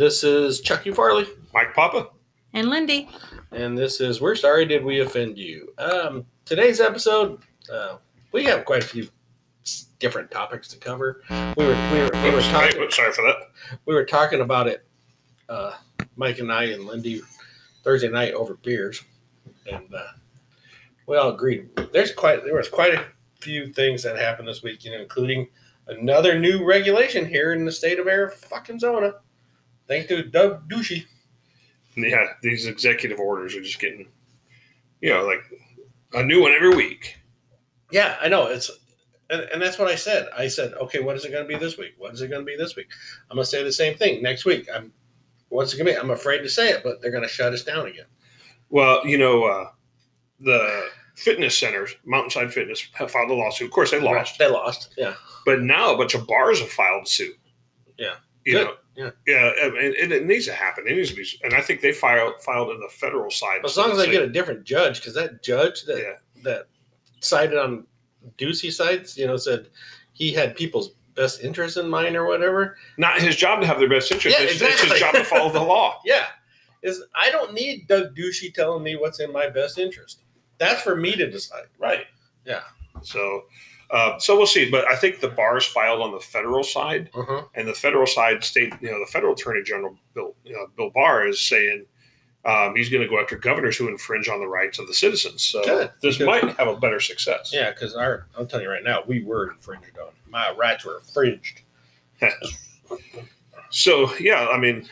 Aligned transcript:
This 0.00 0.24
is 0.24 0.62
Chucky 0.62 0.92
Farley, 0.92 1.26
Mike 1.52 1.74
Papa. 1.74 2.08
And 2.54 2.70
Lindy. 2.70 3.10
and 3.52 3.76
this 3.76 4.00
is 4.00 4.18
We're 4.18 4.34
Sorry 4.34 4.64
Did 4.64 4.82
We 4.82 5.00
Offend 5.00 5.36
You? 5.36 5.74
Um, 5.76 6.24
today's 6.46 6.80
episode, 6.80 7.42
uh, 7.70 7.96
we 8.32 8.44
have 8.44 8.64
quite 8.64 8.82
a 8.82 8.86
few 8.86 9.10
different 9.98 10.30
topics 10.30 10.68
to 10.68 10.78
cover. 10.78 11.20
We 11.28 11.66
were 11.66 11.90
we 11.92 11.98
were, 12.00 12.10
we 12.24 12.30
were 12.30 12.40
talking 12.40 12.80
wait, 12.80 12.94
sorry 12.94 13.12
for 13.12 13.20
that. 13.26 13.50
we 13.84 13.92
were 13.92 14.06
talking 14.06 14.40
about 14.40 14.68
it, 14.68 14.86
uh, 15.50 15.72
Mike 16.16 16.38
and 16.38 16.50
I 16.50 16.64
and 16.68 16.86
Lindy 16.86 17.20
Thursday 17.84 18.08
night 18.08 18.32
over 18.32 18.54
beers, 18.54 19.04
and 19.70 19.94
uh, 19.94 20.12
we 21.06 21.18
all 21.18 21.28
agreed. 21.28 21.68
There's 21.92 22.12
quite 22.12 22.42
there 22.42 22.56
was 22.56 22.70
quite 22.70 22.94
a 22.94 23.04
few 23.42 23.70
things 23.70 24.02
that 24.04 24.16
happened 24.16 24.48
this 24.48 24.62
week, 24.62 24.82
you 24.82 24.92
know, 24.92 25.02
including 25.02 25.48
another 25.88 26.38
new 26.38 26.64
regulation 26.64 27.26
here 27.26 27.52
in 27.52 27.66
the 27.66 27.72
state 27.72 27.98
of 27.98 28.08
Arizona. 28.08 29.16
Thank 29.90 30.06
to 30.06 30.22
Doug 30.22 30.70
Ducey. 30.70 31.04
Yeah, 31.96 32.28
these 32.42 32.66
executive 32.66 33.18
orders 33.18 33.56
are 33.56 33.60
just 33.60 33.80
getting, 33.80 34.06
you 35.00 35.10
know, 35.10 35.26
like 35.26 35.42
a 36.12 36.22
new 36.22 36.40
one 36.40 36.52
every 36.52 36.76
week. 36.76 37.16
Yeah, 37.90 38.16
I 38.20 38.28
know 38.28 38.46
it's. 38.46 38.70
And, 39.30 39.40
and 39.52 39.60
that's 39.60 39.80
what 39.80 39.88
I 39.88 39.96
said. 39.96 40.28
I 40.36 40.46
said, 40.46 40.74
okay, 40.74 41.00
what 41.00 41.16
is 41.16 41.24
it 41.24 41.32
going 41.32 41.42
to 41.42 41.48
be 41.48 41.56
this 41.58 41.76
week? 41.76 41.94
What 41.98 42.14
is 42.14 42.20
it 42.22 42.28
going 42.28 42.42
to 42.42 42.46
be 42.46 42.56
this 42.56 42.76
week? 42.76 42.86
I'm 43.28 43.34
going 43.34 43.44
to 43.44 43.50
say 43.50 43.64
the 43.64 43.72
same 43.72 43.96
thing 43.96 44.22
next 44.22 44.44
week. 44.44 44.68
I'm, 44.72 44.92
what's 45.48 45.74
it 45.74 45.78
going 45.78 45.86
to 45.88 45.92
be? 45.92 45.98
I'm 45.98 46.10
afraid 46.10 46.42
to 46.42 46.48
say 46.48 46.68
it, 46.70 46.84
but 46.84 47.02
they're 47.02 47.10
going 47.10 47.24
to 47.24 47.28
shut 47.28 47.52
us 47.52 47.64
down 47.64 47.88
again. 47.88 48.06
Well, 48.68 49.04
you 49.04 49.18
know, 49.18 49.42
uh, 49.42 49.70
the 50.38 50.88
fitness 51.16 51.58
centers, 51.58 51.96
Mountainside 52.04 52.52
Fitness, 52.52 52.86
have 52.92 53.10
filed 53.10 53.30
a 53.30 53.34
lawsuit. 53.34 53.66
Of 53.66 53.72
course, 53.72 53.90
they 53.90 54.00
lost, 54.00 54.38
They 54.38 54.48
lost. 54.48 54.94
Yeah. 54.96 55.14
but 55.44 55.62
now 55.62 55.92
a 55.92 55.96
bunch 55.96 56.14
of 56.14 56.28
bars 56.28 56.60
have 56.60 56.70
filed 56.70 57.08
suit. 57.08 57.34
Yeah. 57.98 58.14
You 58.50 58.58
Good. 58.58 58.66
know, 58.66 58.74
Yeah. 58.96 59.10
yeah, 59.26 59.66
and, 59.66 59.94
and 59.94 60.12
it 60.12 60.26
needs 60.26 60.46
to 60.46 60.52
happen. 60.52 60.86
It 60.86 60.94
needs 60.96 61.10
to 61.10 61.16
be, 61.16 61.26
and 61.44 61.54
I 61.54 61.60
think 61.60 61.80
they 61.80 61.92
filed 61.92 62.40
filed 62.42 62.70
in 62.70 62.80
the 62.80 62.88
federal 62.88 63.30
side. 63.30 63.60
As 63.64 63.76
long 63.76 63.90
as 63.92 63.98
I 63.98 64.06
get 64.06 64.22
a 64.22 64.28
different 64.28 64.64
judge, 64.64 65.00
because 65.00 65.14
that 65.14 65.42
judge 65.42 65.84
that 65.84 65.98
yeah, 65.98 66.42
that 66.42 66.66
sided 67.20 67.58
on 67.58 67.86
Ducey 68.38 68.72
sides, 68.72 69.16
you 69.16 69.26
know, 69.26 69.36
said 69.36 69.68
he 70.12 70.32
had 70.32 70.56
people's 70.56 70.90
best 71.14 71.42
interest 71.42 71.76
in 71.76 71.88
mind 71.88 72.16
or 72.16 72.26
whatever. 72.26 72.76
not 72.96 73.20
his 73.20 73.36
job 73.36 73.60
to 73.60 73.66
have 73.66 73.78
their 73.78 73.88
best 73.88 74.10
interest. 74.12 74.36
Yeah, 74.38 74.44
it's, 74.44 74.54
it's 74.54 74.62
exactly. 74.62 74.90
his 74.90 75.00
job 75.00 75.14
to 75.14 75.24
follow 75.24 75.50
the 75.52 75.60
law. 75.62 76.00
Yeah, 76.04 76.26
is 76.82 77.02
I 77.14 77.30
don't 77.30 77.52
need 77.54 77.86
Doug 77.88 78.14
Ducey 78.16 78.52
telling 78.52 78.82
me 78.82 78.96
what's 78.96 79.20
in 79.20 79.32
my 79.32 79.48
best 79.48 79.78
interest. 79.78 80.24
That's 80.58 80.82
for 80.82 80.94
me 80.96 81.14
to 81.16 81.30
decide. 81.30 81.66
Right. 81.78 82.04
Yeah. 82.44 82.60
So, 83.02 83.44
uh, 83.92 84.18
so 84.18 84.36
we'll 84.36 84.46
see. 84.46 84.70
But 84.70 84.88
I 84.90 84.96
think 84.96 85.20
the 85.20 85.28
bars 85.28 85.64
filed 85.66 86.00
on 86.00 86.12
the 86.12 86.20
federal 86.20 86.62
side, 86.62 87.10
Uh-huh. 87.14 87.42
and 87.54 87.66
the 87.68 87.74
federal 87.74 88.06
side 88.06 88.44
state, 88.44 88.72
you 88.80 88.90
know, 88.90 88.98
the 89.00 89.10
federal 89.10 89.32
attorney 89.34 89.62
general 89.62 89.96
Bill 90.14 90.34
you 90.44 90.52
know, 90.54 90.66
Bill 90.76 90.90
Barr 90.90 91.26
is 91.26 91.40
saying 91.40 91.86
um, 92.44 92.74
he's 92.74 92.88
going 92.88 93.02
to 93.02 93.08
go 93.08 93.20
after 93.20 93.36
governors 93.36 93.76
who 93.76 93.88
infringe 93.88 94.28
on 94.28 94.40
the 94.40 94.48
rights 94.48 94.78
of 94.78 94.86
the 94.86 94.94
citizens. 94.94 95.42
So 95.42 95.62
Good. 95.64 95.90
this 96.02 96.16
Good. 96.18 96.26
might 96.26 96.56
have 96.56 96.68
a 96.68 96.76
better 96.76 96.98
success. 97.00 97.50
Yeah, 97.52 97.70
because 97.70 97.94
our 97.94 98.26
I'm 98.38 98.46
telling 98.46 98.64
you 98.64 98.70
right 98.70 98.84
now, 98.84 99.02
we 99.06 99.22
were 99.22 99.50
infringed 99.52 99.98
on. 99.98 100.12
My 100.28 100.50
rights 100.52 100.84
were 100.84 100.98
infringed. 100.98 101.62
so 103.70 104.14
yeah, 104.18 104.48
I 104.50 104.58
mean, 104.58 104.88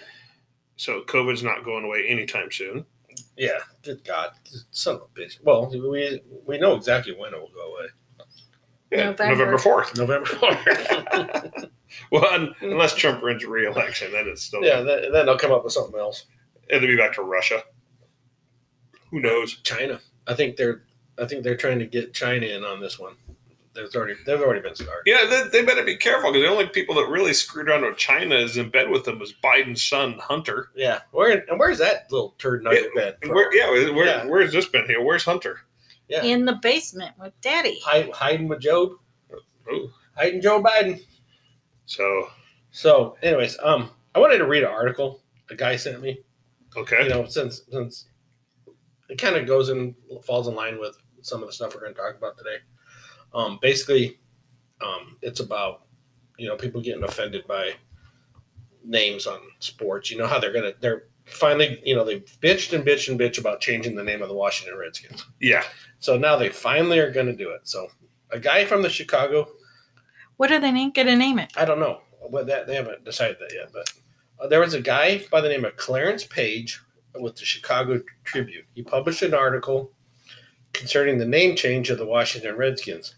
so 0.77 1.03
COVID's 1.03 1.43
not 1.43 1.65
going 1.65 1.85
away 1.85 2.07
anytime 2.09 2.51
soon. 2.51 2.85
Yeah, 3.37 3.59
good 3.83 4.05
God, 4.05 4.31
son 4.71 4.97
of 4.97 5.03
a 5.03 5.21
bitch. 5.21 5.39
Well, 5.43 5.69
we 5.71 6.21
we 6.47 6.59
know 6.59 6.75
exactly 6.75 7.15
when 7.17 7.35
it 7.35 7.41
will 7.41 7.51
go 7.55 7.73
away. 7.75 7.87
Yeah, 8.91 9.11
November. 9.11 9.35
November 9.35 9.59
fourth. 9.59 9.97
November. 9.97 11.69
Well, 12.13 12.27
un- 12.27 12.55
unless 12.61 12.95
Trump 12.95 13.23
wins 13.23 13.45
re-election, 13.45 14.13
then 14.13 14.29
it's 14.29 14.43
still 14.43 14.63
yeah, 14.63 14.83
then, 14.83 15.11
then 15.11 15.25
they'll 15.27 15.39
come 15.39 15.53
up 15.53 15.65
with 15.65 15.73
something 15.73 15.99
else. 15.99 16.27
It'll 16.69 16.87
be 16.87 16.97
back 16.99 17.15
to 17.15 17.23
Russia. 17.23 17.63
Who 19.11 19.21
knows? 19.21 19.57
China. 19.63 19.99
I 20.27 20.35
think 20.35 20.57
they're 20.57 20.83
I 21.19 21.25
think 21.25 21.43
they're 21.45 21.57
trying 21.57 21.79
to 21.79 21.87
get 21.87 22.13
China 22.13 22.47
in 22.47 22.63
on 22.65 22.81
this 22.81 22.99
one. 22.99 23.15
There's 23.75 23.97
already 23.97 24.15
they've 24.27 24.41
already 24.41 24.61
been 24.61 24.75
started. 24.75 25.03
Yeah, 25.07 25.25
they, 25.25 25.49
they 25.61 25.65
better 25.65 25.83
be 25.83 25.97
careful 25.97 26.31
because 26.31 26.45
the 26.47 26.51
only 26.53 26.67
people 26.67 26.95
that 26.97 27.09
really 27.09 27.33
screwed 27.33 27.69
around 27.71 27.83
with 27.85 27.97
China 27.97 28.35
is 28.35 28.57
in 28.59 28.69
bed 28.71 28.91
with 28.91 29.05
them 29.05 29.19
was 29.19 29.33
Biden's 29.43 29.83
son 29.83 30.19
Hunter. 30.19 30.69
Yeah, 30.77 31.01
where 31.13 31.43
and 31.49 31.59
where's 31.59 31.79
that 31.79 32.07
little 32.11 32.35
turd 32.39 32.65
nugget 32.65 32.95
bed? 32.95 33.17
And 33.23 33.33
where, 33.33 33.55
yeah, 33.57 33.71
where, 33.71 34.07
Yeah. 34.07 34.25
where's 34.27 34.53
this 34.53 34.67
been 34.67 34.85
here? 34.87 35.01
Where's 35.03 35.25
Hunter? 35.25 35.61
Yeah, 36.09 36.23
In 36.25 36.45
the 36.45 36.59
basement 36.63 37.15
with 37.19 37.39
Daddy. 37.41 37.79
Hide, 37.85 38.11
hiding 38.13 38.49
with 38.49 38.61
Job, 38.61 38.93
Ooh. 39.71 39.91
hiding 40.17 40.41
Joe 40.41 40.63
Biden. 40.63 41.01
So 41.87 42.29
So, 42.71 43.17
anyways, 43.23 43.59
um, 43.63 43.91
I 44.15 44.19
wanted 44.19 44.39
to 44.39 44.47
read 44.47 44.63
an 44.63 44.71
article 44.71 45.23
a 45.51 45.55
guy 45.55 45.77
sent 45.77 46.01
me. 46.03 46.19
okay, 46.77 47.05
You 47.05 47.09
know, 47.11 47.27
since 47.27 47.63
since 47.71 48.07
it 49.09 49.19
kind 49.19 49.37
of 49.37 49.47
goes 49.47 49.69
and 49.71 49.95
falls 50.23 50.49
in 50.49 50.55
line 50.55 50.79
with 50.79 50.99
some 51.23 51.43
of 51.43 51.49
the 51.49 51.53
stuff 51.53 51.75
we're 51.75 51.81
going 51.81 51.95
to 51.95 52.01
talk 52.01 52.17
about 52.17 52.37
today. 52.37 52.57
Um, 53.35 53.59
basically, 53.63 54.21
um, 54.81 55.17
it's 55.23 55.41
about 55.41 55.83
you 56.39 56.49
know 56.49 56.57
people 56.57 56.81
getting 56.81 57.03
offended 57.05 57.47
by 57.47 57.73
names 58.85 59.27
on 59.27 59.41
sports. 59.59 60.11
You 60.11 60.19
know 60.19 60.27
how 60.27 60.39
they're 60.39 60.53
gonna 60.53 60.73
they're 60.81 61.05
finally 61.25 61.81
you 61.85 61.95
know 61.95 62.05
they 62.05 62.21
bitched 62.21 62.73
and 62.75 62.85
bitched 62.87 63.09
and 63.11 63.19
bitched 63.21 63.39
about 63.39 63.61
changing 63.61 63.95
the 63.95 64.05
name 64.05 64.23
of 64.23 64.29
the 64.29 64.35
Washington 64.35 64.79
Redskins. 64.79 65.25
yeah, 65.41 65.65
So 66.01 66.17
now 66.17 66.37
they 66.37 66.49
finally 66.49 66.99
are 66.99 67.11
going 67.11 67.27
to 67.27 67.37
do 67.37 67.51
it. 67.51 67.67
So 67.69 67.89
a 68.31 68.39
guy 68.39 68.65
from 68.65 68.83
the 68.83 68.91
Chicago 68.91 69.49
What 70.37 70.53
are 70.53 70.61
they 70.61 70.71
going 70.71 70.93
to 70.93 71.17
name 71.17 71.39
it? 71.39 71.53
I 71.57 71.65
don't 71.65 71.81
know, 71.81 72.03
but 72.31 72.47
that 72.47 72.67
they 72.67 72.77
haven't 72.77 73.05
decided 73.05 73.39
that 73.41 73.53
yet. 73.53 73.71
But 73.73 73.93
uh, 74.41 74.49
there 74.49 74.61
was 74.61 74.75
a 74.75 74.81
guy 74.81 75.25
by 75.31 75.41
the 75.41 75.49
name 75.49 75.65
of 75.65 75.77
Clarence 75.77 76.25
Page 76.25 76.81
with 77.19 77.37
the 77.37 77.45
Chicago 77.45 78.01
Tribune. 78.25 78.65
He 78.75 78.83
published 78.83 79.23
an 79.23 79.35
article 79.35 79.91
concerning 80.73 81.19
the 81.19 81.27
name 81.27 81.57
change 81.57 81.91
of 81.91 81.99
the 81.99 82.07
Washington 82.07 82.57
Redskins, 82.57 83.17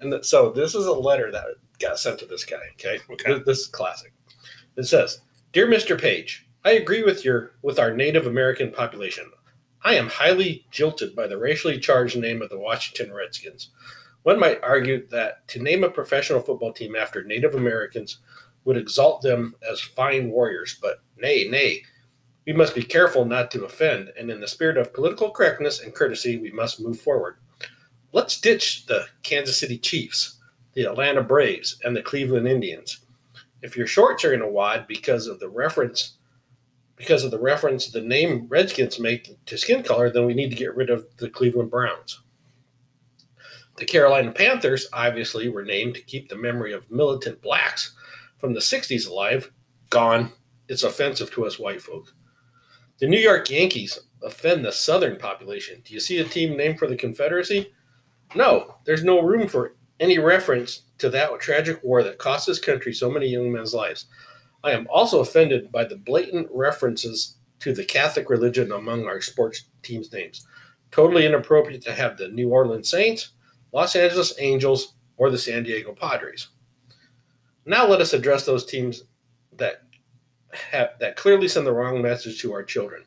and 0.00 0.12
th- 0.12 0.24
so 0.24 0.50
this 0.50 0.74
is 0.74 0.86
a 0.86 0.92
letter 0.92 1.30
that 1.30 1.44
got 1.78 1.98
sent 1.98 2.18
to 2.18 2.26
this 2.26 2.44
guy. 2.44 2.60
Okay, 2.74 2.98
Okay. 3.10 3.32
This, 3.34 3.42
this 3.46 3.58
is 3.60 3.66
classic. 3.68 4.12
It 4.76 4.84
says, 4.84 5.22
"Dear 5.52 5.66
Mr. 5.66 5.98
Page, 5.98 6.46
I 6.64 6.72
agree 6.72 7.02
with 7.02 7.24
your 7.24 7.52
with 7.62 7.78
our 7.78 7.94
Native 7.94 8.26
American 8.26 8.70
population. 8.70 9.24
I 9.82 9.94
am 9.94 10.08
highly 10.08 10.66
jilted 10.70 11.16
by 11.16 11.26
the 11.26 11.38
racially 11.38 11.78
charged 11.78 12.16
name 12.16 12.42
of 12.42 12.50
the 12.50 12.58
Washington 12.58 13.12
Redskins." 13.12 13.70
One 14.22 14.38
might 14.38 14.62
argue 14.62 15.06
that 15.08 15.48
to 15.48 15.62
name 15.62 15.82
a 15.82 15.90
professional 15.90 16.40
football 16.40 16.72
team 16.72 16.94
after 16.94 17.22
Native 17.22 17.54
Americans 17.54 18.18
would 18.64 18.76
exalt 18.76 19.22
them 19.22 19.54
as 19.68 19.80
fine 19.80 20.30
warriors, 20.30 20.78
but 20.80 21.00
nay, 21.16 21.48
nay. 21.48 21.82
We 22.46 22.52
must 22.52 22.74
be 22.74 22.82
careful 22.82 23.24
not 23.24 23.50
to 23.52 23.64
offend, 23.64 24.12
and 24.18 24.30
in 24.30 24.40
the 24.40 24.48
spirit 24.48 24.76
of 24.76 24.92
political 24.92 25.30
correctness 25.30 25.80
and 25.80 25.94
courtesy, 25.94 26.36
we 26.36 26.50
must 26.50 26.80
move 26.80 27.00
forward. 27.00 27.36
Let's 28.12 28.40
ditch 28.40 28.86
the 28.86 29.06
Kansas 29.22 29.58
City 29.58 29.78
Chiefs, 29.78 30.38
the 30.74 30.84
Atlanta 30.84 31.22
Braves, 31.22 31.80
and 31.84 31.96
the 31.96 32.02
Cleveland 32.02 32.48
Indians. 32.48 32.98
If 33.62 33.76
your 33.76 33.86
shorts 33.86 34.24
are 34.24 34.34
in 34.34 34.42
a 34.42 34.48
wad 34.48 34.86
because 34.86 35.26
of 35.26 35.38
the 35.38 35.48
reference 35.48 36.18
because 37.00 37.24
of 37.24 37.30
the 37.30 37.40
reference 37.40 37.88
the 37.88 38.02
name 38.02 38.46
Redskins 38.50 39.00
make 39.00 39.34
to 39.46 39.56
skin 39.56 39.82
color, 39.82 40.10
then 40.10 40.26
we 40.26 40.34
need 40.34 40.50
to 40.50 40.56
get 40.56 40.76
rid 40.76 40.90
of 40.90 41.06
the 41.16 41.30
Cleveland 41.30 41.70
Browns. 41.70 42.20
The 43.78 43.86
Carolina 43.86 44.32
Panthers 44.32 44.86
obviously 44.92 45.48
were 45.48 45.64
named 45.64 45.94
to 45.94 46.02
keep 46.02 46.28
the 46.28 46.36
memory 46.36 46.74
of 46.74 46.90
militant 46.90 47.40
blacks 47.40 47.94
from 48.36 48.52
the 48.52 48.60
60s 48.60 49.08
alive. 49.08 49.50
Gone. 49.88 50.32
It's 50.68 50.82
offensive 50.82 51.30
to 51.30 51.46
us 51.46 51.58
white 51.58 51.80
folk. 51.80 52.12
The 52.98 53.06
New 53.06 53.18
York 53.18 53.48
Yankees 53.48 53.98
offend 54.22 54.62
the 54.62 54.70
southern 54.70 55.16
population. 55.16 55.80
Do 55.82 55.94
you 55.94 56.00
see 56.00 56.18
a 56.18 56.24
team 56.24 56.54
named 56.54 56.78
for 56.78 56.86
the 56.86 56.96
Confederacy? 56.96 57.72
No, 58.34 58.74
there's 58.84 59.04
no 59.04 59.22
room 59.22 59.48
for 59.48 59.74
any 60.00 60.18
reference 60.18 60.82
to 60.98 61.08
that 61.08 61.40
tragic 61.40 61.82
war 61.82 62.02
that 62.02 62.18
cost 62.18 62.46
this 62.46 62.58
country 62.58 62.92
so 62.92 63.10
many 63.10 63.26
young 63.26 63.50
men's 63.50 63.72
lives. 63.72 64.04
I 64.62 64.72
am 64.72 64.86
also 64.90 65.20
offended 65.20 65.72
by 65.72 65.84
the 65.84 65.96
blatant 65.96 66.48
references 66.52 67.36
to 67.60 67.72
the 67.72 67.84
Catholic 67.84 68.28
religion 68.30 68.72
among 68.72 69.06
our 69.06 69.20
sports 69.20 69.64
teams' 69.82 70.12
names. 70.12 70.46
Totally 70.90 71.26
inappropriate 71.26 71.82
to 71.82 71.94
have 71.94 72.16
the 72.16 72.28
New 72.28 72.50
Orleans 72.50 72.90
Saints, 72.90 73.30
Los 73.72 73.94
Angeles 73.94 74.34
Angels, 74.38 74.94
or 75.16 75.30
the 75.30 75.38
San 75.38 75.62
Diego 75.62 75.92
Padres. 75.92 76.48
Now 77.66 77.86
let 77.86 78.00
us 78.00 78.14
address 78.14 78.46
those 78.46 78.64
teams 78.64 79.04
that 79.56 79.82
have, 80.52 80.90
that 80.98 81.16
clearly 81.16 81.46
send 81.46 81.66
the 81.66 81.72
wrong 81.72 82.02
message 82.02 82.40
to 82.40 82.52
our 82.52 82.62
children. 82.62 83.04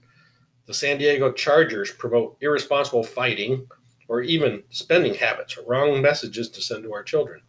The 0.66 0.74
San 0.74 0.98
Diego 0.98 1.32
Chargers 1.32 1.92
promote 1.92 2.38
irresponsible 2.40 3.04
fighting 3.04 3.68
or 4.08 4.22
even 4.22 4.64
spending 4.70 5.16
habits, 5.16 5.58
wrong 5.68 6.02
messages 6.02 6.50
to 6.52 6.62
send 6.62 6.84
to 6.84 6.94
our 6.94 7.04
children. 7.04 7.42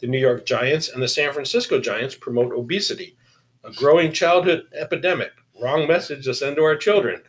The 0.00 0.06
New 0.06 0.18
York 0.18 0.46
Giants 0.46 0.88
and 0.88 1.02
the 1.02 1.08
San 1.08 1.32
Francisco 1.32 1.78
Giants 1.78 2.14
promote 2.14 2.52
obesity, 2.52 3.16
a 3.64 3.72
growing 3.72 4.12
childhood 4.12 4.64
epidemic, 4.74 5.32
wrong 5.60 5.86
message 5.86 6.24
to 6.24 6.34
send 6.34 6.56
to 6.56 6.62
our 6.62 6.76
children. 6.76 7.22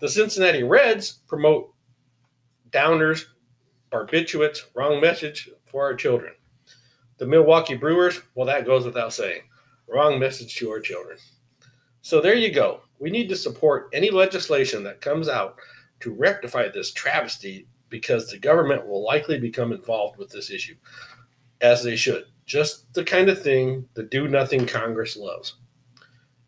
the 0.00 0.08
Cincinnati 0.08 0.62
Reds 0.62 1.20
promote 1.28 1.72
downers, 2.70 3.24
barbiturates, 3.90 4.60
wrong 4.74 5.00
message 5.00 5.50
for 5.66 5.84
our 5.84 5.94
children. 5.94 6.32
The 7.18 7.26
Milwaukee 7.26 7.76
Brewers, 7.76 8.20
well, 8.34 8.46
that 8.46 8.66
goes 8.66 8.84
without 8.84 9.12
saying. 9.12 9.42
Wrong 9.88 10.18
message 10.18 10.56
to 10.56 10.70
our 10.70 10.80
children. 10.80 11.18
So 12.02 12.20
there 12.20 12.34
you 12.34 12.52
go. 12.52 12.82
We 12.98 13.10
need 13.10 13.28
to 13.28 13.36
support 13.36 13.90
any 13.92 14.10
legislation 14.10 14.82
that 14.84 15.00
comes 15.00 15.28
out 15.28 15.56
to 16.00 16.14
rectify 16.14 16.68
this 16.68 16.92
travesty 16.92 17.66
because 17.88 18.28
the 18.28 18.38
government 18.38 18.86
will 18.86 19.04
likely 19.04 19.38
become 19.38 19.72
involved 19.72 20.16
with 20.18 20.30
this 20.30 20.50
issue, 20.50 20.76
as 21.60 21.82
they 21.82 21.96
should. 21.96 22.24
Just 22.50 22.92
the 22.94 23.04
kind 23.04 23.28
of 23.28 23.40
thing 23.40 23.86
the 23.94 24.02
do 24.02 24.26
nothing 24.26 24.66
Congress 24.66 25.16
loves. 25.16 25.54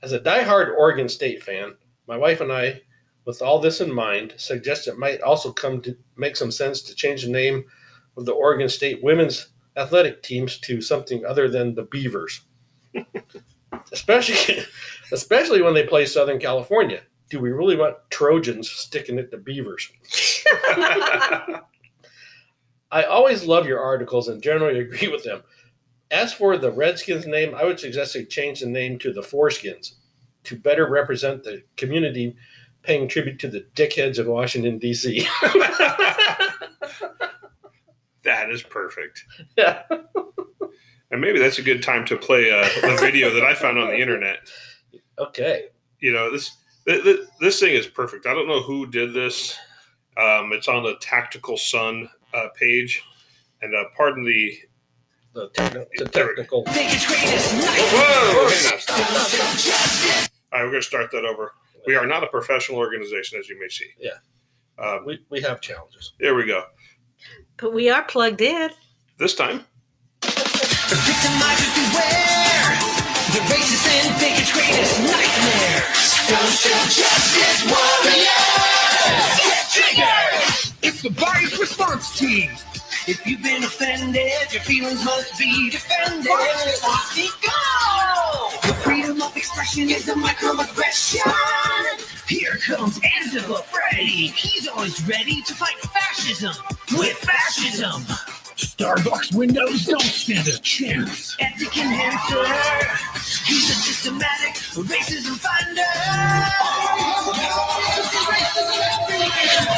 As 0.02 0.10
a 0.10 0.18
die-hard 0.18 0.70
Oregon 0.76 1.08
State 1.08 1.44
fan, 1.44 1.76
my 2.08 2.16
wife 2.16 2.40
and 2.40 2.50
I, 2.50 2.80
with 3.24 3.40
all 3.40 3.60
this 3.60 3.80
in 3.80 3.94
mind, 3.94 4.34
suggest 4.36 4.88
it 4.88 4.98
might 4.98 5.22
also 5.22 5.52
come 5.52 5.80
to 5.82 5.96
make 6.16 6.34
some 6.34 6.50
sense 6.50 6.82
to 6.82 6.94
change 6.96 7.22
the 7.22 7.30
name 7.30 7.66
of 8.16 8.24
the 8.24 8.32
Oregon 8.32 8.68
State 8.68 9.00
women's 9.00 9.50
athletic 9.76 10.24
teams 10.24 10.58
to 10.62 10.80
something 10.80 11.24
other 11.24 11.48
than 11.48 11.76
the 11.76 11.84
Beavers. 11.84 12.40
especially, 13.92 14.64
especially 15.12 15.62
when 15.62 15.74
they 15.74 15.86
play 15.86 16.04
Southern 16.04 16.40
California. 16.40 17.02
Do 17.30 17.38
we 17.38 17.52
really 17.52 17.76
want 17.76 17.94
Trojans 18.10 18.68
sticking 18.68 19.20
it 19.20 19.30
to 19.30 19.36
Beavers? 19.36 19.88
I 22.90 23.04
always 23.04 23.44
love 23.44 23.68
your 23.68 23.78
articles 23.78 24.26
and 24.26 24.42
generally 24.42 24.80
agree 24.80 25.06
with 25.06 25.22
them. 25.22 25.44
As 26.12 26.32
for 26.32 26.58
the 26.58 26.70
Redskins 26.70 27.26
name, 27.26 27.54
I 27.54 27.64
would 27.64 27.80
suggest 27.80 28.12
they 28.12 28.24
change 28.24 28.60
the 28.60 28.66
name 28.66 28.98
to 28.98 29.14
the 29.14 29.22
Foreskins 29.22 29.94
to 30.44 30.56
better 30.56 30.86
represent 30.88 31.42
the 31.42 31.62
community 31.76 32.36
paying 32.82 33.08
tribute 33.08 33.38
to 33.38 33.48
the 33.48 33.66
dickheads 33.74 34.18
of 34.18 34.26
Washington, 34.26 34.78
D.C. 34.78 35.26
that 38.24 38.50
is 38.50 38.62
perfect. 38.62 39.24
yeah. 39.56 39.84
And 41.10 41.20
maybe 41.20 41.38
that's 41.38 41.58
a 41.58 41.62
good 41.62 41.82
time 41.82 42.04
to 42.06 42.16
play 42.16 42.50
a, 42.50 42.62
the 42.80 42.98
video 43.00 43.32
that 43.32 43.44
I 43.44 43.54
found 43.54 43.78
on 43.78 43.88
the 43.88 44.00
internet. 44.00 44.38
Okay. 45.18 45.68
You 46.00 46.12
know 46.12 46.30
this 46.30 46.56
th- 46.86 47.04
th- 47.04 47.20
this 47.40 47.60
thing 47.60 47.74
is 47.74 47.86
perfect. 47.86 48.26
I 48.26 48.34
don't 48.34 48.48
know 48.48 48.62
who 48.62 48.86
did 48.86 49.14
this. 49.14 49.56
Um, 50.16 50.52
it's 50.52 50.68
on 50.68 50.82
the 50.82 50.96
Tactical 51.00 51.56
Sun 51.56 52.08
uh, 52.34 52.48
page, 52.58 53.02
and 53.60 53.74
uh, 53.74 53.84
pardon 53.96 54.24
the 54.24 54.58
The, 55.34 55.48
techni- 55.50 55.86
the 55.96 56.04
technical. 56.06 56.64
whoa. 56.66 56.72
hang 58.48 58.66
on. 58.66 60.28
All 60.52 60.58
right, 60.58 60.64
we're 60.64 60.70
going 60.70 60.82
to 60.82 60.86
start 60.86 61.10
that 61.12 61.24
over. 61.24 61.52
We 61.86 61.96
are 61.96 62.06
not 62.06 62.22
a 62.22 62.26
professional 62.26 62.78
organization, 62.78 63.38
as 63.38 63.48
you 63.48 63.58
may 63.58 63.68
see. 63.68 63.88
Yeah. 63.98 64.10
Um, 64.78 65.04
We, 65.06 65.18
we 65.30 65.40
have 65.40 65.60
challenges. 65.60 66.12
there 66.20 66.34
we 66.34 66.44
go. 66.46 66.64
But 67.56 67.72
we 67.72 67.88
are 67.90 68.02
plugged 68.02 68.40
in. 68.42 68.70
This 69.18 69.34
time, 69.34 69.64
Victimizers 70.22 71.72
beware. 71.74 72.76
The 73.32 73.40
racist 73.48 73.86
and 73.88 74.20
bigot's 74.20 74.52
greatest 74.52 75.00
nightmare. 75.00 75.82
Social 75.94 76.84
justice 76.92 77.64
warriors. 77.64 78.28
Get 79.40 79.64
triggered. 79.72 80.82
It's 80.82 81.00
the 81.02 81.10
bias 81.10 81.58
response 81.58 82.18
team. 82.18 82.50
If 83.08 83.26
you've 83.26 83.42
been 83.42 83.64
offended, 83.64 84.52
your 84.52 84.62
feelings 84.62 85.04
must 85.04 85.36
be 85.36 85.70
defended. 85.70 86.26
Go. 86.26 86.38
The 88.62 88.74
freedom 88.84 89.20
of 89.20 89.36
expression 89.36 89.90
is 89.90 90.08
a 90.08 90.14
microaggression. 90.14 91.20
Here 92.28 92.56
comes 92.64 93.00
Angela 93.18 93.62
Freddy. 93.62 94.28
He's 94.28 94.68
always 94.68 95.04
ready 95.08 95.42
to 95.42 95.52
fight 95.52 95.76
fascism 95.80 96.54
with 96.92 97.16
fascism. 97.18 98.02
Starbucks 98.54 99.34
windows 99.34 99.84
don't 99.86 100.00
stand 100.00 100.46
a 100.46 100.56
chance. 100.60 101.36
Ethic 101.40 101.76
enhancer. 101.76 102.44
He's 103.44 103.68
a 103.68 103.74
systematic 103.74 104.54
racism 104.78 105.36
finder. 105.38 105.82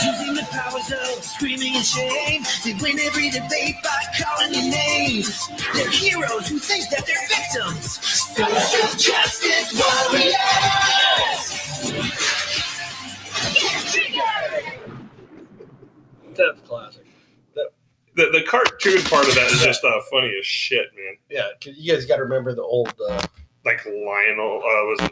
Using 0.05 0.35
the 0.35 0.47
powers 0.51 0.91
of 0.93 1.25
screaming 1.25 1.77
and 1.77 1.85
shame. 1.85 2.43
They 2.65 2.75
win 2.83 2.99
every 3.01 3.31
debate 3.31 3.77
by 3.83 4.01
calling 4.23 4.53
your 4.55 4.71
names. 4.71 5.49
They're 5.75 5.91
heroes 5.91 6.49
who 6.49 6.59
think 6.59 6.89
that 6.91 7.07
they're 7.07 7.29
victims. 7.29 7.99
Social 8.35 8.99
justice 8.99 9.73
warriors. 9.81 10.35
Get 13.55 13.87
triggered. 13.93 14.81
That's 16.37 16.61
classic. 16.63 17.05
the, 17.55 17.71
the 18.33 18.43
cartoon 18.49 19.03
part 19.05 19.29
of 19.29 19.35
that 19.35 19.51
is 19.53 19.61
just 19.61 19.85
uh, 19.85 20.01
funny 20.11 20.33
as 20.39 20.47
shit, 20.47 20.87
man. 20.97 21.17
Yeah, 21.31 21.49
'cause 21.63 21.75
you 21.77 21.93
guys 21.95 22.07
got 22.07 22.17
to 22.17 22.23
remember 22.23 22.55
the 22.55 22.63
old, 22.63 22.93
uh, 23.09 23.23
Like 23.65 23.85
Lionel 23.87 24.59
uh, 24.59 24.85
was 24.87 24.99
it 25.03 25.11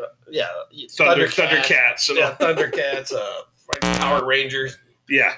uh, 0.00 0.06
yeah, 0.30 0.46
Thunder 0.90 1.26
Thundercats. 1.26 2.10
Thundercats 2.10 2.16
Yeah, 2.16 2.36
Thundercats, 2.36 3.12
uh, 3.12 3.42
like 3.68 3.80
Power 3.98 4.24
Rangers. 4.26 4.76
Yeah. 5.08 5.32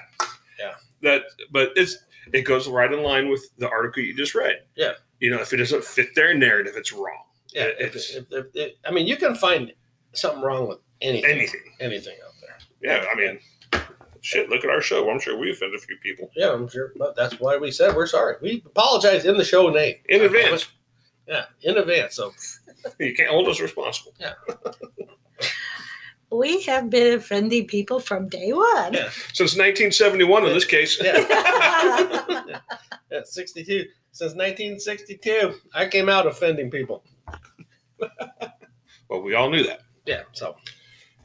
Yeah. 0.59 0.73
That 1.01 1.23
but 1.51 1.71
it's 1.75 1.97
it 2.31 2.43
goes 2.43 2.67
right 2.67 2.91
in 2.91 3.03
line 3.03 3.29
with 3.29 3.43
the 3.57 3.69
article 3.69 4.01
you 4.03 4.15
just 4.15 4.35
read. 4.35 4.61
Yeah. 4.75 4.93
You 5.19 5.29
know, 5.31 5.41
if 5.41 5.53
it 5.53 5.57
doesn't 5.57 5.83
fit 5.83 6.15
their 6.15 6.33
narrative, 6.33 6.73
it's 6.75 6.93
wrong. 6.93 7.23
Yeah, 7.53 7.63
It- 7.65 7.75
if, 7.79 7.95
it's 7.95 8.15
if, 8.15 8.25
if, 8.53 8.73
I 8.85 8.91
mean, 8.91 9.07
you 9.07 9.17
can 9.17 9.35
find 9.35 9.71
something 10.13 10.41
wrong 10.41 10.67
with 10.67 10.79
anything, 11.01 11.31
anything. 11.31 11.61
anything 11.79 12.15
out 12.25 12.33
there. 12.41 12.57
Yeah, 12.81 13.05
I 13.11 13.15
mean 13.15 13.39
shit, 14.23 14.49
look 14.49 14.63
at 14.63 14.69
our 14.69 14.81
show. 14.81 15.09
I'm 15.09 15.19
sure 15.19 15.37
we 15.37 15.51
offend 15.51 15.75
a 15.75 15.79
few 15.79 15.97
people. 15.97 16.31
Yeah, 16.35 16.51
I'm 16.53 16.67
sure, 16.67 16.93
but 16.97 17.15
that's 17.15 17.39
why 17.39 17.57
we 17.57 17.69
said 17.71 17.95
we're 17.95 18.07
sorry. 18.07 18.35
We 18.41 18.63
apologize 18.65 19.25
in 19.25 19.37
the 19.37 19.43
show 19.43 19.69
name 19.69 19.95
In 20.09 20.21
advance. 20.21 20.67
Yeah, 21.27 21.45
in 21.61 21.77
advance. 21.77 22.15
So 22.15 22.31
You 22.99 23.13
can't 23.13 23.29
hold 23.29 23.47
us 23.47 23.59
responsible. 23.59 24.13
Yeah. 24.19 24.33
we 26.31 26.61
have 26.63 26.89
been 26.89 27.17
offending 27.17 27.67
people 27.67 27.99
from 27.99 28.27
day 28.27 28.51
one. 28.53 28.93
Yeah. 28.93 29.09
Since 29.33 29.55
1971 29.57 30.45
in 30.45 30.53
this 30.53 30.65
case. 30.65 30.99
yeah, 31.03 31.17
yeah, 33.11 33.21
62 33.23 33.85
since 34.11 34.33
1962. 34.33 35.53
I 35.73 35.87
came 35.87 36.09
out 36.09 36.27
offending 36.27 36.69
people. 36.69 37.03
Well, 39.09 39.21
we 39.21 39.35
all 39.35 39.49
knew 39.49 39.63
that. 39.63 39.81
Yeah, 40.05 40.23
so, 40.31 40.55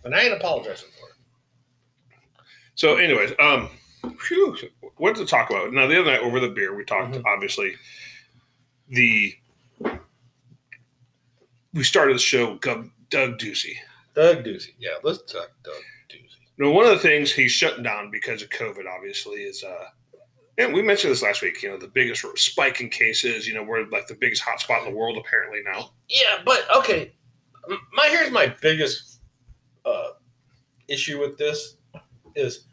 and 0.04 0.14
I 0.14 0.20
ain't 0.22 0.34
apologizing 0.34 0.88
for 1.00 1.08
it. 1.08 1.14
So, 2.74 2.96
anyways, 2.96 3.32
um, 3.40 3.70
phew, 4.20 4.56
what 4.98 5.16
to 5.16 5.26
talk 5.26 5.50
about? 5.50 5.72
Now, 5.72 5.86
the 5.86 6.00
other 6.00 6.10
night 6.12 6.20
over 6.20 6.38
the 6.38 6.48
beer, 6.50 6.74
we 6.76 6.84
talked 6.84 7.14
Mhm. 7.14 7.24
obviously 7.26 7.74
the 8.88 9.34
we 11.74 11.84
started 11.84 12.14
the 12.16 12.20
show 12.20 12.52
with 12.52 12.60
Doug, 12.60 12.90
Doug 13.10 13.38
Ducey. 13.38 13.74
Doug 14.14 14.44
Ducey. 14.44 14.74
Yeah, 14.78 14.94
let's 15.02 15.18
talk 15.30 15.50
Doug 15.62 15.74
Ducey. 16.10 16.24
Now, 16.58 16.70
one 16.70 16.86
of 16.86 16.90
the 16.90 16.98
things 16.98 17.32
he's 17.32 17.52
shutting 17.52 17.84
down 17.84 18.10
because 18.10 18.42
of 18.42 18.50
COVID, 18.50 18.84
obviously, 18.92 19.42
is 19.42 19.62
uh, 19.62 19.84
and 20.58 20.74
we 20.74 20.82
mentioned 20.82 21.12
this 21.12 21.22
last 21.22 21.40
week. 21.40 21.62
You 21.62 21.70
know, 21.70 21.78
the 21.78 21.86
biggest 21.86 22.24
spike 22.36 22.80
in 22.80 22.88
cases. 22.88 23.46
You 23.46 23.54
know, 23.54 23.62
we're 23.62 23.86
like 23.88 24.08
the 24.08 24.16
biggest 24.16 24.42
hotspot 24.42 24.84
in 24.84 24.92
the 24.92 24.98
world 24.98 25.16
apparently 25.16 25.60
now. 25.64 25.90
Yeah, 26.08 26.40
but 26.44 26.66
okay. 26.76 27.12
My 27.92 28.08
here's 28.08 28.32
my 28.32 28.54
biggest 28.60 29.20
uh, 29.84 30.08
issue 30.88 31.20
with 31.20 31.38
this 31.38 31.76
is 32.34 32.64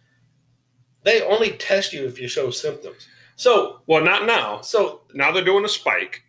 they 1.04 1.22
only 1.22 1.52
test 1.52 1.94
you 1.94 2.06
if 2.06 2.20
you 2.20 2.28
show 2.28 2.50
symptoms. 2.50 3.08
So 3.36 3.82
Well, 3.86 4.04
not 4.04 4.26
now. 4.26 4.62
so 4.62 5.02
Now 5.14 5.32
they're 5.32 5.44
doing 5.44 5.66
a 5.66 5.70
spike 5.70 6.24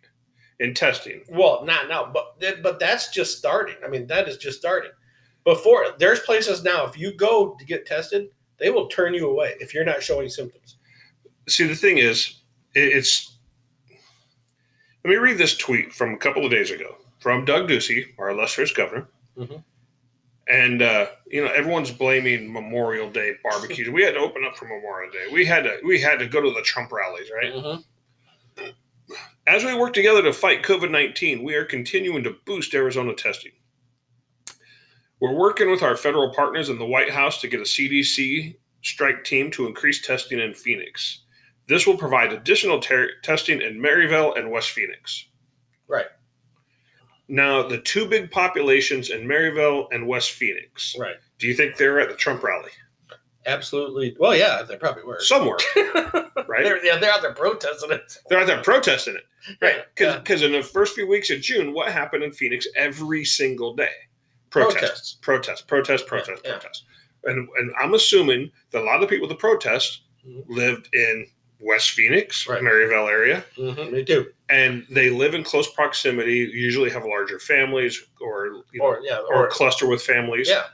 in 0.59 0.73
testing. 0.73 1.23
well 1.29 1.63
not 1.65 1.87
now, 1.87 2.11
but 2.11 2.39
but 2.63 2.79
that's 2.79 3.09
just 3.09 3.37
starting. 3.37 3.75
I 3.85 3.87
mean 3.89 4.07
that 4.07 4.27
is 4.27 4.37
just 4.37 4.57
starting. 4.59 4.91
Before 5.43 5.85
there's 5.97 6.19
places 6.21 6.63
now 6.63 6.85
if 6.85 6.97
you 6.97 7.13
go 7.15 7.55
to 7.59 7.65
get 7.65 7.85
tested, 7.85 8.29
they 8.57 8.69
will 8.69 8.87
turn 8.87 9.13
you 9.13 9.29
away 9.29 9.55
if 9.59 9.73
you're 9.73 9.85
not 9.85 10.01
showing 10.03 10.29
symptoms. 10.29 10.77
See, 11.47 11.65
the 11.67 11.75
thing 11.75 11.97
is, 11.99 12.41
it's. 12.75 13.37
Let 15.03 15.11
me 15.11 15.15
read 15.17 15.37
this 15.37 15.55
tweet 15.55 15.93
from 15.93 16.13
a 16.13 16.17
couple 16.17 16.43
of 16.43 16.51
days 16.51 16.69
ago 16.71 16.97
from 17.19 17.45
Doug 17.45 17.69
Ducey, 17.69 18.07
our 18.19 18.29
illustrious 18.31 18.71
governor. 18.73 19.07
Mhm. 19.37 19.63
And 20.49 20.81
uh, 20.81 21.07
you 21.27 21.43
know, 21.43 21.51
everyone's 21.53 21.91
blaming 21.91 22.51
Memorial 22.51 23.09
Day 23.09 23.35
barbecues. 23.43 23.89
we 23.89 24.03
had 24.03 24.15
to 24.15 24.19
open 24.19 24.43
up 24.43 24.57
for 24.57 24.65
Memorial 24.65 25.11
Day. 25.11 25.27
We 25.31 25.45
had 25.45 25.63
to 25.63 25.77
we 25.85 26.01
had 26.01 26.19
to 26.19 26.27
go 26.27 26.41
to 26.41 26.51
the 26.51 26.61
Trump 26.61 26.91
rallies, 26.91 27.29
right? 27.33 27.53
Mm-hmm. 27.53 27.81
As 29.47 29.63
we 29.63 29.73
work 29.73 29.93
together 29.93 30.21
to 30.23 30.33
fight 30.33 30.61
COVID 30.61 30.91
19, 30.91 31.41
we 31.41 31.55
are 31.55 31.63
continuing 31.63 32.21
to 32.23 32.35
boost 32.45 32.73
Arizona 32.73 33.13
testing. 33.13 33.53
We're 35.21 35.33
working 35.33 35.71
with 35.71 35.81
our 35.81 35.95
federal 35.95 36.33
partners 36.33 36.69
in 36.69 36.77
the 36.77 36.85
White 36.85 37.09
House 37.09 37.39
to 37.41 37.47
get 37.47 37.61
a 37.61 37.63
CDC 37.63 38.57
strike 38.83 39.23
team 39.23 39.49
to 39.51 39.65
increase 39.65 40.05
testing 40.05 40.39
in 40.39 40.53
Phoenix. 40.53 41.23
This 41.67 41.87
will 41.87 41.97
provide 41.97 42.31
additional 42.33 42.79
ter- 42.79 43.19
testing 43.23 43.61
in 43.61 43.81
Maryvale 43.81 44.33
and 44.35 44.51
West 44.51 44.71
Phoenix. 44.71 45.27
Right. 45.87 46.05
Now, 47.29 47.67
the 47.67 47.79
two 47.79 48.05
big 48.07 48.29
populations 48.31 49.09
in 49.09 49.27
Maryvale 49.27 49.87
and 49.91 50.07
West 50.07 50.31
Phoenix, 50.31 50.95
Right. 50.99 51.15
do 51.39 51.47
you 51.47 51.53
think 51.53 51.75
they're 51.77 51.99
at 51.99 52.09
the 52.09 52.15
Trump 52.15 52.43
rally? 52.43 52.71
Absolutely. 53.47 54.15
Well, 54.19 54.35
yeah, 54.35 54.61
they 54.63 54.75
probably 54.77 55.03
were. 55.03 55.19
somewhere, 55.21 55.57
right? 56.47 56.63
They're, 56.63 56.83
yeah, 56.85 56.97
they're 56.97 57.11
out 57.11 57.21
there 57.21 57.33
protesting 57.33 57.91
it. 57.91 58.17
They're 58.29 58.39
out 58.39 58.47
there 58.47 58.61
protesting 58.61 59.15
it, 59.15 59.23
right? 59.61 59.85
Yeah. 59.99 60.17
Because 60.17 60.41
in 60.43 60.51
the 60.51 60.61
first 60.61 60.93
few 60.95 61.07
weeks 61.07 61.29
of 61.29 61.39
June, 61.41 61.73
what 61.73 61.91
happened 61.91 62.23
in 62.23 62.31
Phoenix 62.31 62.67
every 62.75 63.23
single 63.25 63.73
day? 63.75 63.89
Protests, 64.49 65.17
protests, 65.21 65.61
protests, 65.61 66.03
protests, 66.03 66.41
Yeah, 66.43 66.51
yeah. 66.51 66.57
protests. 66.59 66.83
And 67.25 67.47
and 67.57 67.71
I'm 67.79 67.93
assuming 67.93 68.51
that 68.71 68.81
a 68.81 68.85
lot 68.85 68.95
of 68.95 69.01
the 69.01 69.07
people 69.07 69.27
that 69.27 69.39
protest 69.39 70.01
Mhm. 70.27 70.43
lived 70.47 70.89
in 70.93 71.27
West 71.59 71.91
Phoenix, 71.91 72.47
Right. 72.47 72.61
Maryvale 72.61 73.07
area, 73.07 73.43
Mm-hmm, 73.57 73.91
they 73.91 74.03
do. 74.03 74.27
and 74.49 74.85
they 74.89 75.09
live 75.09 75.33
in 75.33 75.43
close 75.43 75.69
proximity. 75.73 76.49
Usually 76.53 76.89
have 76.91 77.03
larger 77.05 77.39
families, 77.39 78.01
or 78.21 78.63
you 78.71 78.79
know, 78.79 78.85
Or 78.85 78.99
yeah, 79.03 79.17
or, 79.19 79.45
or, 79.45 79.47
cluster 79.49 79.87
with 79.87 80.01
families. 80.03 80.47
yeah. 80.49 80.65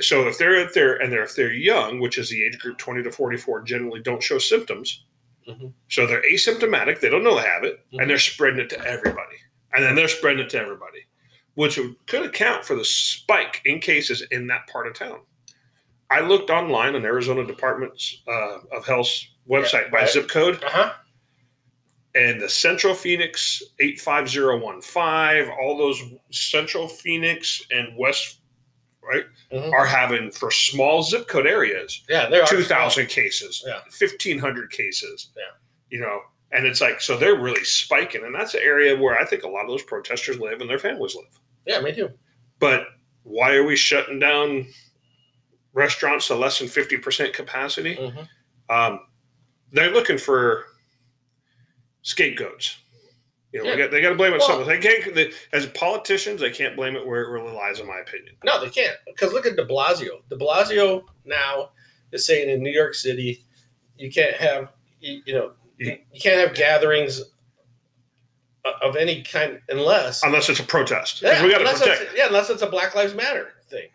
So 0.00 0.26
if 0.28 0.36
they're 0.38 0.62
out 0.64 0.74
there 0.74 0.96
and 0.96 1.12
they're 1.12 1.22
if 1.24 1.34
they're 1.34 1.52
young, 1.52 2.00
which 2.00 2.18
is 2.18 2.28
the 2.28 2.44
age 2.44 2.58
group 2.58 2.76
20 2.78 3.02
to 3.04 3.10
44, 3.12 3.62
generally 3.62 4.00
don't 4.00 4.22
show 4.22 4.38
symptoms. 4.38 5.04
Mhm. 5.48 5.72
So 5.88 6.06
they're 6.06 6.22
asymptomatic, 6.22 7.00
they 7.00 7.08
don't 7.08 7.22
know 7.24 7.36
they 7.36 7.46
have 7.48 7.64
it, 7.64 7.80
Mhm. 7.92 8.02
and 8.02 8.10
they're 8.10 8.18
spreading 8.18 8.58
it 8.60 8.68
to 8.70 8.84
everybody. 8.84 9.36
And 9.72 9.84
then 9.84 9.94
they're 9.94 10.08
spreading 10.08 10.44
it 10.44 10.50
to 10.50 10.58
everybody, 10.60 11.06
which 11.54 11.78
could 12.06 12.24
account 12.26 12.64
for 12.64 12.74
the 12.76 12.84
spike 12.84 13.62
in 13.64 13.78
cases 13.80 14.22
in 14.30 14.46
that 14.48 14.66
part 14.66 14.86
of 14.86 14.94
town. 14.94 15.20
I 16.10 16.20
looked 16.20 16.50
online 16.50 16.94
on 16.94 17.04
Arizona 17.04 17.44
Departments 17.46 18.22
uh, 18.28 18.58
of 18.72 18.86
Health's 18.86 19.28
website 19.48 19.90
by 19.90 19.98
right. 20.00 20.08
zip 20.10 20.28
code, 20.28 20.62
Uh 20.64 20.70
huh. 20.70 20.94
and 22.14 22.40
the 22.40 22.48
Central 22.48 22.94
Phoenix 22.94 23.62
85015, 23.80 25.48
all 25.60 25.76
those 25.76 26.00
Central 26.30 26.88
Phoenix 26.88 27.62
and 27.70 27.96
West 27.96 28.40
Mhm. 29.52 29.72
are 29.72 29.86
having 29.86 30.30
for 30.30 30.50
small 30.50 31.02
zip 31.02 31.28
code 31.28 31.46
areas 31.46 32.02
Yeah, 32.08 32.28
they 32.28 32.40
are 32.40 32.46
2,000 32.46 33.06
cases, 33.08 33.62
Yeah. 33.66 33.80
1,500 33.90 34.70
cases. 34.70 35.30
Yeah. 35.36 35.42
You 35.90 36.00
know, 36.00 36.20
and 36.52 36.66
it's 36.66 36.80
like, 36.80 37.00
so 37.00 37.16
they're 37.16 37.36
really 37.40 37.64
spiking. 37.64 38.24
And 38.24 38.34
that's 38.34 38.54
an 38.54 38.60
area 38.62 38.96
where 38.96 39.18
I 39.18 39.24
think 39.24 39.42
a 39.44 39.48
lot 39.48 39.62
of 39.62 39.68
those 39.68 39.82
protesters 39.82 40.38
live 40.38 40.60
and 40.60 40.68
their 40.70 40.78
families 40.78 41.14
live. 41.14 41.38
Yeah, 41.66 41.80
me 41.80 41.92
too. 41.94 42.10
But 42.58 42.86
why 43.24 43.54
are 43.54 43.64
we 43.64 43.76
shutting 43.76 44.18
down 44.18 44.66
restaurants 45.72 46.26
to 46.28 46.34
less 46.34 46.58
than 46.58 46.68
50% 46.68 47.32
capacity? 47.34 47.96
Mhm. 47.96 48.28
Um, 48.68 49.06
they're 49.72 49.90
looking 49.90 50.18
for 50.18 50.66
scapegoats. 52.02 52.78
You 53.56 53.64
know, 53.64 53.70
Yeah. 53.70 53.76
got, 53.76 53.90
they 53.90 54.00
got 54.02 54.10
to 54.10 54.14
blame 54.16 54.32
it 54.34 54.38
Well- 54.38 54.46
someone. 54.48 54.68
They 54.68 54.78
can't, 54.78 55.14
they, 55.14 55.32
as 55.52 55.66
politicians, 55.68 56.40
they 56.40 56.50
can't 56.50 56.76
blame 56.76 56.94
it 56.96 57.06
where 57.06 57.22
it 57.22 57.30
really 57.30 57.52
lies, 57.52 57.80
in 57.80 57.86
my 57.86 57.98
opinion. 57.98 58.34
No, 58.44 58.60
they 58.62 58.68
can't. 58.70 58.96
Because 59.06 59.32
look 59.32 59.46
at 59.46 59.56
De 59.56 59.64
Blasio. 59.64 60.20
De 60.28 60.36
Blasio 60.36 61.04
now 61.24 61.70
is 62.12 62.26
saying 62.26 62.50
in 62.50 62.62
New 62.62 62.70
York 62.70 62.94
City, 62.94 63.42
you 63.98 64.10
can't 64.10 64.36
have 64.36 64.72
you, 65.00 65.22
you 65.24 65.32
know 65.34 65.52
you, 65.78 65.96
you 66.12 66.20
can't 66.20 66.38
have 66.46 66.54
gatherings 66.54 67.22
of 68.82 68.96
any 68.96 69.22
kind 69.22 69.60
unless 69.68 70.22
Unless 70.22 70.48
it's 70.50 70.60
a 70.60 70.64
protest. 70.64 71.22
yeah, 71.22 71.42
we 71.42 71.50
got 71.50 71.58
to 71.58 71.64
unless 71.64 71.78
protect. 71.78 72.02
it's, 72.02 72.12
yeah 72.16 72.26
unless 72.26 72.50
it's 72.50 72.62
a 72.62 72.66
Black 72.66 72.94
Lives 72.94 73.14
Matter 73.14 73.52
thing. 73.70 73.88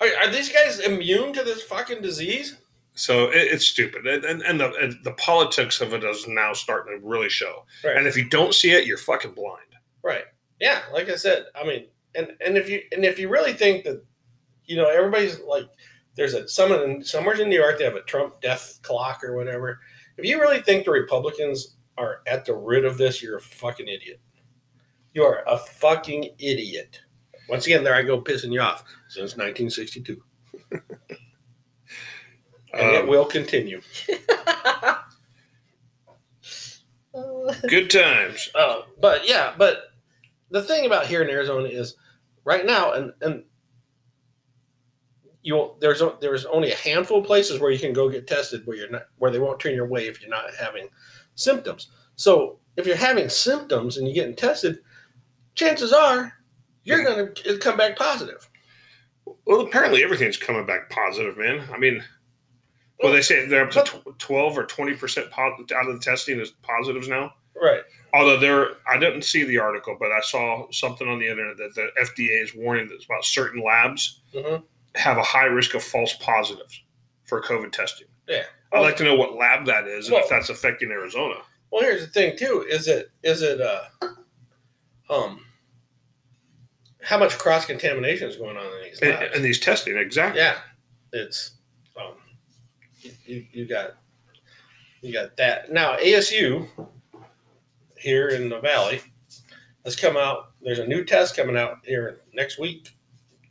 Are, 0.00 0.06
are 0.22 0.30
these 0.30 0.50
guys 0.52 0.78
immune 0.80 1.32
to 1.32 1.42
this 1.42 1.62
fucking 1.62 2.02
disease? 2.02 2.56
So 2.96 3.28
it, 3.28 3.52
it's 3.52 3.66
stupid, 3.66 4.06
and 4.06 4.24
and, 4.24 4.42
and, 4.42 4.60
the, 4.60 4.72
and 4.74 4.96
the 5.04 5.12
politics 5.12 5.80
of 5.80 5.92
it 5.92 6.02
is 6.02 6.26
now 6.26 6.52
starting 6.52 6.98
to 6.98 7.06
really 7.06 7.28
show. 7.28 7.64
Right. 7.84 7.96
And 7.96 8.06
if 8.06 8.16
you 8.16 8.28
don't 8.28 8.54
see 8.54 8.72
it, 8.72 8.86
you're 8.86 8.98
fucking 8.98 9.32
blind. 9.32 9.60
Right. 10.02 10.24
Yeah, 10.60 10.80
like 10.92 11.08
I 11.08 11.16
said, 11.16 11.44
I 11.54 11.64
mean, 11.64 11.86
and 12.14 12.28
and 12.44 12.56
if 12.56 12.68
you 12.68 12.80
and 12.92 13.04
if 13.04 13.18
you 13.18 13.28
really 13.28 13.52
think 13.52 13.84
that, 13.84 14.02
you 14.64 14.76
know, 14.76 14.88
everybody's 14.88 15.40
like, 15.40 15.68
there's 16.16 16.34
a 16.34 16.48
someone 16.48 16.82
in, 16.82 17.04
somewhere 17.04 17.40
in 17.40 17.48
New 17.48 17.58
York 17.58 17.78
they 17.78 17.84
have 17.84 17.94
a 17.94 18.02
Trump 18.02 18.40
death 18.40 18.80
clock 18.82 19.22
or 19.22 19.36
whatever. 19.36 19.80
If 20.16 20.24
you 20.24 20.40
really 20.40 20.62
think 20.62 20.84
the 20.84 20.92
Republicans 20.92 21.76
are 21.98 22.20
at 22.26 22.44
the 22.44 22.54
root 22.54 22.84
of 22.84 22.98
this, 22.98 23.22
you're 23.22 23.36
a 23.36 23.42
fucking 23.42 23.88
idiot. 23.88 24.20
You 25.12 25.22
are 25.24 25.44
a 25.46 25.58
fucking 25.58 26.30
idiot. 26.38 27.00
Once 27.48 27.66
again, 27.66 27.84
there 27.84 27.94
I 27.94 28.02
go 28.02 28.20
pissing 28.20 28.52
you 28.52 28.60
off 28.60 28.84
since 29.08 29.36
1962, 29.36 30.20
and 32.78 32.90
it 32.94 33.02
Um, 33.02 33.08
will 33.08 33.24
continue. 33.24 33.80
Good 37.68 37.90
times. 37.90 38.50
Uh, 38.54 38.82
but 39.00 39.26
yeah, 39.28 39.54
but 39.56 39.84
the 40.50 40.62
thing 40.62 40.86
about 40.86 41.06
here 41.06 41.22
in 41.22 41.30
Arizona 41.30 41.68
is 41.68 41.96
right 42.44 42.66
now, 42.66 42.92
and 42.92 43.12
and 43.22 43.44
you 45.42 45.72
there's 45.80 46.02
there's 46.20 46.44
only 46.46 46.72
a 46.72 46.76
handful 46.76 47.20
of 47.20 47.26
places 47.26 47.60
where 47.60 47.70
you 47.70 47.78
can 47.78 47.92
go 47.92 48.08
get 48.08 48.26
tested 48.26 48.66
where 48.66 48.76
you're 48.76 48.90
not 48.90 49.02
where 49.18 49.30
they 49.30 49.38
won't 49.38 49.60
turn 49.60 49.74
your 49.74 49.86
way 49.86 50.08
if 50.08 50.20
you're 50.20 50.30
not 50.30 50.44
having 50.58 50.88
symptoms. 51.36 51.88
So 52.16 52.58
if 52.76 52.86
you're 52.86 52.96
having 52.96 53.28
symptoms 53.28 53.96
and 53.96 54.06
you're 54.06 54.14
getting 54.14 54.36
tested, 54.36 54.78
chances 55.54 55.92
are 55.92 56.32
you're 56.84 57.04
going 57.04 57.34
to 57.34 57.58
come 57.58 57.76
back 57.76 57.96
positive. 57.96 58.48
Well, 59.46 59.60
apparently 59.62 60.04
everything's 60.04 60.36
coming 60.36 60.66
back 60.66 60.90
positive, 60.90 61.36
man. 61.38 61.62
I 61.72 61.78
mean, 61.78 62.02
well, 63.02 63.12
they 63.12 63.22
say 63.22 63.46
they're 63.46 63.64
up 63.64 63.70
to 63.72 63.82
tw- 63.82 64.18
twelve 64.18 64.56
or 64.58 64.64
twenty 64.64 64.94
percent 64.94 65.26
out 65.38 65.58
of 65.60 65.66
the 65.68 65.98
testing 66.00 66.40
is 66.40 66.50
positives 66.62 67.08
now. 67.08 67.34
Right. 67.60 67.82
Although 68.14 68.38
there, 68.38 68.68
I 68.90 68.98
didn't 68.98 69.22
see 69.22 69.44
the 69.44 69.58
article, 69.58 69.96
but 69.98 70.12
I 70.12 70.20
saw 70.20 70.70
something 70.70 71.08
on 71.08 71.18
the 71.18 71.28
internet 71.28 71.56
that 71.58 71.74
the 71.74 71.88
FDA 72.00 72.42
is 72.42 72.54
warning 72.54 72.88
that 72.88 73.04
about 73.04 73.24
certain 73.24 73.62
labs 73.62 74.20
Mhm. 74.34 74.62
have 74.94 75.16
a 75.18 75.22
high 75.22 75.44
risk 75.46 75.74
of 75.74 75.82
false 75.82 76.14
positives 76.14 76.82
for 77.24 77.42
COVID 77.42 77.72
testing. 77.72 78.06
Yeah. 78.28 78.44
I'd 78.72 78.80
like 78.80 78.96
to 78.96 79.04
know 79.04 79.14
what 79.14 79.34
lab 79.34 79.66
that 79.66 79.86
is 79.86 80.06
and 80.06 80.14
Well- 80.14 80.24
if 80.24 80.28
that's 80.30 80.48
affecting 80.50 80.90
Arizona. 80.90 81.36
Well, 81.70 81.82
here's 81.82 82.00
the 82.02 82.06
thing 82.12 82.36
too: 82.38 82.62
is 82.68 82.88
it 82.88 83.10
is 83.22 83.42
it 83.42 83.60
uh 83.60 83.84
um 85.10 85.44
how 87.02 87.18
much 87.18 87.38
cross 87.38 87.66
contamination 87.66 88.28
is 88.28 88.36
going 88.36 88.56
on 88.56 88.66
in 88.66 88.82
these 88.84 89.00
labs? 89.02 89.34
and 89.34 89.44
these 89.44 89.60
testing, 89.60 89.96
exactly. 89.96 90.40
yeah, 90.40 90.58
it's 91.12 91.52
you- 93.26 93.34
you, 93.36 93.46
you 93.52 93.66
got 93.68 93.94
you 95.02 95.12
got 95.12 95.36
that 95.36 95.70
now. 95.72 95.96
ASU 95.96 96.66
here 97.98 98.28
in 98.28 98.48
the 98.48 98.60
valley 98.60 99.00
has 99.84 99.96
come 99.96 100.16
out. 100.16 100.52
There's 100.62 100.78
a 100.78 100.86
new 100.86 101.04
test 101.04 101.36
coming 101.36 101.56
out 101.56 101.78
here 101.84 102.20
next 102.34 102.58
week. 102.58 102.90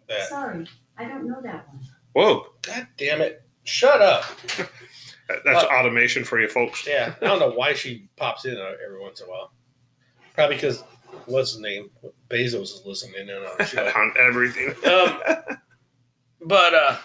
That 0.07 0.27
Sorry, 0.29 0.67
I 0.97 1.05
don't 1.05 1.27
know 1.27 1.41
that 1.41 1.67
one. 1.69 1.79
Whoa, 2.13 2.47
God 2.61 2.87
damn 2.97 3.21
it! 3.21 3.43
Shut 3.63 4.01
up. 4.01 4.23
that's 5.27 5.63
Uh, 5.63 5.67
automation 5.71 6.23
for 6.23 6.39
you 6.39 6.47
folks. 6.47 6.85
Yeah, 6.87 7.15
I 7.21 7.25
don't 7.25 7.39
know 7.39 7.51
why 7.51 7.73
she 7.73 8.07
pops 8.15 8.45
in 8.45 8.57
every 8.85 8.99
once 8.99 9.21
in 9.21 9.27
a 9.27 9.29
while. 9.29 9.51
Probably 10.33 10.55
because 10.57 10.83
what's 11.25 11.53
his 11.53 11.61
name? 11.61 11.89
Bezos 12.29 12.63
is 12.63 12.81
listening 12.85 13.27
in 13.27 13.29
on 13.35 13.57
the 13.57 13.65
show. 13.65 13.85
on 13.95 14.13
everything. 14.19 14.69
um, 14.91 15.19
but 16.41 16.73
uh, 16.73 16.97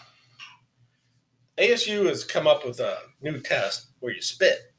ASU 1.60 2.06
has 2.06 2.24
come 2.24 2.46
up 2.46 2.64
with 2.64 2.80
a 2.80 2.98
new 3.20 3.38
test 3.40 3.88
where 4.00 4.12
you 4.12 4.22
spit. 4.22 4.72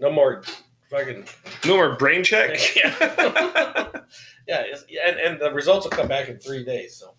No 0.00 0.10
more 0.12 0.42
fucking 0.90 1.24
No 1.66 1.76
more 1.76 1.96
brain 1.96 2.22
check. 2.22 2.58
yeah, 2.76 2.94
yeah, 4.48 4.64
and 5.06 5.18
and 5.18 5.40
the 5.40 5.50
results 5.52 5.84
will 5.84 5.90
come 5.90 6.08
back 6.08 6.28
in 6.28 6.38
three 6.38 6.64
days. 6.64 6.96
So 6.96 7.14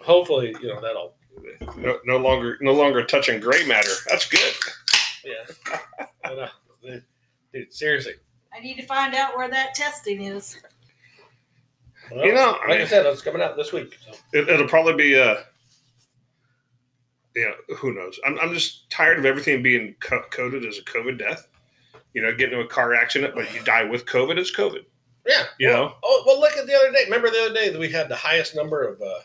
hopefully, 0.00 0.54
you 0.60 0.68
know 0.68 0.80
that'll 0.80 1.14
No, 1.76 1.98
no 2.04 2.16
longer, 2.18 2.58
no 2.60 2.72
longer 2.72 3.04
touching 3.04 3.40
gray 3.40 3.66
matter. 3.66 3.90
That's 4.08 4.28
good. 4.28 4.54
yeah. 5.24 5.78
I 6.24 6.34
know. 6.34 6.48
Dude, 7.52 7.72
seriously. 7.72 8.14
I 8.54 8.60
need 8.60 8.76
to 8.76 8.86
find 8.86 9.14
out 9.14 9.36
where 9.36 9.50
that 9.50 9.74
testing 9.74 10.22
is. 10.22 10.56
Well, 12.10 12.24
You 12.24 12.32
know, 12.34 12.56
like 12.68 12.70
I 12.70 12.78
mean- 12.78 12.86
said, 12.86 13.04
it's 13.06 13.22
coming 13.22 13.42
out 13.42 13.56
this 13.56 13.72
week. 13.72 13.98
So. 14.04 14.12
It, 14.32 14.48
it'll 14.48 14.68
probably 14.68 14.94
be 14.94 15.18
uh 15.18 15.36
Yeah, 17.36 17.52
who 17.76 17.92
knows? 17.94 18.18
I'm, 18.26 18.38
I'm 18.40 18.52
just 18.54 18.88
tired 18.90 19.18
of 19.18 19.24
everything 19.26 19.62
being 19.62 19.94
co- 20.00 20.24
coded 20.30 20.64
as 20.64 20.78
a 20.78 20.82
COVID 20.82 21.18
death. 21.18 21.46
You 22.14 22.22
know, 22.22 22.34
get 22.34 22.50
into 22.52 22.64
a 22.64 22.66
car 22.66 22.94
accident, 22.94 23.34
but 23.34 23.52
you 23.54 23.60
die 23.62 23.84
with 23.84 24.06
COVID. 24.06 24.38
It's 24.38 24.56
COVID. 24.56 24.84
Yeah. 25.26 25.42
You 25.58 25.68
well, 25.68 25.76
know? 25.84 25.94
Oh, 26.02 26.22
well, 26.26 26.40
look 26.40 26.56
at 26.56 26.66
the 26.66 26.74
other 26.74 26.90
day. 26.90 27.04
Remember 27.04 27.28
the 27.30 27.44
other 27.44 27.54
day 27.54 27.68
that 27.68 27.78
we 27.78 27.90
had 27.90 28.08
the 28.08 28.16
highest 28.16 28.56
number 28.56 28.82
of 28.88 29.02
uh, 29.02 29.20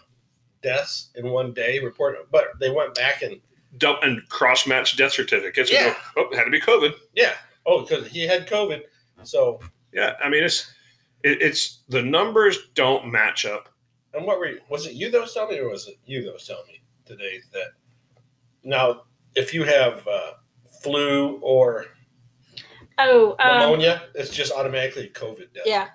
deaths 0.61 1.09
in 1.15 1.29
one 1.29 1.53
day 1.53 1.79
reported, 1.79 2.25
but 2.31 2.47
they 2.59 2.69
went 2.69 2.93
back 2.95 3.21
and 3.21 3.39
Dump 3.77 3.99
and 4.03 4.27
cross 4.27 4.67
match 4.67 4.97
death 4.97 5.13
certificates. 5.13 5.71
Yeah. 5.71 5.85
And 5.85 5.95
go, 6.15 6.25
oh, 6.25 6.29
it 6.33 6.37
had 6.37 6.43
to 6.43 6.51
be 6.51 6.59
COVID. 6.59 6.91
yeah, 7.15 7.31
oh, 7.65 7.83
because 7.83 8.05
he 8.07 8.27
had 8.27 8.45
COVID. 8.45 8.81
So, 9.23 9.61
Yeah, 9.93 10.15
I 10.21 10.27
mean 10.27 10.43
it's 10.43 10.69
it, 11.23 11.41
it's 11.41 11.83
the 11.87 12.01
numbers 12.01 12.57
don't 12.75 13.09
match 13.09 13.45
up. 13.45 13.69
and 14.13 14.25
what 14.25 14.39
were 14.39 14.47
you, 14.47 14.59
was 14.69 14.87
it 14.87 14.93
you 14.95 15.09
that 15.11 15.21
was 15.21 15.33
telling 15.33 15.55
me, 15.55 15.59
or 15.61 15.69
was 15.69 15.87
it 15.87 15.97
you 16.05 16.21
that 16.25 16.33
was 16.33 16.45
telling 16.45 16.67
me 16.67 16.81
today 17.05 17.39
that 17.53 17.67
now 18.63 19.03
if 19.35 19.53
you 19.53 19.63
have 19.63 20.07
uh, 20.07 20.31
flu 20.83 21.39
or 21.41 21.85
Oh, 22.97 23.35
um, 23.39 23.59
pneumonia, 23.59 24.03
it's 24.13 24.29
just 24.29 24.51
automatically 24.51 25.09
COVID 25.13 25.53
death. 25.53 25.63
yeah, 25.65 25.87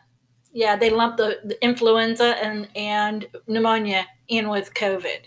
yeah. 0.53 0.75
They 0.77 0.91
lump 0.91 1.17
the, 1.19 1.39
the 1.45 1.63
influenza 1.63 2.37
and 2.43 2.69
and 2.75 3.27
pneumonia 3.47 4.07
in 4.29 4.49
with 4.49 4.73
COVID. 4.75 5.21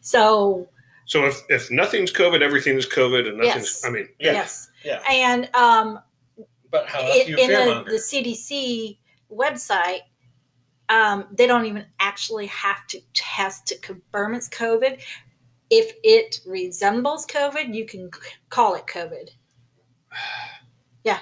So 0.00 0.68
So 1.06 1.26
if 1.26 1.42
if 1.48 1.70
nothing's 1.70 2.12
COVID, 2.12 2.42
everything's 2.42 2.86
COVID, 2.88 3.28
and 3.28 3.38
nothing's. 3.38 3.82
Yes. 3.82 3.84
I 3.84 3.90
mean, 3.90 4.08
Yeah. 4.18 4.32
yes, 4.32 4.70
Yeah. 4.84 5.00
and 5.08 5.54
um, 5.54 6.00
But 6.70 6.88
how 6.88 7.00
else 7.00 7.10
i- 7.20 7.24
do 7.24 7.30
you 7.32 7.36
in 7.38 7.50
the, 7.50 7.84
the 7.90 7.98
CDC 7.98 8.98
website, 9.30 10.00
um, 10.88 11.26
they 11.32 11.46
don't 11.46 11.66
even 11.66 11.86
actually 12.00 12.46
have 12.46 12.86
to 12.88 13.00
test 13.12 13.66
to 13.68 13.78
confirm 13.78 14.34
it's 14.34 14.48
COVID. 14.48 15.00
If 15.76 15.92
it 16.04 16.40
resembles 16.46 17.26
COVID, 17.26 17.74
you 17.74 17.84
can 17.86 18.10
call 18.50 18.74
it 18.76 18.86
COVID. 18.86 19.30
Yeah. 21.04 21.18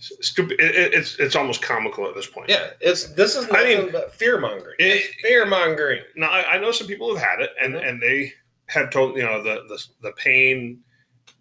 Stupid. 0.00 0.58
It, 0.60 0.74
it- 0.74 0.94
it's 0.94 1.16
it's 1.20 1.36
almost 1.36 1.62
comical 1.62 2.08
at 2.08 2.14
this 2.16 2.26
point. 2.26 2.48
yeah, 2.50 2.70
it's 2.80 3.12
this 3.14 3.36
is 3.36 3.44
I 3.44 3.48
nothing 3.52 3.78
mean, 3.84 3.92
but 3.92 4.12
fear 4.14 4.40
mongering. 4.40 4.74
it- 4.80 5.14
Fear 5.22 5.46
mongering. 5.46 6.02
Now 6.16 6.28
I, 6.30 6.54
I 6.54 6.58
know 6.58 6.72
some 6.72 6.88
people 6.88 7.14
have 7.14 7.24
had 7.24 7.40
it, 7.40 7.50
and 7.60 7.74
Mhm. 7.74 7.88
and 7.88 8.02
they 8.02 8.32
have 8.66 8.90
told 8.90 9.16
you 9.16 9.22
know 9.22 9.40
the 9.42 9.62
the 9.68 9.78
the 10.02 10.12
pain. 10.12 10.80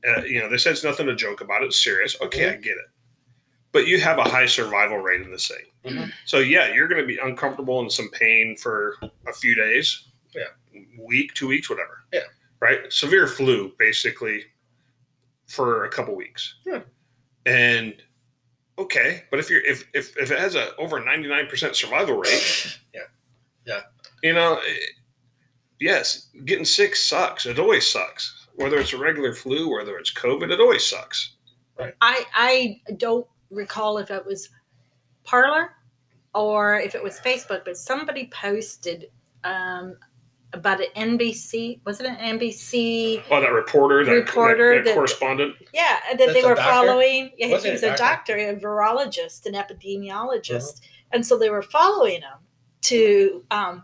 Uh, 0.07 0.21
you 0.25 0.39
know, 0.39 0.47
they 0.49 0.57
said 0.57 0.73
it's 0.73 0.83
nothing 0.83 1.07
to 1.07 1.15
joke 1.15 1.41
about. 1.41 1.63
It's 1.63 1.83
serious. 1.83 2.15
Okay, 2.21 2.49
I 2.49 2.55
get 2.57 2.71
it. 2.73 2.89
But 3.71 3.87
you 3.87 3.99
have 4.01 4.19
a 4.19 4.23
high 4.29 4.45
survival 4.47 4.97
rate 4.97 5.21
in 5.21 5.31
this 5.31 5.47
thing. 5.47 5.65
Mhm. 5.95 6.11
So 6.25 6.37
yeah, 6.39 6.71
you're 6.73 6.87
going 6.87 7.01
to 7.01 7.07
be 7.07 7.17
uncomfortable 7.17 7.79
and 7.79 7.91
some 7.91 8.09
pain 8.11 8.55
for 8.57 8.97
a 9.27 9.33
few 9.33 9.55
days. 9.55 10.07
Yeah. 10.35 10.49
Week, 10.99 11.33
two 11.33 11.47
weeks, 11.47 11.67
whatever. 11.69 12.00
Yeah. 12.61 12.67
Right. 12.67 12.93
Severe 12.93 13.27
flu, 13.27 13.71
basically, 13.79 14.43
for 15.47 15.85
a 15.85 15.89
couple 15.89 16.15
weeks. 16.15 16.55
Yeah. 16.65 16.81
And 17.45 17.95
okay, 18.77 19.23
but 19.31 19.39
if 19.39 19.49
you're 19.49 19.65
if 19.65 19.83
if 19.93 20.15
if 20.17 20.31
it 20.31 20.39
has 20.39 20.55
a 20.55 20.75
over 20.77 21.03
ninety 21.03 21.27
nine 21.27 21.47
percent 21.47 21.75
survival 21.75 22.17
rate, 22.17 22.79
Yeah. 22.93 23.01
Yeah. 23.65 23.81
you 24.23 24.33
know, 24.33 24.59
it- 24.63 24.91
yes, 25.79 26.29
getting 26.45 26.65
sick 26.65 26.95
sucks. 26.95 27.45
It 27.45 27.57
always 27.59 27.89
sucks. 27.91 28.47
Whether 28.55 28.77
it's 28.77 28.93
a 28.93 28.97
regular 28.97 29.33
flu, 29.33 29.69
whether 29.75 29.97
it's 29.97 30.13
COVID, 30.13 30.51
it 30.51 30.59
always 30.59 30.85
sucks. 30.85 31.35
I 32.01 32.25
I 32.35 32.81
don't 32.97 33.25
recall 33.49 33.97
if 33.97 34.11
it 34.11 34.23
was 34.23 34.49
Parler 35.23 35.71
or 36.35 36.79
if 36.79 36.93
it 36.93 37.01
was 37.03 37.19
Facebook, 37.19 37.65
but 37.65 37.75
somebody 37.75 38.29
posted 38.31 39.07
um, 39.43 39.95
about 40.53 40.81
an 40.81 41.17
NBC. 41.17 41.79
Was 41.85 41.99
it 42.01 42.07
an 42.07 42.17
NBC? 42.39 43.23
Oh, 43.29 43.39
that 43.41 43.51
reporter, 43.53 44.03
that, 44.03 44.11
Reporter 44.11 44.75
that, 44.75 44.79
that 44.83 44.85
that- 44.89 44.95
correspondent. 44.95 45.55
Yeah, 45.73 45.97
that 46.09 46.17
That's 46.17 46.33
they 46.33 46.43
were 46.43 46.55
following. 46.55 47.31
Yeah, 47.37 47.47
Was 47.53 47.63
he 47.63 47.69
he 47.69 47.73
was 47.73 47.83
a 47.83 47.93
a 47.93 47.97
doctor? 47.97 48.35
doctor, 48.35 48.49
a 48.49 48.55
virologist, 48.55 49.45
an 49.45 49.53
epidemiologist, 49.53 50.79
Uh-huh. 50.79 51.09
and 51.13 51.25
so 51.25 51.37
they 51.37 51.49
were 51.49 51.61
following 51.61 52.21
him 52.21 52.37
to 52.81 53.43
um, 53.51 53.83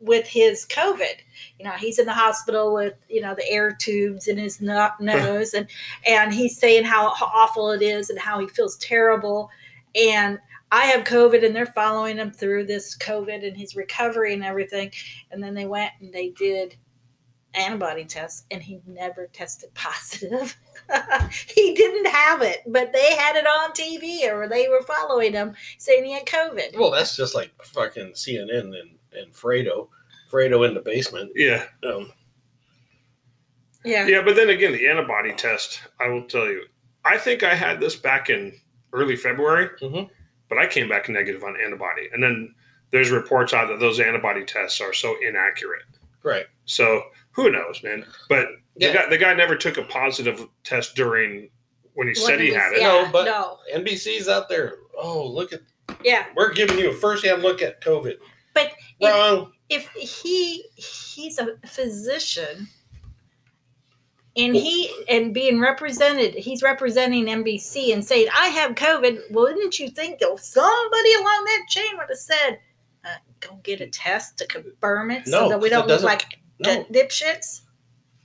with 0.00 0.26
his 0.26 0.66
COVID. 0.66 1.16
You 1.58 1.64
know, 1.66 1.72
he's 1.72 1.98
in 1.98 2.06
the 2.06 2.14
hospital 2.14 2.74
with 2.74 2.94
you 3.08 3.20
know 3.20 3.34
the 3.34 3.48
air 3.48 3.72
tubes 3.78 4.26
in 4.28 4.38
his 4.38 4.60
no- 4.60 4.90
nose, 5.00 5.54
and 5.54 5.68
and 6.06 6.34
he's 6.34 6.58
saying 6.58 6.84
how, 6.84 7.14
how 7.14 7.26
awful 7.26 7.70
it 7.70 7.82
is 7.82 8.10
and 8.10 8.18
how 8.18 8.40
he 8.40 8.48
feels 8.48 8.76
terrible, 8.78 9.50
and. 9.94 10.38
I 10.70 10.84
have 10.86 11.04
COVID, 11.04 11.44
and 11.44 11.54
they're 11.56 11.66
following 11.66 12.18
him 12.18 12.30
through 12.30 12.66
this 12.66 12.96
COVID 12.98 13.46
and 13.46 13.56
his 13.56 13.74
recovery 13.74 14.34
and 14.34 14.44
everything. 14.44 14.92
And 15.30 15.42
then 15.42 15.54
they 15.54 15.66
went 15.66 15.92
and 16.00 16.12
they 16.12 16.30
did 16.30 16.76
antibody 17.54 18.04
tests, 18.04 18.44
and 18.50 18.62
he 18.62 18.80
never 18.86 19.28
tested 19.28 19.70
positive. 19.74 20.56
he 21.48 21.74
didn't 21.74 22.06
have 22.10 22.42
it, 22.42 22.58
but 22.66 22.92
they 22.92 23.14
had 23.16 23.36
it 23.36 23.46
on 23.46 23.72
TV 23.72 24.30
or 24.32 24.48
they 24.48 24.68
were 24.68 24.82
following 24.82 25.32
him 25.32 25.54
saying 25.78 26.04
he 26.04 26.12
had 26.12 26.26
COVID. 26.26 26.78
Well, 26.78 26.90
that's 26.90 27.16
just 27.16 27.34
like 27.34 27.50
fucking 27.62 28.12
CNN 28.12 28.58
and, 28.78 28.90
and 29.12 29.32
Fredo. 29.32 29.88
Fredo 30.30 30.66
in 30.66 30.74
the 30.74 30.80
basement. 30.80 31.30
Yeah, 31.34 31.64
Um, 31.84 32.12
Yeah. 33.84 34.06
yeah. 34.06 34.22
But 34.22 34.36
then 34.36 34.50
again, 34.50 34.72
the 34.72 34.86
antibody 34.88 35.32
test. 35.32 35.80
I 36.00 36.08
will 36.08 36.24
tell 36.24 36.46
you, 36.46 36.64
I 37.04 37.16
think 37.18 37.42
I 37.42 37.54
had 37.54 37.80
this 37.80 37.96
back 37.96 38.28
in 38.30 38.52
early 38.92 39.16
February, 39.16 39.68
Mhm. 39.80 40.08
But 40.48 40.58
I 40.58 40.66
came 40.66 40.88
back 40.88 41.08
negative 41.08 41.42
on 41.44 41.56
antibody, 41.62 42.08
and 42.12 42.22
then 42.22 42.54
there's 42.90 43.10
reports 43.10 43.52
out 43.52 43.68
that 43.68 43.80
those 43.80 44.00
antibody 44.00 44.44
tests 44.44 44.80
are 44.80 44.92
so 44.92 45.16
inaccurate. 45.22 45.82
right. 46.22 46.46
So 46.64 47.02
who 47.32 47.50
knows, 47.50 47.82
man? 47.82 48.04
But 48.28 48.48
the 48.76 48.92
guy, 48.92 49.08
the 49.08 49.18
guy 49.18 49.32
never 49.34 49.56
took 49.56 49.76
a 49.78 49.82
positive 49.84 50.46
test 50.64 50.94
during 50.94 51.50
when 51.94 52.08
he 52.08 52.14
said 52.14 52.36
When 52.36 52.40
he 52.40 52.50
was- 52.52 52.56
had 52.60 52.72
it. 52.72 52.80
Yeah, 52.80 52.86
No, 53.04 53.08
but- 53.12 53.24
no. 53.24 53.58
NBC's 53.74 54.28
out 54.28 54.48
there. 54.48 54.76
Oh, 54.96 55.26
look 55.26 55.52
at. 55.52 55.60
Yeah. 56.04 56.26
We're 56.36 56.52
giving 56.52 56.78
you 56.78 56.90
a 56.90 56.94
first 56.94 57.24
hand 57.24 57.42
look 57.42 57.62
at 57.62 57.80
COVID. 57.82 58.16
But 58.54 58.72
if, 59.00 59.48
if 59.70 59.88
he 60.22 60.62
he's 60.76 61.38
a 61.38 61.56
physician 61.66 62.68
and 64.38 64.54
he 64.54 64.90
and 65.08 65.34
being 65.34 65.60
represented 65.60 66.34
he's 66.34 66.62
representing 66.62 67.26
NBC 67.26 67.92
and 67.92 68.04
saying 68.04 68.28
I 68.34 68.48
have 68.48 68.74
COVID, 68.74 69.30
wouldn't 69.30 69.78
you 69.78 69.90
think 69.90 70.20
that 70.20 70.38
somebody 70.38 71.14
along 71.14 71.44
that 71.44 71.66
chain 71.68 71.96
would 71.96 72.08
have 72.08 72.18
said, 72.18 72.58
uh, 73.04 73.16
"Go 73.40 73.58
get 73.62 73.80
a 73.80 73.88
test 73.88 74.38
to 74.38 74.46
confirm 74.46 75.10
it, 75.10 75.26
No, 75.26 75.44
so 75.44 75.48
that 75.50 75.60
we 75.60 75.68
don't 75.68 75.88
look 75.88 76.02
like 76.02 76.24
No. 76.60 76.84
dipshits"? 76.84 77.62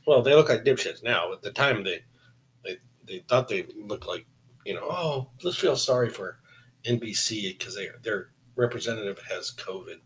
Well, 0.06 0.21
they 0.21 0.36
look 0.36 0.49
like 0.49 0.63
dipshits 0.63 1.04
now. 1.04 1.34
At 1.34 1.41
the 1.41 1.52
time, 1.52 1.84
they 1.84 2.04
they, 2.63 2.78
they 3.08 3.19
thought 3.28 3.47
they 3.47 3.65
looked 3.76 4.08
like, 4.08 4.26
you 4.65 4.73
know, 4.76 4.88
oh, 4.89 5.30
let's 5.43 5.58
feel 5.58 5.76
sorry 5.76 6.10
for 6.10 6.39
NBC 6.86 7.58
because 7.58 7.76
they, 7.76 7.88
their 8.04 8.30
representative 8.56 9.19
has 9.30 9.52
COVID. 9.52 9.99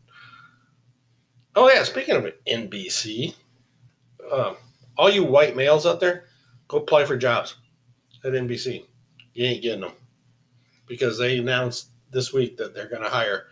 Oh, 1.55 1.69
yeah. 1.69 1.83
Speaking 1.83 2.15
of 2.15 2.31
NBC, 2.47 3.33
um, 4.31 4.57
all 4.97 5.09
you 5.09 5.23
white 5.23 5.55
males 5.55 5.85
out 5.85 5.99
there, 5.99 6.25
go 6.67 6.77
apply 6.77 7.05
for 7.05 7.17
jobs 7.17 7.55
at 8.23 8.33
NBC. 8.33 8.85
You 9.33 9.45
ain't 9.45 9.61
getting 9.61 9.81
them 9.81 9.91
because 10.87 11.17
they 11.17 11.37
announced 11.37 11.89
this 12.11 12.33
week 12.33 12.57
that 12.57 12.73
they're 12.73 12.89
going 12.89 13.03
to 13.03 13.09
hire 13.09 13.47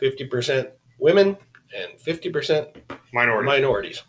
50% 0.00 0.70
women 0.98 1.36
and 1.76 1.92
50% 1.98 2.76
Minority. 3.12 3.46
minorities. 3.46 4.02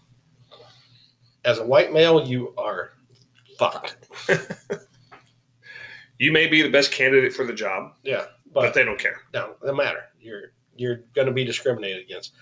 As 1.43 1.59
a 1.59 1.65
white 1.65 1.91
male, 1.93 2.25
you 2.27 2.53
are 2.57 2.91
fucked. 3.57 3.97
you 6.19 6.31
may 6.31 6.47
be 6.47 6.61
the 6.61 6.69
best 6.69 6.91
candidate 6.91 7.33
for 7.33 7.45
the 7.45 7.53
job, 7.53 7.93
Yeah, 8.03 8.25
but, 8.53 8.61
but 8.61 8.73
they 8.73 8.83
don't 8.83 8.99
care. 8.99 9.21
no, 9.33 9.51
it 9.51 9.59
doesn't 9.61 9.77
matter. 9.77 10.03
You're 10.19 10.51
you're 10.75 10.97
going 11.15 11.27
to 11.27 11.33
be 11.33 11.43
discriminated 11.43 12.03
against. 12.03 12.33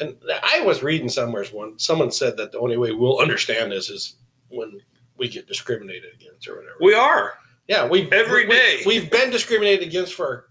And 0.00 0.16
I 0.42 0.60
was 0.64 0.82
reading 0.82 1.08
somewhere 1.08 1.44
one 1.52 1.78
someone 1.78 2.10
said 2.10 2.36
that 2.38 2.52
the 2.52 2.58
only 2.58 2.76
way 2.76 2.92
we'll 2.92 3.18
understand 3.18 3.72
this 3.72 3.90
is 3.90 4.16
when 4.48 4.80
we 5.18 5.28
get 5.28 5.46
discriminated 5.46 6.14
against 6.14 6.48
or 6.48 6.56
whatever. 6.56 6.76
We 6.80 6.94
are. 6.94 7.34
yeah, 7.68 7.86
we 7.86 8.10
Every 8.10 8.46
we, 8.46 8.54
day. 8.54 8.80
we've 8.86 9.10
been 9.10 9.30
discriminated 9.30 9.86
against 9.86 10.14
for 10.14 10.48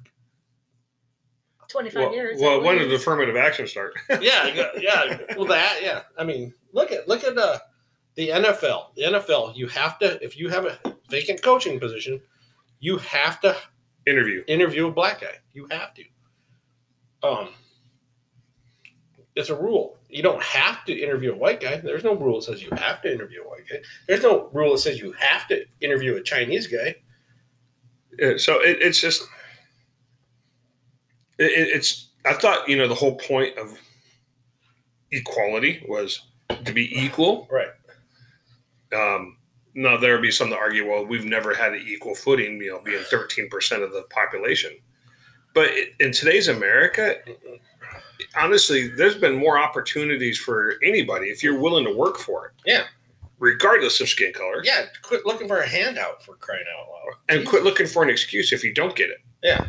Twenty 1.67 1.89
five 1.89 2.03
Well, 2.07 2.13
years. 2.13 2.37
well 2.41 2.61
when 2.61 2.77
did 2.77 2.89
least. 2.89 3.01
affirmative 3.03 3.37
action 3.37 3.65
start? 3.65 3.93
yeah 4.21 4.47
yeah, 4.47 4.69
yeah 4.77 5.17
well 5.37 5.45
that 5.45 5.79
yeah. 5.81 6.01
I 6.17 6.23
mean 6.25 6.53
look 6.73 6.91
at 6.91 7.07
look 7.07 7.23
at 7.23 7.37
uh, 7.37 7.59
the 8.15 8.27
NFL. 8.29 8.93
The 8.95 9.03
NFL 9.03 9.55
you 9.55 9.67
have 9.67 9.97
to 9.99 10.21
if 10.23 10.37
you 10.37 10.49
have 10.49 10.65
a 10.65 10.77
vacant 11.09 11.41
coaching 11.41 11.79
position, 11.79 12.21
you 12.79 12.97
have 12.97 13.39
to 13.41 13.55
Interview. 14.05 14.43
interview 14.47 14.87
a 14.87 14.91
black 14.91 15.21
guy. 15.21 15.35
You 15.53 15.67
have 15.71 15.93
to. 15.93 16.03
Um, 17.23 17.49
it's 19.35 19.49
a 19.49 19.55
rule. 19.55 19.97
You 20.09 20.23
don't 20.23 20.41
have 20.43 20.83
to 20.85 20.93
interview 20.93 21.31
a 21.33 21.37
white 21.37 21.61
guy. 21.61 21.77
There's 21.77 22.03
no 22.03 22.15
rule 22.15 22.39
that 22.39 22.43
says 22.45 22.61
you 22.61 22.69
have 22.77 23.01
to 23.03 23.11
interview 23.13 23.43
a 23.43 23.47
white 23.49 23.67
guy. 23.69 23.77
There's 24.07 24.23
no 24.23 24.49
rule 24.51 24.71
that 24.73 24.79
says 24.79 24.99
you 24.99 25.13
have 25.13 25.47
to 25.47 25.63
interview 25.79 26.15
a 26.17 26.21
Chinese 26.21 26.67
guy. 26.67 26.95
Yeah, 28.19 28.33
so 28.37 28.59
it, 28.59 28.77
it's 28.81 28.99
just 28.99 29.23
it, 31.37 31.45
it- 31.45 31.69
it's 31.75 32.09
i 32.25 32.33
thought 32.33 32.67
you 32.69 32.77
know 32.77 32.87
the 32.87 32.93
whole 32.95 33.15
point 33.15 33.57
of 33.57 33.79
equality 35.11 35.83
was 35.87 36.27
to 36.65 36.71
be 36.73 36.91
equal 37.03 37.47
Right. 37.49 37.69
um 38.93 39.37
now 39.73 39.97
there 39.97 40.13
would 40.13 40.21
be 40.21 40.31
some 40.31 40.49
that 40.49 40.59
argue 40.59 40.87
well 40.89 41.05
we've 41.05 41.25
never 41.25 41.53
had 41.53 41.73
an 41.73 41.83
equal 41.87 42.13
footing 42.15 42.61
you 42.61 42.71
know 42.71 42.81
being 42.81 43.01
13% 43.03 43.83
of 43.83 43.91
the 43.93 44.03
population 44.09 44.71
but 45.55 45.69
in 45.99 46.11
today's 46.11 46.47
america 46.47 47.15
honestly 48.35 48.87
there's 48.87 49.15
been 49.15 49.35
more 49.35 49.57
opportunities 49.57 50.37
for 50.37 50.75
anybody 50.83 51.27
if 51.27 51.43
you're 51.43 51.59
willing 51.59 51.85
to 51.85 51.95
work 51.95 52.17
for 52.17 52.47
it 52.47 52.51
Yeah. 52.65 52.83
regardless 53.39 53.99
of 54.01 54.09
skin 54.09 54.33
color 54.33 54.61
Yeah, 54.63 54.85
quit 55.01 55.25
looking 55.25 55.47
for 55.47 55.59
a 55.61 55.67
handout 55.67 56.23
for 56.23 56.35
crying 56.35 56.63
out 56.77 56.87
loud. 56.89 57.15
and 57.37 57.47
quit 57.47 57.63
looking 57.63 57.87
for 57.87 58.03
an 58.03 58.09
excuse 58.09 58.51
if 58.53 58.63
you 58.63 58.73
don't 58.73 58.95
get 58.95 59.09
it. 59.09 59.19
Yeah. 59.43 59.65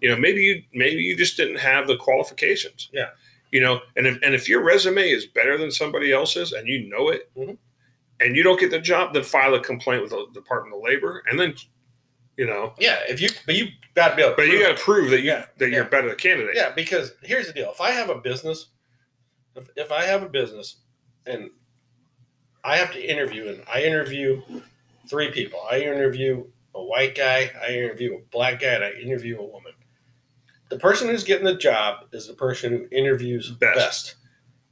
You 0.00 0.08
know, 0.10 0.16
maybe 0.16 0.42
you 0.42 0.62
maybe 0.72 1.02
you 1.02 1.16
just 1.16 1.36
didn't 1.36 1.58
have 1.58 1.86
the 1.86 1.96
qualifications. 1.96 2.90
Yeah. 2.92 3.10
You 3.52 3.60
know, 3.60 3.80
and 3.96 4.06
if 4.06 4.18
and 4.22 4.34
if 4.34 4.48
your 4.48 4.62
resume 4.62 5.08
is 5.08 5.26
better 5.26 5.56
than 5.56 5.70
somebody 5.70 6.12
else's 6.12 6.52
and 6.52 6.66
you 6.68 6.88
know 6.88 7.08
it, 7.10 7.30
Mhm. 7.36 7.56
and 8.20 8.36
you 8.36 8.42
don't 8.42 8.58
get 8.60 8.70
the 8.70 8.80
job, 8.80 9.14
then 9.14 9.22
file 9.22 9.54
a 9.54 9.60
complaint 9.60 10.02
with 10.02 10.10
the 10.10 10.26
Department 10.34 10.74
of 10.76 10.82
Labor, 10.82 11.22
and 11.28 11.38
then, 11.38 11.54
you 12.36 12.46
know, 12.46 12.74
Yeah, 12.78 12.98
if 13.08 13.20
you 13.20 13.28
but 13.46 13.54
you 13.54 13.68
got 13.94 14.10
to 14.10 14.16
be 14.16 14.22
able. 14.22 14.32
To 14.32 14.36
but 14.36 14.46
you 14.46 14.52
prove 14.58 14.62
got 14.66 14.76
to 14.76 14.82
prove 14.82 15.10
that 15.10 15.20
you 15.20 15.26
Yeah, 15.30 15.44
that 15.58 15.70
you're 15.70 15.84
yeah. 15.84 15.88
better 15.88 16.08
the 16.08 16.14
candidate. 16.16 16.54
Yeah, 16.56 16.70
because 16.74 17.12
here's 17.22 17.46
the 17.46 17.52
deal. 17.52 17.70
If 17.70 17.80
I 17.80 17.90
have 17.90 18.10
a 18.10 18.16
business, 18.16 18.68
if, 19.56 19.68
if 19.76 19.92
I 19.92 20.04
have 20.04 20.22
a 20.22 20.28
business 20.28 20.76
and 21.26 21.50
I 22.64 22.76
have 22.76 22.92
to 22.92 23.00
interview, 23.02 23.48
and 23.48 23.62
I 23.72 23.82
interview 23.82 24.42
three 25.08 25.30
people. 25.30 25.60
I 25.70 25.80
interview 25.80 26.44
a 26.74 26.82
white 26.82 27.14
guy, 27.14 27.50
I 27.62 27.72
interview 27.72 28.14
a 28.16 28.20
black 28.32 28.60
guy, 28.60 28.68
and 28.74 28.82
I 28.84 28.92
interview 28.92 29.38
a 29.38 29.44
woman. 29.44 29.72
The 30.70 30.78
person 30.78 31.08
who's 31.08 31.24
getting 31.24 31.44
the 31.44 31.56
job 31.56 32.06
is 32.12 32.26
the 32.26 32.32
person 32.34 32.72
who 32.72 32.88
interviews 32.90 33.50
Best. 33.50 33.76
best. 33.76 34.14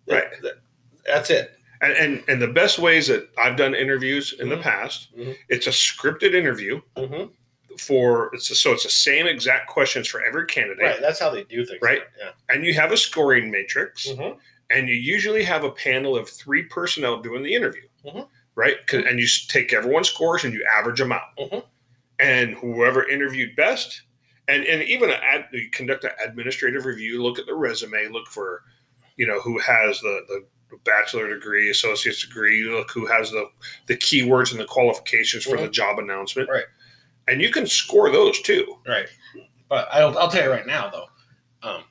Right. 0.09 0.25
That- 0.43 0.61
That's 1.07 1.31
it. 1.31 1.53
And, 1.83 1.93
and 1.95 2.25
and 2.29 2.41
the 2.43 2.47
best 2.49 2.79
ways 2.79 3.09
that 3.09 3.29
I've 3.37 3.57
done 3.57 3.75
interviews 3.75 4.35
in 4.39 4.49
the 4.49 4.57
Mhm. 4.57 4.63
past, 4.63 5.09
Mhm. 5.17 5.37
it's 5.49 5.67
a 5.67 5.71
scripted 5.71 6.33
interview 6.33 6.81
hmm 6.97 7.25
for 7.79 8.31
it's 8.35 8.59
so 8.61 8.73
it's 8.73 8.85
the 8.85 8.91
same 8.91 9.27
exact 9.27 9.69
questions 9.69 10.07
for 10.09 10.23
every 10.25 10.47
candidate, 10.47 10.83
Right. 10.85 11.01
That's 11.01 11.19
how 11.21 11.31
they 11.31 11.45
do 11.45 11.65
things. 11.65 11.81
Right. 11.83 12.03
Yeah. 12.19 12.31
and 12.49 12.65
you 12.65 12.75
have 12.75 12.93
a 12.93 12.97
scoring 12.97 13.51
matrix, 13.51 14.07
Mhm. 14.09 14.39
and 14.71 14.89
you 14.89 14.95
usually 14.95 15.43
have 15.45 15.65
a 15.65 15.71
panel 15.71 16.17
of 16.17 16.29
three 16.29 16.63
personnel 16.65 17.21
doing 17.21 17.43
the 17.43 17.55
interview, 17.55 17.87
Mhm. 18.05 18.29
right? 18.55 18.77
And 18.93 19.19
you 19.21 19.27
take 19.49 19.73
everyone's 19.73 20.09
scores 20.09 20.45
and 20.45 20.53
you 20.55 20.65
average 20.77 20.99
them 20.99 21.13
out, 21.13 21.37
Mhm. 21.39 21.65
and 22.19 22.55
whoever 22.55 23.09
interviewed 23.09 23.57
best, 23.57 24.03
and 24.49 24.65
and 24.65 24.83
even 24.83 25.11
a, 25.11 25.15
ad, 25.15 25.49
you 25.53 25.71
conduct 25.71 26.05
an 26.05 26.11
administrative 26.25 26.85
review, 26.85 27.23
look 27.23 27.39
at 27.39 27.47
the 27.47 27.55
resume, 27.55 28.09
look 28.09 28.29
for, 28.29 28.65
you 29.17 29.27
know, 29.27 29.41
who 29.41 29.59
has 29.59 30.01
the 30.01 30.25
the 30.29 30.45
bachelor 30.85 31.29
degree, 31.29 31.69
associate's 31.69 32.27
degree, 32.27 32.63
look 32.65 32.91
who 32.91 33.05
has 33.07 33.31
the 33.31 33.47
the 33.89 33.97
keywords 33.97 34.51
and 34.53 34.59
the 34.61 34.65
qualifications 34.65 35.45
for 35.45 35.57
the 35.59 35.69
job 35.69 35.99
announcement, 35.99 36.49
Right. 36.49 36.65
And 37.29 37.41
you 37.41 37.51
can 37.51 37.67
score 37.67 38.11
those 38.11 38.41
too. 38.43 38.77
Right. 38.87 39.07
But 39.69 39.89
I'll, 39.93 40.17
I'll 40.19 40.31
tell 40.31 40.45
you 40.45 40.51
right 40.51 40.67
now, 40.67 40.91
though. 40.91 41.07
Um, 41.69 41.85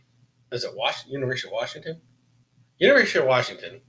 is 0.51 0.63
it 0.63 0.71
Was- 0.75 1.05
University 1.07 1.47
of 1.47 1.53
Washington? 1.53 2.01
University 2.79 3.19
of 3.19 3.25
Washington, 3.25 3.79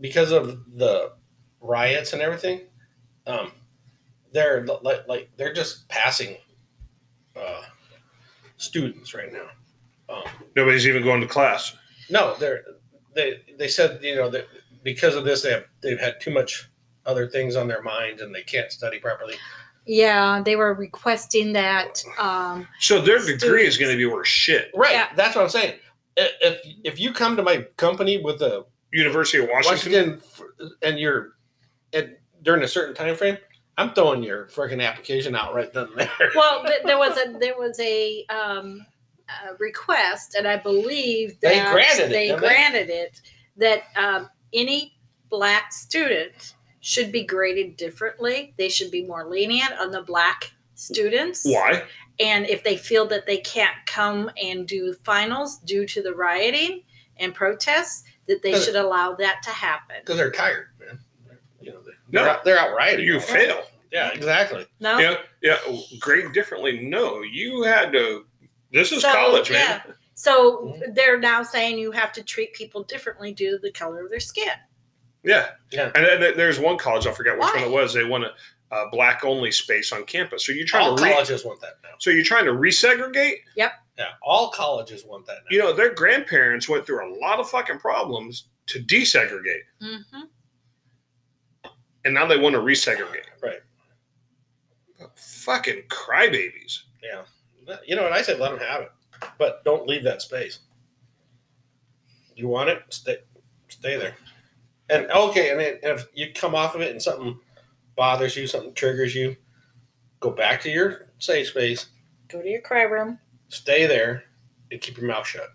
because 0.00 0.32
of 0.32 0.58
the 0.76 1.12
riots 1.60 2.12
and 2.12 2.20
everything, 2.20 2.62
um, 3.26 3.52
they're 4.32 4.66
like, 4.82 5.06
like 5.08 5.30
they're 5.36 5.52
just 5.52 5.88
passing 5.88 6.36
uh, 7.36 7.62
students 8.56 9.14
right 9.14 9.32
now. 9.32 9.46
Um, 10.14 10.24
Nobody's 10.56 10.86
even 10.86 11.02
going 11.04 11.20
to 11.20 11.26
class. 11.26 11.76
no, 12.10 12.34
they're 12.38 12.62
they 13.14 13.40
they 13.58 13.68
said 13.68 14.02
you 14.02 14.16
know 14.16 14.28
that 14.30 14.46
because 14.82 15.14
of 15.14 15.24
this 15.24 15.42
they 15.42 15.52
have 15.52 15.64
they've 15.80 16.00
had 16.00 16.20
too 16.20 16.32
much 16.32 16.68
other 17.06 17.28
things 17.28 17.54
on 17.54 17.68
their 17.68 17.82
minds 17.82 18.20
and 18.20 18.34
they 18.34 18.42
can't 18.42 18.72
study 18.72 18.98
properly. 18.98 19.34
Yeah, 19.86 20.42
they 20.44 20.56
were 20.56 20.74
requesting 20.74 21.52
that. 21.54 22.02
Um, 22.18 22.66
So 22.80 23.00
their 23.00 23.18
degree 23.18 23.66
is 23.66 23.76
going 23.76 23.90
to 23.92 23.96
be 23.98 24.06
worth 24.06 24.26
shit. 24.26 24.70
Right. 24.74 24.92
Yeah. 24.92 25.08
That's 25.16 25.34
what 25.36 25.42
I'm 25.42 25.50
saying. 25.50 25.74
I- 26.18 26.30
If 26.40 26.60
if 26.84 27.00
you 27.00 27.12
come 27.12 27.36
to 27.36 27.42
my 27.42 27.62
company 27.76 28.18
with 28.22 28.40
a 28.42 28.64
University 28.92 29.38
of 29.42 29.48
Washington. 29.50 30.20
Washington, 30.20 30.22
f- 30.60 30.70
and 30.82 30.98
you're 30.98 31.32
at, 31.92 32.20
during 32.42 32.62
a 32.62 32.68
certain 32.68 32.94
time 32.94 33.16
frame, 33.16 33.36
I'm 33.76 33.92
throwing 33.92 34.22
your 34.22 34.46
freaking 34.46 34.80
application 34.86 35.34
out 35.34 35.52
right 35.54 35.72
then 35.72 35.88
and 35.98 36.08
there. 36.18 36.30
well, 36.36 36.64
th- 36.64 36.82
there 36.84 36.98
was 36.98 37.18
a 37.18 37.36
there 37.40 37.58
was 37.58 37.78
a, 37.80 38.24
um, 38.26 38.86
a 39.28 39.54
request, 39.58 40.34
and 40.36 40.46
I 40.46 40.56
believe 40.58 41.40
They 41.40 41.60
granted 41.60 42.04
it, 42.04 42.10
they 42.10 42.26
didn't 42.28 42.40
they? 42.40 42.46
granted 42.46 42.88
it 42.90 43.20
that 43.56 43.82
um, 43.96 44.30
any 44.52 44.96
black 45.28 45.72
student 45.72 46.54
should 46.86 47.10
be 47.10 47.24
graded 47.24 47.78
differently. 47.78 48.52
They 48.58 48.68
should 48.68 48.90
be 48.90 49.04
more 49.04 49.24
lenient 49.26 49.72
on 49.80 49.90
the 49.90 50.02
black 50.02 50.52
students. 50.74 51.42
Why? 51.42 51.82
And 52.20 52.46
if 52.46 52.62
they 52.62 52.76
feel 52.76 53.06
that 53.06 53.24
they 53.24 53.38
can't 53.38 53.74
come 53.86 54.30
and 54.40 54.68
do 54.68 54.92
finals 55.02 55.60
due 55.60 55.86
to 55.86 56.02
the 56.02 56.14
rioting 56.14 56.82
and 57.16 57.34
protests, 57.34 58.04
that 58.26 58.42
they 58.42 58.60
should 58.60 58.76
allow 58.76 59.14
that 59.14 59.42
to 59.44 59.50
happen. 59.50 59.96
Because 60.00 60.18
they're 60.18 60.30
tired, 60.30 60.66
man. 60.78 60.98
You 61.58 61.72
know, 61.72 61.80
they're, 61.80 61.94
No. 62.22 62.28
out, 62.30 62.44
they're 62.44 62.58
out 62.58 62.76
rioting. 62.76 63.06
You 63.06 63.18
fail. 63.18 63.62
Yeah, 63.90 64.10
exactly. 64.12 64.66
No. 64.78 64.98
Yeah, 64.98 65.16
yeah. 65.40 65.56
Grade 66.00 66.32
differently. 66.32 66.86
No, 66.86 67.22
you 67.22 67.62
had 67.62 67.92
to. 67.92 68.26
This 68.72 68.92
is 68.92 69.00
So, 69.00 69.10
college, 69.10 69.50
man. 69.50 69.80
yeah. 69.86 69.92
So 70.12 70.58
Mm-hmm. 70.66 70.92
they're 70.92 71.18
now 71.18 71.42
saying 71.42 71.78
you 71.78 71.92
have 71.92 72.12
to 72.12 72.22
treat 72.22 72.52
people 72.52 72.82
differently 72.82 73.32
due 73.32 73.52
to 73.52 73.58
the 73.58 73.72
color 73.72 74.04
of 74.04 74.10
their 74.10 74.20
skin. 74.20 74.52
Yeah, 75.24 75.48
Yeah. 75.72 75.90
And 75.94 76.04
then 76.04 76.36
there's 76.36 76.58
one 76.60 76.76
college 76.78 77.06
I 77.06 77.12
forget 77.12 77.34
which 77.34 77.42
Why? 77.42 77.62
one 77.62 77.64
it 77.64 77.70
was. 77.70 77.94
They 77.94 78.04
want 78.04 78.24
a, 78.24 78.32
a 78.74 78.90
black 78.90 79.24
only 79.24 79.50
space 79.50 79.90
on 79.92 80.04
campus. 80.04 80.44
So 80.46 80.52
you're 80.52 80.66
trying 80.66 80.86
All 80.90 80.96
to 80.96 81.02
re- 81.02 81.12
colleges 81.12 81.44
want 81.44 81.60
that 81.62 81.78
now. 81.82 81.90
so 81.98 82.10
you're 82.10 82.24
trying 82.24 82.44
to 82.44 82.52
resegregate. 82.52 83.36
Yep. 83.56 83.72
Yeah, 83.96 84.04
all 84.22 84.50
colleges 84.50 85.04
want 85.04 85.24
that 85.26 85.38
now. 85.44 85.48
You 85.50 85.58
know, 85.60 85.72
their 85.72 85.94
grandparents 85.94 86.68
went 86.68 86.84
through 86.84 87.08
a 87.08 87.10
lot 87.20 87.38
of 87.38 87.48
fucking 87.48 87.78
problems 87.78 88.48
to 88.66 88.80
desegregate, 88.80 89.62
Mm-hmm. 89.80 90.20
and 92.04 92.12
now 92.14 92.26
they 92.26 92.36
want 92.38 92.54
to 92.54 92.60
resegregate. 92.60 93.26
Right. 93.42 93.60
Fucking 95.14 95.82
crybabies. 95.88 96.80
yeah. 97.02 97.22
You 97.86 97.96
know 97.96 98.02
what 98.02 98.12
I 98.12 98.20
said? 98.22 98.38
Let 98.40 98.50
them 98.50 98.58
have 98.60 98.82
it, 98.82 98.92
but 99.38 99.64
don't 99.64 99.86
leave 99.86 100.02
that 100.04 100.20
space. 100.22 100.58
You 102.36 102.48
want 102.48 102.68
it? 102.68 102.82
Stay, 102.90 103.18
stay 103.68 103.96
there. 103.96 104.14
And 104.90 105.10
okay, 105.10 105.50
and 105.50 105.60
then 105.60 105.78
if 105.82 106.06
you 106.14 106.32
come 106.34 106.54
off 106.54 106.74
of 106.74 106.80
it 106.82 106.90
and 106.90 107.00
something 107.02 107.38
bothers 107.96 108.36
you, 108.36 108.46
something 108.46 108.74
triggers 108.74 109.14
you, 109.14 109.36
go 110.20 110.30
back 110.30 110.60
to 110.62 110.70
your 110.70 111.06
safe 111.18 111.48
space, 111.48 111.86
Go 112.28 112.42
to 112.42 112.48
your 112.48 112.60
cry 112.60 112.82
room. 112.82 113.18
stay 113.48 113.86
there, 113.86 114.24
and 114.70 114.80
keep 114.80 114.96
your 114.98 115.06
mouth 115.06 115.26
shut. 115.26 115.48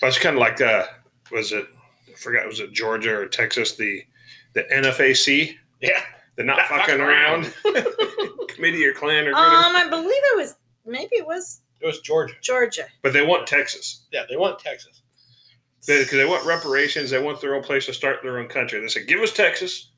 That's 0.00 0.18
kind 0.18 0.36
of 0.36 0.40
like 0.40 0.60
uh 0.60 0.84
was 1.30 1.52
it 1.52 1.66
I 2.08 2.12
forgot 2.16 2.46
was 2.46 2.60
it 2.60 2.72
Georgia 2.72 3.14
or 3.16 3.26
Texas 3.26 3.76
the 3.76 4.02
the 4.54 4.62
NFAC 4.64 5.56
Yeah, 5.80 6.00
the 6.36 6.44
not, 6.44 6.56
Not 6.58 6.66
fucking 6.68 6.98
fucking 6.98 7.00
around 7.00 7.54
committee 8.48 8.84
or 8.86 8.94
clan 8.94 9.26
or 9.26 9.30
um, 9.34 9.36
I 9.76 9.86
believe 9.88 10.10
it 10.10 10.36
was 10.36 10.56
maybe 10.86 11.16
it 11.16 11.26
was 11.26 11.60
it 11.80 11.86
was 11.86 12.00
Georgia. 12.00 12.34
Georgia. 12.42 12.86
but 13.02 13.12
they 13.12 13.24
want 13.24 13.46
Texas 13.46 14.06
Yeah, 14.12 14.24
they 14.28 14.36
want 14.36 14.58
Texas. 14.58 15.02
Because 15.86 16.10
they, 16.10 16.24
want 16.24 16.44
reparations 16.46 17.10
they 17.10 17.22
want 17.22 17.40
their 17.40 17.54
own 17.54 17.62
place 17.62 17.86
to 17.86 17.92
start 17.94 18.18
their 18.22 18.38
own 18.38 18.48
country 18.48 18.80
they 18.80 18.88
said 18.88 19.06
give 19.06 19.20
us 19.20 19.32
Texas 19.32 19.90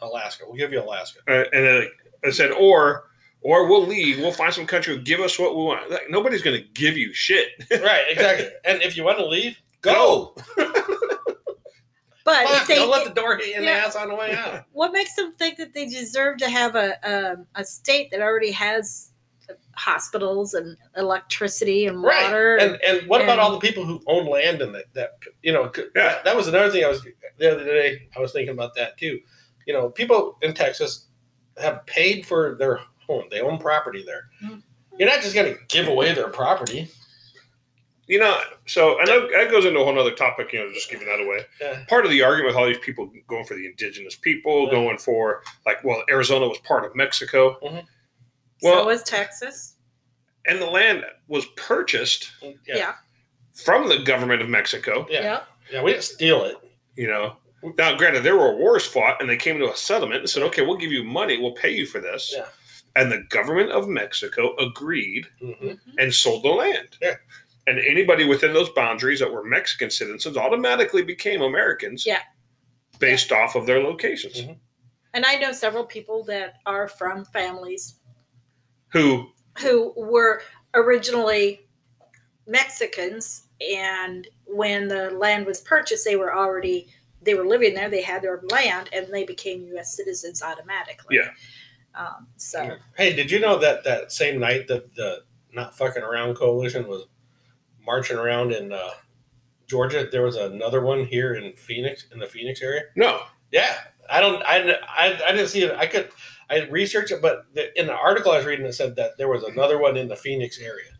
Alaska. 0.00 0.44
We'll 0.46 0.56
give 0.56 0.72
you 0.72 0.82
Alaska. 0.82 1.20
uh, 1.28 1.44
and 1.52 1.64
then 1.66 1.88
they 2.22 2.30
said 2.30 2.50
or 2.52 3.04
or 3.40 3.68
we'll 3.68 3.86
leave 3.86 4.18
we'll 4.18 4.32
find 4.32 4.52
some 4.52 4.66
country 4.66 4.94
who 4.96 5.02
give 5.02 5.20
us 5.20 5.38
what 5.38 5.54
we 5.56 5.62
want 5.62 5.90
like, 5.90 6.10
nobody's 6.10 6.42
gonna 6.42 6.60
give 6.74 6.96
you 6.98 7.12
shit 7.14 7.48
right, 7.70 8.04
exactly. 8.10 8.48
and 8.64 8.82
if 8.82 8.96
you 8.96 9.04
want 9.04 9.18
to 9.18 9.26
leave, 9.26 9.56
go. 9.82 10.34
But 12.24 12.48
Fuck, 12.48 12.66
they, 12.68 12.76
don't 12.76 12.90
let 12.90 13.06
the 13.06 13.12
door 13.20 13.36
hit 13.36 13.48
you 13.48 13.56
in 13.56 13.64
Yeah. 13.64 13.80
the 13.80 13.86
ass 13.86 13.96
on 13.96 14.08
the 14.08 14.14
way 14.14 14.34
out. 14.34 14.64
what 14.72 14.92
makes 14.92 15.14
them 15.14 15.32
think 15.32 15.58
that 15.58 15.74
they 15.74 15.84
deserve 15.84 16.38
to 16.38 16.48
have 16.48 16.74
a 16.74 16.96
um, 17.06 17.46
a 17.54 17.62
state 17.64 18.10
that 18.12 18.22
already 18.22 18.50
has 18.52 19.10
hospitals 19.76 20.54
and 20.54 20.76
electricity 20.96 21.86
and 21.86 22.02
Right. 22.02 22.24
water? 22.24 22.56
And 22.56 22.78
and 22.82 23.06
what 23.08 23.20
about 23.20 23.38
all 23.38 23.52
the 23.52 23.58
people 23.58 23.84
who 23.84 24.00
own 24.06 24.26
land 24.26 24.62
and 24.62 24.74
that 24.74 24.84
that 24.94 25.10
you 25.42 25.52
know 25.52 25.70
Yeah. 25.76 25.84
that, 25.94 26.24
that 26.24 26.36
was 26.36 26.48
another 26.48 26.70
thing 26.70 26.84
I 26.84 26.88
was 26.88 27.02
the 27.38 27.52
other 27.52 27.64
day 27.64 28.08
I 28.16 28.20
was 28.20 28.32
thinking 28.32 28.54
about 28.54 28.74
that 28.76 28.96
too. 28.98 29.20
You 29.66 29.72
know, 29.74 29.88
people 29.90 30.38
in 30.42 30.54
Texas 30.54 31.06
have 31.58 31.84
paid 31.86 32.26
for 32.26 32.56
their 32.58 32.80
home. 33.06 33.24
They 33.30 33.40
own 33.40 33.58
property 33.58 34.02
there. 34.04 34.24
Mhm. 34.42 34.62
You're 34.98 35.08
not 35.08 35.22
just 35.22 35.34
going 35.34 35.52
to 35.54 35.60
give 35.68 35.88
away 35.88 36.12
their 36.14 36.28
property. 36.28 36.88
you 38.06 38.18
know 38.18 38.38
so 38.66 38.98
and 38.98 39.08
that, 39.08 39.30
that 39.32 39.50
goes 39.50 39.64
into 39.64 39.80
a 39.80 39.84
whole 39.84 39.98
other 39.98 40.10
topic 40.14 40.52
you 40.52 40.58
know 40.58 40.70
just 40.74 40.90
giving 40.90 41.06
that 41.08 41.20
away 41.20 41.40
Yeah. 41.58 41.84
part 41.88 42.04
of 42.04 42.10
the 42.10 42.22
argument 42.22 42.48
with 42.54 42.56
all 42.60 42.66
these 42.66 42.76
people 42.78 43.10
going 43.26 43.46
for 43.46 43.54
the 43.54 43.64
indigenous 43.64 44.14
people 44.14 44.66
Yeah. 44.66 44.72
going 44.72 44.98
for 44.98 45.42
like 45.64 45.82
well 45.84 46.02
arizona 46.10 46.46
was 46.46 46.58
part 46.58 46.84
of 46.84 46.94
mexico 46.94 47.56
so 47.62 47.82
well- 48.62 48.86
was 48.86 49.02
Texas. 49.02 49.76
and 50.46 50.60
the 50.60 50.66
land 50.66 51.04
was 51.28 51.46
purchased 51.56 52.30
Yeah. 52.42 52.50
Yeah. 52.66 52.76
Yeah. 52.76 52.94
from 53.54 53.88
the 53.88 53.98
government 53.98 54.42
of 54.42 54.48
mexico 54.48 55.06
Yeah. 55.08 55.40
Yeah. 55.70 55.82
We 55.82 55.92
didn't 55.92 56.04
steal 56.04 56.44
it. 56.44 56.56
you 56.96 57.06
know 57.08 57.36
now 57.78 57.96
granted 57.96 58.22
there 58.22 58.36
were 58.36 58.54
wars 58.56 58.84
fought 58.86 59.20
and 59.20 59.28
they 59.30 59.36
came 59.38 59.58
to 59.58 59.72
a 59.72 59.76
settlement 59.76 60.20
and 60.20 60.28
said 60.30 60.42
okay 60.44 60.62
we'll 60.62 60.76
give 60.76 60.92
you 60.92 61.02
money 61.02 61.38
we'll 61.38 61.54
pay 61.54 61.70
you 61.70 61.86
for 61.86 62.00
this 62.00 62.32
Yeah. 62.36 62.46
and 62.96 63.10
the 63.10 63.22
government 63.30 63.70
of 63.72 63.88
mexico 63.88 64.54
agreed 64.56 65.26
hmm 65.40 65.72
and 65.98 66.14
sold 66.14 66.42
the 66.44 66.50
land 66.50 66.98
Yeah. 67.00 67.14
and 67.66 67.78
anybody 67.78 68.26
within 68.26 68.52
those 68.52 68.68
boundaries 68.70 69.20
that 69.20 69.32
were 69.32 69.44
mexican 69.44 69.90
citizens 69.90 70.36
automatically 70.36 71.02
became 71.02 71.40
americans 71.40 72.04
Yeah. 72.04 72.20
based 72.98 73.32
off 73.32 73.54
of 73.54 73.64
their 73.66 73.82
locations 73.82 74.42
Mhm. 74.42 74.58
And 75.14 75.24
I 75.24 75.36
know 75.36 75.52
several 75.52 75.84
people 75.84 76.24
that 76.24 76.54
are 76.66 76.88
from 76.88 77.24
families 77.26 78.00
who 78.94 79.28
who 79.58 79.92
were 79.96 80.40
originally 80.72 81.66
Mexicans, 82.46 83.48
and 83.60 84.26
when 84.46 84.88
the 84.88 85.10
land 85.10 85.44
was 85.44 85.60
purchased, 85.60 86.06
they 86.06 86.16
were 86.16 86.34
already 86.34 86.88
they 87.20 87.34
were 87.34 87.46
living 87.46 87.74
there. 87.74 87.90
They 87.90 88.02
had 88.02 88.22
their 88.22 88.40
land, 88.50 88.88
and 88.92 89.06
they 89.12 89.24
became 89.24 89.66
U.S. 89.66 89.94
citizens 89.94 90.42
automatically. 90.42 91.16
Yeah. 91.16 91.30
Um, 91.94 92.26
so 92.36 92.76
Hey, 92.96 93.14
did 93.14 93.30
you 93.30 93.38
know 93.40 93.58
that 93.58 93.84
that 93.84 94.10
same 94.10 94.40
night 94.40 94.66
that 94.68 94.94
the 94.94 95.24
Not 95.52 95.76
Fucking 95.76 96.02
Around 96.02 96.34
coalition 96.36 96.88
was 96.88 97.06
marching 97.84 98.16
around 98.16 98.52
in 98.52 98.72
uh, 98.72 98.90
Georgia, 99.66 100.08
there 100.10 100.22
was 100.22 100.36
another 100.36 100.80
one 100.80 101.04
here 101.04 101.34
in 101.34 101.52
Phoenix, 101.54 102.06
in 102.12 102.18
the 102.18 102.26
Phoenix 102.26 102.62
area? 102.62 102.82
no 102.96 103.20
Yeah, 103.50 103.74
I 104.10 104.20
don't. 104.20 104.42
I, 104.42 104.76
I, 104.88 105.20
I 105.28 105.32
didn't 105.32 105.48
see 105.48 105.62
it. 105.62 105.74
I 105.76 105.86
could. 105.86 106.10
I 106.50 106.66
researched 106.68 107.10
it, 107.12 107.22
but 107.22 107.46
the, 107.54 107.78
in 107.78 107.86
the 107.86 107.94
article 107.94 108.32
I 108.32 108.36
was 108.38 108.46
reading, 108.46 108.66
it 108.66 108.72
said 108.74 108.96
that 108.96 109.16
there 109.18 109.28
was 109.28 109.42
another 109.42 109.78
one 109.78 109.96
in 109.96 110.08
the 110.08 110.16
Phoenix 110.16 110.58
area. 110.60 110.90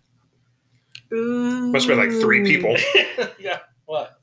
Must 1.10 1.86
have 1.86 1.96
been 1.96 2.08
like 2.10 2.20
three 2.20 2.42
people. 2.44 2.76
yeah. 3.38 3.58
What? 3.86 4.20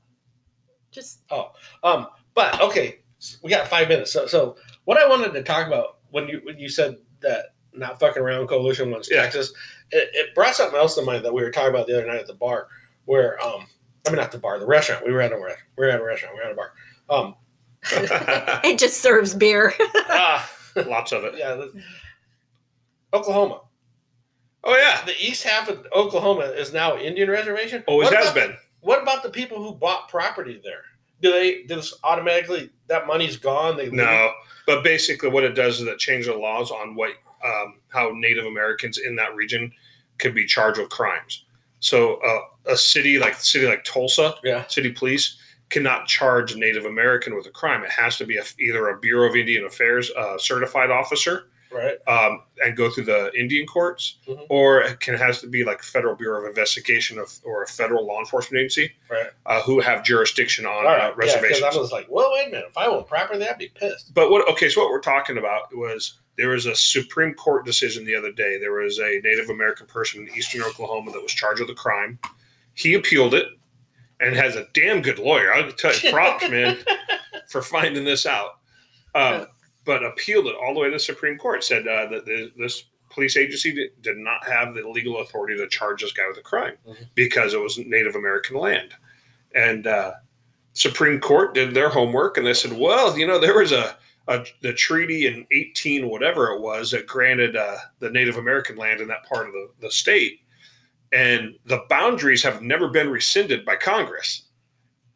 Just 0.91 1.21
Oh. 1.31 1.51
Um. 1.83 2.07
But 2.33 2.59
okay, 2.61 2.99
s- 3.19 3.37
we 3.43 3.49
got 3.49 3.67
five 3.67 3.87
minutes. 3.87 4.11
So, 4.11 4.25
so 4.25 4.55
what 4.85 4.97
I 4.97 5.07
wanted 5.07 5.33
to 5.33 5.43
talk 5.43 5.67
about 5.67 5.99
when 6.09 6.27
you 6.27 6.41
when 6.43 6.57
you 6.57 6.67
said 6.69 6.97
that 7.21 7.53
not 7.73 7.99
fucking 7.99 8.21
around 8.21 8.47
coalition 8.47 8.89
wants 8.91 9.09
Yeah. 9.09 9.21
Texas, 9.21 9.53
it, 9.91 10.09
it 10.13 10.35
brought 10.35 10.55
something 10.55 10.77
else 10.77 10.95
to 10.95 11.01
mind 11.03 11.23
that 11.23 11.33
we 11.33 11.41
were 11.43 11.51
talking 11.51 11.69
about 11.69 11.87
the 11.87 11.97
other 11.97 12.07
night 12.07 12.19
at 12.19 12.27
the 12.27 12.33
bar, 12.33 12.67
where 13.05 13.41
um, 13.41 13.67
I 14.05 14.09
mean 14.09 14.17
not 14.17 14.31
the 14.31 14.37
bar, 14.39 14.59
the 14.59 14.65
restaurant. 14.65 15.05
We 15.05 15.13
were 15.13 15.21
at 15.21 15.31
a 15.31 15.35
we 15.35 15.41
were 15.85 15.89
at 15.89 15.99
a 16.01 16.03
restaurant. 16.03 16.35
We 16.35 16.39
were 16.41 16.45
at 16.47 16.51
a 16.51 16.55
bar. 16.55 16.73
Um. 17.09 17.35
it 18.63 18.77
just 18.79 19.01
serves 19.01 19.33
beer. 19.33 19.73
ah. 19.79 20.49
Lots 20.87 21.11
of 21.11 21.23
it. 21.23 21.35
yeah. 21.37 21.65
Oklahoma. 23.13 23.61
Oh 24.63 24.75
yeah. 24.77 25.03
The 25.05 25.19
east 25.19 25.43
half 25.43 25.69
of 25.69 25.85
Oklahoma 25.95 26.41
is 26.45 26.71
now 26.73 26.97
Indian 26.97 27.29
reservation. 27.29 27.83
Always 27.87 28.09
What 28.11 28.23
has 28.23 28.31
been. 28.33 28.55
What 28.81 29.01
about 29.01 29.23
the 29.23 29.29
people 29.29 29.57
who 29.61 29.73
bought 29.73 30.09
property 30.09 30.59
there? 30.63 30.81
Do 31.21 31.31
they 31.31 31.63
does 31.63 31.93
automatically 32.03 32.69
that 32.87 33.05
money's 33.07 33.37
gone? 33.37 33.77
They 33.77 33.85
leave? 33.85 33.93
No, 33.93 34.31
but 34.65 34.83
basically, 34.83 35.29
what 35.29 35.43
it 35.43 35.53
does 35.53 35.79
is 35.79 35.87
it 35.87 35.99
changes 35.99 36.27
the 36.27 36.35
laws 36.35 36.71
on 36.71 36.95
what 36.95 37.11
um, 37.45 37.75
how 37.89 38.11
Native 38.15 38.45
Americans 38.45 38.97
in 38.97 39.15
that 39.17 39.35
region 39.35 39.71
could 40.17 40.33
be 40.33 40.45
charged 40.45 40.79
with 40.79 40.89
crimes. 40.89 41.45
So, 41.79 42.15
uh, 42.17 42.71
a 42.71 42.77
city 42.77 43.17
like 43.19 43.35
city 43.35 43.65
like 43.67 43.83
Tulsa, 43.83 44.35
Yeah. 44.43 44.65
city 44.67 44.91
police 44.91 45.37
cannot 45.71 46.05
charge 46.07 46.51
a 46.53 46.57
Native 46.59 46.85
American 46.85 47.35
with 47.35 47.47
a 47.47 47.49
crime. 47.51 47.83
It 47.83 47.89
has 47.91 48.17
to 48.17 48.25
be 48.25 48.37
a, 48.37 48.43
either 48.59 48.89
a 48.89 48.99
Bureau 48.99 49.27
of 49.29 49.35
Indian 49.35 49.65
Affairs 49.65 50.11
uh, 50.15 50.37
certified 50.37 50.91
officer 50.91 51.45
Right. 51.73 51.95
um, 52.05 52.43
and 52.61 52.75
go 52.75 52.89
through 52.89 53.05
the 53.05 53.31
Indian 53.33 53.65
courts, 53.65 54.17
Mhm. 54.27 54.45
or 54.49 54.81
it 54.81 54.99
can 54.99 55.15
has 55.15 55.39
to 55.39 55.47
be 55.47 55.63
like 55.63 55.81
Federal 55.81 56.15
Bureau 56.15 56.41
of 56.41 56.45
Investigation 56.47 57.17
of, 57.17 57.31
or 57.45 57.63
a 57.63 57.67
federal 57.67 58.05
law 58.05 58.19
enforcement 58.19 58.59
agency 58.59 58.91
Right. 59.09 59.29
uh, 59.45 59.61
who 59.61 59.79
have 59.79 60.03
jurisdiction 60.03 60.65
on 60.65 60.83
right. 60.83 61.11
uh, 61.11 61.15
reservations. 61.15 61.59
because 61.61 61.77
I 61.77 61.79
was 61.79 61.93
like, 61.93 62.07
well, 62.09 62.29
wait 62.33 62.47
a 62.47 62.51
minute. 62.51 62.65
If 62.69 62.77
I 62.77 62.87
own 62.87 63.05
property, 63.05 63.47
I'd 63.47 63.57
be 63.57 63.69
pissed. 63.69 64.13
But 64.13 64.29
what? 64.29 64.45
Okay, 64.49 64.67
so 64.67 64.81
what 64.81 64.89
we're 64.91 64.99
talking 64.99 65.37
about 65.37 65.73
was 65.73 66.19
there 66.35 66.49
was 66.49 66.65
a 66.65 66.75
Supreme 66.75 67.33
Court 67.35 67.63
decision 67.65 68.03
the 68.03 68.15
other 68.15 68.33
day. 68.33 68.57
There 68.59 68.73
was 68.73 68.99
a 68.99 69.21
Native 69.23 69.49
American 69.49 69.87
person 69.87 70.27
in 70.27 70.35
eastern 70.37 70.63
Oklahoma 70.63 71.11
that 71.13 71.21
was 71.23 71.31
charged 71.31 71.61
with 71.61 71.69
a 71.69 71.73
crime. 71.75 72.19
He 72.73 72.95
appealed 72.95 73.33
it 73.33 73.47
and 74.21 74.35
has 74.35 74.55
a 74.55 74.67
damn 74.73 75.01
good 75.01 75.19
lawyer. 75.19 75.53
I'll 75.53 75.71
tell 75.71 75.93
you, 75.95 76.11
props, 76.11 76.49
man, 76.49 76.77
for 77.49 77.61
finding 77.61 78.03
this 78.05 78.25
out. 78.25 78.59
Um, 79.15 79.47
but 79.83 80.03
appealed 80.03 80.45
it 80.47 80.55
all 80.55 80.73
the 80.73 80.79
way 80.79 80.87
to 80.87 80.93
the 80.93 80.99
Supreme 80.99 81.37
Court. 81.37 81.63
Said 81.63 81.87
uh, 81.87 82.07
that 82.07 82.25
the, 82.25 82.51
this 82.57 82.83
police 83.09 83.35
agency 83.35 83.73
did, 83.73 84.01
did 84.01 84.17
not 84.17 84.45
have 84.47 84.73
the 84.73 84.87
legal 84.87 85.19
authority 85.21 85.57
to 85.57 85.67
charge 85.67 86.01
this 86.01 86.13
guy 86.13 86.27
with 86.27 86.37
a 86.37 86.41
crime 86.41 86.75
Mhm. 86.87 87.07
because 87.15 87.53
it 87.53 87.59
was 87.59 87.77
Native 87.77 88.15
American 88.15 88.55
land. 88.57 88.93
And 89.53 89.85
uh, 89.87 90.13
Supreme 90.73 91.19
Court 91.19 91.53
did 91.53 91.73
their 91.73 91.89
homework 91.89 92.37
and 92.37 92.47
they 92.47 92.53
said, 92.53 92.71
well, 92.71 93.17
you 93.17 93.27
know, 93.27 93.37
there 93.39 93.57
was 93.59 93.73
a, 93.73 93.97
a 94.29 94.45
the 94.61 94.71
treaty 94.71 95.27
in 95.27 95.45
18 95.51 96.07
whatever 96.07 96.51
it 96.53 96.61
was 96.61 96.91
that 96.91 97.05
granted 97.07 97.57
uh, 97.57 97.75
the 97.99 98.09
Native 98.09 98.37
American 98.37 98.77
land 98.77 99.01
in 99.01 99.07
that 99.09 99.25
part 99.25 99.47
of 99.47 99.53
the, 99.53 99.69
the 99.81 99.91
state, 99.91 100.39
and 101.11 101.55
the 101.65 101.83
boundaries 101.89 102.43
have 102.43 102.61
never 102.61 102.87
been 102.87 103.09
rescinded 103.09 103.65
by 103.65 103.75
Congress, 103.75 104.43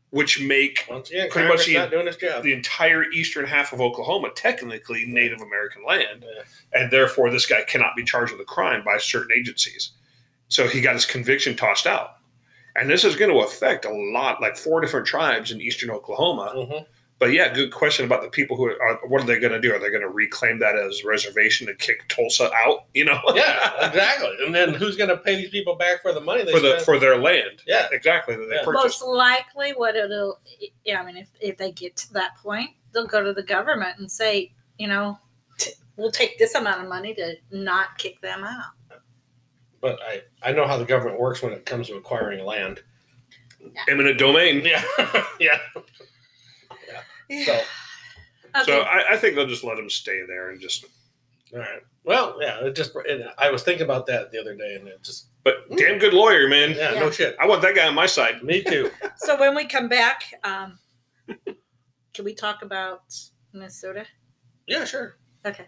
which 0.10 0.40
make 0.42 0.86
Once 0.90 1.10
again, 1.10 1.30
Pretty 1.30 1.48
Congress 1.48 1.68
much 1.68 1.90
the- 1.92 2.42
the 2.42 2.54
entire 2.54 3.10
eastern 3.12 3.46
half 3.46 3.74
of 3.74 3.82
Oklahoma 3.82 4.30
technically 4.36 5.06
Native 5.06 5.42
American 5.42 5.84
land, 5.86 6.26
Yeah. 6.26 6.44
and 6.74 6.92
therefore 6.92 7.30
this 7.32 7.46
guy 7.46 7.64
cannot 7.64 7.96
be 7.96 8.04
charged 8.04 8.32
with 8.32 8.42
a 8.42 8.46
crime 8.46 8.84
by 8.84 8.98
certain 8.98 9.32
agencies. 9.38 9.92
So 10.48 10.68
he 10.68 10.82
got 10.82 10.94
his 10.94 11.06
conviction 11.06 11.56
tossed 11.56 11.88
out. 11.88 12.18
And 12.78 12.90
this 12.90 13.04
is 13.06 13.16
going 13.16 13.32
to 13.32 13.40
affect 13.40 13.86
a 13.86 13.90
lot, 13.90 14.42
like 14.42 14.58
four 14.58 14.82
different 14.82 15.08
tribes 15.08 15.50
in 15.52 15.62
eastern 15.62 15.90
Oklahoma. 15.90 16.54
Mhm. 16.56 16.86
But 17.18 17.32
yeah, 17.32 17.54
good 17.54 17.72
question 17.72 18.04
about 18.06 18.24
the 18.24 18.28
people 18.30 18.58
who 18.58 18.66
are. 18.66 19.00
What 19.08 19.22
are 19.24 19.26
they 19.26 19.40
going 19.40 19.54
to 19.54 19.60
do? 19.62 19.74
Are 19.74 19.80
they 19.80 19.90
going 19.90 20.02
to 20.02 20.10
reclaim 20.10 20.60
that 20.60 20.76
as 20.76 21.06
reservation 21.06 21.66
to 21.68 21.74
kick 21.74 22.06
Tulsa 22.10 22.52
out? 22.54 22.86
You 22.94 23.06
know, 23.06 23.20
Yeah, 23.34 23.88
exactly. 23.88 24.32
And 24.46 24.54
then 24.54 24.74
who's 24.74 24.96
going 24.98 25.10
to 25.10 25.18
pay 25.18 25.36
these 25.38 25.50
people 25.50 25.76
back 25.76 26.02
for 26.02 26.12
the 26.14 26.20
money 26.22 26.44
they 26.44 26.52
for 26.52 26.60
the 26.60 26.72
spent? 26.72 26.84
for 26.86 27.00
their 27.00 27.18
land. 27.18 27.62
Yeah. 27.66 27.88
exactly. 27.92 28.36
That 28.36 28.48
they 28.50 28.56
Yeah. 28.56 28.64
purchased. 28.66 29.02
Most 29.02 29.04
likely, 29.04 29.72
what 29.72 29.96
it'll, 29.96 30.40
yeah, 30.84 31.02
I 31.02 31.06
mean, 31.06 31.16
if, 31.18 31.30
if 31.40 31.58
they 31.58 31.72
get 31.72 31.96
to 31.98 32.14
that 32.14 32.36
point, 32.38 32.72
they'll 32.94 33.08
go 33.08 33.24
to 33.24 33.32
the 33.34 33.44
government 33.44 33.98
and 34.00 34.12
say, 34.12 34.52
you 34.78 34.88
know, 34.88 35.18
t- 35.58 35.72
we'll 35.98 36.12
take 36.12 36.38
this 36.38 36.56
amount 36.56 36.82
of 36.84 36.90
money 36.90 37.14
to 37.16 37.36
not 37.52 37.98
kick 37.98 38.20
them 38.22 38.44
out. 38.44 39.00
but 39.82 40.00
I, 40.06 40.22
I 40.42 40.52
know 40.52 40.68
how 40.68 40.78
the 40.78 40.86
government 40.86 41.20
works 41.20 41.42
when 41.42 41.54
it 41.54 41.66
comes 41.66 41.88
to 41.88 41.96
acquiring 41.96 42.44
land. 42.46 42.82
Eminent 43.90 44.18
domain. 44.20 44.64
Yeah, 44.66 44.84
yeah. 45.40 45.58
So, 47.30 47.36
Okay. 48.58 48.72
So 48.72 48.82
I, 48.82 49.14
I 49.14 49.18
think 49.18 49.36
they'll 49.36 49.46
just 49.48 49.64
let 49.66 49.78
him 49.78 49.90
stay 49.90 50.22
there 50.26 50.50
and 50.52 50.62
just. 50.62 50.86
all 51.54 51.60
right. 51.60 51.82
Well, 52.06 52.38
yeah. 52.42 52.64
It 52.64 52.76
just 52.76 52.92
it, 53.06 53.26
I 53.38 53.52
was 53.52 53.64
thinking 53.64 53.84
about 53.84 54.06
that 54.08 54.32
the 54.32 54.40
other 54.40 54.56
day, 54.56 54.76
and 54.76 54.88
it 54.88 55.02
just 55.04 55.28
But 55.44 55.56
damn 55.76 55.98
good 56.00 56.14
lawyer, 56.14 56.48
man. 56.48 56.72
yeah, 56.72 56.94
Yeah. 56.94 57.00
no 57.02 57.12
shit. 57.12 57.36
I 57.40 57.48
want 57.48 57.62
that 57.64 57.76
guy 57.76 57.86
on 57.88 57.96
my 57.96 58.06
side. 58.06 58.44
Me 58.44 58.64
too. 58.64 58.90
So 59.18 59.40
when 59.40 59.56
we 59.56 59.66
come 59.66 59.88
back, 59.90 60.24
um, 60.44 60.78
can 62.14 62.24
we 62.26 62.34
talk 62.34 62.62
about 62.64 63.02
Minnesota? 63.54 64.06
Yeah, 64.68 64.84
sure. 64.86 65.18
Okay. 65.46 65.66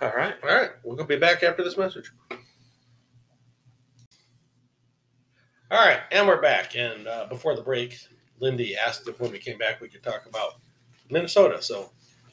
All 0.00 0.10
right. 0.16 0.34
All 0.42 0.48
right. 0.54 0.70
We're 0.84 0.96
gonna 0.96 1.06
be 1.06 1.16
back 1.16 1.42
after 1.42 1.62
this 1.62 1.76
message. 1.76 2.10
All 5.70 5.78
right, 5.78 6.00
and 6.10 6.26
we're 6.26 6.40
back. 6.42 6.76
And 6.76 7.06
uh, 7.06 7.26
before 7.28 7.56
the 7.56 7.62
break, 7.62 7.96
Lindy 8.40 8.76
asked 8.76 9.08
if 9.08 9.20
when 9.20 9.30
we 9.32 9.38
came 9.38 9.56
back 9.58 9.80
we 9.80 9.88
could 9.88 10.02
talk 10.02 10.26
about 10.26 10.54
Minnesota. 11.10 11.60
So, 11.62 11.90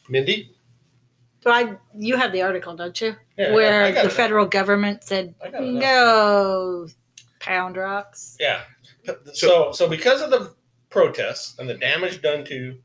Mindy, 0.10 0.52
So 1.42 1.52
I, 1.52 1.76
you 1.96 2.18
have 2.18 2.32
the 2.32 2.42
article, 2.42 2.76
don't 2.76 3.00
you? 3.02 3.16
Yeah, 3.38 3.48
I 3.50 3.52
Where 3.54 3.92
got 3.94 4.04
the 4.04 4.10
it. 4.10 4.14
federal 4.14 4.46
government 4.46 5.04
said 5.04 5.34
I 5.44 5.50
got 5.50 5.64
it 5.64 5.68
up. 5.76 5.82
no 5.82 6.88
pound 7.40 7.78
rocks. 7.78 8.36
yeah. 8.40 8.62
So, 9.34 9.72
so 9.72 9.88
because 9.90 10.22
of 10.22 10.30
the 10.30 10.54
protests 10.90 11.58
and 11.60 11.68
the 11.70 11.74
damage 11.76 12.22
done 12.22 12.44
to 12.46 12.78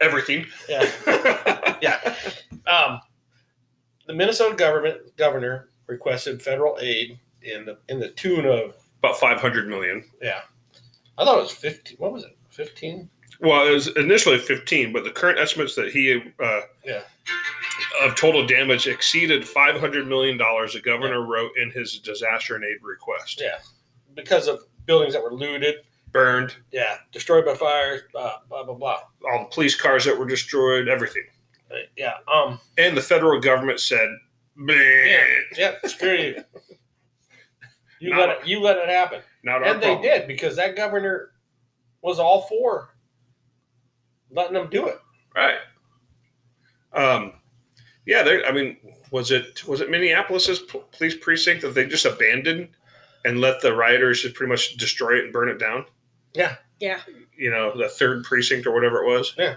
Everything. 0.00 0.46
yeah, 0.66 0.90
yeah, 1.82 2.14
um, 2.66 3.00
the 4.06 4.14
Minnesota 4.14 4.54
government 4.56 5.14
governor 5.18 5.68
requested 5.86 6.40
federal 6.42 6.78
aid 6.80 7.18
in 7.42 7.66
the 7.66 7.76
in 7.90 8.00
the 8.00 8.08
tune 8.08 8.46
of 8.46 8.74
About 9.00 9.18
500 9.20 9.68
million. 9.68 10.02
yeah, 10.22 10.40
I 11.18 11.24
thought 11.26 11.36
it 11.38 11.42
was 11.42 11.50
fifteen. 11.52 11.98
What 11.98 12.12
was 12.14 12.24
it? 12.24 12.34
Fifteen? 12.48 13.10
Well, 13.40 13.66
it 13.66 13.70
was 13.72 13.88
initially 13.96 14.38
15, 14.38 14.92
but 14.92 15.04
the 15.04 15.10
current 15.10 15.38
estimates 15.38 15.74
that 15.74 15.90
he 15.90 16.22
uh, 16.42 16.60
Yeah. 16.84 17.02
of 18.02 18.14
total 18.14 18.46
damage 18.46 18.86
exceeded 18.86 19.46
500 19.48 20.06
million 20.06 20.36
dollars. 20.36 20.74
The 20.74 20.80
governor 20.80 21.22
wrote 21.24 21.52
in 21.56 21.70
his 21.70 21.98
disaster 21.98 22.54
and 22.54 22.64
aid 22.64 22.78
request. 22.82 23.40
Yeah. 23.42 23.58
because 24.14 24.48
of 24.48 24.64
buildings 24.86 25.14
that 25.14 25.22
were 25.22 25.32
looted, 25.32 25.76
Burned, 26.12 26.56
yeah, 26.72 26.96
destroyed 27.12 27.44
by 27.46 27.54
fires, 27.54 28.02
blah 28.12 28.38
blah 28.48 28.64
blah 28.64 28.74
blah. 28.74 28.98
all 29.30 29.44
the 29.44 29.54
police 29.54 29.76
cars 29.80 30.04
that 30.04 30.18
were 30.18 30.26
destroyed, 30.26 30.88
everything. 30.88 31.22
Uh, 31.70 31.76
Yeah, 31.96 32.14
um, 32.32 32.60
And 32.76 32.96
the 32.96 33.00
federal 33.00 33.40
government 33.40 33.78
said, 33.78 34.08
"Bleh, 34.58 35.06
yeah, 35.06 35.24
yeah, 35.56 35.88
screw 35.88 36.14
you. 36.14 36.44
You 38.00 38.10
Not- 38.10 38.18
let 38.18 38.28
it, 38.30 38.46
you 38.46 38.60
let 38.60 38.78
it 38.78 38.88
happen, 38.88 39.20
not 39.44 39.62
our 39.62 39.68
and 39.74 39.80
they 39.80 39.86
problem." 39.94 40.02
did 40.02 40.26
because 40.26 40.56
that 40.56 40.74
governor 40.74 41.30
was 42.02 42.18
all 42.18 42.42
for 42.48 42.89
letting 44.32 44.54
them 44.54 44.68
do 44.70 44.86
it. 44.86 44.98
Right. 45.34 45.58
Um, 46.92 47.34
yeah, 48.06 48.22
there. 48.22 48.44
I 48.46 48.52
mean, 48.52 48.76
was 49.10 49.30
it 49.30 49.66
was 49.66 49.80
it 49.80 49.90
Minneapolis's 49.90 50.60
police 50.92 51.16
precinct 51.20 51.62
that 51.62 51.74
they 51.74 51.86
just 51.86 52.04
abandoned 52.06 52.68
and 53.24 53.40
let 53.40 53.60
the 53.60 53.74
rioters 53.74 54.22
just 54.22 54.34
pretty 54.34 54.50
much 54.50 54.76
destroy 54.76 55.18
it 55.18 55.24
and 55.24 55.32
burn 55.32 55.48
it 55.48 55.58
down? 55.58 55.84
Yeah. 56.34 56.56
Yeah. 56.80 57.00
You 57.36 57.50
know, 57.50 57.76
the 57.76 57.88
third 57.88 58.24
precinct 58.24 58.66
or 58.66 58.72
whatever 58.72 59.02
it 59.04 59.06
was. 59.06 59.34
Yeah. 59.38 59.56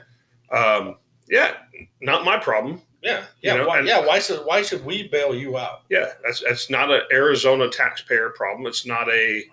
Um, 0.52 0.98
yeah, 1.30 1.54
not 2.02 2.26
my 2.26 2.38
problem. 2.38 2.82
Yeah, 3.02 3.24
yeah, 3.42 3.54
You 3.54 3.60
know, 3.62 3.68
why, 3.68 3.80
and- 3.80 3.88
yeah. 3.88 4.06
Why 4.06 4.20
should 4.20 4.42
why 4.46 4.62
should 4.62 4.86
we 4.86 5.08
bail 5.08 5.34
you 5.36 5.58
out? 5.58 5.82
Yeah, 5.90 6.12
that's 6.24 6.42
that's 6.48 6.70
not 6.70 6.92
an 6.92 7.02
Arizona 7.12 7.68
taxpayer 7.70 8.30
problem. 8.30 8.66
It's 8.68 8.86
not 8.86 9.10
a 9.10 9.44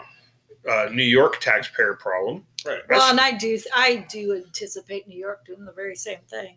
uh, 0.68 0.88
New 0.92 1.02
York 1.04 1.40
taxpayer 1.40 1.94
problem. 1.94 2.44
Right. 2.66 2.80
Well, 2.88 3.10
and 3.10 3.20
I 3.20 3.32
do, 3.32 3.58
I 3.74 4.04
do 4.10 4.34
anticipate 4.34 5.08
New 5.08 5.18
York 5.18 5.44
doing 5.46 5.64
the 5.64 5.72
very 5.72 5.96
same 5.96 6.18
thing. 6.28 6.56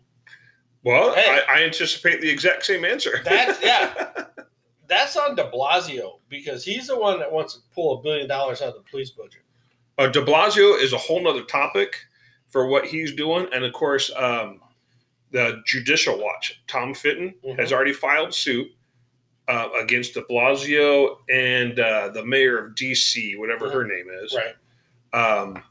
Well, 0.82 1.14
Hey. 1.14 1.40
I, 1.48 1.60
I 1.60 1.62
anticipate 1.64 2.20
the 2.20 2.28
exact 2.28 2.64
same 2.66 2.84
answer. 2.84 3.20
That's 3.24 3.62
yeah. 3.62 4.24
That's 4.86 5.16
on 5.16 5.34
De 5.34 5.50
Blasio 5.50 6.18
because 6.28 6.62
he's 6.64 6.88
the 6.88 6.98
one 6.98 7.18
that 7.18 7.32
wants 7.32 7.54
to 7.54 7.60
pull 7.74 7.98
a 7.98 8.02
billion 8.02 8.28
dollars 8.28 8.60
out 8.60 8.68
of 8.68 8.74
the 8.74 8.90
police 8.90 9.10
budget. 9.10 9.40
Uh, 9.96 10.08
De 10.08 10.22
Blasio 10.22 10.78
is 10.78 10.92
a 10.92 10.98
whole 10.98 11.22
nother 11.22 11.42
topic 11.44 11.96
for 12.48 12.66
what 12.66 12.84
he's 12.86 13.14
doing, 13.14 13.46
and 13.52 13.64
of 13.64 13.72
course, 13.72 14.10
um, 14.16 14.60
the 15.30 15.62
Judicial 15.66 16.18
Watch, 16.22 16.62
Tom 16.68 16.92
Fitton, 16.94 17.34
Mhm. 17.44 17.58
has 17.58 17.72
already 17.72 17.92
filed 17.94 18.34
suit 18.34 18.68
uh, 19.48 19.68
against 19.80 20.14
De 20.14 20.22
Blasio 20.22 21.16
and 21.28 21.78
uh, 21.78 22.08
the 22.08 22.24
mayor 22.24 22.58
of 22.58 22.74
D.C., 22.74 23.36
whatever 23.36 23.70
her 23.70 23.84
name 23.86 24.06
is, 24.22 24.34
Right. 24.34 24.54
um, 25.12 25.62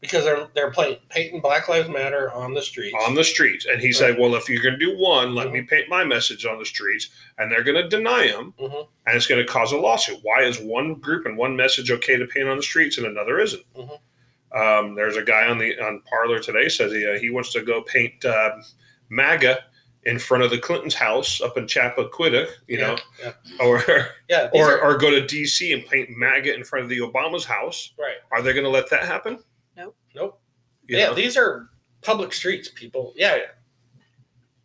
Because 0.00 0.24
they're 0.24 0.46
they're 0.54 0.70
playing 0.70 0.98
painting 1.08 1.40
Black 1.40 1.66
Lives 1.68 1.88
Matter 1.88 2.30
on 2.32 2.52
the 2.52 2.60
streets. 2.60 2.94
on 3.06 3.14
the 3.14 3.24
streets. 3.24 3.64
And 3.64 3.80
he 3.80 3.90
said, 3.92 4.18
"Well, 4.18 4.34
if 4.34 4.50
you're 4.50 4.62
going 4.62 4.78
to 4.78 4.86
do 4.86 4.98
one, 4.98 5.34
let 5.34 5.50
me 5.50 5.62
paint 5.62 5.88
my 5.88 6.04
message 6.04 6.44
on 6.44 6.58
the 6.58 6.66
streets." 6.66 7.08
And 7.38 7.50
they're 7.50 7.62
going 7.62 7.82
to 7.82 7.88
deny 7.88 8.26
him, 8.26 8.52
Mhm. 8.60 8.86
and 9.06 9.16
it's 9.16 9.26
going 9.26 9.40
to 9.40 9.50
cause 9.50 9.72
a 9.72 9.78
lawsuit. 9.78 10.18
Why 10.22 10.42
is 10.42 10.58
one 10.60 10.96
group 10.96 11.24
and 11.24 11.38
one 11.38 11.56
message 11.56 11.90
okay 11.90 12.18
to 12.18 12.26
paint 12.26 12.48
on 12.50 12.58
the 12.58 12.62
streets 12.62 12.98
and 12.98 13.06
another 13.06 13.40
isn't? 13.40 13.64
Mhm. 13.74 13.98
Um, 14.54 14.94
there's 14.94 15.16
a 15.16 15.22
guy 15.24 15.46
on 15.48 15.56
the 15.58 15.78
on 15.80 16.02
Parler 16.02 16.38
today 16.38 16.68
says 16.68 16.92
he 16.92 17.06
uh, 17.06 17.18
he 17.18 17.30
wants 17.30 17.50
to 17.54 17.62
go 17.62 17.80
paint 17.80 18.22
uh, 18.26 18.56
MAGA 19.08 19.64
in 20.06 20.18
front 20.18 20.42
of 20.44 20.50
the 20.50 20.58
Clinton's 20.58 20.94
house 20.94 21.40
up 21.40 21.56
in 21.56 21.64
Chappaquiddick, 21.64 22.48
you 22.66 22.78
know, 22.78 22.96
yeah, 23.22 23.32
or 23.60 23.82
yeah. 24.28 24.50
or, 24.52 24.72
are- 24.72 24.80
or 24.80 24.98
go 24.98 25.10
to 25.10 25.22
DC 25.22 25.72
and 25.72 25.84
paint 25.86 26.10
MAGA 26.10 26.54
in 26.54 26.62
front 26.64 26.82
of 26.84 26.88
the 26.90 26.98
Obama's 26.98 27.44
house. 27.44 27.92
right. 27.98 28.16
Are 28.30 28.42
they 28.42 28.52
going 28.52 28.64
to 28.64 28.70
let 28.70 28.90
that 28.90 29.04
happen? 29.04 29.38
Nope. 30.14 30.40
You 30.86 30.98
yeah, 30.98 31.06
know? 31.06 31.14
these 31.14 31.36
are 31.36 31.70
public 32.02 32.32
streets, 32.32 32.68
people. 32.68 33.12
Yeah, 33.16 33.36
yeah. 33.36 33.42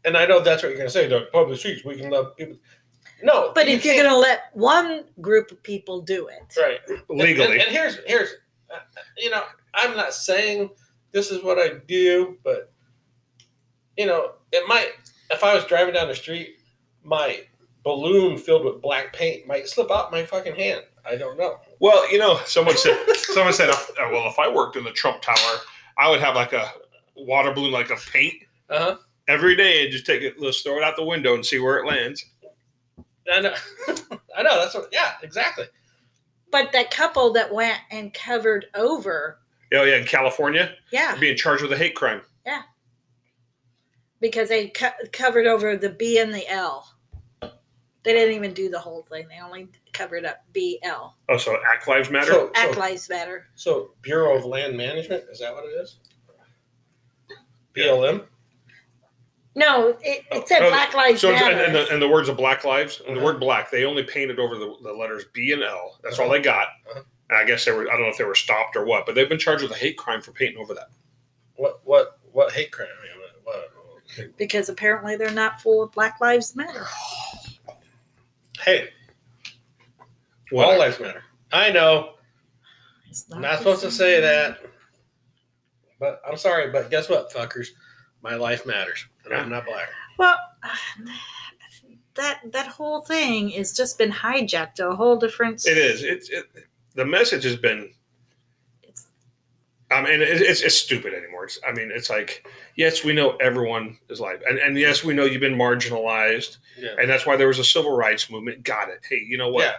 And 0.06 0.15
I 0.15 0.25
know 0.25 0.41
that's 0.41 0.62
what 0.62 0.69
you're 0.69 0.78
going 0.78 0.88
to 0.89 0.93
say. 0.93 1.08
The 1.08 1.28
public 1.32 1.58
streets, 1.58 1.84
we 1.84 1.95
can 1.97 2.10
love 2.12 2.36
people. 2.38 2.58
No, 3.23 3.52
But 3.56 3.67
you 3.67 3.75
if 3.75 3.84
you're 3.84 3.95
going 3.95 4.10
to 4.10 4.17
let 4.17 4.49
one 4.54 5.06
group 5.21 5.52
of 5.52 5.62
people 5.63 6.02
do 6.02 6.28
it, 6.28 6.56
right 6.58 6.80
legally. 7.10 7.54
and, 7.54 7.62
and 7.63 7.71
here's 7.71 7.97
here's, 8.06 8.30
uh, 8.73 8.80
you 9.17 9.30
know, 9.30 9.43
I'm 9.73 9.95
not 9.97 10.13
saying 10.13 10.69
this 11.12 11.32
is 11.32 11.43
what 11.43 11.58
I 11.58 11.80
do, 11.88 12.38
but 12.43 12.71
you 13.97 14.06
know, 14.06 14.34
it 14.52 14.67
might. 14.69 14.91
If 15.30 15.44
I 15.44 15.54
was 15.54 15.65
driving 15.65 15.94
down 15.94 16.08
the 16.08 16.15
street, 16.15 16.56
my 17.04 17.42
balloon 17.84 18.38
filled 18.38 18.65
with 18.65 18.82
black 18.82 19.13
paint 19.13 19.48
might 19.48 19.68
slip 19.68 19.89
out 19.92 20.12
my 20.12 20.26
fucking 20.26 20.56
hand. 20.56 20.84
I 21.06 21.15
don't 21.15 21.38
know. 21.38 21.60
Well, 21.80 22.12
you 22.12 22.18
know, 22.20 22.39
someone 22.46 22.78
said 22.78 22.98
someone 23.15 23.54
said, 23.54 23.70
uh, 23.70 23.76
well, 24.12 24.28
if 24.30 24.38
I 24.39 24.48
worked 24.52 24.76
in 24.76 24.84
the 24.84 24.92
Trump 24.92 25.22
Tower, 25.22 25.60
I 25.98 26.10
would 26.10 26.20
have 26.20 26.36
like 26.36 26.54
a 26.54 26.72
water 27.15 27.52
balloon, 27.54 27.72
like 27.72 27.89
a 27.89 27.96
paint 28.12 28.36
Uh 28.70 28.80
huh. 28.80 28.98
every 29.28 29.56
day, 29.56 29.84
and 29.84 29.92
just 29.92 30.06
take 30.06 30.22
it, 30.22 30.39
let's 30.39 30.62
throw 30.62 30.78
it 30.78 30.84
out 30.84 30.96
the 30.96 31.04
window 31.06 31.34
and 31.36 31.46
see 31.46 31.60
where 31.60 31.78
it 31.78 31.86
lands. 31.88 32.26
I 33.32 33.42
know. 33.42 33.54
I 34.38 34.44
know. 34.44 34.60
That's 34.60 34.74
what. 34.74 34.89
Yeah, 34.92 35.13
exactly. 35.24 35.65
but 36.52 36.72
that 36.74 36.92
couple 36.92 37.32
that 37.34 37.54
went 37.54 37.78
and 37.92 38.13
covered 38.13 38.65
over, 38.76 39.39
Oh 39.74 39.84
yeah, 39.84 39.98
in 39.98 40.06
California, 40.06 40.74
yeah, 40.92 41.15
being 41.20 41.38
charged 41.38 41.62
with 41.62 41.72
a 41.72 41.78
hate 41.78 41.96
crime. 41.96 42.22
Because 44.21 44.49
they 44.49 44.67
co- 44.69 44.89
covered 45.12 45.47
over 45.47 45.75
the 45.77 45.89
B 45.89 46.19
and 46.19 46.34
the 46.34 46.47
L. 46.49 46.88
They 47.41 48.13
didn't 48.13 48.36
even 48.36 48.53
do 48.53 48.69
the 48.69 48.79
whole 48.79 49.03
thing. 49.03 49.27
They 49.27 49.39
only 49.43 49.67
covered 49.93 50.25
up 50.25 50.38
B 50.53 50.79
L. 50.84 51.17
Oh, 51.27 51.38
so 51.38 51.58
Act 51.69 51.88
Lives 51.88 52.10
Matter. 52.10 52.32
So, 52.32 52.51
Act 52.55 52.73
so, 52.75 52.79
Lives 52.79 53.10
Matter. 53.10 53.47
so 53.55 53.91
Bureau 54.01 54.38
of 54.38 54.45
Land 54.45 54.77
Management 54.77 55.25
is 55.32 55.39
that 55.39 55.53
what 55.53 55.65
it 55.65 55.69
is? 55.82 55.97
BLM. 57.75 58.25
No, 59.55 59.89
it, 60.01 60.23
it 60.32 60.47
said 60.47 60.62
Oh, 60.62 60.69
Black 60.69 60.93
Lives 60.93 61.21
so 61.21 61.32
and, 61.32 61.39
Matter. 61.39 61.63
and, 61.65 61.75
the, 61.75 61.89
and 61.91 62.01
the 62.01 62.08
words 62.08 62.29
of 62.29 62.38
Black 62.38 62.63
Lives 62.63 63.01
and 63.05 63.15
the 63.15 63.19
Uh-huh. 63.19 63.34
word 63.34 63.39
black, 63.39 63.69
they 63.69 63.84
only 63.84 64.03
painted 64.03 64.39
over 64.39 64.55
the, 64.55 64.75
the 64.84 64.93
letters 64.93 65.25
B 65.34 65.51
and 65.51 65.62
L. 65.63 65.99
That's 66.03 66.17
all 66.19 66.25
Uh-huh. 66.25 66.36
they 66.36 66.41
got. 66.41 66.67
Uh-huh. 66.89 67.01
And 67.29 67.38
I 67.38 67.45
guess 67.45 67.65
they 67.65 67.71
were. 67.71 67.84
I 67.89 67.91
don't 67.93 68.01
know 68.03 68.08
if 68.08 68.17
they 68.17 68.23
were 68.23 68.34
stopped 68.36 68.75
or 68.75 68.86
what, 68.86 69.05
but 69.05 69.13
they've 69.13 69.29
been 69.29 69.38
charged 69.38 69.62
with 69.62 69.71
a 69.71 69.75
hate 69.75 69.97
crime 69.97 70.21
for 70.21 70.32
painting 70.32 70.58
over 70.60 70.73
that. 70.73 70.88
What 71.55 71.82
what 71.84 72.19
what 72.32 72.51
hate 72.53 72.71
crime? 72.71 72.88
I 72.99 73.03
mean, 73.03 73.19
what, 73.43 73.43
what- 73.43 73.69
because 74.38 74.69
apparently 74.69 75.15
they're 75.15 75.32
not 75.32 75.62
for 75.62 75.88
Black 75.88 76.19
Lives 76.21 76.55
Matter. 76.55 76.86
Hey, 78.62 78.89
What? 80.51 80.65
all 80.67 80.77
lives 80.77 80.99
matter. 80.99 81.23
I 81.53 81.71
know. 81.71 82.15
It's 83.10 83.27
Not, 83.29 83.41
the 83.41 83.58
supposed 83.58 83.82
to 83.84 83.91
say 83.91 84.19
that. 84.19 84.60
But 85.97 86.21
I'm 86.29 86.36
sorry, 86.38 86.69
but 86.69 86.91
guess 86.91 87.08
what, 87.10 87.32
fuckers? 87.32 87.69
My 88.21 88.36
life 88.36 88.65
matters, 88.65 89.05
and 89.23 89.34
I'm 89.34 89.49
not 89.49 89.65
black. 89.65 89.88
Well, 90.17 90.38
that 92.15 92.41
that 92.51 92.67
whole 92.67 93.01
thing 93.01 93.49
has 93.51 93.71
just 93.71 93.97
been 93.97 94.12
hijacked 94.12 94.73
to 94.75 94.89
a 94.89 94.95
whole 94.95 95.15
different. 95.15 95.65
It 95.65 95.77
is. 95.77 96.03
It's 96.03 96.29
it, 96.29 96.45
the 96.95 97.05
message 97.05 97.45
has 97.45 97.55
been. 97.55 97.93
It's- 99.91 99.99
I 99.99 100.04
mean, 100.04 100.21
it, 100.21 100.41
it's 100.41 100.62
it's 100.62 100.75
stupid 100.75 101.13
anymore. 101.13 101.45
It's, 101.45 101.60
I 101.67 101.71
mean, 101.71 101.91
it's 101.93 102.10
like 102.10 102.45
yes, 102.75 103.04
we 103.04 103.12
know 103.13 103.36
everyone 103.38 103.97
is 104.10 104.19
like, 104.19 104.41
and, 104.47 104.58
and 104.60 104.78
yes, 104.78 105.04
we 105.04 105.13
know 105.13 105.25
you've 105.25 105.41
been 105.41 105.56
marginalized, 105.58 106.58
Yeah. 106.78 106.95
and 106.99 107.10
that's 107.10 107.25
why 107.25 107.36
there 107.38 107.47
was 107.47 107.60
a 107.60 107.63
civil 107.63 107.95
rights 107.95 108.30
movement. 108.30 108.63
Got 108.63 108.89
it. 108.89 108.99
Hey, 109.10 109.21
you 109.28 109.38
know 109.38 109.49
what? 109.49 109.63
Yeah. 109.65 109.73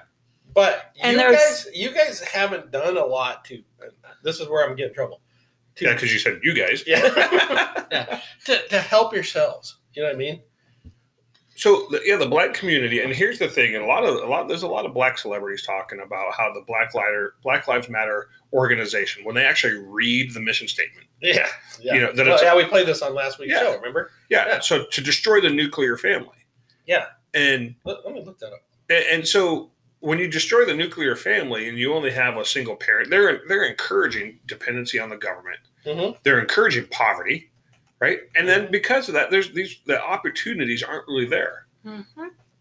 But 0.53 0.93
And 1.01 1.17
you 1.17 1.23
guys, 1.23 1.69
you 1.73 1.93
guys 1.95 2.21
haven't 2.21 2.73
done 2.73 2.97
a 2.97 3.05
lot 3.07 3.45
to. 3.47 3.63
This 4.25 4.41
is 4.41 4.49
where 4.49 4.65
I'm 4.69 4.75
getting 4.75 4.91
in 4.91 4.95
trouble. 4.95 5.21
To, 5.77 5.85
Yeah, 5.85 5.93
because 5.93 6.13
you 6.13 6.19
said 6.19 6.41
you 6.43 6.55
guys. 6.55 6.83
yeah, 6.87 7.85
yeah. 7.93 8.21
To, 8.47 8.69
to 8.69 8.81
help 8.81 9.15
yourselves. 9.15 9.77
You 9.95 10.03
know 10.03 10.09
what 10.09 10.17
I 10.17 10.19
mean? 10.19 10.43
So 11.61 11.87
yeah, 12.07 12.17
the 12.17 12.27
black 12.27 12.55
community, 12.55 13.01
and 13.01 13.13
here's 13.13 13.39
the 13.39 13.47
thing, 13.47 13.75
and 13.75 13.85
a 13.85 13.87
lot 13.87 14.03
of 14.03 14.15
a 14.17 14.27
lot 14.27 14.49
there's 14.49 14.63
a 14.63 14.67
lot 14.67 14.87
of 14.87 14.95
black 14.95 15.19
celebrities 15.19 15.63
talking 15.63 16.01
about 16.01 16.33
how 16.35 16.51
the 16.55 16.63
Black 16.67 16.95
Lighter 16.95 17.35
Black 17.43 17.69
Lives 17.69 17.87
Matter 17.91 18.29
organization, 18.55 19.25
when 19.25 19.35
they 19.35 19.45
actually 19.45 19.75
read 19.75 20.33
the 20.33 20.41
mission 20.41 20.67
statement, 20.69 21.07
Yeah. 21.21 21.47
Yeah. 21.79 21.95
You 21.95 22.01
know, 22.01 22.07
that 22.13 22.25
well, 22.27 22.35
it's- 22.37 22.43
yeah, 22.43 22.57
we 22.57 22.65
played 22.65 22.87
this 22.87 23.03
on 23.03 23.15
last 23.15 23.39
week's 23.39 23.53
Yeah. 23.53 23.61
show. 23.61 23.77
Remember? 23.77 24.11
yeah, 24.31 24.47
Yeah. 24.47 24.61
so 24.61 24.87
to 24.87 25.01
destroy 25.03 25.41
the 25.43 25.51
nuclear 25.51 25.99
family, 25.99 26.39
Yeah. 26.87 27.07
and 27.35 27.75
Let, 27.85 28.07
let 28.07 28.15
me 28.15 28.23
look 28.25 28.39
that 28.39 28.55
up. 28.55 28.63
and, 28.89 29.05
and 29.13 29.29
so 29.29 29.71
when 29.99 30.19
you 30.19 30.29
destroy 30.29 30.65
the 30.65 30.75
nuclear 30.75 31.15
family 31.15 31.69
and 31.69 31.79
you 31.79 31.93
only 31.93 32.11
have 32.11 32.39
a 32.39 32.45
single 32.47 32.75
parent, 32.75 33.11
they're 33.11 33.43
they're 33.49 33.65
encouraging 33.65 34.41
dependency 34.47 34.99
on 34.99 35.11
the 35.11 35.17
government. 35.19 35.61
Mhm. 35.85 36.17
They're 36.23 36.41
encouraging 36.41 36.87
poverty, 36.87 37.50
right? 38.01 38.21
And 38.35 38.49
then 38.49 38.71
because 38.71 39.09
of 39.09 39.15
that, 39.15 39.31
there's 39.31 39.53
these 39.53 39.81
the 39.87 40.03
opportunities 40.03 40.83
aren't 40.83 41.07
really 41.09 41.27
there. 41.27 41.67
Mhm. 41.87 42.05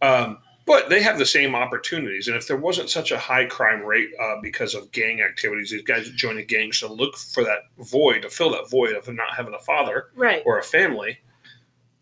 Um, 0.02 0.38
but 0.65 0.88
they 0.88 1.02
have 1.02 1.17
the 1.17 1.25
same 1.25 1.56
opportunities. 1.56 2.28
And 2.28 2.38
if 2.38 2.45
there 2.47 2.56
wasn't 2.56 2.91
such 2.91 3.12
a 3.12 3.17
high 3.17 3.45
crime 3.45 3.82
rate 3.82 4.10
uh, 4.21 4.36
because 4.41 4.75
of 4.75 4.91
gang 4.91 5.21
activities, 5.21 5.71
these 5.71 5.82
guys 5.82 6.08
join 6.12 6.17
joining 6.36 6.45
gangs 6.45 6.80
to 6.82 6.88
look 6.88 7.17
for 7.17 7.43
that 7.43 7.63
void, 7.80 8.21
to 8.21 8.30
fill 8.30 8.52
that 8.52 8.69
void 8.69 8.93
of 8.93 9.08
not 9.08 9.34
having 9.36 9.56
a 9.56 9.60
father 9.60 10.10
Right. 10.15 10.43
or 10.45 10.60
a 10.60 10.63
family, 10.63 11.17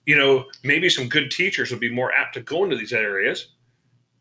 you 0.06 0.18
know, 0.18 0.46
maybe 0.64 0.90
some 0.90 1.08
good 1.08 1.32
teachers 1.32 1.72
would 1.72 1.80
be 1.80 1.90
more 1.90 2.12
apt 2.14 2.34
to 2.34 2.42
go 2.42 2.66
into 2.66 2.76
these 2.76 2.92
areas 2.92 3.48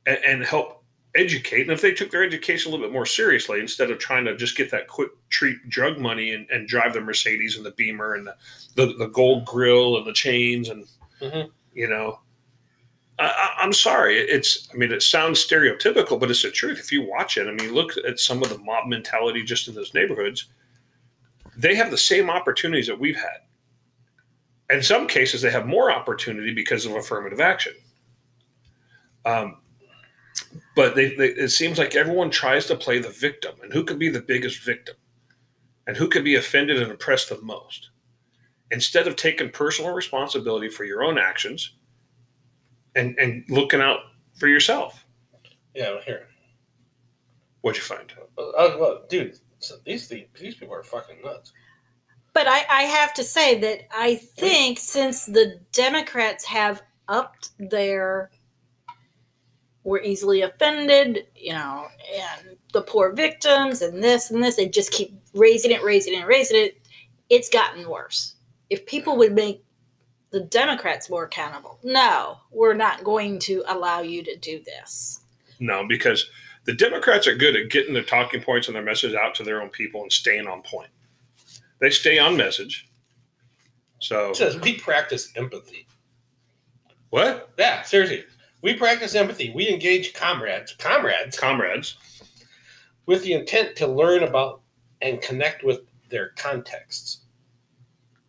and, 0.06 0.18
and 0.24 0.44
help 0.44 0.84
educate. 1.16 1.62
And 1.62 1.70
if 1.72 1.80
they 1.80 1.92
took 1.92 2.10
their 2.10 2.22
education 2.24 2.70
a 2.70 2.74
little 2.74 2.86
bit 2.86 2.92
more 2.92 3.06
seriously, 3.06 3.60
instead 3.60 3.90
of 3.90 3.98
trying 3.98 4.24
to 4.26 4.36
just 4.36 4.56
get 4.56 4.70
that 4.70 4.86
quick 4.88 5.10
treat 5.30 5.56
drug 5.68 5.98
money 5.98 6.32
and, 6.34 6.48
and 6.50 6.68
drive 6.68 6.92
the 6.92 7.00
Mercedes 7.00 7.56
and 7.56 7.64
the 7.66 7.70
Beamer 7.72 8.14
and 8.14 8.26
the, 8.26 8.34
the, 8.74 8.94
the 8.98 9.06
gold 9.08 9.44
grill 9.46 9.96
and 9.98 10.06
the 10.06 10.12
chains 10.12 10.68
and, 10.68 10.86
Mhm. 11.22 11.50
you 11.72 11.88
know, 11.88 12.20
I, 13.18 13.24
I- 13.26 13.62
I'm 13.62 13.72
sorry. 13.72 14.18
It's, 14.18 14.68
I 14.72 14.76
mean, 14.76 14.92
it 14.92 15.02
sounds 15.02 15.44
stereotypical, 15.44 16.20
but 16.20 16.30
it's 16.30 16.42
the 16.42 16.50
truth. 16.50 16.78
If 16.78 16.92
you 16.92 17.08
watch 17.08 17.38
it, 17.38 17.48
I 17.48 17.52
mean, 17.52 17.72
look 17.72 17.92
at 18.06 18.20
some 18.20 18.42
of 18.42 18.50
the 18.50 18.58
mob 18.58 18.86
mentality 18.86 19.42
just 19.42 19.66
in 19.68 19.74
those 19.74 19.94
neighborhoods. 19.94 20.48
They 21.56 21.74
have 21.74 21.90
the 21.90 21.96
same 21.96 22.28
opportunities 22.28 22.86
that 22.86 22.98
we've 23.00 23.16
had. 23.16 23.38
In 24.68 24.82
some 24.82 25.06
cases, 25.06 25.40
they 25.40 25.50
have 25.50 25.66
more 25.66 25.90
opportunity 25.90 26.52
because 26.52 26.84
of 26.84 26.92
affirmative 26.92 27.40
action. 27.40 27.72
Um, 29.24 29.58
but 30.74 30.94
they, 30.94 31.14
they, 31.14 31.28
it 31.28 31.48
seems 31.48 31.78
like 31.78 31.94
everyone 31.94 32.30
tries 32.30 32.66
to 32.66 32.76
play 32.76 32.98
the 32.98 33.10
victim, 33.10 33.54
and 33.62 33.72
who 33.72 33.84
could 33.84 33.98
be 33.98 34.08
the 34.08 34.20
biggest 34.20 34.62
victim, 34.62 34.96
and 35.86 35.96
who 35.96 36.08
could 36.08 36.24
be 36.24 36.34
offended 36.34 36.80
and 36.80 36.92
oppressed 36.92 37.28
the 37.28 37.40
most, 37.40 37.90
instead 38.70 39.06
of 39.06 39.16
taking 39.16 39.50
personal 39.50 39.92
responsibility 39.92 40.68
for 40.68 40.84
your 40.84 41.02
own 41.02 41.18
actions, 41.18 41.74
and 42.94 43.16
and 43.18 43.44
looking 43.48 43.80
out 43.80 44.00
for 44.34 44.48
yourself. 44.48 45.04
Yeah, 45.74 46.00
here. 46.04 46.28
What'd 47.60 47.78
you 47.78 47.84
find? 47.84 48.12
Oh, 48.38 48.76
well, 48.78 49.02
dude, 49.08 49.38
so 49.58 49.76
these 49.84 50.08
these 50.08 50.26
these 50.38 50.54
people 50.54 50.74
are 50.74 50.82
fucking 50.82 51.16
nuts. 51.24 51.52
But 52.32 52.46
I, 52.46 52.66
I 52.68 52.82
have 52.82 53.14
to 53.14 53.24
say 53.24 53.58
that 53.60 53.88
I 53.96 54.16
think 54.16 54.78
since 54.78 55.24
the 55.24 55.58
Democrats 55.72 56.44
have 56.44 56.82
upped 57.08 57.50
their 57.58 58.30
we're 59.86 60.02
easily 60.02 60.42
offended, 60.42 61.28
you 61.36 61.52
know, 61.52 61.86
and 62.12 62.56
the 62.72 62.82
poor 62.82 63.12
victims 63.12 63.82
and 63.82 64.02
this 64.02 64.32
and 64.32 64.42
this, 64.42 64.56
they 64.56 64.66
just 64.68 64.90
keep 64.90 65.16
raising 65.32 65.70
it, 65.70 65.80
raising 65.84 66.12
it, 66.12 66.26
raising 66.26 66.56
it. 66.60 66.80
It's 67.30 67.48
gotten 67.48 67.88
worse. 67.88 68.34
If 68.68 68.84
people 68.84 69.16
would 69.16 69.32
make 69.32 69.62
the 70.32 70.40
Democrats 70.40 71.08
more 71.08 71.22
accountable, 71.22 71.78
no, 71.84 72.38
we're 72.50 72.74
not 72.74 73.04
going 73.04 73.38
to 73.40 73.62
allow 73.68 74.00
you 74.00 74.24
to 74.24 74.36
do 74.38 74.60
this. 74.64 75.20
No, 75.60 75.86
because 75.86 76.28
the 76.64 76.74
Democrats 76.74 77.28
are 77.28 77.36
good 77.36 77.54
at 77.54 77.70
getting 77.70 77.94
their 77.94 78.02
talking 78.02 78.42
points 78.42 78.66
and 78.66 78.74
their 78.74 78.82
message 78.82 79.14
out 79.14 79.36
to 79.36 79.44
their 79.44 79.62
own 79.62 79.68
people 79.70 80.02
and 80.02 80.10
staying 80.10 80.48
on 80.48 80.62
point. 80.62 80.90
They 81.80 81.90
stay 81.90 82.18
on 82.18 82.36
message. 82.36 82.88
So 84.00 84.30
It 84.30 84.36
says 84.36 84.60
we 84.60 84.80
practice 84.80 85.32
empathy. 85.36 85.86
what? 87.10 87.50
Yeah, 87.56 87.82
seriously. 87.82 88.24
We 88.62 88.74
practice 88.74 89.14
empathy. 89.14 89.52
We 89.54 89.68
engage 89.68 90.14
comrades, 90.14 90.74
comrades, 90.74 91.38
Comrades. 91.38 91.96
with 93.06 93.22
the 93.22 93.34
intent 93.34 93.76
to 93.76 93.86
learn 93.86 94.22
about 94.24 94.62
and 95.00 95.22
connect 95.22 95.62
with 95.62 95.80
their 96.08 96.30
contexts. 96.30 97.20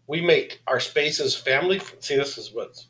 We 0.07 0.21
make 0.21 0.61
our 0.67 0.79
spaces 0.79 1.35
family. 1.35 1.81
See, 1.99 2.15
this 2.15 2.37
is 2.37 2.53
what's. 2.53 2.87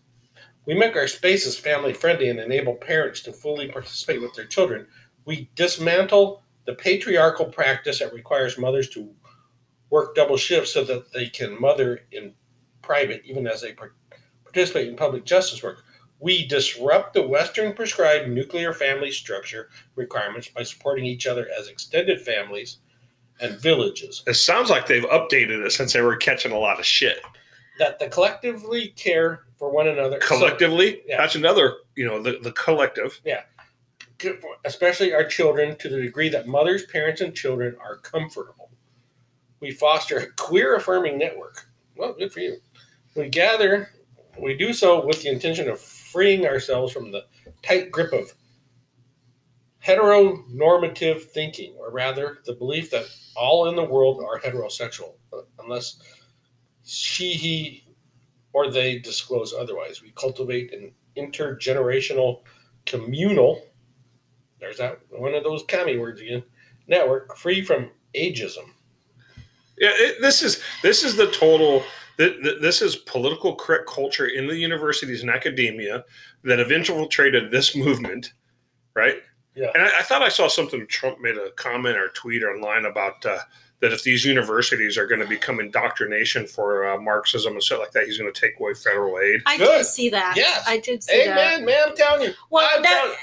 We 0.66 0.74
make 0.74 0.96
our 0.98 1.08
spaces 1.08 1.58
family 1.58 1.94
friendly 1.94 2.30
and 2.30 2.40
enable 2.40 2.76
parents 2.76 3.22
to 3.22 3.32
fully 3.34 3.70
participate 3.70 4.22
with 4.22 4.34
their 4.34 4.46
children. 4.46 4.86
We 5.26 5.50
dismantle 5.56 6.44
the 6.66 6.76
patriarchal 6.76 7.46
practice 7.46 8.00
that 8.00 8.14
requires 8.14 8.58
mothers 8.58 8.90
to 8.90 9.10
work 9.90 10.14
double 10.16 10.36
shifts 10.36 10.74
so 10.74 10.84
that 10.84 11.14
they 11.14 11.28
can 11.28 11.60
mother 11.62 12.02
in 12.12 12.34
private, 12.82 13.22
even 13.24 13.48
as 13.48 13.62
they 13.62 13.74
participate 14.44 14.90
in 14.90 14.98
public 14.98 15.24
justice 15.24 15.64
work. 15.64 15.84
We 16.20 16.48
disrupt 16.48 17.14
the 17.14 17.28
Western 17.28 17.74
prescribed 17.74 18.28
nuclear 18.30 18.74
family 18.74 19.12
structure 19.12 19.70
requirements 19.96 20.48
by 20.48 20.64
supporting 20.64 21.06
each 21.06 21.28
other 21.28 21.48
as 21.58 21.68
extended 21.68 22.22
families 22.22 22.78
and 23.40 23.60
villages 23.60 24.24
It 24.26 24.34
sounds 24.34 24.72
like 24.72 24.88
they've 24.88 25.04
updated 25.04 25.64
it 25.64 25.72
since 25.72 25.94
they 25.94 26.02
were 26.02 26.16
catching 26.16 26.52
a 26.52 26.58
lot 26.58 26.80
of 26.80 26.86
shit. 26.86 27.20
that 27.78 28.00
the 28.00 28.08
collectively 28.08 28.88
care 28.96 29.44
for 29.60 29.70
one 29.72 29.88
another. 29.88 30.20
So- 30.22 30.28
Collectively, 30.38 31.02
yeah. 31.06 31.18
that's 31.18 31.36
another, 31.36 31.76
you 31.96 32.06
know, 32.06 32.20
the, 32.22 32.40
the 32.42 32.52
collective. 32.54 33.20
Yeah. 33.24 33.42
Especially 34.66 35.14
our 35.14 35.24
children, 35.24 35.76
to 35.78 35.90
the 35.90 36.02
degree 36.02 36.30
that 36.30 36.48
mothers, 36.48 36.86
parents, 36.88 37.22
and 37.22 37.36
children 37.36 37.76
are 37.80 37.98
comfortable. 37.98 38.72
We 39.60 39.70
foster 39.70 40.18
a 40.18 40.26
queer 40.32 40.76
affirming 40.76 41.20
network. 41.20 41.68
Well, 41.96 42.14
good 42.14 42.34
for 42.34 42.40
you. 42.40 42.58
We 43.16 43.30
gather, 43.30 43.90
we 44.40 44.56
do 44.58 44.74
so 44.74 45.06
with 45.06 45.22
the 45.22 45.30
intention 45.30 45.70
of 45.70 45.80
freeing 46.18 46.48
ourselves 46.48 46.92
from 46.92 47.12
the 47.12 47.24
tight 47.62 47.92
grip 47.92 48.12
of 48.12 48.34
heteronormative 49.86 51.22
thinking, 51.22 51.76
or 51.78 51.92
rather, 51.92 52.40
the 52.48 52.54
belief 52.54 52.90
that 52.90 53.06
all 53.36 53.70
in 53.70 53.76
the 53.76 53.84
world 53.84 54.20
are 54.24 54.40
heterosexual, 54.40 55.14
uh, 55.32 55.42
unless 55.60 56.02
she, 56.84 57.34
he, 57.34 57.86
or 58.52 58.72
they 58.72 58.98
disclose 58.98 59.54
otherwise. 59.54 60.02
We 60.02 60.12
cultivate 60.16 60.74
an 60.74 60.92
intergenerational, 61.16 62.42
communal 62.88 63.62
there's 64.60 64.78
that 64.78 65.00
one 65.10 65.36
of 65.36 65.44
those 65.44 65.64
commie 65.68 65.98
words 65.98 66.20
again. 66.22 66.44
Network 66.88 67.38
free 67.38 67.62
from 67.62 67.92
ageism. 68.16 68.66
Yeah, 69.78 69.92
it, 69.94 70.18
this 70.20 70.42
is 70.42 70.64
this 70.82 71.04
is 71.04 71.16
the 71.16 71.30
total. 71.32 71.84
Th- 72.18 72.42
th- 72.44 72.62
This 72.62 72.82
is 72.82 72.96
political 72.96 73.56
correct 73.56 73.88
culture 73.88 74.28
in 74.28 74.48
the 74.48 74.56
universities 74.58 75.22
and 75.22 75.30
academia 75.30 76.04
that 76.44 76.60
have 76.60 76.72
infiltrated 76.72 77.52
this 77.52 77.76
movement, 77.76 78.34
right? 78.96 79.18
Yeah. 79.56 79.72
And 79.74 79.84
I, 79.84 80.00
I 80.00 80.02
thought 80.04 80.22
I 80.22 80.30
saw 80.30 80.48
something. 80.48 80.86
Trump 80.88 81.20
made 81.20 81.38
a 81.38 81.52
comment 81.52 81.98
or 81.98 82.10
tweet 82.10 82.44
online 82.44 82.86
about 82.86 83.26
uh, 83.26 83.40
that 83.80 83.92
if 83.92 84.04
these 84.04 84.24
universities 84.26 84.98
are 84.98 85.08
going 85.08 85.20
to 85.22 85.28
become 85.28 85.60
indoctrination 85.60 86.46
for 86.48 86.86
uh, 86.88 87.00
Marxism 87.00 87.54
and 87.54 87.64
stuff 87.64 87.80
like 87.80 87.92
that, 87.92 88.06
he's 88.06 88.18
going 88.20 88.32
to 88.32 88.40
take 88.40 88.60
away 88.60 88.74
federal 88.76 89.20
aid. 89.20 89.42
I 89.48 89.58
Good. 89.58 89.78
did 89.80 89.86
see 89.86 90.10
that. 90.10 90.34
Yes. 90.36 90.64
I 90.68 90.78
did 90.80 91.04
see 91.04 91.26
that. 91.26 91.38
Amen, 91.56 91.66
man. 91.66 91.90
I'm 91.90 91.96
telling 91.96 92.24
you. 92.28 92.34
Well, 92.52 92.68
I'm 92.76 92.82
that, 92.84 93.02
telling- 93.02 93.18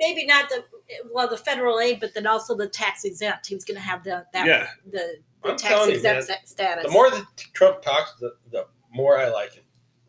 maybe 0.00 0.26
not 0.26 0.48
the 0.50 0.64
well 1.12 1.28
the 1.28 1.36
federal 1.38 1.78
aid, 1.80 1.98
but 2.00 2.12
then 2.14 2.26
also 2.26 2.54
the 2.56 2.68
tax 2.68 3.04
exempt. 3.04 3.46
He 3.46 3.54
was 3.54 3.64
going 3.64 3.76
to 3.76 3.82
have 3.82 4.04
the 4.04 4.26
that 4.34 4.46
Yeah. 4.46 4.68
the, 4.84 4.90
the 4.98 5.14
I'm 5.44 5.56
tax 5.56 5.62
telling 5.62 5.90
you, 5.90 5.96
exempt 5.96 6.28
man, 6.28 6.38
sta- 6.38 6.46
status. 6.46 6.84
The 6.84 6.90
more 6.90 7.10
that 7.10 7.24
Trump 7.54 7.82
talks, 7.82 8.14
the, 8.20 8.34
the 8.50 8.66
more 8.92 9.18
I 9.18 9.28
like 9.28 9.54
him. 9.54 9.64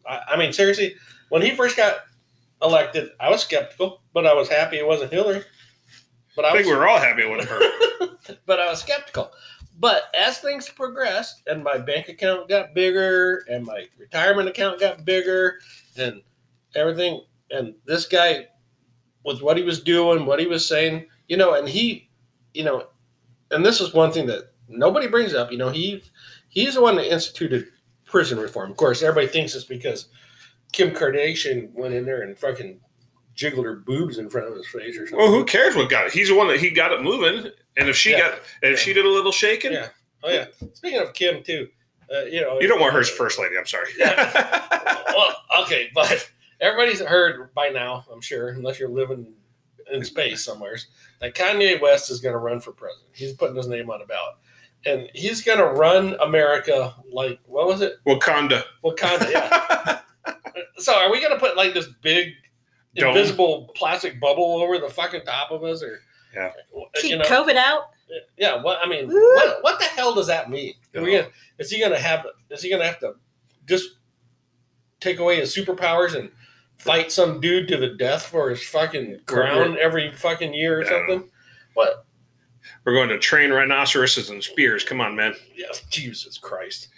I, 0.06 0.22
I 0.30 0.38
mean, 0.38 0.54
seriously, 0.54 0.96
when 1.30 1.42
he 1.42 1.52
first 1.56 1.78
got 1.78 2.02
elected, 2.62 3.10
I 3.20 3.30
was 3.30 3.42
skeptical, 3.42 4.02
but 4.14 4.26
I 4.28 4.34
was 4.34 4.50
happy 4.50 4.78
it 4.78 4.88
wasn't 4.88 5.12
Hillary. 5.12 5.44
But 6.36 6.46
I 6.46 6.50
I 6.50 6.52
think 6.54 6.66
was, 6.66 6.74
we 6.74 6.78
were 6.78 6.88
all 6.88 7.00
happy 7.00 7.28
with 7.28 7.48
her. 7.48 7.60
but 8.46 8.60
I 8.60 8.70
was 8.70 8.82
skeptical. 8.82 9.32
But 9.80 10.04
as 10.16 10.38
things 10.38 10.70
progressed, 10.70 11.42
and 11.48 11.64
my 11.64 11.78
bank 11.78 12.08
account 12.08 12.48
got 12.48 12.74
bigger, 12.74 13.44
and 13.50 13.66
my 13.66 13.88
retirement 13.98 14.48
account 14.48 14.80
got 14.80 15.06
bigger, 15.06 15.60
and 15.98 16.22
everything, 16.76 17.22
and 17.50 17.74
this 17.86 18.06
guy, 18.06 18.48
with 19.26 19.42
what 19.42 19.58
he 19.58 19.64
was 19.64 19.82
doing, 19.82 20.26
what 20.26 20.40
he 20.40 20.48
was 20.48 20.68
saying, 20.68 21.08
you 21.28 21.38
know, 21.38 21.54
and 21.56 21.68
he, 21.68 22.10
you 22.54 22.64
know, 22.64 22.88
and 23.50 23.66
this 23.66 23.82
is 23.82 23.94
one 23.94 24.12
thing 24.12 24.28
that 24.28 24.51
nobody 24.72 25.08
brings 25.08 25.34
up. 25.34 25.52
You 25.52 25.58
know, 25.58 25.70
he 25.70 26.04
he's 26.50 26.76
the 26.76 26.82
one 26.82 26.96
that 26.98 27.12
instituted 27.12 27.68
prison 28.06 28.40
reform. 28.40 28.72
Of 28.72 28.78
course, 28.78 29.02
everybody 29.04 29.28
thinks 29.28 29.56
it's 29.56 29.66
because 29.66 30.08
Kim 30.72 30.92
Kardashian 30.92 31.72
went 31.74 31.94
in 31.94 32.06
there 32.06 32.22
and 32.22 32.38
fucking 32.38 32.80
jiggled 33.34 33.66
her 33.66 33.76
boobs 33.76 34.18
in 34.18 34.30
front 34.30 34.48
of 34.48 34.56
his 34.56 34.68
face 34.68 34.98
or 34.98 35.08
something. 35.08 35.18
well, 35.18 35.30
who 35.32 35.46
cares 35.46 35.76
what 35.76 35.90
got 35.90 36.08
it? 36.08 36.14
He's 36.14 36.28
the 36.28 36.36
one 36.36 36.48
that 36.50 36.60
he 36.60 36.70
got 36.70 36.92
it 36.92 37.02
moving. 37.02 37.50
And 37.78 37.88
if 37.90 37.96
she 37.96 38.12
Yeah. 38.12 38.20
got, 38.20 38.40
and 38.62 38.74
if 38.74 38.80
she 38.80 38.92
did 38.94 39.06
a 39.06 39.10
little 39.10 39.32
shaking, 39.32 39.72
Yeah. 39.72 39.88
Oh 40.24 40.30
yeah. 40.30 40.46
Speaking 40.74 41.00
of 41.00 41.14
Kim 41.14 41.42
too, 41.44 41.70
uh, 42.14 42.26
you 42.26 42.42
know 42.42 42.60
you 42.60 42.68
don't 42.68 42.80
want 42.82 42.94
her 42.94 43.00
as 43.00 43.10
first 43.10 43.40
lady. 43.40 43.58
I'm 43.58 43.66
sorry. 43.66 43.88
well, 44.00 45.36
okay, 45.64 45.90
but 45.94 46.30
everybody's 46.60 47.00
heard 47.02 47.54
by 47.54 47.70
now, 47.70 48.06
I'm 48.12 48.22
sure, 48.22 48.50
unless 48.50 48.80
you're 48.80 48.90
living 48.90 49.28
in 49.92 50.04
space 50.04 50.44
somewhere, 50.44 50.78
that 51.20 51.34
Kanye 51.36 51.82
West 51.82 52.12
is 52.12 52.20
going 52.22 52.34
to 52.34 52.40
run 52.40 52.60
for 52.60 52.72
president. 52.72 53.08
He's 53.14 53.34
putting 53.34 53.56
his 53.56 53.68
name 53.68 53.90
on 53.90 54.02
a 54.02 54.06
ballot. 54.06 54.36
And 54.86 55.10
he's 55.14 55.42
going 55.44 55.60
to 55.60 55.66
run 55.66 56.16
America 56.22 56.96
like, 57.12 57.40
what 57.46 57.68
was 57.68 57.82
it? 57.82 57.96
Wakanda. 58.06 58.64
Wakanda, 58.84 59.30
yeah. 59.32 60.00
so 60.78 60.96
are 60.96 61.12
we 61.12 61.20
going 61.22 61.34
to 61.34 61.40
put 61.40 61.56
like 61.56 61.74
this 61.74 61.88
big 62.02 62.30
Dome. 62.96 63.10
invisible 63.10 63.72
plastic 63.76 64.20
bubble 64.20 64.58
over 64.62 64.80
the 64.80 64.90
fucking 64.90 65.22
top 65.26 65.52
of 65.52 65.64
us? 65.64 65.84
Or, 65.84 66.00
Yeah. 66.36 66.52
keep 66.96 67.12
you 67.12 67.18
know, 67.18 67.26
COVID 67.26 67.56
out. 67.58 67.90
yeah, 68.38 68.62
what 68.62 68.80
I 68.84 68.90
mean, 68.90 69.08
what, 69.08 69.58
what 69.64 69.80
the 69.80 69.86
hell 69.86 70.16
does 70.16 70.28
that 70.28 70.50
mean? 70.50 70.74
Are 70.96 71.02
we 71.04 71.14
Yeah. 71.14 71.22
gonna, 71.22 71.32
is 71.60 71.70
he 71.70 71.80
going 71.80 71.92
to 71.92 72.00
have? 72.00 72.26
Is 72.50 72.64
he 72.64 72.70
going 72.70 72.82
to 72.82 72.88
have 72.88 73.00
to 73.02 73.14
just 73.68 73.88
take 75.00 75.20
away 75.20 75.38
his 75.40 75.56
superpowers 75.56 76.16
and 76.16 76.32
fight 76.78 77.12
some 77.12 77.40
dude 77.40 77.68
to 77.68 77.78
the 77.78 77.90
death 77.90 78.26
for 78.26 78.50
his 78.50 78.64
fucking 78.64 79.20
crown 79.28 79.78
every 79.80 80.12
fucking 80.12 80.54
year 80.54 80.80
or 80.80 80.84
Yeah. 80.84 80.90
something? 80.90 81.30
What? 81.76 82.06
We're 82.86 82.93
going 82.93 83.09
to 83.09 83.20
train 83.20 83.51
rhinoceroses 83.51 84.30
and 84.30 84.43
spears. 84.43 84.84
Come 84.84 85.01
on, 85.01 85.16
man. 85.16 85.34
Yes, 85.55 85.82
Jesus 85.89 86.38
Christ! 86.38 86.89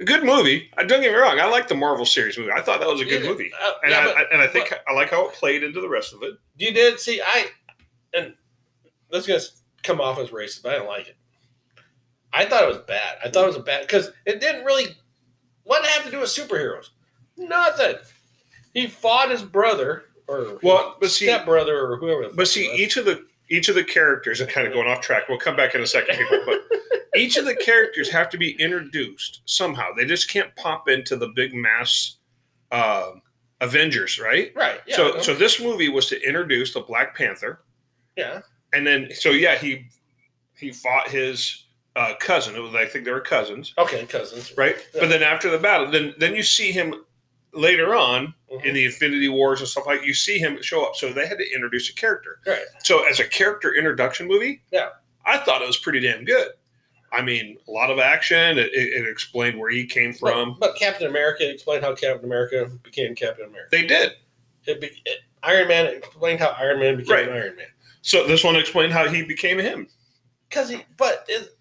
A 0.00 0.04
good 0.04 0.24
movie. 0.24 0.70
I 0.76 0.84
Don't 0.84 1.00
get 1.00 1.12
me 1.12 1.18
wrong. 1.18 1.40
I 1.40 1.46
like 1.46 1.66
the 1.68 1.74
Marvel 1.74 2.06
series 2.06 2.38
movie. 2.38 2.52
I 2.52 2.60
thought 2.62 2.78
that 2.80 2.88
was 2.88 3.00
a 3.00 3.04
good 3.04 3.22
Yeah, 3.24 3.30
movie, 3.30 3.50
uh, 3.60 3.72
and 3.82 3.90
yeah, 3.92 3.98
I, 4.00 4.04
but 4.04 4.16
I 4.16 4.22
and 4.32 4.42
I 4.42 4.46
think 4.46 4.72
I 4.88 4.92
like 4.94 5.10
how 5.10 5.26
it 5.28 5.34
played 5.34 5.62
into 5.64 5.80
the 5.80 5.88
rest 5.88 6.12
of 6.14 6.22
it. 6.22 6.34
you 6.56 6.72
did 6.72 7.00
see 7.00 7.20
I, 7.20 7.46
and 8.14 8.34
this 9.10 9.26
is 9.26 9.26
gonna 9.26 9.40
come 9.82 10.00
off 10.00 10.18
as 10.18 10.28
racist, 10.30 10.62
but 10.62 10.72
I 10.72 10.76
don't 10.78 10.86
like 10.88 11.08
it. 11.08 11.16
I 12.32 12.44
thought 12.44 12.62
it 12.62 12.68
was 12.68 12.78
bad. 12.78 13.16
I 13.24 13.28
thought 13.30 13.44
it 13.44 13.48
was 13.48 13.56
a 13.56 13.60
bad 13.60 13.82
because 13.82 14.10
it 14.26 14.40
didn't 14.40 14.64
really. 14.64 14.86
What 15.64 15.82
did 15.82 15.88
it 15.90 15.94
have 15.94 16.04
to 16.04 16.10
do 16.10 16.20
with 16.20 16.28
superheroes? 16.30 16.90
Nothing. 17.36 17.96
He 18.74 18.86
fought 18.86 19.30
his 19.30 19.42
brother 19.42 20.04
or 20.28 20.58
Well, 20.62 20.96
but 21.00 21.10
see- 21.10 21.26
stepbrother 21.26 21.76
or 21.90 21.96
whoever. 21.96 22.28
But 22.34 22.48
see, 22.48 22.68
was. 22.68 22.78
each 22.80 22.96
of 22.96 23.04
the 23.04 23.26
each 23.50 23.68
of 23.68 23.74
the 23.74 23.84
characters, 23.84 24.40
and 24.40 24.50
kind 24.50 24.66
of 24.66 24.72
going 24.72 24.88
off 24.88 25.00
track. 25.00 25.28
We'll 25.28 25.38
come 25.38 25.56
back 25.56 25.74
in 25.74 25.80
a 25.80 25.86
second, 25.86 26.16
people. 26.16 26.40
But 26.44 26.60
each 27.16 27.36
of 27.36 27.44
the 27.44 27.56
characters 27.56 28.10
have 28.10 28.28
to 28.30 28.38
be 28.38 28.52
introduced 28.60 29.42
somehow. 29.46 29.92
They 29.96 30.04
just 30.04 30.30
can't 30.30 30.54
pop 30.56 30.88
into 30.88 31.16
the 31.16 31.28
big 31.28 31.54
mass 31.54 32.16
um 32.70 33.22
Avengers, 33.60 34.18
right? 34.18 34.52
right? 34.54 34.80
Yeah, 34.86 34.96
so, 34.96 35.20
so 35.20 35.34
this 35.34 35.60
movie 35.60 35.88
was 35.88 36.06
to 36.06 36.22
introduce 36.22 36.74
the 36.74 36.80
Black 36.80 37.16
Panther, 37.16 37.60
yeah, 38.16 38.42
and 38.72 38.86
then 38.86 39.08
so 39.12 39.30
yeah, 39.30 39.56
he 39.56 39.88
he 40.56 40.70
fought 40.70 41.08
his 41.08 41.64
uh, 41.96 42.14
cousin. 42.20 42.54
It 42.54 42.60
was 42.60 42.74
I 42.74 42.86
think 42.86 43.04
they 43.04 43.10
were 43.10 43.20
cousins, 43.20 43.74
okay, 43.76 44.06
cousins, 44.06 44.52
right? 44.56 44.76
Yeah. 44.94 45.00
But 45.00 45.08
then 45.08 45.22
after 45.22 45.50
the 45.50 45.58
battle, 45.58 45.90
then 45.90 46.14
then 46.18 46.36
you 46.36 46.42
see 46.42 46.70
him 46.70 46.94
later 47.58 47.94
on 47.94 48.34
Mhm. 48.50 48.64
in 48.64 48.74
the 48.74 48.84
Infinity 48.86 49.28
Wars 49.28 49.60
and 49.60 49.68
stuff 49.68 49.86
like. 49.86 50.02
You 50.04 50.14
see 50.14 50.38
him 50.38 50.60
show 50.62 50.84
up. 50.86 50.96
So 50.96 51.12
they 51.12 51.26
had 51.26 51.38
to 51.38 51.52
introduce 51.54 51.90
a 51.90 51.94
character. 51.94 52.40
right? 52.46 52.64
So 52.82 53.04
as 53.04 53.20
a 53.20 53.24
character 53.24 53.74
introduction 53.74 54.26
movie, 54.26 54.62
Yeah. 54.70 54.90
I 55.26 55.38
thought 55.38 55.60
it 55.60 55.66
was 55.66 55.76
pretty 55.76 56.00
damn 56.00 56.24
good. 56.24 56.48
I 57.12 57.20
mean, 57.22 57.58
a 57.66 57.70
lot 57.70 57.90
of 57.90 57.98
action. 57.98 58.58
It, 58.58 58.72
it, 58.72 58.92
it 59.04 59.08
explained 59.08 59.58
where 59.58 59.70
he 59.70 59.86
came 59.86 60.12
from. 60.12 60.56
But, 60.58 60.60
but 60.72 60.76
Captain 60.76 61.06
America 61.06 61.48
explained 61.50 61.82
how 61.84 61.94
Captain 61.94 62.24
America 62.24 62.70
became 62.82 63.14
Captain 63.14 63.46
America. 63.46 63.68
They 63.70 63.86
did. 63.86 64.12
It 64.66 64.80
be, 64.80 64.88
it, 65.06 65.20
Iron 65.42 65.68
Man 65.68 65.86
explained 65.86 66.40
how 66.40 66.48
Iron 66.58 66.78
Man 66.80 66.96
became 66.96 67.14
Right. 67.14 67.28
Iron 67.28 67.56
Man. 67.56 67.66
So 68.02 68.26
this 68.26 68.44
one 68.44 68.56
explained 68.56 68.92
how 68.92 69.08
he 69.08 69.22
became 69.22 69.58
him 69.58 69.88
Because 70.48 70.68
he, 70.70 70.84
but 70.96 71.24
it, 71.28 71.57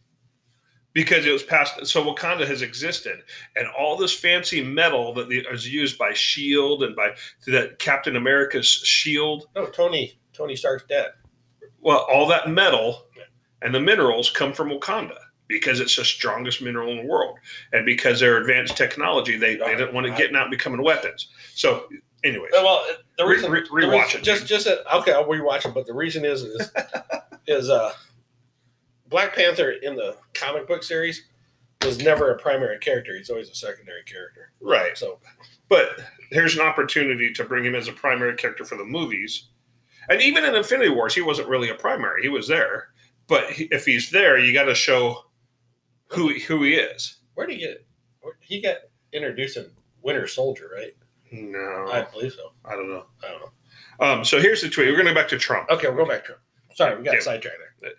because 0.98 1.28
it 1.28 1.32
was 1.32 1.44
past. 1.44 1.86
So 1.86 2.04
Wakanda 2.04 2.48
has 2.48 2.64
existed, 2.64 3.20
and 3.56 3.68
all 3.78 3.96
this 3.96 4.12
fancy 4.12 4.64
metal 4.64 5.14
that 5.14 5.32
is 5.32 5.72
used 5.72 5.96
by 5.96 6.12
Shield 6.14 6.82
and 6.82 6.96
by 6.96 7.12
that 7.46 7.78
Captain 7.78 8.16
America's 8.16 8.66
shield. 8.68 9.46
no, 9.56 9.68
Tony, 9.68 10.20
Tony 10.34 10.56
Stark's 10.56 10.86
dead. 10.90 11.12
Well, 11.82 12.08
all 12.12 12.26
that 12.30 12.50
metal 12.50 13.06
and 13.62 13.76
the 13.76 13.80
minerals 13.80 14.32
come 14.32 14.54
from 14.54 14.70
Wakanda. 14.70 15.18
because 15.48 15.80
it's 15.80 15.96
the 15.96 16.04
strongest 16.04 16.64
mineral 16.64 16.90
in 16.90 16.98
the 16.98 17.06
world, 17.06 17.38
and 17.74 17.86
because 17.86 18.20
they're 18.20 18.38
advanced 18.38 18.76
technology, 18.76 19.38
they, 19.38 19.56
they 19.56 19.76
didn't 19.76 19.94
want 19.94 20.08
it 20.08 20.18
getting 20.18 20.36
out 20.36 20.44
and 20.48 20.52
becoming 20.52 20.82
weapons. 20.84 21.28
So, 21.54 21.88
anyways, 22.24 22.52
Well, 22.54 22.84
the 23.20 23.26
reason 23.26 23.52
re- 23.52 23.62
the 23.62 23.68
rewatch 23.70 24.04
reason- 24.06 24.22
it, 24.22 24.24
Just, 24.24 24.48
just 24.48 24.68
okay, 24.68 25.14
I'll 25.14 25.26
rewatch 25.26 25.66
it. 25.68 25.74
But 25.76 25.86
the 25.86 25.94
reason 25.94 26.26
is, 26.26 26.42
is, 26.42 26.72
is 27.48 27.70
uh, 27.70 27.94
Black 29.10 29.36
Panther 29.36 29.72
in 29.72 29.96
the 29.96 30.18
comic 30.34 30.68
book 30.68 30.84
series 30.84 31.24
was 31.84 32.00
never 32.00 32.32
a 32.32 32.38
primary 32.38 32.78
character. 32.80 33.16
He's 33.16 33.30
always 33.30 33.50
a 33.50 33.56
secondary 33.56 34.04
character. 34.04 34.52
right. 34.62 34.98
So 34.98 35.20
But 35.70 36.00
here's 36.32 36.56
an 36.56 36.62
opportunity 36.62 37.32
to 37.34 37.44
bring 37.44 37.64
him 37.66 37.76
as 37.76 37.88
a 37.88 37.94
primary 37.94 38.36
character 38.36 38.66
for 38.66 38.76
the 38.78 38.84
movies. 38.86 39.48
And 40.10 40.22
even 40.22 40.44
in 40.46 40.56
Infinity 40.56 40.90
Wars, 40.90 41.14
he 41.16 41.22
wasn't 41.22 41.50
really 41.50 41.70
a 41.70 41.76
primary. 41.76 42.22
He 42.24 42.30
was 42.30 42.48
there. 42.48 42.90
But 43.28 43.52
he, 43.52 43.66
if 43.72 43.86
he's 43.86 44.10
there, 44.10 44.38
you 44.40 44.54
got 44.54 44.64
to 44.66 44.76
show 44.76 45.26
who 46.08 46.30
he- 46.30 46.40
who 46.40 46.64
he 46.64 46.76
is. 46.76 47.18
where 47.34 47.46
did 47.46 47.54
he 47.58 47.60
get? 47.66 47.86
He 48.40 48.62
got 48.62 48.78
introduced 49.14 49.58
in 49.58 49.70
Winter 50.02 50.28
Soldier, 50.28 50.70
right? 50.74 50.94
No, 51.32 51.90
I 51.92 52.02
believe 52.04 52.32
so. 52.34 52.54
I 52.66 52.72
don't 52.76 52.90
know. 52.90 53.06
I 53.24 53.28
don't 53.30 53.42
know. 53.42 53.52
Um, 54.06 54.24
so 54.26 54.40
here's 54.40 54.62
the 54.62 54.70
tweet. 54.70 54.88
We're 54.88 54.94
going 54.94 55.08
to 55.08 55.12
go 55.14 55.20
back 55.20 55.28
to 55.30 55.38
Trump. 55.38 55.70
Okay, 55.70 55.88
we'll 55.88 55.98
go 56.06 56.10
back 56.10 56.26
to 56.26 56.34
him. 56.34 56.40
Sorry, 56.76 56.98
we 56.98 57.04
got 57.04 57.16
Okay. 57.16 57.22
sidetracked 57.24 57.58
there. 57.82 57.92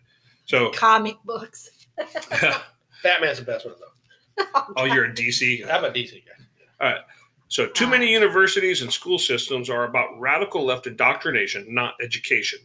So, 0.49 0.71
Comic 0.71 1.17
books. 1.25 1.69
Batman's 3.03 3.39
the 3.39 3.45
best 3.45 3.67
one 3.67 3.75
though. 3.79 4.45
oh, 4.77 4.85
you're 4.85 5.05
a 5.05 5.13
DC. 5.13 5.71
I'm 5.71 5.85
a 5.85 5.91
DC 5.91 6.25
guy. 6.25 6.45
All 6.81 6.93
right. 6.93 7.05
So, 7.49 7.67
too 7.67 7.87
many 7.87 8.11
universities 8.11 8.81
and 8.81 8.91
school 8.91 9.19
systems 9.19 9.69
are 9.69 9.85
about 9.85 10.19
radical 10.19 10.65
left 10.65 10.87
indoctrination, 10.87 11.67
not 11.69 11.95
education. 12.03 12.61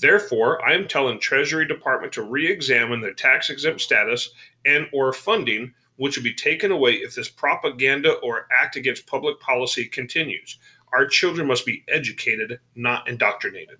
Therefore, 0.00 0.66
I 0.66 0.74
am 0.74 0.88
telling 0.88 1.18
Treasury 1.18 1.66
Department 1.66 2.12
to 2.14 2.22
re-examine 2.22 3.00
their 3.00 3.14
tax 3.14 3.48
exempt 3.50 3.80
status 3.80 4.30
and 4.66 4.86
or 4.92 5.12
funding, 5.12 5.72
which 5.96 6.16
will 6.16 6.24
be 6.24 6.34
taken 6.34 6.70
away 6.70 6.94
if 6.94 7.14
this 7.14 7.28
propaganda 7.28 8.12
or 8.22 8.46
act 8.52 8.76
against 8.76 9.06
public 9.06 9.40
policy 9.40 9.86
continues. 9.86 10.58
Our 10.92 11.06
children 11.06 11.46
must 11.46 11.64
be 11.64 11.82
educated, 11.88 12.60
not 12.74 13.08
indoctrinated. 13.08 13.78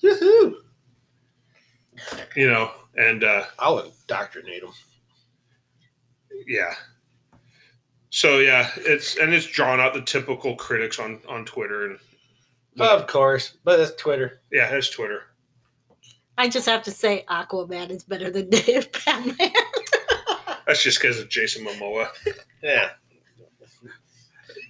Yoo-hoo! 0.00 0.62
You 2.36 2.48
know, 2.50 2.70
and 2.96 3.24
uh, 3.24 3.44
I'll 3.58 3.78
indoctrinate 3.80 4.62
him. 4.62 4.70
yeah. 6.46 6.74
So 8.10 8.38
yeah, 8.38 8.70
it's 8.76 9.16
and 9.18 9.34
it's 9.34 9.46
drawn 9.46 9.80
out 9.80 9.92
the 9.94 10.02
typical 10.02 10.56
critics 10.56 10.98
on 10.98 11.20
on 11.28 11.44
Twitter 11.44 11.86
and 11.90 11.98
Of 12.80 13.06
course, 13.06 13.56
but 13.64 13.78
it's 13.80 13.94
Twitter. 14.00 14.40
yeah, 14.50 14.68
it's 14.74 14.88
Twitter. 14.90 15.22
I 16.38 16.48
just 16.48 16.66
have 16.66 16.82
to 16.84 16.92
say, 16.92 17.24
Aquaman 17.28 17.90
is 17.90 18.04
better 18.04 18.30
than 18.30 18.48
Dave 18.50 18.88
Batman. 19.04 19.50
That's 20.66 20.82
just 20.82 21.00
because 21.00 21.18
of 21.18 21.28
Jason 21.28 21.64
Momoa. 21.66 22.08
Yeah. 22.62 22.90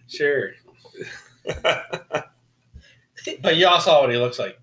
Sure. 0.09 0.53
But 3.43 3.57
y'all 3.59 3.81
saw 3.81 4.01
what 4.01 4.11
he 4.11 4.16
looks 4.16 4.39
like 4.39 4.59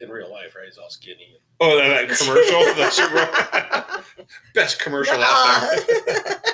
in 0.00 0.10
real 0.10 0.30
life, 0.30 0.54
right? 0.54 0.66
He's 0.66 0.76
all 0.76 0.90
skinny. 0.90 1.36
Oh, 1.64 1.76
that, 1.78 2.08
that 2.08 2.18
commercial, 2.18 2.60
the 2.74 2.90
Super 2.90 4.02
best 4.54 4.80
commercial 4.80 5.14
out 5.18 5.70
there. 5.86 6.36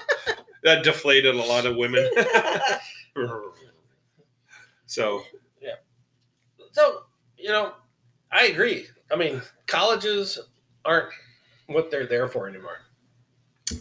That 0.65 0.83
deflated 0.83 1.37
a 1.37 1.39
lot 1.43 1.67
of 1.67 1.77
women. 1.77 2.07
so 4.87 5.23
yeah. 5.63 5.75
So, 6.73 7.05
you 7.39 7.49
know, 7.49 7.75
I 8.33 8.47
agree. 8.47 8.87
I 9.11 9.17
mean, 9.17 9.41
colleges 9.69 10.39
aren't 10.85 11.11
what 11.69 11.91
they're 11.93 12.07
there 12.07 12.27
for 12.27 12.49
anymore. 12.49 12.79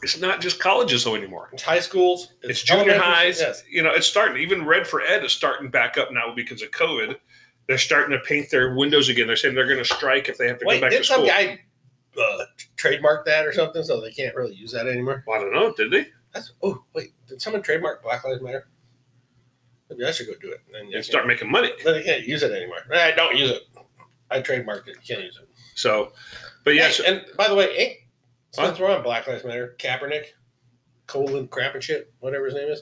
it's 0.04 0.20
not 0.20 0.40
just 0.40 0.60
colleges 0.60 1.04
though 1.04 1.16
anymore. 1.16 1.50
It's 1.52 1.64
high 1.64 1.80
schools. 1.80 2.34
It's 2.44 2.62
junior 2.62 3.00
highs. 3.00 3.40
Yes. 3.42 3.64
You 3.70 3.82
know, 3.82 3.92
it's 3.92 4.08
starting. 4.08 4.42
Even 4.42 4.66
Red 4.66 4.86
for 4.88 5.02
Ed 5.02 5.26
is 5.26 5.32
starting 5.34 5.70
back 5.70 5.98
up 5.98 6.14
now 6.14 6.34
because 6.34 6.62
of 6.62 6.70
COVID. 6.72 7.18
They're 7.68 7.78
starting 7.78 8.18
to 8.18 8.24
paint 8.24 8.50
their 8.50 8.76
windows 8.76 9.10
again. 9.10 9.28
They're 9.28 9.36
saying 9.36 9.56
they're 9.56 9.68
going 9.68 9.78
to 9.84 9.86
strike 9.86 10.30
if 10.30 10.38
they 10.38 10.48
have 10.48 10.60
to 10.60 10.66
Wait, 10.66 10.80
go 10.82 10.90
back 10.90 10.98
to 10.98 11.04
school. 11.04 11.26
did 11.26 11.30
to 11.30 11.34
some 11.34 11.46
school. 11.46 11.58
guy 11.58 12.42
uh, 12.42 12.46
trademark 12.78 13.26
that 13.26 13.46
or 13.46 13.52
something 13.52 13.84
so 13.84 14.00
they 14.02 14.12
can't 14.12 14.36
really 14.36 14.54
use 14.56 14.72
that 14.72 14.88
anymore? 14.88 15.24
Well, 15.28 15.40
I 15.40 15.44
don't 15.44 15.54
know. 15.54 15.74
Did 15.74 15.92
they? 15.92 16.08
That's 16.34 16.54
oh 16.64 16.84
wait, 16.94 17.14
did 17.28 17.42
someone 17.42 17.62
trademark 17.62 18.04
Black 18.04 18.24
Lives 18.24 18.42
Matter? 18.42 18.68
Maybe 19.90 20.06
I 20.06 20.12
should 20.12 20.28
go 20.28 20.34
do 20.42 20.52
it. 20.52 20.62
You 20.90 20.96
And 20.98 21.06
start 21.06 21.28
making 21.28 21.50
money. 21.50 21.72
Then 21.84 21.94
they 21.94 22.04
can't 22.04 22.26
use 22.26 22.44
it 22.44 22.52
anymore. 22.52 22.80
I 22.94 23.12
don't 23.12 23.36
use 23.38 23.50
it. 23.52 23.62
I 24.30 24.42
trademarked 24.42 24.88
it. 24.90 24.98
You 25.08 25.16
can't 25.16 25.24
use 25.24 25.40
it. 25.42 25.48
So, 25.76 26.12
but 26.66 26.76
yes, 26.76 26.98
Hey, 26.98 27.06
and 27.14 27.26
by 27.38 27.48
the 27.48 27.56
way, 27.56 27.74
ain't 27.78 27.98
since 28.52 28.80
we're 28.80 28.90
on 28.94 29.04
Black 29.04 29.28
Lives 29.28 29.46
Matter, 29.46 29.76
Kaepernick, 29.80 30.26
colon 31.06 31.48
crap 31.48 31.76
and 31.76 31.84
shit, 31.84 32.12
whatever 32.20 32.46
his 32.46 32.56
name 32.56 32.68
is, 32.70 32.82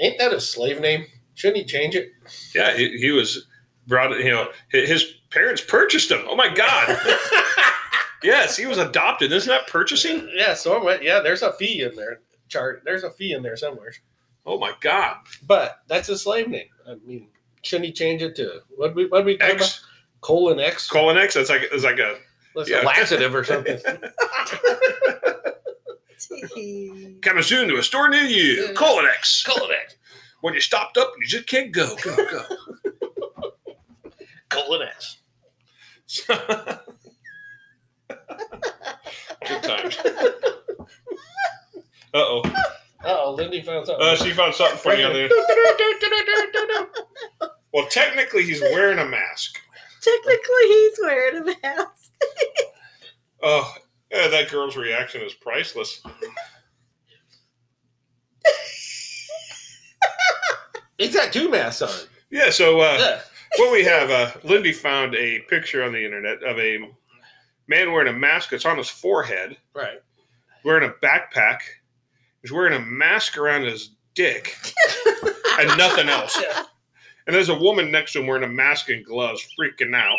ain't 0.00 0.18
that 0.18 0.32
a 0.32 0.40
slave 0.40 0.80
name? 0.80 1.06
Shouldn't 1.34 1.56
he 1.58 1.64
change 1.64 1.94
it? 1.94 2.10
yeah, 2.54 2.76
he, 2.76 2.98
he 2.98 3.10
was 3.10 3.46
brought. 3.86 4.12
It, 4.12 4.24
you 4.24 4.30
know, 4.30 4.48
his 4.70 5.04
parents 5.30 5.62
purchased 5.62 6.10
him. 6.10 6.24
Oh 6.26 6.36
my 6.36 6.52
God. 6.52 6.98
yes, 8.22 8.56
he 8.56 8.66
was 8.66 8.78
adopted. 8.78 9.32
Isn't 9.32 9.48
that 9.48 9.66
purchasing? 9.66 10.28
yeah, 10.34 10.54
so 10.54 10.88
I'm, 10.88 11.02
yeah, 11.02 11.20
there's 11.20 11.42
a 11.42 11.52
fee 11.52 11.82
in 11.82 11.94
there. 11.96 12.20
Chart. 12.48 12.82
There's 12.84 13.04
a 13.04 13.10
fee 13.10 13.32
in 13.32 13.42
there 13.42 13.56
somewhere. 13.56 13.92
Oh 14.46 14.58
my 14.58 14.72
God. 14.80 15.16
But 15.46 15.80
that's 15.88 16.08
a 16.08 16.18
slave 16.18 16.48
name. 16.48 16.68
I 16.88 16.96
mean, 17.06 17.28
shouldn't 17.62 17.86
he 17.86 17.92
change 17.92 18.22
it 18.22 18.36
to 18.36 18.60
what 18.76 18.94
we 18.94 19.06
what 19.06 19.24
we 19.24 19.36
talk 19.36 19.50
about? 19.50 19.62
X 19.62 19.84
Colon 20.20 20.58
X. 20.60 20.88
colon 20.88 21.18
X. 21.18 21.34
That's 21.34 21.50
like 21.50 21.62
it's 21.72 21.84
like 21.84 21.98
a 21.98 22.16
Let's 22.54 22.70
yeah. 22.70 22.80
laxative 22.80 23.34
or 23.34 23.44
something. 23.44 23.78
coming 27.20 27.42
soon 27.42 27.68
to 27.68 27.76
a 27.76 27.82
store 27.82 28.08
near 28.08 28.22
you. 28.22 28.72
Colon 28.74 29.06
X. 29.06 29.42
colon 29.42 29.70
X. 29.82 29.96
When 30.40 30.54
you 30.54 30.60
stopped 30.60 30.96
up 30.98 31.12
you 31.18 31.26
just 31.26 31.46
can't 31.46 31.72
go. 31.72 31.96
Go 32.02 32.16
go. 32.16 32.44
Colon 34.74 34.88
X. 34.88 35.18
Good 39.46 39.62
times. 39.62 39.98
Uh 42.14 42.18
oh. 42.18 42.42
Oh, 43.04 43.34
Lindy 43.36 43.60
found 43.60 43.86
something. 43.86 44.06
Uh, 44.06 44.14
she 44.14 44.30
found 44.30 44.54
something 44.54 44.78
for 44.78 44.92
on 44.92 45.12
there. 45.12 45.28
Well, 47.72 47.88
technically, 47.88 48.44
he's 48.44 48.60
wearing 48.60 49.00
a 49.00 49.04
mask. 49.04 49.58
Technically, 50.00 50.68
he's 50.68 50.98
wearing 51.02 51.38
a 51.38 51.44
mask. 51.60 52.12
Oh, 53.42 53.74
yeah, 54.12 54.28
that 54.28 54.48
girl's 54.48 54.76
reaction 54.76 55.22
is 55.22 55.34
priceless. 55.34 56.04
He's 60.96 61.16
got 61.16 61.32
two 61.32 61.50
masks 61.50 61.82
on. 61.82 61.90
Yeah, 62.30 62.50
so 62.50 62.78
uh, 62.78 62.96
Yeah. 63.00 63.20
What 63.56 63.72
we 63.72 63.84
have, 63.84 64.10
uh, 64.10 64.30
Lindy 64.44 64.72
found 64.72 65.14
a 65.14 65.40
picture 65.48 65.82
on 65.82 65.92
the 65.92 66.04
internet 66.04 66.42
of 66.42 66.58
a 66.58 66.78
man 67.68 67.92
wearing 67.92 68.14
a 68.14 68.18
mask 68.18 68.50
that's 68.50 68.66
on 68.66 68.78
his 68.78 68.88
forehead, 68.90 69.56
Right. 69.74 69.98
wearing 70.64 70.88
a 70.88 70.92
backpack. 71.06 71.60
He's 72.42 72.52
wearing 72.52 72.74
a 72.74 72.84
mask 72.84 73.38
around 73.38 73.62
his 73.62 73.90
dick 74.14 74.56
and 75.58 75.68
nothing 75.78 76.08
else. 76.08 76.38
And 77.26 77.34
there's 77.34 77.48
a 77.48 77.58
woman 77.58 77.90
next 77.90 78.12
to 78.12 78.20
him 78.20 78.26
wearing 78.26 78.44
a 78.44 78.48
mask 78.48 78.90
and 78.90 79.04
gloves, 79.04 79.46
freaking 79.58 79.94
out. 79.96 80.18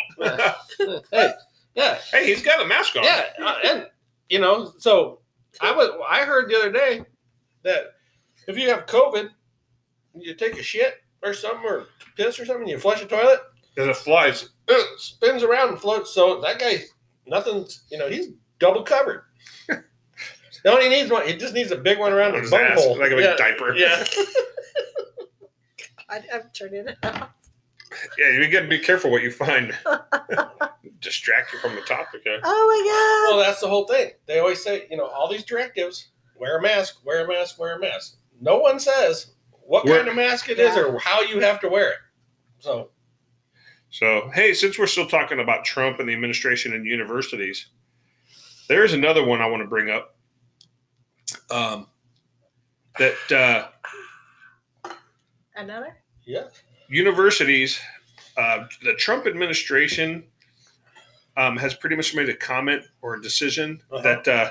hey, 1.12 1.32
yeah, 1.74 1.98
hey, 2.10 2.26
he's 2.26 2.42
got 2.42 2.60
a 2.60 2.66
mask 2.66 2.96
on. 2.96 3.04
yeah, 3.04 3.26
uh, 3.40 3.54
and 3.64 3.86
you 4.28 4.40
know, 4.40 4.72
so 4.78 5.20
I 5.60 5.70
was 5.70 5.90
I 6.08 6.24
heard 6.24 6.48
the 6.50 6.56
other 6.58 6.72
day 6.72 7.04
that 7.62 7.92
if 8.48 8.58
you 8.58 8.68
have 8.70 8.86
COVID, 8.86 9.28
you 10.16 10.34
take 10.34 10.58
a 10.58 10.62
shit 10.64 10.96
or 11.26 11.34
something 11.34 11.64
or 11.64 11.86
piss 12.16 12.38
or 12.38 12.46
something, 12.46 12.68
you 12.68 12.78
flush 12.78 13.02
a 13.02 13.06
toilet, 13.06 13.40
And 13.76 13.90
it 13.90 13.96
flies. 13.96 14.48
it 14.68 15.00
spins 15.00 15.42
around 15.42 15.70
and 15.70 15.78
floats. 15.78 16.12
So 16.14 16.40
that 16.40 16.58
guy, 16.58 16.78
nothing's 17.26 17.84
you 17.90 17.98
know, 17.98 18.08
he's 18.08 18.28
double 18.58 18.82
covered. 18.82 19.24
No, 20.64 20.80
he 20.80 20.88
needs 20.88 21.12
one. 21.12 21.24
He 21.28 21.36
just 21.36 21.54
needs 21.54 21.70
a 21.70 21.76
big 21.76 21.96
one 21.96 22.12
around 22.12 22.34
On 22.34 22.40
his 22.40 22.50
his 22.50 22.60
ass, 22.60 22.84
like 22.98 23.12
a 23.12 23.14
big 23.14 23.24
yeah. 23.24 23.36
diaper. 23.36 23.72
Yeah. 23.76 24.04
I, 26.08 26.22
I'm 26.32 26.50
turning 26.52 26.88
it 26.88 26.98
off. 27.04 27.28
Yeah, 28.18 28.30
you 28.30 28.50
got 28.50 28.62
to 28.62 28.68
be 28.68 28.80
careful 28.80 29.12
what 29.12 29.22
you 29.22 29.30
find. 29.30 29.72
Distract 31.00 31.52
you 31.52 31.60
from 31.60 31.76
the 31.76 31.82
topic. 31.82 32.22
Huh? 32.26 32.40
Oh 32.42 32.66
my 32.66 33.30
god! 33.30 33.36
Well, 33.36 33.46
that's 33.46 33.60
the 33.60 33.68
whole 33.68 33.86
thing. 33.86 34.10
They 34.26 34.40
always 34.40 34.60
say, 34.62 34.88
you 34.90 34.96
know, 34.96 35.06
all 35.06 35.30
these 35.30 35.44
directives: 35.44 36.08
wear 36.36 36.58
a 36.58 36.62
mask, 36.62 36.96
wear 37.04 37.24
a 37.24 37.28
mask, 37.28 37.60
wear 37.60 37.76
a 37.76 37.78
mask. 37.78 38.16
No 38.40 38.58
one 38.58 38.80
says 38.80 39.34
what 39.66 39.84
Wear- 39.84 39.98
kind 39.98 40.08
of 40.08 40.16
mask 40.16 40.48
it 40.48 40.58
is 40.58 40.76
or 40.76 40.98
how 40.98 41.20
you 41.22 41.40
have 41.40 41.60
to 41.60 41.68
wear 41.68 41.90
it. 41.90 41.98
So, 42.58 42.90
So, 43.90 44.30
hey, 44.34 44.52
since 44.54 44.78
we're 44.78 44.86
still 44.86 45.06
talking 45.06 45.40
about 45.40 45.64
Trump 45.64 45.98
and 46.00 46.08
the 46.08 46.12
administration 46.14 46.72
and 46.72 46.84
universities, 46.86 47.66
there 48.68 48.84
is 48.84 48.92
another 48.92 49.24
one 49.24 49.40
I 49.40 49.46
want 49.46 49.62
to 49.62 49.68
bring 49.68 49.90
up. 49.90 50.16
Um, 51.50 51.86
that 52.98 53.32
uh. 54.84 54.92
Another? 55.54 55.96
yeah, 56.24 56.44
universities, 56.88 57.80
uh, 58.36 58.64
the 58.82 58.94
Trump 58.94 59.26
administration 59.26 60.24
um, 61.36 61.56
has 61.56 61.74
pretty 61.74 61.96
much 61.96 62.14
made 62.14 62.28
a 62.28 62.34
comment 62.36 62.82
or 63.02 63.14
a 63.14 63.22
decision 63.22 63.82
Uh-huh. 63.90 64.02
that 64.02 64.28
uh, 64.28 64.50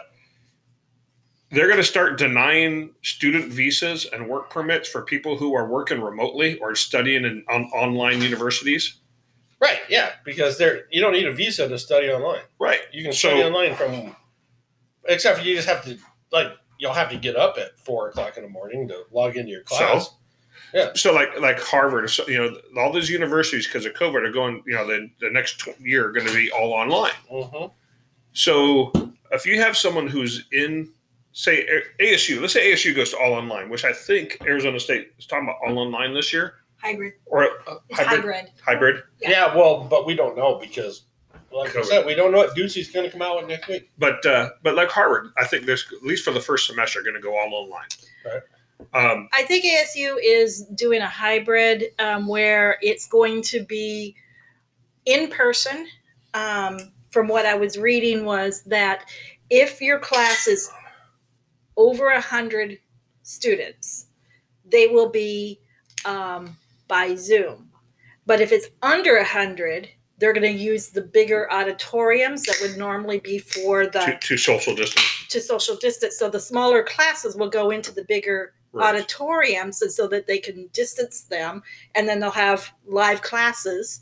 they're 1.52 1.68
going 1.68 1.78
to 1.78 1.84
start 1.84 2.18
denying 2.18 2.94
student 3.04 3.52
visas 3.52 4.06
and 4.12 4.28
work 4.28 4.50
permits 4.50 4.90
for 4.90 5.04
people 5.04 5.38
who 5.38 5.56
are 5.56 5.68
working 5.68 6.02
remotely 6.02 6.58
or 6.60 6.76
studying 6.76 7.24
in 7.24 7.44
on, 7.50 7.66
online 7.66 8.22
universities. 8.22 9.00
Right. 9.62 9.80
Yeah, 9.90 10.12
because 10.26 10.58
there 10.58 10.86
you 10.92 11.02
don't 11.02 11.14
need 11.14 11.28
a 11.28 11.32
visa 11.34 11.68
to 11.68 11.78
study 11.80 12.10
online. 12.10 12.42
Right. 12.60 12.82
You 12.92 13.04
can 13.04 13.14
So- 13.14 13.30
study 13.30 13.44
online 13.44 13.76
from, 13.76 14.16
except 15.08 15.40
for 15.40 15.46
you 15.46 15.56
just 15.56 15.68
have 15.68 15.84
to 15.86 15.98
like 16.32 16.48
you'll 16.78 16.94
have 16.94 17.10
to 17.10 17.18
get 17.18 17.36
up 17.38 17.58
at 17.58 17.80
four 17.80 18.10
o'clock 18.10 18.36
in 18.38 18.44
the 18.44 18.50
morning 18.50 18.88
to 18.90 19.04
log 19.12 19.38
into 19.38 19.52
your 19.52 19.64
class. 19.64 20.10
Yeah. 20.74 20.90
So 20.96 21.14
like 21.14 21.40
like 21.40 21.60
Harvard, 21.60 22.10
so, 22.10 22.28
you 22.28 22.38
know, 22.38 22.82
all 22.82 22.92
those 22.92 23.10
universities 23.10 23.66
because 23.66 23.86
of 23.86 23.94
COVID 23.94 24.28
are 24.28 24.32
going, 24.32 24.62
you 24.68 24.74
know, 24.74 24.86
the, 24.86 25.10
the 25.22 25.30
next 25.30 25.60
tw- 25.60 25.80
year 25.80 26.10
are 26.10 26.12
going 26.12 26.28
to 26.28 26.34
be 26.34 26.52
all 26.52 26.74
online. 26.74 27.14
hmm 27.30 27.68
So 28.34 28.92
if 29.32 29.46
you 29.46 29.62
have 29.62 29.78
someone 29.78 30.08
who's 30.08 30.46
in, 30.52 30.92
say, 31.36 31.68
ASU, 32.00 32.40
let's 32.42 32.54
say 32.54 32.72
ASU 32.72 32.96
goes 32.96 33.12
to 33.12 33.18
all 33.18 33.34
online, 33.34 33.70
which 33.70 33.84
I 33.84 33.92
think 33.92 34.38
Arizona 34.42 34.80
State 34.80 35.12
is 35.20 35.26
talking 35.26 35.44
about 35.50 35.58
all 35.68 35.78
online 35.78 36.14
this 36.14 36.32
year, 36.32 36.54
Hybrid. 36.78 37.14
or 37.26 37.44
uh, 37.68 37.76
It's 37.90 38.00
hybrid. 38.00 38.52
hybrid. 38.66 39.04
Yeah. 39.22 39.30
Yeah. 39.30 39.56
Well, 39.56 39.84
but 39.84 40.06
we 40.06 40.16
don't 40.16 40.38
know 40.38 40.56
because, 40.60 41.04
like 41.52 41.76
I 41.76 41.82
said, 41.82 42.06
we 42.06 42.16
don't 42.16 42.32
know 42.32 42.38
what 42.40 42.56
Ducey's 42.56 42.90
going 42.90 43.06
to 43.06 43.12
come 43.12 43.22
out 43.22 43.36
with 43.38 43.48
next 43.50 43.68
week. 43.68 43.92
But 43.98 44.26
uh, 44.26 44.52
but 44.64 44.76
like 44.76 44.90
Harvard, 44.90 45.32
I 45.38 45.46
think 45.46 45.66
there's 45.66 45.86
at 45.92 46.04
least 46.04 46.24
for 46.24 46.32
the 46.32 46.40
first 46.40 46.68
semester 46.68 47.02
going 47.02 47.16
to 47.16 47.22
go 47.22 47.38
all 47.38 47.54
online. 47.54 47.88
Right. 48.26 48.42
Um, 48.94 49.28
I 49.34 49.44
think 49.44 49.66
ASU 49.66 50.16
is 50.24 50.62
doing 50.76 51.02
a 51.02 51.08
hybrid 51.08 51.86
um, 52.00 52.28
where 52.28 52.78
it's 52.82 53.08
going 53.08 53.42
to 53.44 53.64
be 53.64 54.16
in 55.06 55.30
person. 55.30 55.86
Um, 56.34 56.78
from 57.12 57.28
what 57.30 57.46
I 57.46 57.56
was 57.56 57.78
reading, 57.78 58.26
was 58.26 58.62
that 58.64 59.06
if 59.50 59.82
your 59.82 60.00
class 60.00 60.48
is 60.48 60.70
over 61.78 62.10
a 62.10 62.22
hundred 62.22 62.80
students, 63.24 64.08
they 64.66 64.88
will 64.88 65.10
be 65.10 65.60
um, 66.06 66.58
by 66.88 67.16
Zoom. 67.16 67.70
But 68.26 68.42
if 68.42 68.52
it's 68.52 68.68
under 68.82 69.18
a 69.18 69.26
hundred, 69.26 69.90
they're 70.18 70.34
going 70.34 70.52
to 70.52 70.64
use 70.64 70.90
the 70.90 71.02
bigger 71.02 71.52
auditoriums 71.52 72.44
that 72.44 72.58
would 72.62 72.78
normally 72.78 73.20
be 73.20 73.38
for 73.38 73.86
the 73.86 74.00
to, 74.00 74.18
to 74.20 74.38
social 74.38 74.76
distance. 74.76 75.28
to 75.30 75.42
social 75.42 75.76
distance. 75.76 76.18
So 76.18 76.30
the 76.30 76.40
smaller 76.40 76.84
classes 76.84 77.36
will 77.36 77.50
go 77.50 77.72
into 77.72 77.92
the 77.92 78.06
bigger 78.06 78.54
auditoriums 78.82 79.82
and 79.82 79.92
so 79.92 80.08
that 80.08 80.28
they 80.28 80.38
can 80.38 80.68
distance 80.74 81.24
them 81.24 81.64
and 81.96 82.08
then 82.08 82.20
they'll 82.20 82.30
have 82.30 82.74
live 82.86 83.22
classes 83.22 84.02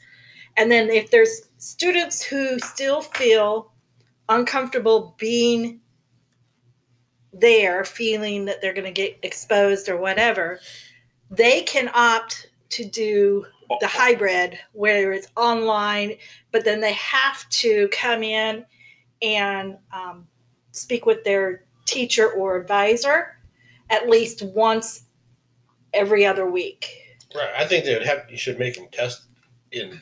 and 0.58 0.72
then 0.72 0.90
if 0.90 1.10
there's 1.12 1.50
students 1.58 2.24
who 2.24 2.60
still 2.60 3.02
feel 3.02 3.72
uncomfortable 4.30 5.16
being 5.18 5.80
there 7.34 7.84
feeling 7.84 8.46
that 8.46 8.62
they're 8.62 8.74
going 8.74 8.86
to 8.86 8.92
get 8.92 9.18
exposed 9.24 9.90
or 9.90 9.98
whatever 9.98 10.60
they 11.32 11.62
can 11.62 11.90
opt 11.94 12.50
to 12.70 12.86
do 12.86 13.46
the 13.80 13.88
hybrid 13.88 14.58
where 14.74 15.14
it's 15.14 15.28
online 15.36 16.14
but 16.52 16.64
then 16.64 16.80
they 16.80 16.94
have 16.94 17.48
to 17.50 17.90
come 17.92 18.22
in 18.22 18.64
and 19.22 19.78
um, 19.92 20.28
speak 20.72 21.06
with 21.06 21.24
their 21.24 21.64
teacher 21.86 22.32
or 22.32 22.56
advisor 22.58 23.38
at 23.90 24.10
least 24.10 24.42
once 24.42 25.06
every 25.94 26.26
other 26.26 26.50
week. 26.50 26.90
Right. 27.36 27.50
I 27.58 27.66
think 27.66 27.86
they 27.86 27.94
would 27.94 28.06
have. 28.06 28.26
You 28.30 28.38
should 28.38 28.60
make 28.60 28.76
them 28.76 28.88
test 28.92 29.24
in 29.72 30.02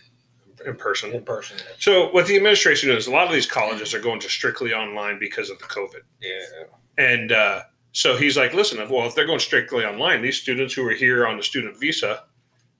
in 0.66 0.76
person. 0.76 1.12
in 1.12 1.24
person. 1.24 1.58
So 1.80 2.10
what 2.12 2.28
the 2.28 2.36
administration 2.36 2.92
is, 2.92 3.08
a 3.08 3.12
lot 3.12 3.28
of 3.28 3.34
these 3.34 3.46
colleges 3.46 3.94
are 3.94 4.00
going 4.00 4.20
to 4.20 4.30
strictly 4.30 4.74
online 4.74 5.18
because 5.20 5.50
of 5.50 5.58
the 5.60 5.66
COVID. 5.66 6.02
Yeah. 6.22 6.66
And 7.02 7.32
uh, 7.32 7.62
so 7.94 8.16
he's 8.16 8.38
like, 8.38 8.54
listen, 8.54 8.80
if- 8.80 8.90
well, 8.90 9.08
if 9.08 9.16
they're 9.16 9.26
going 9.26 9.40
strictly 9.40 9.84
online, 9.86 10.22
these 10.22 10.38
students 10.40 10.74
who 10.74 10.88
are 10.88 10.92
here 10.94 11.26
on 11.26 11.38
the 11.38 11.44
student 11.44 11.80
visa 11.80 12.24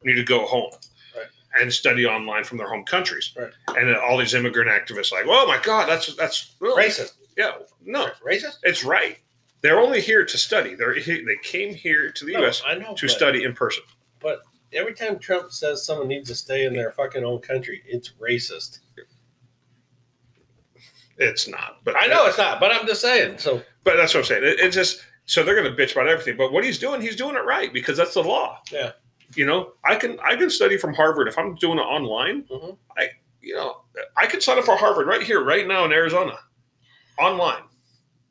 need 0.04 0.16
to 0.16 0.24
go 0.24 0.46
home 0.46 0.72
Right. 1.16 1.26
and 1.60 1.72
study 1.74 2.06
online 2.06 2.44
from 2.44 2.58
their 2.60 2.70
home 2.70 2.84
countries. 2.86 3.34
Right. 3.36 3.52
And 3.78 3.96
all 3.96 4.18
these 4.18 4.34
immigrant 4.34 4.70
activists 4.70 5.12
like, 5.12 5.26
oh 5.28 5.48
my 5.48 5.60
God, 5.64 5.88
that's 5.90 6.16
that's 6.16 6.56
Racist. 6.62 7.14
Yeah, 7.38 7.54
no, 7.84 8.08
Racist. 8.26 8.58
it's 8.64 8.84
right. 8.84 9.18
They're 9.62 9.80
only 9.80 10.02
here 10.02 10.26
to 10.26 10.38
study. 10.38 10.76
They're 10.76 10.96
they 10.96 11.38
came 11.44 11.74
here 11.74 12.12
to 12.12 12.26
the 12.26 12.34
No, 12.34 12.40
U.S. 12.42 12.62
Know. 12.68 12.94
to 12.96 13.08
but 13.08 13.12
study 13.12 13.44
in 13.44 13.54
person. 13.54 13.84
But 14.20 14.42
every 14.74 14.94
time 14.94 15.18
Trump 15.20 15.52
says 15.52 15.86
someone 15.86 16.08
needs 16.08 16.28
to 16.30 16.36
stay 16.36 16.66
in 16.66 16.74
their 16.74 16.92
fucking 16.92 17.24
own 17.24 17.40
country, 17.40 17.82
it's 17.86 18.12
racist. 18.20 18.80
It's 21.18 21.48
not, 21.48 21.78
but 21.84 21.96
I 21.96 22.08
know 22.08 22.26
it's 22.26 22.38
not, 22.38 22.60
but 22.60 22.72
I'm 22.72 22.88
just 22.88 23.02
saying. 23.02 23.38
So 23.38 23.62
But 23.84 23.96
that's 23.98 24.14
what 24.14 24.22
I'm 24.22 24.26
saying. 24.26 24.44
It, 24.44 24.60
it's 24.60 24.76
just 24.76 25.04
so 25.26 25.44
they're 25.44 25.56
going 25.56 25.76
to 25.76 25.82
bitch 25.82 25.94
about 25.94 26.08
everything. 26.08 26.38
But 26.38 26.52
what 26.52 26.64
he's 26.64 26.78
doing, 26.80 27.02
he's 27.02 27.16
doing 27.16 27.36
it 27.36 27.46
right 27.46 27.72
because 27.74 27.98
that's 27.98 28.14
the 28.14 28.24
law. 28.24 28.60
Yeah. 28.72 28.92
You 29.36 29.46
know, 29.46 29.74
I 29.86 29.96
can 29.96 30.20
I 30.20 30.36
can 30.36 30.50
study 30.50 30.78
from 30.78 30.94
Harvard 30.94 31.28
if 31.28 31.38
I'm 31.38 31.56
doing 31.56 31.78
it 31.78 31.84
online. 31.84 32.44
Mhm. 32.44 32.78
I 32.98 33.10
you 33.42 33.56
know 33.56 33.82
I 34.18 34.26
can 34.28 34.42
sign 34.42 34.60
up 34.60 34.66
for 34.66 34.76
Harvard 34.76 35.08
right 35.08 35.24
here, 35.24 35.44
right 35.44 35.66
now 35.68 35.86
in 35.86 35.92
Arizona, 35.94 36.38
online. 37.18 37.64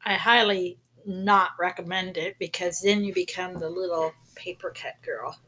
I 0.05 0.15
highly 0.15 0.79
not 1.07 1.53
recommend 1.59 2.19
it 2.19 2.37
because 2.39 2.81
then 2.81 3.03
you 3.03 3.15
become 3.15 3.55
the 3.55 3.71
little 3.71 4.13
paper 4.35 4.75
cut 4.77 4.95
girl. 5.03 5.39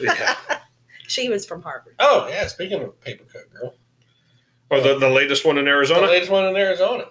Yeah. 0.00 0.36
She 1.08 1.28
was 1.28 1.46
from 1.46 1.62
Harvard. 1.62 1.94
Oh 2.00 2.26
yeah, 2.28 2.48
speaking 2.48 2.82
of 2.82 3.00
paper 3.00 3.22
cut 3.32 3.48
girl, 3.54 3.74
or 4.70 4.80
the, 4.80 4.98
the 4.98 5.08
latest 5.08 5.44
one 5.44 5.56
in 5.56 5.64
the 5.66 5.70
Arizona, 5.70 6.04
latest 6.08 6.32
one 6.32 6.44
in 6.46 6.56
Arizona. 6.56 7.04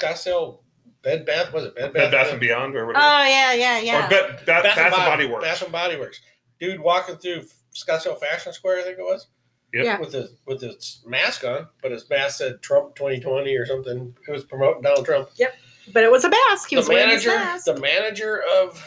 What? 0.00 0.14
Scottsdale 0.16 0.58
Bed 1.02 1.24
Bath 1.24 1.52
was 1.52 1.64
it 1.64 1.74
Bed 1.74 1.92
Bed 1.92 2.10
Bath, 2.10 2.12
Bath 2.12 2.32
and 2.32 2.40
Beyond, 2.40 2.76
or 2.76 2.86
whatever. 2.86 3.04
Oh 3.04 3.24
yeah, 3.24 3.52
yeah, 3.54 3.80
yeah. 3.80 3.96
Or 3.96 4.00
yeah. 4.00 4.08
Bed, 4.08 4.46
Bath, 4.46 4.64
Bath, 4.64 4.78
and 4.78 4.92
Body 4.92 5.26
Works. 5.26 5.44
Bath 5.44 5.62
and 5.62 5.72
Body 5.72 5.96
Works. 5.96 6.20
Dude 6.58 6.80
walking 6.80 7.16
through 7.16 7.44
Scottsdale 7.74 8.18
Fashion 8.20 8.52
Square, 8.52 8.80
I 8.80 8.82
think 8.82 8.98
it 8.98 9.02
was. 9.02 9.28
Yep. 9.72 9.84
Yeah. 9.84 10.00
With 10.00 10.12
his 10.12 10.34
with 10.46 10.60
his 10.60 11.02
mask 11.06 11.44
on, 11.44 11.68
but 11.80 11.92
his 11.92 12.08
mask 12.10 12.38
said 12.38 12.60
Trump 12.60 12.96
2020 12.96 13.54
or 13.56 13.64
something. 13.66 14.14
It 14.26 14.30
was 14.30 14.44
promoting 14.44 14.82
Donald 14.82 15.06
Trump. 15.06 15.30
Yep. 15.36 15.54
But 15.92 16.02
it 16.02 16.10
was 16.10 16.24
a 16.24 16.28
mask. 16.30 16.68
He 16.70 16.76
was 16.76 16.86
the 16.86 16.94
wearing 16.94 17.10
his 17.10 17.24
manager, 17.26 17.44
mask. 17.44 17.64
the 17.66 17.80
manager 17.80 18.42
of 18.58 18.84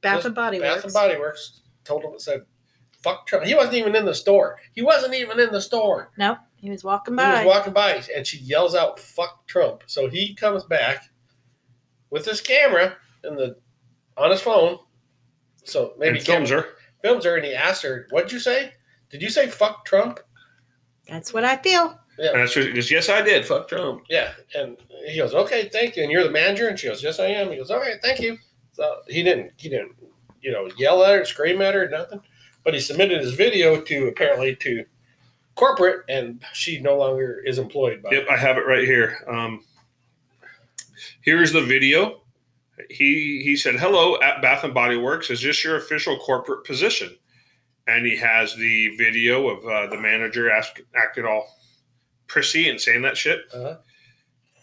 Bath 0.00 0.24
and 0.24 0.34
Body 0.34 0.58
Bath 0.58 0.76
Works. 0.76 0.84
and 0.84 0.92
Body 0.92 1.16
Works 1.18 1.60
told 1.84 2.04
him 2.04 2.12
it 2.12 2.20
said, 2.20 2.42
"Fuck 3.02 3.26
Trump." 3.26 3.46
He 3.46 3.54
wasn't 3.54 3.74
even 3.76 3.94
in 3.96 4.04
the 4.04 4.14
store. 4.14 4.58
He 4.74 4.82
wasn't 4.82 5.14
even 5.14 5.38
in 5.40 5.52
the 5.52 5.60
store. 5.60 6.10
Nope, 6.18 6.38
he 6.60 6.70
was 6.70 6.84
walking 6.84 7.16
by. 7.16 7.40
He 7.40 7.46
was 7.46 7.56
walking 7.56 7.72
by, 7.72 8.02
and 8.14 8.26
she 8.26 8.38
yells 8.38 8.74
out, 8.74 8.98
"Fuck 8.98 9.46
Trump!" 9.46 9.82
So 9.86 10.08
he 10.08 10.34
comes 10.34 10.64
back 10.64 11.04
with 12.10 12.24
his 12.24 12.40
camera 12.40 12.96
and 13.24 13.38
the 13.38 13.56
on 14.16 14.30
his 14.30 14.42
phone. 14.42 14.78
So 15.64 15.94
maybe 15.98 16.18
and 16.18 16.26
films 16.26 16.50
her. 16.50 16.66
films 17.02 17.24
her, 17.24 17.36
and 17.36 17.44
he 17.44 17.54
asked 17.54 17.82
her, 17.82 18.06
"What'd 18.10 18.32
you 18.32 18.38
say? 18.40 18.74
Did 19.10 19.22
you 19.22 19.30
say 19.30 19.48
fuck 19.48 19.84
Trump?" 19.84 20.20
That's 21.08 21.32
what 21.32 21.44
I 21.44 21.56
feel. 21.56 21.98
Yeah, 22.18 22.32
And 22.32 22.40
that's 22.40 22.54
what, 22.54 22.66
he 22.66 22.72
goes, 22.72 22.90
yes, 22.90 23.08
I 23.08 23.22
did. 23.22 23.46
Fuck 23.46 23.68
Trump. 23.68 24.04
Yeah, 24.10 24.32
and 24.54 24.76
he 25.06 25.16
goes, 25.16 25.32
"Okay, 25.34 25.68
thank 25.72 25.96
you." 25.96 26.02
And 26.02 26.12
you're 26.12 26.22
the 26.24 26.30
manager, 26.30 26.68
and 26.68 26.78
she 26.78 26.88
goes, 26.88 27.02
"Yes, 27.02 27.18
I 27.18 27.26
am." 27.26 27.50
He 27.50 27.56
goes, 27.56 27.70
"All 27.70 27.80
right, 27.80 28.00
thank 28.02 28.20
you." 28.20 28.36
So 28.72 29.00
he 29.08 29.22
didn't, 29.22 29.52
he 29.56 29.68
didn't, 29.68 29.96
you 30.40 30.52
know, 30.52 30.70
yell 30.76 31.02
at 31.04 31.18
her, 31.18 31.24
scream 31.24 31.60
at 31.62 31.74
her, 31.74 31.88
nothing. 31.88 32.20
But 32.64 32.74
he 32.74 32.80
submitted 32.80 33.20
his 33.22 33.34
video 33.34 33.80
to 33.80 34.08
apparently 34.08 34.54
to 34.56 34.84
corporate, 35.60 36.04
and 36.08 36.42
she 36.54 36.80
no 36.80 36.96
longer 36.96 37.42
is 37.44 37.58
employed 37.58 38.02
by. 38.02 38.08
Yep, 38.12 38.26
I 38.30 38.36
have 38.38 38.56
it 38.56 38.66
right 38.66 38.84
here. 38.84 39.18
Um, 39.28 39.62
here's 41.20 41.52
the 41.52 41.60
video. 41.60 42.22
He 42.88 43.42
he 43.44 43.56
said, 43.56 43.74
"Hello 43.76 44.18
at 44.20 44.40
Bath 44.40 44.64
and 44.64 44.72
Body 44.72 44.96
Works. 44.96 45.28
Is 45.28 45.42
this 45.42 45.62
your 45.62 45.76
official 45.76 46.16
corporate 46.18 46.64
position?" 46.64 47.14
And 47.86 48.06
he 48.06 48.16
has 48.16 48.54
the 48.54 48.96
video 48.96 49.48
of 49.48 49.66
uh, 49.66 49.86
the 49.88 50.00
manager 50.00 50.50
ask, 50.50 50.80
acted 50.94 51.24
all 51.26 51.48
prissy 52.26 52.70
and 52.70 52.80
saying 52.80 53.02
that 53.02 53.16
shit. 53.16 53.40
Uh-huh. 53.52 53.76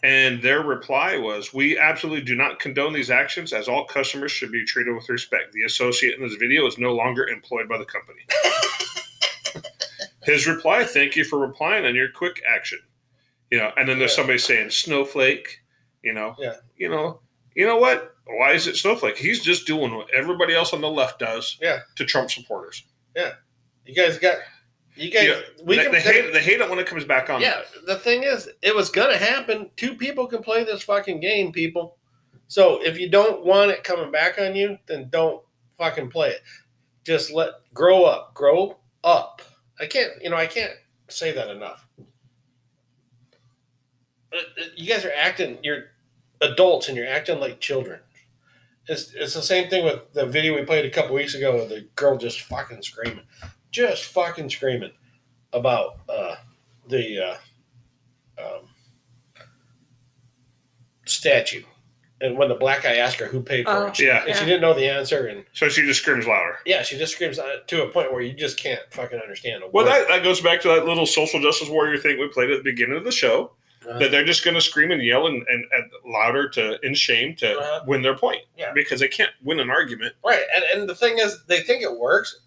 And 0.02 0.42
their 0.42 0.62
reply 0.62 1.16
was, 1.16 1.54
"We 1.54 1.78
absolutely 1.78 2.24
do 2.24 2.34
not 2.34 2.58
condone 2.58 2.92
these 2.92 3.10
actions, 3.10 3.52
as 3.52 3.68
all 3.68 3.84
customers 3.84 4.32
should 4.32 4.50
be 4.50 4.64
treated 4.64 4.96
with 4.96 5.08
respect. 5.08 5.52
The 5.52 5.62
associate 5.62 6.16
in 6.16 6.22
this 6.26 6.34
video 6.34 6.66
is 6.66 6.76
no 6.76 6.92
longer 6.92 7.28
employed 7.28 7.68
by 7.68 7.78
the 7.78 7.84
company." 7.84 8.22
His 10.32 10.46
reply, 10.46 10.84
"Thank 10.84 11.16
you 11.16 11.24
for 11.24 11.38
replying 11.38 11.84
on 11.86 11.94
your 11.94 12.10
quick 12.10 12.42
action." 12.48 12.80
You 13.50 13.58
know, 13.58 13.72
and 13.76 13.88
then 13.88 13.98
there's 13.98 14.12
Yeah. 14.12 14.16
somebody 14.16 14.38
saying 14.38 14.70
snowflake. 14.70 15.60
You 16.02 16.12
know, 16.12 16.36
Yeah. 16.38 16.56
You 16.76 16.88
know, 16.88 17.20
you 17.54 17.66
know 17.66 17.76
what? 17.76 18.14
Why 18.26 18.52
is 18.52 18.66
it 18.66 18.76
snowflake? 18.76 19.16
He's 19.16 19.42
just 19.42 19.66
doing 19.66 19.94
what 19.94 20.12
everybody 20.14 20.54
else 20.54 20.72
on 20.72 20.80
the 20.80 20.90
left 20.90 21.18
does. 21.18 21.56
Yeah. 21.60 21.80
To 21.96 22.04
Trump 22.04 22.30
supporters. 22.30 22.84
Yeah. 23.16 23.34
You 23.84 23.94
guys 23.94 24.18
got, 24.18 24.36
you 24.94 25.10
guys. 25.10 25.24
Yeah, 25.24 25.40
we 25.64 25.76
they, 25.76 25.82
can 25.84 25.92
they 25.92 26.00
hate 26.00 26.24
it. 26.26 26.32
They 26.34 26.42
hate 26.42 26.60
it 26.60 26.68
when 26.68 26.78
it 26.78 26.86
comes 26.86 27.04
back 27.04 27.30
on. 27.30 27.40
Yeah, 27.40 27.62
the 27.86 27.96
thing 27.96 28.22
is, 28.22 28.48
it 28.60 28.76
was 28.76 28.90
gonna 28.90 29.16
happen. 29.16 29.70
Two 29.76 29.94
people 29.94 30.26
can 30.26 30.42
play 30.42 30.62
this 30.62 30.82
fucking 30.82 31.20
game, 31.20 31.52
people. 31.52 31.96
So 32.48 32.82
if 32.84 32.98
you 32.98 33.08
don't 33.08 33.44
want 33.44 33.70
it 33.70 33.82
coming 33.82 34.10
back 34.12 34.38
on 34.38 34.54
you, 34.54 34.78
then 34.86 35.08
don't 35.10 35.42
fucking 35.78 36.10
play 36.10 36.30
it. 36.30 36.42
Just 37.04 37.30
let 37.32 37.50
grow 37.72 38.04
up, 38.04 38.34
grow 38.34 38.78
up. 39.02 39.40
I 39.80 39.86
can't, 39.86 40.12
you 40.22 40.30
know, 40.30 40.36
I 40.36 40.46
can't 40.46 40.72
say 41.08 41.32
that 41.32 41.48
enough. 41.48 41.86
Uh, 44.32 44.36
uh, 44.36 44.64
You 44.76 44.92
guys 44.92 45.04
are 45.04 45.12
acting. 45.16 45.58
You're 45.62 45.84
adults 46.40 46.88
and 46.88 46.96
you're 46.96 47.06
acting 47.08 47.40
like 47.40 47.60
children. 47.60 48.00
It's, 48.86 49.12
it's 49.14 49.34
the 49.34 49.42
same 49.42 49.68
thing 49.68 49.84
with 49.84 50.12
the 50.14 50.26
video 50.26 50.54
we 50.54 50.64
played 50.64 50.86
a 50.86 50.90
couple 50.90 51.14
weeks 51.14 51.34
ago 51.34 51.54
with 51.54 51.68
the 51.68 51.86
girl 51.94 52.16
just 52.16 52.40
fucking 52.40 52.82
screaming, 52.82 53.24
just 53.70 54.04
fucking 54.04 54.48
screaming 54.48 54.92
about 55.52 55.98
uh, 56.08 56.36
the 56.88 57.18
uh, 57.18 57.36
um, 58.42 58.68
statue. 61.04 61.62
And 62.20 62.36
when 62.36 62.48
the 62.48 62.54
black 62.56 62.82
guy 62.82 62.96
asked 62.96 63.18
her 63.20 63.26
who 63.26 63.40
paid 63.42 63.64
for 63.66 63.70
Oh. 63.70 63.86
it, 63.86 63.96
she, 63.96 64.06
Yeah. 64.06 64.24
and 64.26 64.34
she 64.36 64.44
didn't 64.44 64.60
know 64.60 64.74
the 64.74 64.88
answer, 64.88 65.26
and 65.28 65.44
So 65.52 65.68
she 65.68 65.82
just 65.82 66.00
screams 66.02 66.26
louder. 66.26 66.58
yeah, 66.66 66.82
she 66.82 66.98
just 66.98 67.12
screams 67.14 67.38
uh, 67.38 67.58
to 67.68 67.84
a 67.84 67.88
point 67.88 68.12
where 68.12 68.20
you 68.22 68.32
just 68.32 68.58
can't 68.58 68.80
fucking 68.90 69.20
understand. 69.20 69.62
a 69.62 69.68
Well, 69.68 69.84
word. 69.84 69.92
that, 69.92 70.08
that 70.08 70.22
goes 70.24 70.40
back 70.40 70.60
to 70.62 70.68
that 70.68 70.84
little 70.84 71.06
social 71.06 71.40
justice 71.40 71.68
warrior 71.68 71.96
thing 71.96 72.18
we 72.18 72.26
played 72.28 72.50
at 72.50 72.56
the 72.58 72.64
beginning 72.64 72.96
of 72.96 73.04
the 73.04 73.12
show. 73.12 73.52
Uh, 73.88 73.96
That 74.00 74.10
they're 74.10 74.24
just 74.24 74.44
going 74.44 74.56
to 74.56 74.60
scream 74.60 74.90
and 74.90 75.00
yell 75.00 75.28
and, 75.28 75.46
and, 75.48 75.64
and 75.72 75.90
louder 76.04 76.48
to 76.50 76.84
in 76.84 76.94
shame 76.94 77.36
to 77.36 77.56
Uh-huh. 77.56 77.84
win 77.86 78.02
their 78.02 78.16
point. 78.16 78.42
Yeah. 78.56 78.72
Because 78.74 78.98
they 79.00 79.08
can't 79.08 79.30
win 79.44 79.60
an 79.60 79.70
argument. 79.70 80.14
Right, 80.24 80.42
and 80.54 80.64
and 80.74 80.88
the 80.88 80.96
thing 80.96 81.18
is, 81.18 81.44
they 81.46 81.60
think 81.60 81.82
it 81.82 81.96
works. 81.96 82.40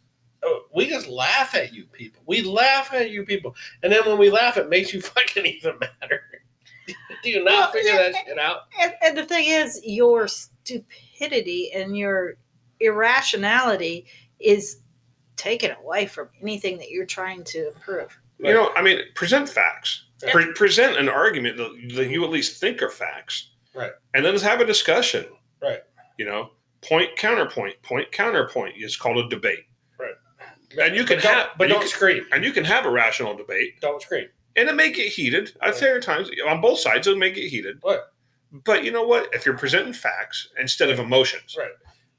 Oh, 0.43 0.65
We 0.73 0.87
just 0.89 1.07
laugh 1.07 1.55
at 1.55 1.71
you 1.73 1.85
people. 1.85 2.21
We 2.25 2.41
laugh 2.41 2.93
at 2.93 3.09
you 3.11 3.23
people, 3.25 3.55
and 3.83 3.93
then 3.93 4.05
when 4.05 4.17
we 4.17 4.29
laugh, 4.29 4.57
it 4.57 4.69
makes 4.69 4.93
you 4.93 4.99
fucking 5.15 5.45
even 5.45 5.75
madder. 5.79 6.23
Do 7.23 7.29
you 7.29 7.43
not 7.43 7.51
Well, 7.51 7.71
figure 7.71 7.91
yeah, 7.91 8.11
that 8.11 8.15
shit 8.25 8.39
out? 8.39 8.61
And, 8.79 8.93
and 9.03 9.17
the 9.17 9.25
thing 9.25 9.45
is, 9.47 9.81
your 9.85 10.27
stupidity 10.27 11.71
and 11.73 11.95
your 11.97 12.35
irrationality 12.79 14.05
is 14.39 14.77
taken 15.37 15.71
away 15.83 16.05
from 16.05 16.29
anything 16.41 16.77
that 16.77 16.89
you're 16.89 17.05
trying 17.05 17.43
to 17.45 17.67
improve. 17.69 18.17
You 18.39 18.53
know, 18.53 18.71
I 18.75 18.81
mean, 18.81 18.99
present 19.15 19.47
facts. 19.49 20.05
Yeah. 20.23 20.31
Pre- 20.31 20.53
present 20.53 20.97
an 20.97 21.09
argument 21.09 21.57
that, 21.57 21.95
that 21.95 22.09
you 22.09 22.23
at 22.23 22.29
least 22.29 22.59
think 22.59 22.81
are 22.81 22.89
facts. 22.89 23.51
Right. 23.75 23.91
And 24.13 24.25
then 24.25 24.33
let's 24.33 24.43
have 24.43 24.61
a 24.61 24.65
discussion. 24.65 25.25
Right. 25.61 25.79
You 26.17 26.25
know, 26.25 26.51
point 26.81 27.15
counterpoint, 27.17 27.81
point 27.83 28.11
counterpoint 28.11 28.75
is 28.77 28.97
called 28.97 29.17
a 29.17 29.29
debate. 29.29 29.65
Right. 29.99 30.13
And 30.81 30.95
you 30.95 31.03
can 31.05 31.17
but 31.17 31.23
don't, 31.23 31.33
have, 31.35 31.47
but 31.57 31.67
you 31.67 31.73
don't 31.73 31.81
can- 31.81 31.89
scream. 31.89 32.25
and 32.31 32.43
you 32.43 32.51
can 32.51 32.65
have 32.65 32.85
a 32.85 32.91
rational 32.91 33.35
debate, 33.35 33.79
Don't 33.81 34.01
scream. 34.01 34.27
And 34.55 34.69
it 34.69 34.75
may 34.75 34.91
get 34.91 35.07
heated. 35.07 35.51
I've 35.61 35.79
Right. 35.81 35.91
at 35.95 36.01
times 36.03 36.29
on 36.47 36.61
both 36.61 36.79
sides 36.79 37.07
it 37.07 37.17
may 37.17 37.31
get 37.31 37.49
heated. 37.49 37.79
Right. 37.83 37.99
But 38.51 38.83
you 38.83 38.91
know 38.91 39.03
what? 39.03 39.33
If 39.33 39.45
you're 39.45 39.57
presenting 39.57 39.93
facts 39.93 40.49
instead 40.59 40.89
of 40.89 40.99
emotions, 40.99 41.55
Right. 41.57 41.71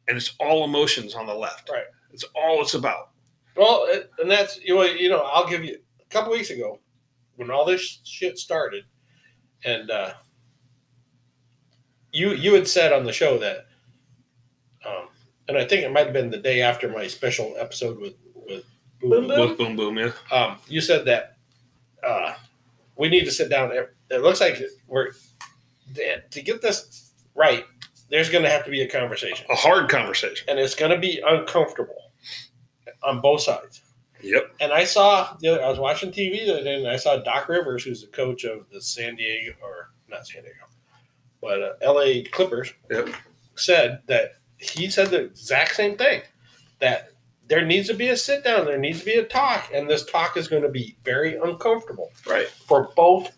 and 0.08 0.16
it's 0.16 0.34
all 0.40 0.64
emotions 0.64 1.14
on 1.14 1.26
the 1.26 1.34
left, 1.34 1.68
Right. 1.70 1.84
It's 2.12 2.24
all 2.34 2.60
it's 2.62 2.74
about. 2.74 3.10
Well, 3.56 3.86
it, 3.88 4.10
and 4.18 4.30
that's 4.30 4.58
you 4.62 4.74
know, 4.74 4.82
you 4.84 5.08
know, 5.10 5.20
I'll 5.20 5.46
give 5.48 5.62
you 5.64 5.78
a 6.00 6.04
couple 6.10 6.32
weeks 6.32 6.50
ago 6.50 6.80
when 7.36 7.50
all 7.50 7.64
this 7.66 8.00
shit 8.04 8.38
started, 8.38 8.84
and 9.64 9.90
uh, 9.90 10.14
you 12.12 12.30
you 12.32 12.54
had 12.54 12.68
said 12.68 12.92
on 12.92 13.04
the 13.04 13.12
show 13.12 13.38
that, 13.38 13.66
um, 14.86 15.08
and 15.48 15.56
I 15.58 15.64
think 15.66 15.82
it 15.84 15.92
might 15.92 16.04
have 16.04 16.12
been 16.12 16.30
the 16.30 16.38
day 16.38 16.60
after 16.62 16.88
my 16.88 17.06
special 17.06 17.54
episode 17.58 17.98
with 17.98 18.14
with 18.34 18.64
Boom 19.00 19.10
Boom 19.10 19.28
Boom. 19.28 19.28
Boom. 19.36 19.48
With 19.48 19.58
boom 19.58 19.76
boom, 19.76 19.98
yeah. 19.98 20.12
um, 20.30 20.58
you 20.68 20.80
said 20.80 21.04
that 21.06 21.31
uh, 22.06 22.34
we 22.96 23.08
need 23.08 23.24
to 23.24 23.30
sit 23.30 23.48
down. 23.50 23.70
It 23.72 24.20
looks 24.22 24.40
like 24.40 24.60
we're 24.86 25.10
to 25.94 26.42
get 26.42 26.62
this 26.62 27.12
right. 27.34 27.64
There's 28.10 28.28
going 28.30 28.44
to 28.44 28.50
have 28.50 28.64
to 28.66 28.70
be 28.70 28.82
a 28.82 28.88
conversation, 28.88 29.46
A 29.50 29.54
hard 29.54 29.88
conversation. 29.88 30.46
and 30.50 30.58
it's 30.58 30.74
going 30.74 30.90
to 30.92 30.98
be 30.98 31.22
uncomfortable 31.26 32.12
on 33.02 33.20
both 33.20 33.40
sides. 33.40 33.80
Yep. 34.22 34.54
And 34.60 34.70
I 34.72 34.84
saw 34.84 35.36
the 35.40 35.48
other, 35.48 35.64
I 35.64 35.68
was 35.70 35.78
watching 35.78 36.10
TV 36.12 36.44
the 36.44 36.52
other 36.54 36.64
day, 36.64 36.74
and 36.76 36.86
I 36.88 36.96
saw 36.96 37.16
Doc 37.16 37.48
Rivers, 37.48 37.82
who's 37.84 38.02
the 38.02 38.06
coach 38.08 38.44
of 38.44 38.66
the 38.70 38.80
San 38.80 39.16
Diego 39.16 39.54
or 39.62 39.90
not 40.08 40.26
San 40.26 40.42
Diego, 40.42 40.58
but 41.40 41.62
uh, 41.62 41.72
L.A. 41.80 42.22
Clippers, 42.24 42.72
Yep. 42.90 43.08
said 43.56 44.02
that 44.06 44.34
he 44.58 44.88
said 44.90 45.08
the 45.08 45.24
exact 45.24 45.74
same 45.74 45.96
thing 45.96 46.20
that 46.80 47.11
there 47.52 47.66
needs 47.66 47.86
to 47.86 47.92
be 47.94 48.08
a 48.08 48.16
sit 48.16 48.42
down, 48.42 48.64
there 48.64 48.78
needs 48.78 49.00
to 49.00 49.04
be 49.04 49.12
a 49.12 49.24
talk, 49.24 49.70
and 49.74 49.86
this 49.88 50.06
talk 50.06 50.38
is 50.38 50.48
going 50.48 50.62
to 50.62 50.70
be 50.70 50.96
very 51.04 51.36
uncomfortable 51.36 52.10
Right. 52.26 52.48
for 52.48 52.90
both 52.96 53.30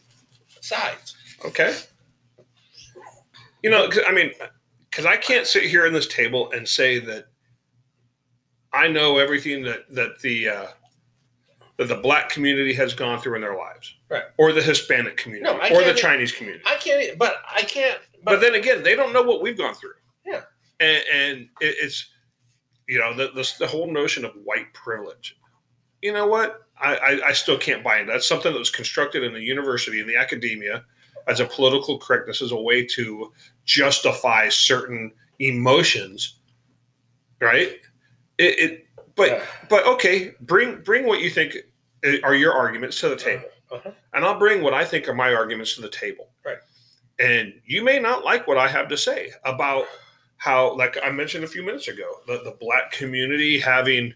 sides. 0.60 1.16
Okay. 1.44 1.74
You 3.64 3.70
know, 3.70 3.90
I 4.06 4.12
mean, 4.12 4.30
because 4.88 5.04
I 5.04 5.16
can't 5.16 5.48
sit 5.48 5.64
here 5.64 5.84
in 5.84 5.92
this 5.92 6.06
table 6.06 6.52
and 6.52 6.68
say 6.68 7.00
that 7.00 7.24
I 8.72 8.86
know 8.86 9.18
everything 9.18 9.64
that 9.64 9.92
that 9.92 10.20
the 10.20 10.48
uh, 10.48 10.66
that 11.78 11.88
the 11.88 11.96
black 11.96 12.28
community 12.28 12.72
has 12.74 12.94
gone 12.94 13.18
through 13.20 13.34
in 13.34 13.40
their 13.40 13.56
lives, 13.56 13.96
Right. 14.08 14.22
Or 14.38 14.52
the 14.52 14.62
Hispanic 14.62 15.16
community, 15.16 15.50
No, 15.52 15.58
or 15.76 15.82
the 15.82 15.92
Chinese 15.92 16.30
community. 16.30 16.62
I 16.68 16.76
can't, 16.76 17.18
but 17.18 17.38
I 17.52 17.62
can't. 17.62 17.98
but, 18.22 18.34
But, 18.34 18.40
then 18.42 18.54
again, 18.54 18.84
they 18.84 18.94
don't 18.94 19.12
know 19.12 19.22
what 19.22 19.42
we've 19.42 19.58
gone 19.58 19.74
through. 19.74 19.94
Yeah. 20.24 20.42
and, 20.78 21.02
and 21.12 21.38
it, 21.60 21.74
it's 21.82 22.10
you 22.88 22.98
know 22.98 23.14
the, 23.14 23.28
the 23.34 23.52
the 23.58 23.66
whole 23.66 23.90
notion 23.90 24.24
of 24.24 24.32
white 24.44 24.72
privilege. 24.74 25.36
You 26.02 26.12
know 26.12 26.26
what? 26.26 26.62
I, 26.80 26.96
I 26.96 27.28
I 27.28 27.32
still 27.32 27.56
can't 27.58 27.82
buy 27.84 27.98
into. 28.00 28.12
That's 28.12 28.26
something 28.26 28.52
that 28.52 28.58
was 28.58 28.70
constructed 28.70 29.22
in 29.22 29.32
the 29.32 29.40
university 29.40 30.00
in 30.00 30.06
the 30.06 30.16
academia 30.16 30.84
as 31.26 31.40
a 31.40 31.46
political 31.46 31.98
correctness 31.98 32.42
as 32.42 32.52
a 32.52 32.56
way 32.56 32.84
to 32.84 33.32
justify 33.64 34.48
certain 34.50 35.10
emotions, 35.38 36.40
right? 37.40 37.78
It, 38.38 38.58
it 38.58 38.86
but 39.16 39.28
Yeah. 39.28 39.44
but 39.70 39.86
okay, 39.86 40.32
bring 40.42 40.82
bring 40.82 41.06
what 41.06 41.20
you 41.20 41.30
think 41.30 41.56
are 42.22 42.34
your 42.34 42.52
arguments 42.52 43.00
to 43.00 43.08
the 43.08 43.16
table 43.16 43.44
Uh-huh. 43.70 43.90
and 44.12 44.24
I'll 44.24 44.38
bring 44.38 44.62
what 44.62 44.74
I 44.74 44.84
think 44.84 45.08
are 45.08 45.14
my 45.14 45.32
arguments 45.32 45.74
to 45.76 45.80
the 45.80 45.88
table. 45.88 46.28
Right. 46.44 46.58
And 47.18 47.54
you 47.64 47.82
may 47.82 47.98
not 47.98 48.24
like 48.24 48.46
what 48.46 48.58
I 48.58 48.68
have 48.68 48.88
to 48.88 48.96
say 48.98 49.30
about 49.44 49.86
how, 50.44 50.76
like 50.76 50.98
I 51.02 51.10
mentioned 51.10 51.44
a 51.44 51.46
few 51.48 51.62
minutes 51.64 51.88
ago, 51.88 52.04
the, 52.26 52.42
the 52.44 52.56
black 52.60 52.92
community 52.92 53.58
having 53.58 54.12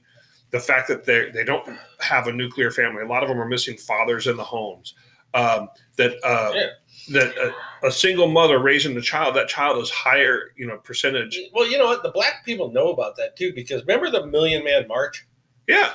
the 0.51 0.61
fact 0.61 0.89
that 0.89 1.05
they 1.05 1.31
they 1.31 1.45
don't 1.45 1.66
have 2.01 2.26
a 2.26 2.33
nuclear 2.33 2.70
family. 2.70 3.03
A 3.03 3.07
lot 3.07 3.22
of 3.22 3.29
them 3.29 3.41
are 3.41 3.49
missing 3.49 3.76
fathers 3.76 4.26
in 4.26 4.37
the 4.37 4.45
homes. 4.45 4.95
Um, 5.35 5.68
that 5.97 6.12
uh, 6.24 6.53
Yeah. 6.55 6.66
that 7.12 7.37
a, 7.83 7.87
a 7.87 7.91
single 7.93 8.29
mother 8.29 8.59
raising 8.59 8.97
a 8.97 9.01
child, 9.03 9.37
that 9.37 9.49
child 9.49 9.83
is 9.83 9.91
higher, 9.91 10.53
you 10.57 10.66
know, 10.66 10.79
percentage. 10.79 11.39
well, 11.55 11.66
you 11.70 11.79
know 11.79 11.87
what? 11.87 12.03
The 12.03 12.11
black 12.11 12.45
people 12.45 12.70
know 12.72 12.91
about 12.93 13.16
that 13.16 13.37
too, 13.37 13.53
because 13.55 13.81
remember 13.83 14.11
the 14.11 14.26
Million 14.26 14.64
Man 14.64 14.87
March? 14.89 15.26
Yeah, 15.66 15.91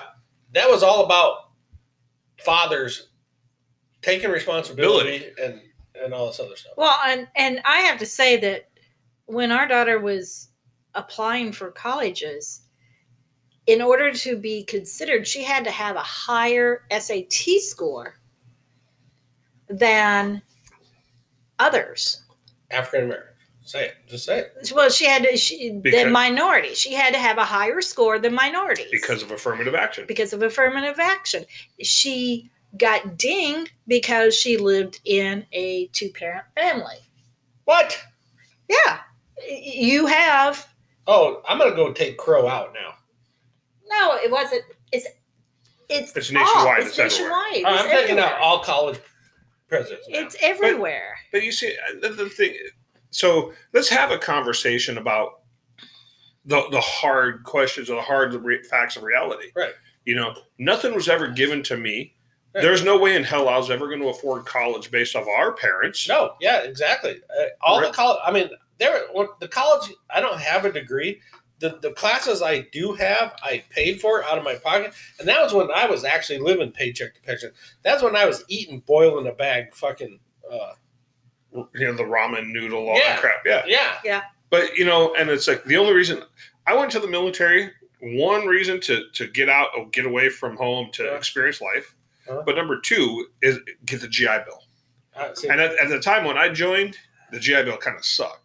That 0.53 0.69
was 0.69 0.81
all 0.83 1.03
about 1.05 1.49
fathers 2.37 3.09
taking 4.01 4.29
responsibility 4.31 5.25
and 5.41 5.61
and 6.03 6.13
all 6.13 6.27
this 6.27 6.39
other 6.39 6.55
stuff. 6.55 6.73
Well, 6.77 6.97
and 7.05 7.27
and 7.35 7.61
I 7.65 7.79
have 7.81 7.99
to 7.99 8.05
say 8.05 8.37
that 8.37 8.69
when 9.25 9.51
our 9.51 9.67
daughter 9.67 9.99
was 9.99 10.49
applying 10.95 11.51
for 11.51 11.71
colleges, 11.71 12.61
in 13.65 13.81
order 13.81 14.11
to 14.11 14.35
be 14.35 14.63
considered, 14.65 15.25
she 15.27 15.43
had 15.43 15.63
to 15.63 15.71
have 15.71 15.95
a 15.95 15.99
higher 16.03 16.83
SAT 16.91 17.59
score 17.61 18.19
than 19.69 20.41
others. 21.59 22.23
African 22.71 23.05
American. 23.05 23.29
Say 23.65 23.85
it. 23.85 23.95
Just 24.09 24.25
say 24.25 24.39
it. 24.39 24.71
Well, 24.75 24.89
she 24.89 25.05
had 25.05 25.23
to, 25.23 25.37
she, 25.37 25.71
Because- 25.71 26.03
than 26.03 26.11
minorities. 26.11 26.77
She 26.77 26.93
had 26.93 27.13
to 27.13 27.19
have 27.19 27.37
a 27.37 27.45
higher 27.45 27.81
score 27.81 28.19
than 28.19 28.33
minorities 28.33 28.91
because 28.91 29.23
of 29.23 29.31
affirmative 29.31 29.73
action. 29.73 30.03
because 30.05 30.33
of 30.33 30.41
affirmative 30.43 30.99
action. 30.99 31.45
She 31.81 32.51
got 32.77 33.17
dinged 33.17 33.71
because 33.87 34.35
she 34.35 34.57
lived 34.57 34.99
in 35.05 35.45
a 35.53 35.87
two 35.93 36.09
parent 36.09 36.43
family. 36.55 36.97
What? 37.63 37.97
Yeah, 38.67 38.99
you 39.49 40.05
have 40.07 40.67
Oh, 41.07 41.41
I'm 41.47 41.57
gonna 41.57 41.75
go 41.75 41.91
take 41.91 42.17
Crow 42.17 42.47
out 42.47 42.73
now. 42.73 42.93
no. 43.89 44.15
It 44.17 44.31
wasn't. 44.31 44.63
It's 44.91 45.07
it's 45.89 46.15
It's 46.15 46.29
all- 46.29 46.35
nationwide, 46.35 46.79
It's 46.87 46.97
it's 46.97 47.19
everywhere. 47.19 47.41
nationwide. 47.51 47.65
I'm 47.79 47.85
It's 47.85 48.01
taking 48.01 48.19
out 48.19 48.39
all 48.39 48.63
college 48.63 48.99
presidents. 49.67 50.07
Now. 50.09 50.19
It's 50.19 50.35
everywhere. 50.41 51.15
But 51.31 51.43
you 51.43 51.51
see, 51.51 51.75
uh, 51.89 51.99
the, 52.01 52.09
the 52.09 52.29
thing. 52.29 52.55
So 53.11 53.53
let's 53.73 53.89
have 53.89 54.11
a 54.11 54.17
conversation 54.17 54.97
about 54.97 55.41
the 56.45 56.63
the 56.71 56.81
hard 56.81 57.43
questions 57.43 57.89
or 57.89 57.95
the 57.95 58.01
hard 58.01 58.33
re- 58.35 58.63
facts 58.63 58.95
of 58.95 59.03
reality. 59.03 59.51
Right. 59.55 59.73
You 60.05 60.15
know, 60.15 60.33
nothing 60.57 60.93
was 60.95 61.07
ever 61.09 61.27
given 61.27 61.63
to 61.63 61.77
me. 61.77 62.15
Right. 62.55 62.61
There's 62.61 62.83
no 62.83 62.97
way 62.97 63.15
in 63.15 63.23
hell 63.23 63.49
I 63.49 63.57
was 63.57 63.69
ever 63.71 63.87
going 63.87 64.01
to 64.01 64.07
afford 64.09 64.45
college 64.45 64.91
based 64.91 65.15
off 65.15 65.27
our 65.27 65.53
parents. 65.53 66.07
no, 66.07 66.35
yeah, 66.39 66.59
exactly. 66.63 67.19
Uh, 67.39 67.45
all 67.61 67.79
Right. 67.81 67.87
the 67.87 67.93
college. 67.95 68.19
I 68.23 68.31
mean, 68.31 68.49
there. 68.79 69.01
well, 69.13 69.35
The 69.39 69.47
college. 69.47 69.91
I 70.09 70.19
don't 70.21 70.39
have 70.39 70.65
a 70.65 70.71
degree. 70.71 71.21
The, 71.59 71.77
the 71.81 71.91
classes 71.91 72.41
I 72.41 72.61
do 72.73 72.93
have, 72.93 73.35
I 73.41 73.63
paid 73.69 74.01
for 74.01 74.21
out 74.25 74.37
of 74.37 74.43
my 74.43 74.55
pocket, 74.55 74.93
and 75.19 75.27
that 75.29 75.41
was 75.41 75.53
when 75.53 75.69
I 75.73 75.85
was 75.85 76.03
actually 76.03 76.39
living 76.39 76.71
paycheck 76.71 77.15
to 77.15 77.21
paycheck. 77.21 77.51
That's 77.83 78.03
when 78.03 78.15
I 78.17 78.25
was 78.25 78.43
eating 78.49 78.81
boil 78.85 79.17
in 79.19 79.27
a 79.27 79.33
bag, 79.33 79.73
fucking. 79.73 80.19
Uh, 80.51 80.73
You 81.53 81.67
know, 81.85 81.93
the 81.93 82.03
ramen 82.03 82.47
noodle, 82.51 82.89
all 82.89 82.97
Yeah. 82.97 83.13
that 83.13 83.19
crap. 83.21 83.43
Yeah. 83.45 83.63
yeah, 83.67 83.93
Yeah. 84.03 84.21
But 84.49 84.75
you 84.77 84.85
know, 84.85 85.13
and 85.15 85.29
it's 85.29 85.47
like 85.47 85.63
the 85.63 85.77
only 85.77 85.93
reason 85.93 86.23
I 86.67 86.75
went 86.75 86.91
to 86.93 86.99
the 86.99 87.07
military. 87.07 87.71
One 88.01 88.45
reason 88.45 88.81
to 88.81 89.09
to 89.11 89.27
get 89.27 89.47
out 89.49 89.69
or 89.77 89.87
get 89.89 90.05
away 90.05 90.29
from 90.29 90.57
home 90.57 90.89
to 90.93 91.03
Yeah. 91.03 91.15
experience 91.15 91.61
life. 91.61 91.95
Uh-huh. 92.27 92.41
But 92.45 92.55
number 92.55 92.79
two 92.79 93.27
is 93.41 93.59
get 93.85 94.01
the 94.01 94.07
GI 94.09 94.39
Bill. 94.45 94.63
I, 95.15 95.33
see, 95.33 95.47
And 95.47 95.61
at, 95.61 95.75
at 95.77 95.89
the 95.89 95.99
time 95.99 96.25
when 96.25 96.37
I 96.37 96.49
joined, 96.49 96.97
the 97.31 97.39
GI 97.39 97.63
Bill 97.63 97.77
kind 97.77 97.95
of 97.97 98.03
sucked. 98.03 98.42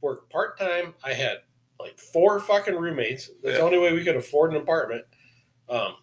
Worked 0.00 0.30
part 0.30 0.58
time. 0.58 0.94
I 1.04 1.12
had 1.12 1.38
like 1.80 1.98
four 1.98 2.40
fucking 2.40 2.74
roommates. 2.76 3.30
That's 3.42 3.58
the 3.58 3.62
only 3.62 3.78
way 3.78 3.92
we 3.92 4.04
could 4.04 4.16
afford 4.16 4.52
an 4.52 4.60
apartment. 4.60 5.04
Um, 5.68 5.96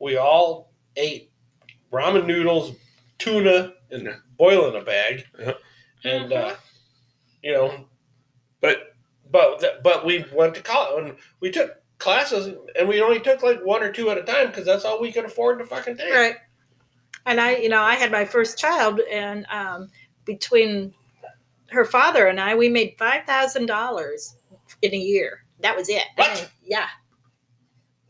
we 0.00 0.16
all 0.16 0.72
ate 0.96 1.30
ramen 1.92 2.26
noodles, 2.26 2.76
tuna, 3.18 3.74
and 3.90 4.02
Yeah. 4.04 4.16
boil 4.36 4.68
in 4.68 4.76
a 4.80 4.84
bag. 4.84 5.24
Yeah. 5.38 5.52
And 6.04 6.32
uh, 6.32 6.54
you 7.42 7.52
know, 7.52 7.86
But 8.60 8.94
but 9.30 9.82
but 9.82 10.04
we 10.04 10.24
went 10.32 10.54
to 10.56 10.62
college 10.62 11.08
and 11.08 11.16
we 11.40 11.50
took 11.50 11.76
classes, 11.98 12.54
and 12.78 12.88
we 12.88 13.00
only 13.00 13.20
took 13.20 13.42
like 13.42 13.60
one 13.64 13.82
or 13.82 13.90
two 13.92 14.10
at 14.10 14.18
a 14.18 14.22
time 14.22 14.48
because 14.48 14.66
that's 14.66 14.84
all 14.84 15.00
we 15.00 15.12
could 15.12 15.24
afford 15.24 15.58
to 15.60 15.64
fucking 15.64 15.96
take. 15.96 16.12
Right. 16.12 16.36
And 17.26 17.40
I, 17.40 17.56
you 17.56 17.68
know, 17.70 17.80
I 17.80 17.94
had 17.94 18.12
my 18.12 18.24
first 18.26 18.58
child, 18.58 19.00
and 19.10 19.46
um, 19.50 19.88
between 20.26 20.92
her 21.70 21.84
father 21.84 22.26
and 22.26 22.40
I, 22.40 22.54
we 22.54 22.68
made 22.68 22.94
five 22.98 23.24
thousand 23.24 23.66
dollars 23.66 24.36
in 24.82 24.94
a 24.94 24.98
year. 24.98 25.44
That 25.60 25.76
was 25.76 25.88
it. 25.88 26.02
I 26.18 26.34
mean, 26.34 26.44
yeah. 26.64 26.86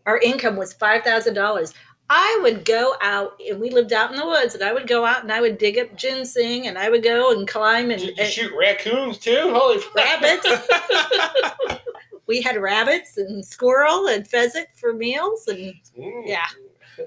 Our 0.06 0.18
income 0.18 0.56
was 0.56 0.72
five 0.72 1.02
thousand 1.02 1.34
dollars. 1.34 1.72
I 2.10 2.38
would 2.42 2.66
go 2.66 2.96
out, 3.00 3.40
and 3.48 3.58
we 3.58 3.70
lived 3.70 3.92
out 3.94 4.10
in 4.10 4.16
the 4.18 4.26
woods, 4.26 4.54
and 4.54 4.62
I 4.62 4.74
would 4.74 4.86
go 4.86 5.06
out 5.06 5.22
and 5.22 5.32
I 5.32 5.40
would 5.40 5.56
dig 5.56 5.78
up 5.78 5.96
ginseng, 5.96 6.66
and 6.66 6.76
I 6.76 6.90
would 6.90 7.02
go 7.02 7.32
and 7.32 7.48
climb 7.48 7.90
and, 7.90 7.98
Did 8.00 8.18
you 8.18 8.22
and 8.22 8.30
shoot 8.32 8.52
raccoons 8.58 9.16
too? 9.18 9.52
Holy 9.54 9.78
fuck. 9.78 9.94
rabbits. 9.96 10.46
we 12.26 12.42
had 12.42 12.56
rabbits 12.60 13.16
and 13.16 13.44
squirrel 13.44 14.08
and 14.08 14.26
pheasant 14.28 14.66
for 14.76 14.92
meals, 14.92 15.48
and 15.48 15.74
Mm. 15.98 16.22
Yeah. 16.26 16.44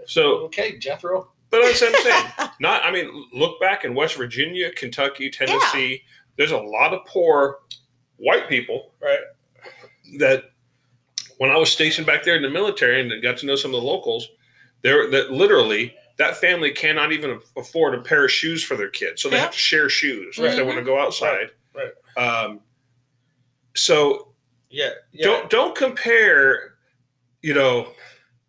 so, 0.08 0.46
Okay, 0.46 0.78
Jethro. 0.80 1.32
but 1.52 1.62
that's 1.62 1.82
what 1.82 1.96
I'm 1.96 2.02
saying. 2.04 2.50
Not, 2.60 2.84
I 2.84 2.92
mean, 2.92 3.28
look 3.34 3.60
back 3.60 3.84
in 3.86 3.94
West 3.94 4.16
Virginia, 4.16 4.72
Kentucky, 4.72 5.30
Tennessee. 5.30 6.04
There's 6.38 6.52
a 6.52 6.58
lot 6.58 6.94
of 6.94 7.06
poor 7.06 7.60
white 8.18 8.48
people 8.50 8.94
Right. 9.02 9.20
that 10.20 10.52
when 11.38 11.52
I 11.52 11.58
was 11.58 11.72
stationed 11.72 12.08
back 12.08 12.24
there 12.24 12.36
in 12.36 12.42
the 12.42 12.50
military 12.50 13.00
and 13.02 13.22
got 13.22 13.38
to 13.38 13.46
know 13.46 13.56
some 13.56 13.74
of 13.74 13.82
the 13.82 13.88
locals, 13.88 14.28
there 14.82 15.10
that 15.12 15.32
literally 15.32 15.96
that 16.18 16.36
family 16.38 16.72
cannot 16.72 17.12
even 17.12 17.40
afford 17.56 17.94
a 17.94 18.02
pair 18.02 18.26
of 18.26 18.32
shoes 18.32 18.64
for 18.64 18.76
their 18.76 18.90
kids, 18.90 19.22
so 19.22 19.30
they 19.30 19.36
Yeah. 19.36 19.44
have 19.44 19.52
to 19.52 19.58
share 19.58 19.88
shoes 19.90 20.40
if 20.40 20.56
they 20.56 20.64
want 20.64 20.78
to 20.80 20.84
go 20.84 20.98
outside. 21.00 21.52
Right, 21.74 21.92
Um, 22.16 22.62
so 23.76 24.34
Yeah. 24.70 24.92
yeah. 25.12 25.26
don't 25.26 25.50
don't 25.52 25.76
compare, 25.76 26.78
you 27.44 27.54
know, 27.54 27.94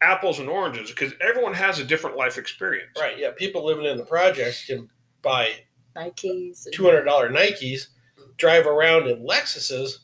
apples 0.01 0.39
and 0.39 0.49
oranges 0.49 0.89
because 0.91 1.13
everyone 1.21 1.53
has 1.55 1.79
a 1.79 1.85
different 1.85 2.17
life 2.17 2.39
experience. 2.39 2.99
Right. 2.99 3.19
Yeah. 3.19 3.33
People 3.33 3.65
living 3.67 3.85
in 3.85 3.99
the 3.99 4.05
projects 4.07 4.65
can 4.65 4.89
buy 5.21 5.65
Nikes. 5.99 6.65
And, 6.67 6.75
two 6.75 6.85
hundred 6.85 7.05
dollar 7.05 7.31
Nikes, 7.31 7.89
drive 8.37 8.67
around 8.67 9.07
in 9.09 9.25
Lexuses, 9.25 9.99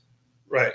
Right. 0.48 0.72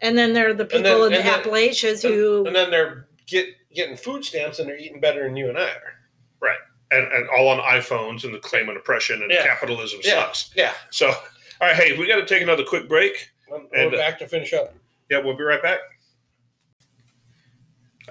and 0.00 0.16
then 0.16 0.32
there 0.32 0.48
are 0.50 0.54
the 0.54 0.64
people 0.64 0.82
then- 0.82 0.94
in 0.94 1.00
the 1.12 1.18
and 1.18 1.26
then- 1.28 1.40
Appalachians 1.40 2.02
who 2.02 2.46
and 2.46 2.54
then 2.54 2.70
they're 2.70 3.08
get 3.26 3.46
getting 3.74 3.96
food 3.96 4.24
stamps 4.24 4.58
and 4.58 4.68
they're 4.68 4.76
eating 4.78 5.00
better 5.00 5.22
than 5.24 5.36
you 5.36 5.48
and 5.48 5.58
I 5.58 5.70
are. 5.70 5.94
Right. 6.40 6.58
And, 6.90 7.10
and 7.10 7.26
all 7.30 7.48
on 7.48 7.58
iPhones 7.58 8.24
and 8.24 8.34
the 8.34 8.38
claim 8.38 8.68
of 8.68 8.76
oppression 8.76 9.22
and 9.22 9.30
Yeah. 9.30 9.44
capitalism 9.46 10.00
Yeah. 10.02 10.10
sucks. 10.26 10.50
Yeah. 10.54 10.74
So, 10.90 11.08
all 11.08 11.14
right, 11.62 11.74
hey, 11.74 11.96
we 11.96 12.06
got 12.06 12.16
to 12.16 12.26
take 12.26 12.42
another 12.42 12.64
quick 12.64 12.86
break. 12.88 13.30
And 13.50 13.66
And- 13.72 13.90
we're 13.92 13.96
back 13.98 14.18
to 14.18 14.28
finish 14.28 14.52
up. 14.52 14.74
Yeah, 15.10 15.18
we'll 15.18 15.36
be 15.36 15.42
right 15.44 15.62
back. 15.62 15.80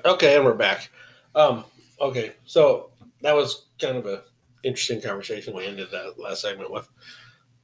Okay, 0.05 0.35
and 0.35 0.45
we're 0.45 0.53
back. 0.55 0.89
Um, 1.35 1.63
okay, 1.99 2.33
so 2.45 2.89
that 3.21 3.35
was 3.35 3.65
kind 3.79 3.97
of 3.97 4.05
a 4.07 4.23
interesting 4.63 5.01
conversation 5.01 5.55
we 5.55 5.65
ended 5.65 5.89
that 5.91 6.19
last 6.19 6.41
segment 6.41 6.71
with. 6.71 6.87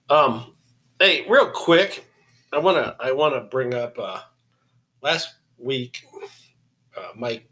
Um, 0.10 0.56
hey, 1.00 1.26
real 1.30 1.50
quick, 1.52 2.06
I 2.54 2.60
wanna 2.60 2.96
I 3.00 3.12
wanna 3.12 3.42
bring 3.42 3.74
up 3.74 3.98
uh, 4.00 4.22
last 5.02 5.36
week. 5.58 6.04
Uh, 6.98 7.10
Mike 7.16 7.50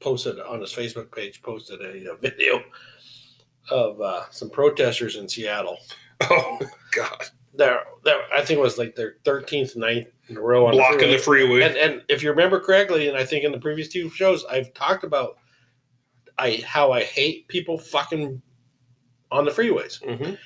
posted 0.00 0.38
on 0.40 0.60
his 0.60 0.72
Facebook 0.72 1.10
page 1.14 1.42
posted 1.42 1.80
a, 1.80 2.12
uh 2.12 2.16
video 2.16 2.62
of 3.70 4.00
uh, 4.00 4.22
some 4.30 4.50
protesters 4.50 5.16
in 5.16 5.28
Seattle. 5.28 5.78
Oh 6.22 6.58
God, 6.92 7.26
There, 7.52 7.80
there, 8.04 8.22
I 8.34 8.40
think 8.42 8.58
it 8.58 8.62
was 8.62 8.78
like 8.78 8.94
their 8.94 9.16
thirteenth 9.22 9.76
night 9.76 10.10
in 10.28 10.38
a 10.38 10.40
row 10.40 10.64
on 10.64 10.72
the 10.72 10.78
blocking 10.78 10.98
freeway. 11.00 11.16
the 11.16 11.22
freeway. 11.22 11.62
And 11.62 11.76
and 11.76 12.02
if 12.08 12.22
you 12.22 12.30
remember 12.30 12.58
correctly, 12.58 13.08
and 13.08 13.18
I 13.18 13.24
think 13.26 13.44
in 13.44 13.52
the 13.52 13.58
previous 13.58 13.88
two 13.88 14.08
shows, 14.08 14.42
I've 14.46 14.72
talked 14.72 15.04
about 15.04 15.36
I 16.38 16.62
how 16.64 16.90
I 16.92 17.02
hate 17.02 17.48
people 17.48 17.76
fucking 17.76 18.40
on 19.30 19.44
the 19.44 19.50
freeways. 19.50 20.02
Mhm. 20.02 20.38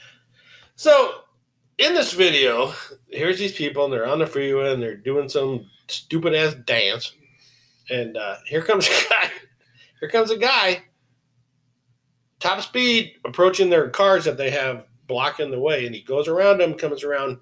So 0.77 1.23
in 1.79 1.95
this 1.95 2.13
video, 2.13 2.73
here's 3.09 3.39
these 3.39 3.53
people 3.53 3.85
and 3.85 3.93
they're 3.93 4.07
on 4.07 4.19
the 4.19 4.27
freeway 4.27 4.73
and 4.73 4.83
they're 4.83 4.97
doing 4.97 5.29
some 5.29 5.69
stupid 5.89 6.35
ass 6.35 6.55
dance. 6.67 7.13
And 7.91 8.17
uh, 8.17 8.37
here 8.47 8.63
comes 8.63 8.87
a 8.89 8.91
guy. 8.91 9.31
Here 10.01 10.09
comes 10.09 10.31
a 10.31 10.37
guy, 10.39 10.83
top 12.39 12.63
speed, 12.63 13.17
approaching 13.27 13.69
their 13.69 13.91
cars 13.91 14.25
that 14.25 14.37
they 14.39 14.51
have 14.51 14.87
blocking 15.07 15.51
the 15.51 15.59
way, 15.61 15.85
and 15.87 15.95
he 15.95 16.01
goes 16.01 16.27
around 16.29 16.59
them, 16.59 16.73
comes 16.75 17.05
around, 17.05 17.39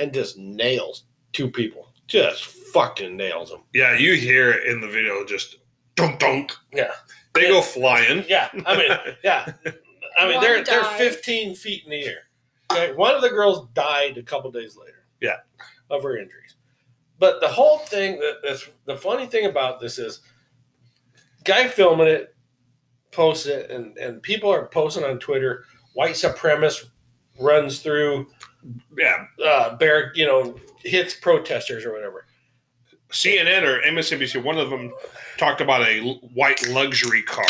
and 0.00 0.12
just 0.12 0.36
nails 0.36 1.04
two 1.32 1.50
people. 1.50 1.92
Just 2.08 2.44
fucking 2.44 3.16
nails 3.16 3.48
them. 3.50 3.62
Yeah, 3.72 3.96
you 3.96 4.14
hear 4.16 4.50
it 4.50 4.66
in 4.66 4.80
the 4.82 4.88
video, 4.88 5.24
just 5.24 5.56
dunk 5.94 6.18
dunk. 6.18 6.52
Yeah. 6.74 6.90
They 7.34 7.48
go 7.48 7.62
flying. 7.62 8.24
Yeah, 8.28 8.50
I 8.66 8.76
mean, 8.76 8.90
yeah, 9.24 9.52
I 10.18 10.24
mean, 10.26 10.34
One 10.36 10.44
they're 10.44 10.64
they're 10.64 10.84
15 10.84 11.54
feet 11.54 11.84
in 11.84 11.90
the 11.90 12.04
air. 12.06 12.18
Okay, 12.72 12.92
one 12.94 13.14
of 13.14 13.22
the 13.22 13.28
girls 13.30 13.68
died 13.74 14.16
a 14.18 14.22
couple 14.22 14.50
days 14.50 14.76
later. 14.76 15.04
Yeah. 15.20 15.36
of 15.90 16.02
her 16.02 16.16
injuries. 16.16 16.56
But 17.18 17.40
the 17.40 17.48
whole 17.48 17.78
thing, 17.78 18.18
that 18.20 18.38
that's 18.44 18.68
the 18.86 18.96
funny 18.96 19.26
thing 19.26 19.46
about 19.46 19.80
this 19.80 19.98
is, 19.98 20.20
guy 21.44 21.68
filming 21.68 22.08
it, 22.08 22.34
posts 23.12 23.46
it, 23.46 23.70
and 23.70 23.96
and 23.98 24.22
people 24.22 24.50
are 24.52 24.66
posting 24.66 25.04
on 25.04 25.18
Twitter. 25.18 25.64
White 25.94 26.14
supremacist 26.14 26.86
runs 27.40 27.78
through, 27.80 28.26
Yeah, 28.98 29.26
uh, 29.44 29.76
bear, 29.76 30.12
you 30.14 30.26
know, 30.26 30.56
hits 30.82 31.14
protesters 31.14 31.84
or 31.84 31.92
whatever. 31.92 32.26
CNN 33.10 33.62
or 33.62 33.80
MSNBC, 33.82 34.42
one 34.42 34.58
of 34.58 34.70
them 34.70 34.92
talked 35.36 35.60
about 35.60 35.82
a 35.82 36.00
l- 36.00 36.20
white 36.34 36.66
luxury 36.68 37.22
car, 37.22 37.44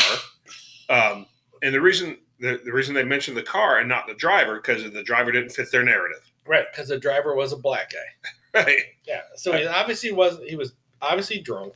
um, 0.91 1.27
and 1.62 1.75
the 1.75 1.81
reason 1.81 2.19
the, 2.45 2.61
the 2.64 2.72
reason 2.72 2.95
they 2.95 3.05
mentioned 3.05 3.36
the 3.36 3.42
car 3.42 3.78
and 3.78 3.88
not 3.88 4.07
the 4.07 4.14
driver 4.14 4.57
because 4.57 4.82
the 4.92 5.03
driver 5.03 5.32
didn't 5.32 5.51
fit 5.51 5.70
their 5.72 5.82
narrative. 5.82 6.20
Right, 6.47 6.66
because 6.70 6.88
the 6.88 6.99
driver 6.99 7.34
was 7.34 7.53
a 7.53 7.57
black 7.57 7.90
guy. 7.92 8.30
Right. 8.62 8.78
Yeah, 9.05 9.22
so 9.34 9.53
he 9.53 9.66
obviously 9.66 10.12
was 10.12 10.38
he 10.47 10.55
was 10.55 10.74
obviously 11.03 11.40
drunk. 11.40 11.74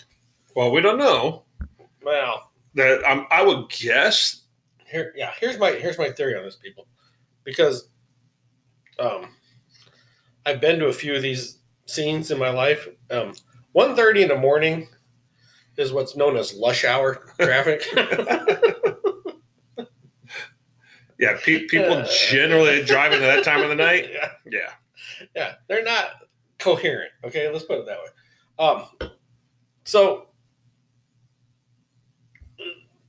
Well, 0.54 0.70
we 0.70 0.80
don't 0.80 0.96
know. 0.98 1.42
Well, 2.04 2.52
That 2.74 3.02
um, 3.02 3.26
I 3.32 3.42
would 3.42 3.68
guess. 3.68 4.42
here 4.86 5.12
yeah 5.16 5.32
here's 5.40 5.58
my 5.58 5.72
here's 5.72 5.98
my 5.98 6.10
theory 6.12 6.36
on 6.36 6.44
this 6.44 6.54
people 6.54 6.86
because 7.42 7.88
um 9.00 9.30
i've 10.46 10.60
been 10.60 10.78
to 10.78 10.86
a 10.86 10.92
few 10.92 11.14
of 11.16 11.20
these 11.22 11.58
scenes 11.86 12.30
in 12.30 12.38
my 12.38 12.48
life 12.50 12.86
um 13.10 13.32
1.30 13.76 14.22
in 14.22 14.28
the 14.28 14.36
morning 14.36 14.88
is 15.76 15.92
what's 15.92 16.16
known 16.16 16.36
as 16.36 16.54
lush 16.54 16.84
hour 16.84 17.32
traffic 17.40 17.82
Yeah, 21.18 21.36
pe- 21.42 21.66
people 21.66 22.04
generally 22.30 22.82
driving 22.86 23.22
at 23.22 23.34
that 23.36 23.44
time 23.44 23.62
of 23.62 23.68
the 23.70 23.74
night. 23.74 24.08
yeah, 24.12 24.30
Yeah. 24.46 24.70
yeah 25.34 25.54
they're 25.68 25.84
not 25.84 26.06
coherent 26.58 27.10
okay 27.24 27.50
let's 27.52 27.64
put 27.64 27.78
it 27.78 27.86
that 27.86 27.98
way 27.98 28.64
um 29.04 29.10
so 29.84 30.26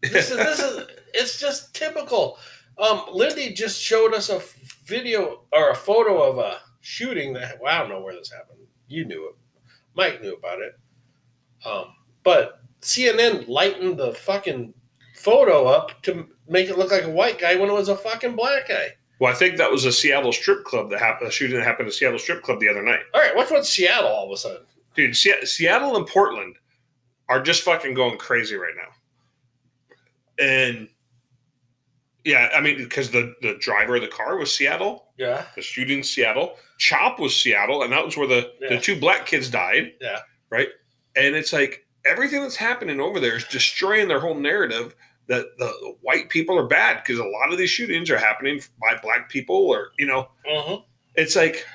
this 0.01 0.30
is 0.32 0.38
this 0.38 0.60
is 0.60 0.88
it's 1.14 1.39
just 1.39 1.74
typical. 1.74 2.38
Um, 2.78 3.01
Lindy 3.12 3.53
just 3.53 3.82
showed 3.82 4.14
us 4.14 4.30
a 4.30 4.41
video 4.86 5.41
or 5.51 5.72
a 5.72 5.76
photo 5.76 6.22
of 6.24 6.38
a 6.38 6.60
shooting 6.80 7.34
that 7.34 7.60
well, 7.62 7.76
I 7.76 7.80
don't 7.80 7.89
know 7.89 8.01
where 8.01 8.14
this 8.14 8.32
happened. 8.32 8.60
You 8.88 9.03
knew 9.05 9.28
it. 9.30 9.36
Mike 9.95 10.22
knew 10.22 10.36
about 10.36 10.60
it. 10.60 10.80
Um, 11.66 11.88
but 12.24 12.62
CNN 12.82 13.49
lightened 13.49 13.97
the 13.97 14.14
fucking 14.14 14.74
photo 15.20 15.66
up 15.68 16.02
to 16.04 16.28
make 16.48 16.70
it 16.70 16.78
look 16.78 16.92
like 16.92 17.04
a 17.04 17.10
white 17.10 17.40
guy 17.40 17.56
when 17.56 17.70
it 17.70 17.74
was 17.74 17.90
a 17.90 17.96
fucking 17.96 18.36
black 18.36 18.68
guy. 18.70 18.90
Well, 19.20 19.32
I 19.32 19.36
think 19.36 19.58
that 19.58 19.70
was 19.72 19.84
a 19.86 19.92
Seattle 19.92 20.32
strip 20.32 20.64
club 20.64 20.90
that 20.92 21.00
happened. 21.00 21.28
A 21.28 21.32
shooting 21.32 21.58
that 21.58 21.66
happened 21.66 21.88
at 21.90 21.94
Seattle 21.94 22.20
strip 22.20 22.42
club 22.42 22.60
the 22.62 22.70
other 22.70 22.82
night. 22.82 23.02
All 23.14 23.20
right, 23.22 23.36
what's 23.36 23.52
with 23.52 23.66
Seattle 23.66 24.08
all 24.10 24.26
of 24.28 24.32
a 24.32 24.38
sudden? 24.38 24.66
Dude, 24.96 25.16
Se- 25.16 25.44
Seattle 25.46 25.98
and 25.98 26.08
Portland 26.08 26.56
are 27.28 27.42
just 27.42 27.64
fucking 27.64 27.94
going 27.94 28.18
crazy 28.18 28.56
right 28.56 28.74
now. 28.78 30.44
And 30.44 30.88
yeah, 32.24 32.50
I 32.56 32.62
mean, 32.62 32.78
because 32.78 33.12
the 33.12 33.36
the 33.42 33.56
driver 33.60 33.96
of 33.96 34.02
the 34.02 34.08
car 34.08 34.38
was 34.38 34.54
Seattle, 34.56 35.06
Yeah, 35.18 35.46
the 35.56 35.62
shooting 35.62 36.04
Seattle, 36.04 36.56
Chop 36.78 37.20
was 37.20 37.36
Seattle, 37.36 37.84
and 37.84 37.92
that 37.92 38.06
was 38.06 38.16
where 38.18 38.28
the 38.28 38.52
Yeah. 38.62 38.70
the 38.70 38.80
two 38.80 39.00
black 39.00 39.26
kids 39.26 39.50
died. 39.50 39.94
Yeah. 40.02 40.20
right. 40.50 40.70
And 41.16 41.36
it's 41.36 41.52
like 41.54 41.86
everything 42.06 42.42
that's 42.42 42.56
happening 42.56 43.00
over 43.00 43.20
there 43.20 43.36
is 43.36 43.44
destroying 43.46 44.08
their 44.08 44.20
whole 44.22 44.36
narrative 44.36 44.96
that 45.30 45.46
the, 45.58 45.96
white 46.02 46.30
people 46.30 46.58
are 46.58 46.68
bad 46.68 47.02
because 47.04 47.20
a 47.20 47.24
lot 47.24 47.52
of 47.52 47.58
these 47.58 47.70
shootings 47.70 48.10
are 48.10 48.18
happening 48.18 48.60
by 48.82 48.98
black 49.02 49.30
people 49.30 49.56
or 49.56 49.92
you 49.98 50.06
know 50.06 50.30
uh-huh. 50.50 50.80
It's 51.16 51.36
like, 51.36 51.66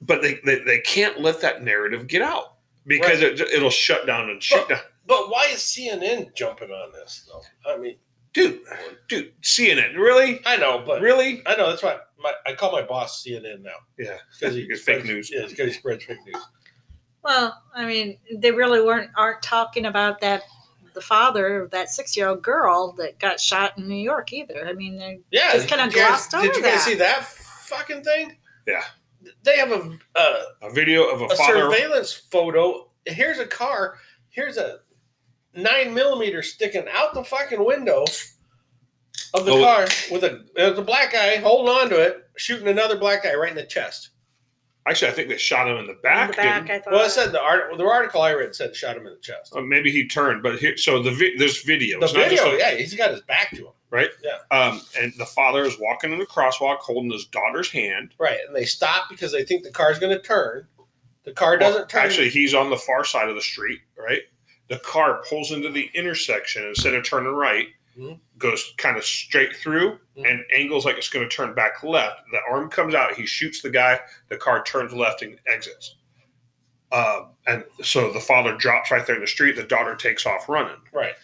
but 0.00 0.20
they 0.20 0.40
they, 0.44 0.58
they 0.58 0.80
can't 0.80 1.20
let 1.20 1.40
that 1.40 1.62
narrative 1.62 2.06
get 2.06 2.22
out 2.22 2.56
because 2.86 3.20
it, 3.22 3.40
it'll 3.40 3.70
shut 3.70 4.06
down 4.06 4.30
and 4.30 4.42
shut 4.42 4.68
down. 4.68 4.80
But 5.06 5.30
why 5.30 5.48
is 5.52 5.60
CNN 5.60 6.34
jumping 6.34 6.70
on 6.70 6.92
this 6.92 7.28
though? 7.28 7.72
I 7.72 7.78
mean, 7.78 7.96
Dude, 8.32 8.60
dude, 9.08 9.32
CNN, 9.42 9.94
really, 9.94 10.40
I 10.46 10.56
know, 10.56 10.82
but 10.86 11.02
really? 11.02 11.42
I 11.46 11.54
know 11.54 11.68
that's 11.68 11.82
why 11.82 11.98
my, 12.18 12.32
I 12.46 12.54
call 12.54 12.72
my 12.72 12.80
boss 12.80 13.22
CNN 13.22 13.62
now 13.62 13.72
Yeah, 13.98 14.16
because 14.40 14.54
he 14.54 14.62
It's 14.62 14.80
fake 14.80 15.04
news. 15.04 15.30
Yeah, 15.30 15.46
because 15.46 15.66
he 15.66 15.72
spreads 15.72 16.04
fake 16.04 16.18
news. 16.24 16.42
Well, 17.22 17.62
I 17.74 17.84
mean, 17.84 18.18
they 18.34 18.50
really 18.50 18.80
weren't 18.80 19.10
aren't 19.16 19.42
talking 19.42 19.84
about 19.84 20.20
that 20.22 20.42
the 20.94 21.00
father 21.00 21.62
of 21.62 21.70
that 21.70 21.90
six 21.90 22.16
year 22.16 22.28
old 22.28 22.42
girl 22.42 22.92
that 22.98 23.18
got 23.18 23.40
shot 23.40 23.76
in 23.78 23.88
New 23.88 23.94
York 24.02 24.32
either. 24.32 24.66
I 24.66 24.72
mean, 24.72 24.96
they 24.96 25.20
Yeah, 25.30 25.52
Just 25.52 25.68
kinda 25.68 25.84
did 25.84 25.94
you 25.94 26.00
guys- 26.00 26.26
glossed 26.26 26.30
Did 26.32 26.56
you 26.56 26.62
guys 26.62 26.72
that. 26.74 26.80
see 26.80 26.94
that 26.94 27.24
fucking 27.24 28.02
thing? 28.04 28.36
Yeah. 28.66 28.84
They 29.44 29.56
have 29.58 29.70
a 29.72 29.98
uh, 30.16 30.42
A 30.62 30.70
video 30.70 31.04
of 31.08 31.20
a, 31.22 31.26
a 31.26 31.36
father. 31.36 31.54
surveillance 31.60 32.12
photo. 32.12 32.90
Here's 33.06 33.38
a 33.38 33.46
car. 33.46 33.98
Here's 34.30 34.56
a 34.56 34.80
nine 35.54 35.92
millimeter 35.94 36.42
sticking 36.42 36.86
out 36.90 37.14
the 37.14 37.22
fucking 37.24 37.64
window 37.64 38.04
of 39.34 39.44
the 39.44 39.52
Oh. 39.52 39.62
car 39.62 39.86
with 40.10 40.24
a 40.24 40.44
there's 40.54 40.78
a 40.78 40.82
black 40.82 41.12
guy 41.12 41.36
holding 41.36 41.72
on 41.74 41.88
to 41.90 42.00
it, 42.00 42.24
shooting 42.36 42.68
another 42.68 42.96
black 42.96 43.22
guy 43.22 43.34
right 43.34 43.50
in 43.50 43.56
the 43.56 43.64
chest. 43.64 44.10
Actually, 44.86 45.12
I 45.12 45.14
think 45.14 45.28
they 45.28 45.36
shot 45.38 45.68
him 45.68 45.76
in 45.76 45.86
the 45.86 45.92
in 45.92 46.00
back. 46.02 46.30
the 46.32 46.36
back. 46.36 46.70
I 46.70 46.78
thought. 46.80 46.92
Well, 46.92 47.06
it 47.06 47.10
said 47.10 47.30
the 47.30 47.40
art 47.40 47.76
the 47.78 47.84
article 47.84 48.20
I 48.20 48.32
read 48.34 48.54
said 48.54 48.74
shot 48.74 48.96
him 48.96 49.06
in 49.06 49.12
the 49.12 49.20
chest. 49.20 49.54
Uh, 49.54 49.60
maybe 49.60 49.92
he 49.92 50.08
turned, 50.08 50.42
but 50.42 50.58
here, 50.58 50.76
so 50.76 51.00
the 51.02 51.12
vi- 51.12 51.36
there's 51.38 51.62
video. 51.62 52.00
The 52.00 52.06
It's 52.06 52.14
not 52.14 52.28
just 52.30 52.42
video, 52.42 52.56
a- 52.56 52.58
yeah, 52.58 52.74
he's 52.76 52.94
got 52.94 53.10
his 53.12 53.20
back 53.22 53.50
to 53.50 53.66
him. 53.66 53.72
Right? 53.90 54.08
Yeah. 54.24 54.38
Um, 54.50 54.80
and 54.98 55.12
the 55.18 55.26
father 55.26 55.62
is 55.64 55.78
walking 55.78 56.12
in 56.12 56.18
the 56.18 56.26
crosswalk, 56.26 56.78
holding 56.78 57.12
his 57.12 57.26
daughter's 57.26 57.70
hand. 57.70 58.14
Right, 58.18 58.38
and 58.46 58.56
they 58.56 58.64
stop 58.64 59.08
because 59.10 59.30
they 59.32 59.44
think 59.44 59.62
the 59.64 59.70
car's 59.70 59.98
going 59.98 60.16
to 60.16 60.22
turn. 60.22 60.66
The 61.24 61.32
car 61.32 61.56
doesn't 61.58 61.78
Well, 61.82 61.86
turn. 61.88 62.00
Actually, 62.06 62.30
he's 62.30 62.54
on 62.54 62.70
the 62.70 62.76
far 62.76 63.04
side 63.04 63.28
of 63.28 63.34
the 63.36 63.42
street, 63.42 63.80
right? 63.96 64.22
The 64.68 64.78
car 64.78 65.22
pulls 65.28 65.52
into 65.52 65.68
the 65.68 65.90
intersection 65.94 66.64
instead 66.66 66.94
of 66.94 67.04
turning 67.04 67.32
right, 67.34 67.66
Mhm. 67.98 68.20
goes 68.38 68.72
kind 68.78 68.96
of 68.96 69.04
straight 69.04 69.54
through 69.56 69.98
Mhm. 70.16 70.30
and 70.30 70.44
angles 70.52 70.84
like 70.86 70.96
it's 70.96 71.08
going 71.10 71.28
to 71.28 71.34
turn 71.36 71.54
back 71.54 71.82
left. 71.82 72.20
The 72.32 72.40
arm 72.50 72.70
comes 72.70 72.94
out, 72.94 73.14
he 73.14 73.26
shoots 73.26 73.60
the 73.60 73.70
guy, 73.70 74.00
the 74.28 74.36
car 74.36 74.62
turns 74.64 74.92
left 74.94 75.22
and 75.22 75.38
exits. 75.46 75.96
Um, 76.90 77.34
and 77.46 77.64
so 77.82 78.12
the 78.12 78.20
father 78.20 78.54
drops 78.56 78.90
right 78.90 79.06
there 79.06 79.16
in 79.16 79.22
the 79.22 79.26
street. 79.26 79.56
The 79.56 79.62
daughter 79.62 79.94
takes 79.94 80.26
off 80.26 80.48
running. 80.48 80.76
right. 80.92 81.14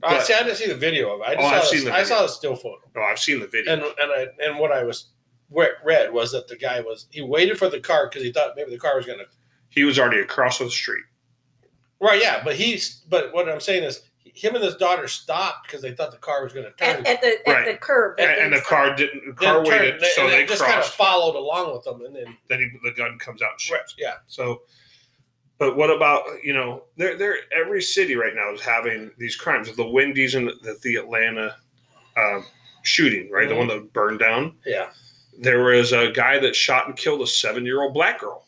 But- 0.00 0.10
I 0.10 0.22
see. 0.24 0.34
I 0.34 0.42
didn't 0.42 0.56
see 0.56 0.66
the 0.66 0.74
video 0.74 1.14
of 1.14 1.20
it. 1.20 1.24
I 1.24 1.34
just 1.36 1.38
Oh, 1.46 1.48
saw 1.50 1.54
I've 1.56 1.62
the- 1.62 1.68
seen 1.68 1.84
the 1.84 1.92
I 1.94 2.02
video. 2.02 2.16
saw 2.16 2.22
the 2.22 2.28
still 2.28 2.56
photo. 2.56 2.80
No, 2.96 3.02
I've 3.02 3.18
seen 3.20 3.38
the 3.38 3.46
video. 3.46 3.72
and 3.74 3.82
and 3.82 4.12
I 4.12 4.26
and 4.44 4.58
what 4.58 4.72
I 4.72 4.82
was 4.82 5.10
read 5.50 6.12
was 6.12 6.32
that 6.32 6.48
the 6.48 6.56
guy 6.56 6.80
was 6.80 7.06
he 7.12 7.20
waited 7.22 7.58
for 7.58 7.68
the 7.68 7.78
car 7.78 8.08
because 8.08 8.22
he 8.24 8.32
thought 8.32 8.54
maybe 8.56 8.70
the 8.72 8.78
car 8.78 8.96
was 8.96 9.06
going 9.06 9.20
to 9.20 9.26
he 9.68 9.84
was 9.84 9.98
already 9.98 10.20
across 10.20 10.58
the 10.58 10.68
street. 10.68 11.04
right 12.00 12.20
yeah 12.20 12.42
but 12.42 12.56
he's 12.56 13.02
but 13.08 13.32
what 13.32 13.48
I'm 13.48 13.60
saying 13.60 13.84
is 13.84 14.00
him 14.34 14.54
and 14.56 14.64
his 14.64 14.74
daughter 14.76 15.06
stopped 15.08 15.66
because 15.66 15.80
they 15.80 15.92
thought 15.92 16.10
the 16.10 16.16
car 16.18 16.42
was 16.42 16.52
going 16.52 16.66
to 16.66 16.72
turn 16.72 17.00
at, 17.00 17.06
at 17.06 17.20
the 17.22 17.48
at 17.48 17.54
Right. 17.54 17.66
the 17.72 17.78
curb. 17.78 18.18
And, 18.18 18.28
and 18.30 18.52
the 18.52 18.56
least. 18.56 18.68
car 18.68 18.94
didn't. 18.94 19.20
The 19.26 19.32
Didn't 19.32 19.36
car 19.38 19.64
turn, 19.64 19.80
waited, 19.80 19.94
and 19.94 20.04
so 20.14 20.28
they 20.28 20.44
just 20.44 20.62
kind 20.62 20.78
of 20.80 20.86
followed 20.86 21.36
along 21.38 21.72
with 21.72 21.84
them 21.84 22.04
and 22.04 22.14
then 22.16 22.36
Then 22.48 22.58
he, 22.58 22.70
the 22.88 22.94
gun 22.96 23.18
comes 23.18 23.40
out 23.42 23.52
and 23.52 23.60
shoots. 23.60 23.78
right, 23.78 23.94
yeah 23.96 24.14
So, 24.26 24.62
but 25.58 25.76
what 25.76 25.88
about 25.90 26.24
you 26.42 26.52
know? 26.52 26.84
There, 26.96 27.16
there. 27.16 27.36
Every 27.56 27.80
city 27.80 28.16
right 28.16 28.34
now 28.34 28.52
is 28.52 28.60
having 28.60 29.12
these 29.18 29.36
crimes. 29.36 29.74
The 29.74 29.86
Wendy's 29.86 30.34
and 30.34 30.48
the, 30.48 30.76
the 30.82 30.96
Atlanta 30.96 31.54
um, 32.16 32.44
shooting, 32.82 33.30
right? 33.30 33.48
The 33.48 33.54
Mhm. 33.54 33.58
one 33.58 33.68
that 33.68 33.92
burned 33.92 34.18
down. 34.18 34.56
yeah 34.66 34.90
There 35.38 35.62
was 35.62 35.92
a 35.92 36.10
guy 36.10 36.40
that 36.40 36.56
shot 36.56 36.88
and 36.88 36.96
killed 36.96 37.22
a 37.22 37.26
seven-year-old 37.26 37.94
black 37.94 38.18
girl. 38.20 38.46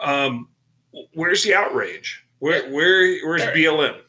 Um, 0.00 0.48
where's 1.14 1.42
the 1.42 1.54
outrage? 1.54 2.24
Where, 2.40 2.68
where, 2.70 3.18
where's 3.24 3.42
There. 3.42 3.54
BLM? 3.54 4.00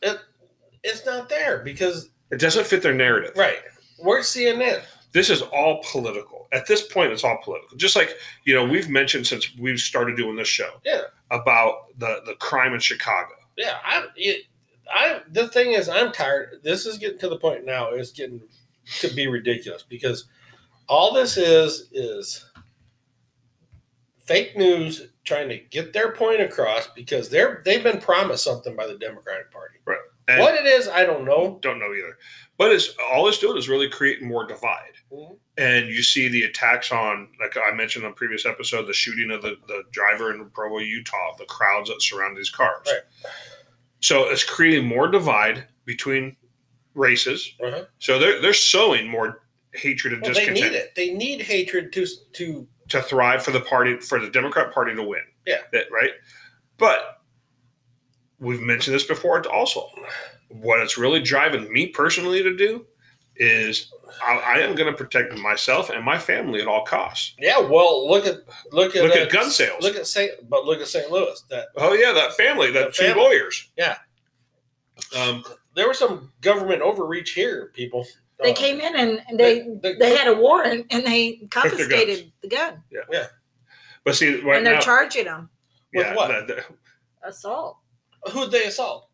it's 0.84 1.06
not 1.06 1.30
there 1.30 1.60
because 1.60 2.10
It 2.32 2.40
doesn't 2.40 2.66
fit 2.66 2.82
their 2.82 2.94
narrative. 2.94 3.34
right 3.38 3.60
where's 4.00 4.26
CNN 4.28 4.82
this 5.14 5.30
is 5.30 5.42
all 5.42 5.84
political. 5.92 6.48
At 6.54 6.68
this 6.68 6.88
point, 6.88 7.12
it's 7.12 7.26
all 7.26 7.38
political. 7.44 7.76
Just 7.76 7.98
like 7.98 8.16
you 8.46 8.56
know, 8.56 8.64
we've 8.66 8.88
mentioned 8.90 9.28
since 9.28 9.54
we've 9.58 9.78
started 9.80 10.16
doing 10.16 10.38
this 10.38 10.48
show, 10.48 10.70
Yeah. 10.86 11.02
about 11.32 11.98
the 12.00 12.22
the 12.26 12.36
crime 12.36 12.74
in 12.74 12.80
Chicago. 12.80 13.34
yeah 13.58 13.78
I 13.86 14.06
it, 14.16 14.44
I 14.90 15.20
the 15.30 15.50
thing 15.50 15.74
is 15.74 15.90
I'm 15.90 16.14
tired 16.14 16.62
this 16.64 16.86
is 16.86 16.98
getting 16.98 17.20
to 17.20 17.28
the 17.30 17.38
point 17.38 17.66
now 17.66 17.90
it's 17.90 18.12
getting 18.14 18.42
to 19.02 19.10
be 19.14 19.28
ridiculous 19.28 19.84
because 19.84 20.26
all 20.88 21.14
this 21.14 21.36
is 21.38 21.90
is 21.92 22.46
fake 24.32 24.58
news 24.58 25.10
trying 25.24 25.50
to 25.50 25.58
get 25.58 25.94
their 25.94 26.12
point 26.14 26.42
across 26.42 26.88
because 26.96 27.30
they're 27.30 27.62
they've 27.66 27.84
been 27.84 28.00
promised 28.00 28.44
something 28.44 28.76
by 28.76 28.88
the 28.88 28.98
Democratic 28.98 29.52
Party. 29.52 29.76
And 30.28 30.40
what 30.40 30.56
it 30.56 30.66
is, 30.66 30.88
I 30.88 31.04
don't 31.04 31.26
know. 31.26 31.60
don't 31.62 31.80
know 31.80 31.94
either, 31.94 32.18
but 32.58 32.72
it's 32.72 32.94
all 33.12 33.28
it's 33.28 33.40
doing 33.40 33.58
is 33.58 33.68
really 33.68 33.90
creating 33.90 34.28
more 34.28 34.46
divide. 34.46 34.94
Mhm. 35.12 35.38
And 35.58 35.88
you 35.88 36.02
see 36.02 36.30
the 36.30 36.44
attacks 36.44 36.92
on, 36.92 37.28
like 37.40 37.58
I 37.58 37.74
mentioned 37.74 38.06
on 38.06 38.12
a 38.12 38.16
previous 38.16 38.46
episode, 38.46 38.86
the 38.88 38.94
shooting 38.94 39.32
of 39.32 39.42
the, 39.42 39.58
the 39.68 39.84
driver 39.92 40.34
in 40.34 40.50
Provo, 40.52 40.78
Utah, 40.78 41.36
the 41.38 41.46
crowds 41.46 41.90
that 41.90 42.02
surround 42.02 42.38
these 42.38 42.50
cars. 42.50 42.88
Right. 42.88 43.32
So 44.00 44.30
it's 44.30 44.44
creating 44.44 44.88
more 44.88 45.08
divide 45.10 45.66
between 45.86 46.38
races. 46.94 47.54
Uh-huh. 47.64 47.86
So 48.00 48.20
they're 48.20 48.42
they're 48.42 48.54
sowing 48.54 49.08
more 49.08 49.44
hatred 49.74 50.14
and 50.14 50.22
Well, 50.22 50.34
they 50.34 50.50
need 50.50 50.74
it. 50.74 50.96
They 50.96 51.14
need 51.14 51.42
hatred 51.42 51.92
to 51.94 52.06
to 52.34 52.68
to 52.92 53.02
thrive 53.02 53.44
for 53.44 53.52
the 53.52 53.60
party 53.62 53.98
for 53.98 54.20
the 54.20 54.30
Democrat 54.30 54.74
Party 54.74 54.96
to 54.96 55.04
win. 55.04 55.22
Yeah. 55.46 55.58
That 55.74 55.86
right. 55.92 56.12
But 56.78 57.22
we've 58.40 58.62
mentioned 58.62 58.96
this 58.96 59.04
before. 59.06 59.38
It's 59.40 59.48
also 59.48 59.90
what 60.50 60.80
it's 60.82 60.98
really 60.98 61.22
driving 61.22 61.72
me 61.72 61.88
personally 61.88 62.44
to 62.44 62.56
do 62.56 62.86
is 63.38 63.92
I, 64.24 64.38
I 64.38 64.58
am 64.60 64.76
going 64.76 64.92
to 64.92 64.98
protect 64.98 65.34
myself 65.38 65.90
and 65.90 66.04
my 66.04 66.18
family 66.18 66.62
at 66.62 66.68
all 66.68 66.84
costs. 66.86 67.34
yeah. 67.40 67.60
Well, 67.60 68.08
look 68.10 68.26
at 68.28 68.40
look 68.72 68.96
at 68.96 69.04
Look 69.04 69.16
uh, 69.16 69.20
at 69.22 69.32
gun 69.32 69.50
sales. 69.50 69.82
Look 69.82 69.96
at 69.96 70.06
Saint, 70.06 70.32
but 70.50 70.66
look 70.66 70.82
at 70.82 70.88
St. 70.88 71.10
Louis. 71.12 71.42
That 71.50 71.68
Oh 71.78 71.94
yeah, 71.94 72.12
that 72.14 72.34
family, 72.34 72.72
that 72.72 72.88
The 72.88 72.92
two 72.92 73.04
family. 73.08 73.24
lawyers. 73.24 73.70
Yeah. 73.78 73.98
Um, 75.18 75.44
there 75.76 75.88
was 75.88 75.98
some 75.98 76.32
government 76.42 76.82
overreach 76.82 77.32
here, 77.32 77.72
people. 77.74 78.06
They 78.42 78.54
came 78.54 78.80
in 78.82 78.96
and 78.96 79.38
they 79.40 79.68
they- 79.82 79.96
they 79.96 80.16
had 80.16 80.28
a 80.28 80.34
warrant 80.36 80.88
and 80.90 81.06
they 81.06 81.48
confiscated 81.52 82.32
the 82.42 82.48
gun 82.48 82.84
Yeah. 82.92 83.02
Yeah. 83.12 83.28
but 84.04 84.16
see, 84.16 84.42
right 84.42 84.58
and 84.58 84.66
they're 84.66 84.76
now, 84.76 84.80
charging 84.82 85.26
them 85.26 85.50
With 85.94 86.08
yeah, 86.08 86.16
what? 86.16 86.48
the- 86.48 86.54
the- 86.56 87.28
assault. 87.28 87.78
Who'd 88.32 88.52
they 88.52 88.64
assault? 88.66 89.10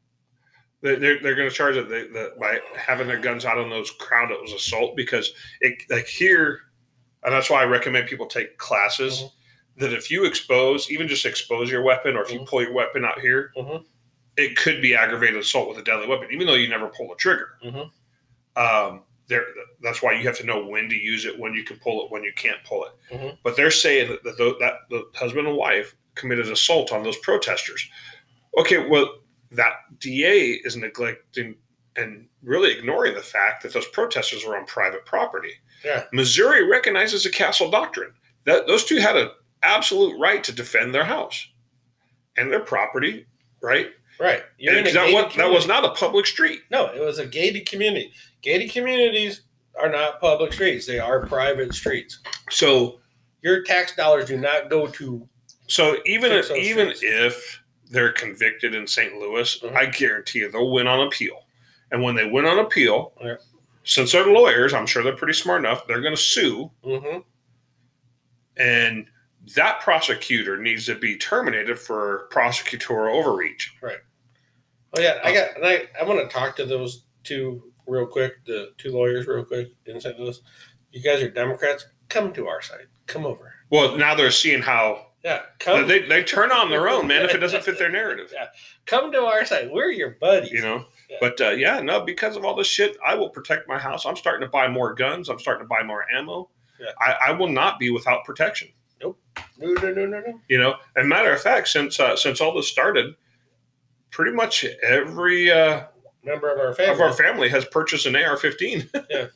They're, 0.82 0.98
they're, 0.98 1.20
they're 1.22 1.36
going 1.36 1.50
to 1.50 1.56
charge 1.56 1.76
it 1.76 1.90
the, 1.90 2.08
the, 2.14 2.34
by 2.40 2.60
having 2.78 3.08
their 3.08 3.20
guns 3.20 3.46
out 3.46 3.58
on 3.58 3.70
those 3.70 3.90
crowd 3.92 4.30
that 4.30 4.40
was 4.42 4.54
assault 4.54 4.96
because 4.96 5.34
it 5.62 5.74
like 5.90 6.06
here, 6.08 6.62
and 7.24 7.34
that's 7.34 7.50
why 7.50 7.62
I 7.62 7.66
recommend 7.66 8.08
people 8.08 8.28
take 8.28 8.58
classes. 8.58 9.14
Mhm. 9.24 9.32
That 9.80 9.94
if 9.94 10.10
you 10.12 10.26
expose, 10.26 10.90
even 10.92 11.08
just 11.08 11.26
expose 11.26 11.70
your 11.72 11.82
weapon, 11.84 12.16
or 12.16 12.24
if 12.24 12.32
you 12.32 12.40
Mhm. 12.42 12.48
pull 12.48 12.62
your 12.64 12.74
weapon 12.74 13.06
out 13.06 13.20
here, 13.20 13.52
Mhm. 13.58 13.86
it 14.38 14.56
could 14.56 14.82
be 14.82 14.96
aggravated 14.96 15.38
assault 15.38 15.68
with 15.70 15.78
a 15.80 15.84
deadly 15.84 16.08
weapon, 16.08 16.28
even 16.32 16.46
though 16.48 16.54
you 16.56 16.68
never 16.70 16.88
pull 16.90 17.08
the 17.10 17.16
trigger. 17.16 17.58
Mhm. 17.64 17.92
Um, 18.56 19.04
there, 19.30 19.44
that's 19.82 20.02
why 20.02 20.14
you 20.14 20.26
have 20.28 20.38
to 20.38 20.46
know 20.46 20.66
when 20.66 20.88
to 20.90 20.96
use 20.96 21.26
it, 21.26 21.38
when 21.38 21.54
you 21.54 21.64
can 21.64 21.78
pull 21.78 22.06
it, 22.06 22.12
when 22.12 22.24
you 22.24 22.32
can't 22.36 22.64
pull 22.64 22.86
it. 22.86 22.92
Mhm. 23.14 23.38
But 23.44 23.56
they're 23.58 23.72
saying 23.72 24.10
that 24.10 24.24
the, 24.24 24.56
that 24.60 24.74
the 24.90 25.04
husband 25.16 25.48
and 25.48 25.58
wife 25.58 25.96
committed 26.16 26.48
assault 26.50 26.92
on 26.92 27.04
those 27.04 27.18
protesters. 27.18 27.88
Okay, 28.58 28.88
well, 28.88 29.20
that 29.52 29.74
DA 30.00 30.52
is 30.64 30.76
neglecting 30.78 31.56
and 31.96 32.28
really 32.44 32.72
ignoring 32.78 33.16
the 33.16 33.22
fact 33.22 33.64
that 33.64 33.74
those 33.74 33.88
protesters 33.88 34.46
were 34.46 34.58
on 34.58 34.66
private 34.66 35.06
property. 35.06 35.52
Yeah. 35.84 36.04
Missouri 36.14 36.64
recognizes 36.68 37.24
the 37.24 37.30
castle 37.30 37.70
doctrine. 37.70 38.14
That 38.46 38.66
those 38.68 38.84
two 38.86 38.98
had 38.98 39.16
an 39.18 39.30
absolute 39.64 40.18
right 40.20 40.44
to 40.44 40.52
defend 40.52 40.94
their 40.94 41.04
house 41.06 41.48
and 42.38 42.52
their 42.52 42.60
property, 42.62 43.26
right? 43.62 43.88
Right. 44.20 44.44
You're 44.58 44.76
And 44.78 44.88
in 44.88 44.92
a 44.92 44.94
that, 44.96 45.06
gated 45.08 45.26
was, 45.26 45.36
that 45.36 45.50
was 45.52 45.68
not 45.68 45.86
a 45.86 45.90
public 45.92 46.26
street. 46.26 46.62
no. 46.72 46.88
It 46.88 47.00
was 47.02 47.20
a 47.20 47.26
gated 47.26 47.68
community. 47.68 48.12
Gated 48.42 48.72
communities 48.72 49.42
are 49.80 49.90
not 49.90 50.20
public 50.20 50.54
streets. 50.54 50.86
They 50.86 51.00
are 51.00 51.26
private 51.26 51.74
streets. 51.74 52.20
So 52.50 53.00
Your 53.44 53.64
tax 53.64 53.96
dollars 53.96 54.26
do 54.26 54.38
not 54.38 54.70
go 54.70 54.88
to. 54.88 55.28
So 55.68 55.98
even 56.06 56.32
if, 56.32 56.50
even 56.52 56.94
streets. 56.96 57.02
if 57.04 57.64
they're 57.90 58.12
convicted 58.12 58.74
in 58.74 58.88
St. 58.88 59.14
Louis, 59.16 59.60
Mhm. 59.60 59.76
I 59.76 59.86
guarantee 59.86 60.40
you 60.40 60.52
they'll 60.52 60.72
win 60.72 60.88
on 60.88 61.06
appeal. 61.08 61.46
And 61.92 62.02
when 62.02 62.16
they 62.16 62.26
win 62.26 62.46
on 62.46 62.58
appeal, 62.60 63.14
Yeah. 63.24 63.36
since 63.84 64.12
they're 64.12 64.26
lawyers, 64.26 64.74
I'm 64.74 64.88
sure 64.88 65.04
they're 65.04 65.16
pretty 65.16 65.34
smart 65.36 65.62
enough. 65.64 65.86
They're 65.88 66.02
going 66.02 66.16
to 66.16 66.22
sue, 66.22 66.72
Mhm. 66.84 67.24
and 68.58 69.08
that 69.56 69.80
prosecutor 69.82 70.58
needs 70.58 70.86
to 70.88 70.96
be 70.96 71.16
terminated 71.16 71.80
for 71.80 72.28
prosecutorial 72.34 73.14
overreach. 73.14 73.74
Right. 73.82 74.00
Oh 74.98 75.00
yeah, 75.02 75.20
I 75.24 75.34
got. 75.34 75.56
And 75.56 75.66
I 75.66 75.88
I 76.00 76.04
want 76.04 76.20
to 76.20 76.34
talk 76.36 76.56
to 76.58 76.66
those 76.66 77.06
two 77.24 77.72
real 77.88 78.06
quick. 78.06 78.44
The 78.46 78.72
two 78.78 78.92
lawyers 78.92 79.28
real 79.28 79.44
quick 79.46 79.70
in 79.86 80.00
St. 80.00 80.20
Louis. 80.20 80.40
You 80.92 81.02
guys 81.02 81.22
are 81.22 81.30
Democrats. 81.30 81.86
come 82.10 82.32
to 82.34 82.48
our 82.48 82.62
side. 82.62 82.88
Come 83.08 83.26
over. 83.26 83.54
Well, 83.70 83.98
now 83.98 84.16
they're 84.16 84.32
seeing 84.32 84.62
how 84.62 85.08
Yeah, 85.24 85.42
come. 85.60 85.88
they, 85.88 86.00
they 86.08 86.24
turn 86.24 86.52
on 86.52 86.70
their 86.70 86.88
own, 86.90 87.08
man, 87.08 87.24
if 87.26 87.34
it 87.34 87.40
doesn't 87.40 87.64
fit 87.64 87.78
their 87.78 87.90
narrative. 87.92 88.32
Yeah, 88.34 88.48
come 88.86 89.12
to 89.12 89.26
our 89.26 89.46
side. 89.46 89.70
We're 89.72 89.92
your 89.92 90.12
buddies. 90.22 90.52
You 90.52 90.62
know? 90.62 90.86
Yeah. 91.10 91.18
But 91.22 91.42
uh, 91.42 91.50
yeah, 91.52 91.80
no, 91.82 92.02
because 92.06 92.36
of 92.38 92.46
all 92.46 92.56
this 92.56 92.68
shit, 92.68 92.98
I 93.06 93.16
will 93.16 93.30
protect 93.30 93.68
my 93.68 93.78
house. 93.78 94.06
I'm 94.06 94.16
starting 94.16 94.46
to 94.46 94.52
buy 94.52 94.68
more 94.68 94.94
guns. 94.94 95.30
I'm 95.30 95.40
starting 95.40 95.66
to 95.66 95.68
buy 95.70 95.84
more 95.84 96.06
ammo. 96.14 96.50
Yeah. 96.80 96.88
I, 97.00 97.30
I 97.30 97.32
will 97.32 97.50
not 97.50 97.80
be 97.80 97.90
without 97.90 98.24
protection. 98.26 98.70
Nope. 99.02 99.20
No, 99.58 99.74
no, 99.74 99.92
no, 99.94 100.06
no, 100.06 100.20
no. 100.22 100.40
You 100.48 100.58
know, 100.60 100.76
and 100.96 101.08
matter 101.10 101.32
of 101.32 101.42
fact, 101.42 101.68
since 101.68 102.00
uh, 102.00 102.16
since 102.16 102.40
all 102.42 102.54
this 102.56 102.68
started, 102.68 103.16
pretty 104.12 104.32
much 104.32 104.66
every 104.84 105.52
uh, 105.52 105.84
Member 106.28 106.52
of 106.54 106.60
our 106.60 106.74
family. 106.74 106.94
of 106.94 107.02
our 107.02 107.14
family 107.14 107.50
has 107.50 107.66
purchased 107.66 108.06
an 108.06 108.16
AR-15. 108.16 108.90
yeah, 109.10 109.28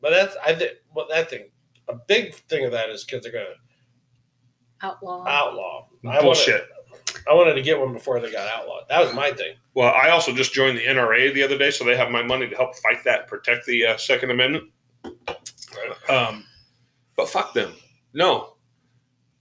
but 0.00 0.10
that's 0.10 0.34
I 0.44 0.54
think. 0.54 0.72
Well, 0.94 1.06
that 1.10 1.30
thing. 1.30 1.48
A 1.88 1.94
big 1.94 2.34
thing 2.34 2.64
of 2.64 2.72
that 2.72 2.90
is 2.90 3.04
because 3.04 3.22
they're 3.22 3.32
gonna 3.32 3.44
Outlaw. 4.82 5.26
outlaw. 5.26 5.86
I 6.04 6.06
wanted, 6.06 6.22
Bullshit. 6.22 6.68
I 7.30 7.34
wanted 7.34 7.54
to 7.54 7.62
get 7.62 7.78
one 7.78 7.92
before 7.92 8.18
they 8.20 8.32
got 8.32 8.48
outlawed. 8.48 8.84
That 8.88 9.04
was 9.04 9.14
my 9.14 9.30
thing. 9.32 9.54
Well, 9.74 9.92
I 9.94 10.10
also 10.10 10.32
just 10.34 10.52
joined 10.52 10.76
the 10.78 10.84
NRA 10.84 11.32
the 11.32 11.42
other 11.42 11.56
day, 11.58 11.70
so 11.70 11.84
they 11.84 11.96
have 11.96 12.10
my 12.10 12.22
money 12.22 12.48
to 12.48 12.56
help 12.56 12.74
fight 12.76 13.04
that, 13.04 13.20
and 13.20 13.28
protect 13.28 13.66
the 13.66 13.86
uh, 13.86 13.96
Second 13.96 14.30
Amendment. 14.30 14.64
Um, 16.08 16.44
but 17.16 17.28
fuck 17.28 17.52
them. 17.54 17.72
No, 18.14 18.54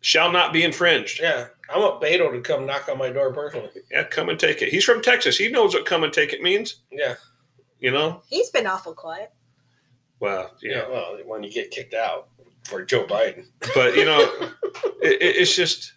shall 0.01 0.31
not 0.31 0.53
be 0.53 0.63
infringed. 0.63 1.19
Yeah, 1.21 1.47
I 1.73 1.77
want 1.77 2.01
Beto 2.01 2.31
to 2.31 2.41
come 2.41 2.65
knock 2.65 2.89
on 2.89 2.97
my 2.97 3.09
door 3.09 3.33
personally. 3.33 3.69
Yeah, 3.91 4.03
come 4.03 4.29
and 4.29 4.39
take 4.39 4.61
it. 4.61 4.69
He's 4.69 4.83
from 4.83 5.01
Texas. 5.01 5.37
He 5.37 5.49
knows 5.49 5.73
what 5.73 5.85
come 5.85 6.03
and 6.03 6.11
take 6.13 6.33
it 6.33 6.41
means. 6.41 6.77
Yeah, 6.91 7.15
You 7.79 7.91
know. 7.91 8.21
He's 8.29 8.49
been 8.49 8.67
awful 8.67 8.93
quiet. 8.93 9.31
Well, 10.19 10.51
yeah. 10.61 10.77
yeah, 10.83 10.89
Well, 10.89 11.17
when 11.25 11.43
you 11.43 11.51
get 11.51 11.71
kicked 11.71 11.93
out 11.93 12.27
for 12.65 12.83
Joe 12.83 13.05
Biden. 13.05 13.45
but 13.73 13.95
you 13.95 14.05
know, 14.05 14.19
it, 15.01 15.21
it- 15.21 15.35
it's 15.37 15.55
just, 15.55 15.93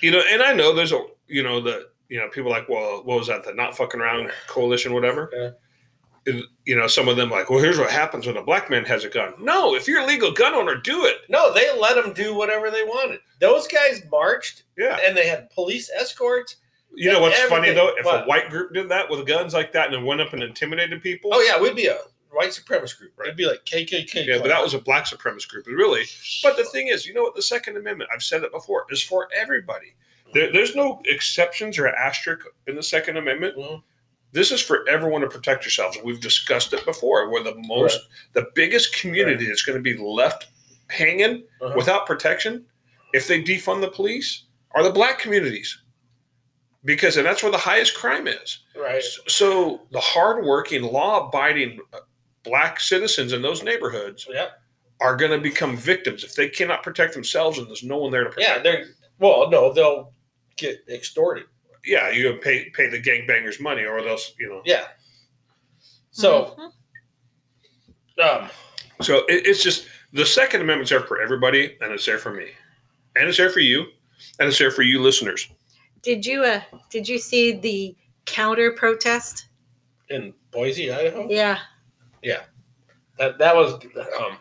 you 0.00 0.10
know, 0.10 0.22
and 0.30 0.42
I 0.42 0.52
know 0.52 0.74
there's 0.74 0.92
a, 0.92 1.00
you 1.26 1.42
know, 1.42 1.60
the, 1.60 1.88
you 2.08 2.18
know, 2.18 2.28
people 2.28 2.50
like, 2.50 2.68
well, 2.68 3.02
what 3.04 3.18
was 3.18 3.26
that? 3.28 3.44
The 3.44 3.52
not 3.52 3.76
fucking 3.76 4.00
around 4.00 4.30
coalition, 4.46 4.92
whatever. 4.94 5.30
Yeah. 5.34 5.50
You 6.64 6.76
know, 6.76 6.86
some 6.86 7.08
of 7.08 7.16
them 7.16 7.30
like, 7.30 7.48
well, 7.50 7.58
here's 7.62 7.78
what 7.78 7.90
happens 7.90 8.26
when 8.26 8.36
a 8.36 8.42
black 8.42 8.68
man 8.70 8.84
has 8.84 9.04
a 9.04 9.08
gun. 9.08 9.32
No, 9.38 9.74
if 9.74 9.88
you're 9.88 10.00
a 10.02 10.06
legal 10.06 10.30
gun 10.32 10.54
owner, 10.54 10.74
do 10.76 11.04
it. 11.06 11.16
No, 11.28 11.52
they 11.52 11.66
let 11.78 11.94
them 11.94 12.12
do 12.12 12.34
whatever 12.34 12.70
they 12.70 12.82
wanted. 12.84 13.20
Those 13.40 13.66
guys 13.66 14.02
marched 14.10 14.64
Yeah. 14.76 14.98
and 15.04 15.16
they 15.16 15.26
had 15.26 15.50
police 15.50 15.90
escorts. 15.94 16.56
You 16.94 17.12
know 17.12 17.20
what's 17.20 17.38
funny 17.44 17.70
though? 17.72 17.92
If 17.96 18.06
a 18.06 18.24
white 18.24 18.50
group 18.50 18.72
did 18.74 18.88
that 18.90 19.08
with 19.10 19.26
guns 19.26 19.54
like 19.54 19.72
that 19.72 19.86
and 19.86 19.94
then 19.94 20.04
went 20.04 20.20
up 20.20 20.32
and 20.32 20.42
intimidated 20.42 21.02
people. 21.02 21.30
Oh 21.32 21.40
yeah, 21.40 21.60
we'd 21.60 21.76
be 21.76 21.86
a 21.86 21.98
white 22.30 22.50
supremacist 22.50 22.98
group. 22.98 23.12
Right. 23.16 23.26
It'd 23.28 23.36
be 23.36 23.46
like 23.46 23.64
KKK. 23.64 24.26
Yeah, 24.26 24.38
but 24.38 24.48
that 24.48 24.62
was 24.62 24.74
a 24.74 24.78
black 24.78 25.04
supremacist 25.04 25.48
group, 25.48 25.66
really. 25.66 26.04
But 26.42 26.56
the 26.56 26.64
thing 26.64 26.88
is, 26.88 27.06
you 27.06 27.14
know 27.14 27.22
what? 27.22 27.34
The 27.34 27.42
Second 27.42 27.76
Amendment, 27.76 28.10
I've 28.14 28.22
said 28.22 28.42
it 28.42 28.52
before, 28.52 28.84
is 28.90 29.02
for 29.02 29.28
everybody. 29.36 29.94
There, 30.34 30.52
there's 30.52 30.74
no 30.76 31.00
exceptions 31.06 31.78
or 31.78 31.88
asterisk 31.88 32.46
in 32.66 32.74
the 32.76 32.82
Second 32.82 33.16
Amendment. 33.16 33.56
Mhm. 33.56 33.82
This 34.32 34.50
is 34.52 34.60
for 34.60 34.86
everyone 34.88 35.22
to 35.22 35.28
protect 35.28 35.64
yourselves. 35.64 35.96
We've 36.04 36.20
discussed 36.20 36.72
it 36.74 36.84
before. 36.84 37.30
We're 37.30 37.42
the 37.42 37.54
most, 37.66 37.98
the 38.34 38.46
biggest 38.54 38.94
community 38.94 39.46
that's 39.46 39.62
going 39.62 39.78
to 39.78 39.82
be 39.82 39.96
left 39.96 40.48
hanging 40.90 41.44
Uh-huh. 41.62 41.74
without 41.76 42.06
protection, 42.06 42.64
if 43.14 43.26
they 43.26 43.42
defund 43.42 43.80
the 43.80 43.90
police, 43.90 44.44
are 44.74 44.82
the 44.82 44.90
black 44.90 45.18
communities. 45.18 45.82
Because, 46.84 47.16
and 47.16 47.26
that's 47.26 47.42
where 47.42 47.50
the 47.52 47.58
highest 47.58 47.94
crime 47.96 48.28
is. 48.28 48.60
right. 48.76 49.02
So 49.26 49.80
the 49.90 50.00
hardworking, 50.00 50.82
law-abiding 50.82 51.80
uh, 51.92 51.98
black 52.44 52.80
citizens 52.80 53.32
in 53.32 53.42
those 53.42 53.62
neighborhoods 53.62 54.26
Yeah, 54.30 54.48
are 55.00 55.16
going 55.16 55.32
to 55.32 55.38
become 55.38 55.76
victims 55.76 56.22
if 56.22 56.34
they 56.34 56.48
cannot 56.48 56.82
protect 56.82 57.14
themselves 57.14 57.58
and 57.58 57.66
there's 57.66 57.82
no 57.82 57.98
one 57.98 58.12
there 58.12 58.24
to 58.24 58.30
protect. 58.30 58.56
yeah. 58.56 58.62
They're 58.62 58.84
well, 59.18 59.50
no, 59.50 59.72
they'll 59.72 60.12
get 60.56 60.84
extorted. 60.88 61.44
Yeah, 61.84 62.10
you 62.10 62.32
pay 62.42 62.70
pay 62.70 62.88
the 62.88 63.00
gangbangers 63.00 63.60
money, 63.60 63.84
or 63.84 64.02
they'll 64.02 64.18
you 64.38 64.48
know. 64.48 64.62
Yeah. 64.64 64.86
So, 66.10 66.56
Mhm. 68.18 68.42
um, 68.42 68.50
So 69.00 69.18
it, 69.28 69.46
it's 69.46 69.62
just 69.62 69.86
the 70.12 70.26
Second 70.26 70.60
Amendment's 70.62 70.90
there 70.90 71.00
for 71.02 71.20
everybody, 71.20 71.76
and 71.80 71.92
it's 71.92 72.04
there 72.04 72.18
for 72.18 72.32
me, 72.32 72.50
and 73.16 73.28
it's 73.28 73.36
there 73.38 73.50
for 73.50 73.60
you, 73.60 73.86
and 74.40 74.48
it's 74.48 74.58
there 74.58 74.70
for 74.72 74.82
you 74.82 75.00
listeners. 75.00 75.48
did 76.02 76.24
you 76.24 76.44
uh 76.44 76.60
did 76.90 77.08
you 77.08 77.18
see 77.18 77.52
the 77.52 77.94
counter 78.24 78.72
protest? 78.72 79.46
in 80.10 80.32
Boise, 80.50 80.90
Idaho, 80.90 81.28
Yeah. 81.28 81.58
Yeah. 82.22 82.44
that 83.18 83.36
that 83.38 83.54
was 83.54 83.74
um, 83.74 84.38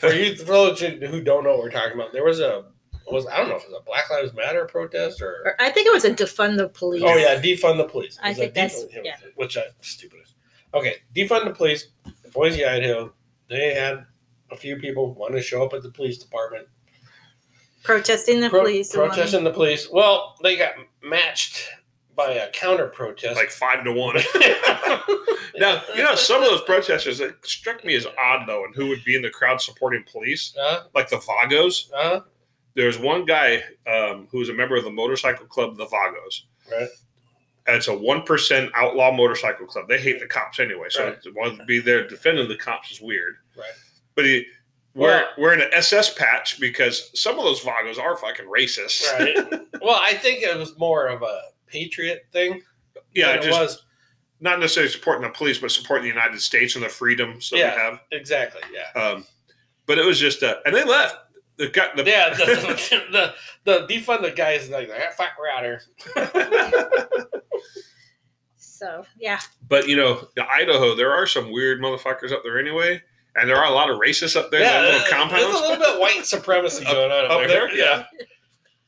for 0.00 0.12
you 0.12 0.34
for 0.34 0.44
those 0.44 0.80
who 0.80 1.20
don't 1.22 1.44
know 1.44 1.50
what 1.50 1.60
we're 1.60 1.70
talking 1.70 1.92
about. 1.92 2.12
There 2.12 2.24
was 2.24 2.40
a 2.40 2.64
was 3.10 3.26
I 3.26 3.36
don't 3.38 3.48
know 3.48 3.56
if 3.56 3.64
it 3.64 3.70
was 3.70 3.80
a 3.80 3.84
Black 3.84 4.10
Lives 4.10 4.32
Matter 4.34 4.64
protest 4.66 5.20
or 5.22 5.42
Or 5.44 5.54
I 5.60 5.70
think 5.70 5.86
it 5.86 5.92
was 5.92 6.04
a 6.04 6.12
defund 6.14 6.56
the 6.56 6.68
police. 6.68 7.02
Oh 7.04 7.16
yeah, 7.16 7.40
defund 7.40 7.78
the 7.78 7.84
police. 7.88 8.18
I 8.22 8.34
think 8.34 8.54
that's- 8.54 8.84
defund- 8.84 9.04
yeah. 9.04 9.16
Which 9.36 9.56
I 9.56 9.64
stupid. 9.80 10.20
is. 10.22 10.34
Okay, 10.74 10.96
defund 11.14 11.44
the 11.44 11.50
police. 11.54 11.88
Boise, 12.32 12.64
Idaho. 12.64 13.12
They 13.48 13.74
had 13.74 14.06
a 14.50 14.56
few 14.56 14.76
people 14.76 15.14
want 15.14 15.34
to 15.34 15.42
show 15.42 15.64
up 15.64 15.72
at 15.74 15.82
the 15.82 15.90
police 15.90 16.18
department 16.18 16.66
Protesting 17.82 18.40
the 18.40 18.48
pro- 18.48 18.60
police. 18.60 18.92
and 18.92 19.00
wanting- 19.02 19.14
protesting 19.16 19.44
the 19.44 19.50
police. 19.52 19.90
Well, 19.90 20.36
they 20.42 20.56
got 20.56 20.72
matched 21.02 21.68
by 22.14 22.32
a 22.32 22.50
counter 22.50 22.86
protest. 22.88 23.36
Like 23.36 23.50
five 23.50 23.84
to 23.84 23.92
one. 23.92 24.16
now 25.56 25.82
you 25.96 26.02
know 26.02 26.14
some 26.14 26.42
of 26.42 26.48
those 26.48 26.60
protesters 26.62 27.18
that 27.18 27.44
struck 27.44 27.84
me 27.84 27.94
as 27.94 28.06
odd 28.18 28.46
though, 28.46 28.64
and 28.64 28.74
who 28.74 28.88
would 28.88 29.02
be 29.04 29.16
in 29.16 29.22
the 29.22 29.30
crowd 29.30 29.60
supporting 29.60 30.04
police, 30.10 30.54
uh, 30.60 30.84
like 30.94 31.08
the 31.08 31.18
Vagos. 31.18 31.90
uh, 31.96 32.20
There's 32.74 32.98
one 32.98 33.24
guy 33.24 33.62
um, 33.86 34.28
who 34.30 34.38
was 34.38 34.48
a 34.48 34.54
member 34.54 34.76
of 34.76 34.84
the 34.84 34.90
motorcycle 34.90 35.46
club, 35.46 35.76
the 35.76 35.86
Vagos. 35.86 36.46
right. 36.70 36.88
And 37.66 37.76
it's 37.76 37.86
a 37.86 37.96
one 37.96 38.22
percent 38.22 38.72
outlaw 38.74 39.12
motorcycle 39.12 39.66
club. 39.66 39.86
They 39.88 40.00
hate 40.00 40.18
the 40.18 40.26
cops 40.26 40.58
anyway, 40.58 40.86
so 40.90 41.04
Right. 41.06 41.22
to 41.22 41.30
want 41.30 41.58
to 41.58 41.64
be 41.64 41.78
there 41.78 42.06
defending 42.08 42.48
the 42.48 42.56
cops 42.56 42.90
is 42.90 43.00
weird. 43.00 43.36
Right. 43.56 43.70
But 44.16 44.24
he 44.24 44.46
we're 44.94 45.24
wearing 45.38 45.60
an 45.62 45.68
SS 45.72 46.12
patch 46.14 46.58
because 46.60 47.10
some 47.18 47.38
of 47.38 47.44
those 47.44 47.60
Vagos 47.60 47.98
are 47.98 48.16
fucking 48.16 48.46
racist. 48.46 49.10
Right. 49.18 49.36
well, 49.80 49.98
I 50.02 50.14
think 50.14 50.42
it 50.42 50.54
was 50.58 50.76
more 50.78 51.06
of 51.06 51.22
a 51.22 51.40
patriot 51.66 52.26
thing. 52.32 52.62
yeah, 53.14 53.30
it 53.34 53.42
just 53.42 53.58
was 53.60 53.84
not 54.40 54.58
necessarily 54.58 54.90
supporting 54.92 55.22
the 55.22 55.30
police, 55.30 55.58
but 55.58 55.70
supporting 55.70 56.02
the 56.02 56.08
United 56.14 56.40
States 56.42 56.74
and 56.74 56.84
the 56.84 56.88
freedoms 56.88 57.48
that 57.50 57.58
Yeah. 57.58 57.74
we 57.76 57.80
have. 57.80 58.00
exactly. 58.10 58.60
Yeah. 58.74 59.00
Um, 59.00 59.24
but 59.86 59.98
it 59.98 60.04
was 60.04 60.18
just, 60.18 60.42
uh, 60.42 60.56
and 60.66 60.74
they 60.74 60.84
left. 60.84 61.14
The 61.62 61.68
guy, 61.68 61.90
the, 61.94 62.02
Yeah, 62.04 62.30
the, 62.34 63.02
the, 63.12 63.34
the 63.62 63.86
defund 63.86 64.22
the 64.22 64.32
guy 64.32 64.54
is 64.54 64.68
like, 64.68 64.90
"Ah, 64.92 65.12
fuck, 65.16 65.28
we're 65.38 65.48
out 65.48 65.62
here. 65.62 65.80
So 68.56 69.04
yeah. 69.16 69.38
but 69.68 69.86
you 69.86 69.94
know, 69.94 70.26
in 70.36 70.42
Idaho, 70.52 70.96
there 70.96 71.12
are 71.12 71.24
some 71.24 71.52
weird 71.52 71.80
motherfuckers 71.80 72.32
up 72.32 72.42
there 72.42 72.58
anyway, 72.58 73.00
and 73.36 73.48
there 73.48 73.56
are 73.56 73.66
a 73.66 73.70
lot 73.70 73.90
of 73.90 74.00
racists 74.00 74.34
up 74.34 74.50
there. 74.50 74.62
yeah, 74.62 74.72
that 74.72 74.82
little 74.82 74.98
there's 74.98 75.12
compounds. 75.12 75.44
a 75.44 75.60
little 75.60 75.76
bit 75.76 76.00
white 76.00 76.26
supremacy 76.26 76.84
going 76.84 77.12
on 77.12 77.26
up, 77.26 77.30
up 77.30 77.38
there. 77.46 77.68
there, 77.68 77.76
yeah. 77.76 78.04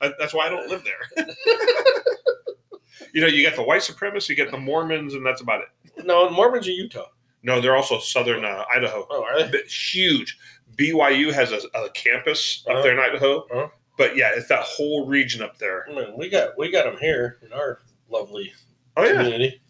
Uh, 0.01 0.11
That's 0.19 0.35
why 0.35 0.47
I 0.47 0.49
don't 0.49 0.69
live 0.69 0.83
there. 0.83 1.27
you 3.15 3.21
know, 3.21 3.29
you 3.29 3.49
got 3.49 3.55
the 3.55 3.63
white 3.63 3.83
supremacists, 3.83 4.29
you 4.29 4.35
get 4.35 4.51
the 4.51 4.59
Mormons, 4.59 5.15
and 5.15 5.25
that's 5.25 5.43
about 5.43 5.61
it. 5.61 6.05
No, 6.05 6.29
Mormons 6.29 6.67
are 6.67 6.73
Utah. 6.73 7.07
No, 7.45 7.61
they're 7.61 7.77
also 7.77 8.01
southern 8.01 8.45
uh, 8.45 8.65
Idaho. 8.75 9.07
Oh, 9.09 9.23
are 9.23 9.45
they? 9.45 9.51
But 9.51 9.67
huge. 9.67 10.39
BYU 10.77 11.33
has 11.33 11.53
a, 11.53 11.59
a 11.75 11.89
campus 11.91 12.65
up 12.67 12.73
Uh-huh. 12.75 12.83
there 12.83 12.93
in 12.93 12.99
Idaho. 12.99 13.39
Uh-huh. 13.47 13.69
But 13.97 14.17
yeah, 14.17 14.31
it's 14.35 14.49
that 14.49 14.63
whole 14.63 15.07
region 15.07 15.41
up 15.43 15.59
there. 15.59 15.87
I 15.89 15.95
mean, 15.95 16.19
we 16.19 16.29
got 16.29 16.59
we 16.59 16.71
got 16.71 16.85
them 16.85 16.97
here 17.01 17.39
in 17.45 17.53
our 17.53 17.79
lovely 18.09 18.53
Oh 18.97 19.05
yeah. 19.05 19.13
community. 19.15 19.61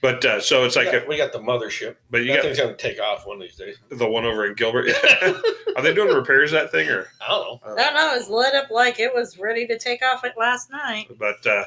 But 0.00 0.24
uh, 0.24 0.40
so 0.40 0.64
it's 0.64 0.76
We 0.76 0.84
like, 0.84 0.92
got, 0.92 1.04
a, 1.04 1.08
we 1.08 1.16
got 1.16 1.32
the 1.32 1.40
mothership. 1.40 1.96
but 2.10 2.18
you 2.22 2.28
that 2.28 2.36
got 2.36 2.42
thing's 2.44 2.58
gonna 2.60 2.76
take 2.76 3.00
off 3.00 3.26
one 3.26 3.36
of 3.36 3.42
these 3.42 3.56
days. 3.56 3.76
the 3.88 4.06
one 4.08 4.24
over 4.24 4.46
in 4.46 4.54
Gilbert. 4.54 4.86
Are 5.76 5.82
they 5.82 5.92
doing 5.94 6.14
repairs 6.14 6.50
that 6.52 6.70
thing 6.70 6.88
or? 6.88 7.08
I 7.20 7.28
don't 7.28 7.62
know. 7.64 7.72
I 7.74 7.84
don't 7.84 7.94
know. 7.94 8.14
It 8.14 8.18
was 8.18 8.28
lit 8.30 8.54
up 8.54 8.70
like 8.70 8.98
it 9.00 9.12
was 9.14 9.38
ready 9.38 9.66
to 9.66 9.78
take 9.78 10.02
off 10.04 10.24
it 10.24 10.34
last 10.38 10.70
night. 10.70 11.06
But 11.18 11.44
uh, 11.46 11.64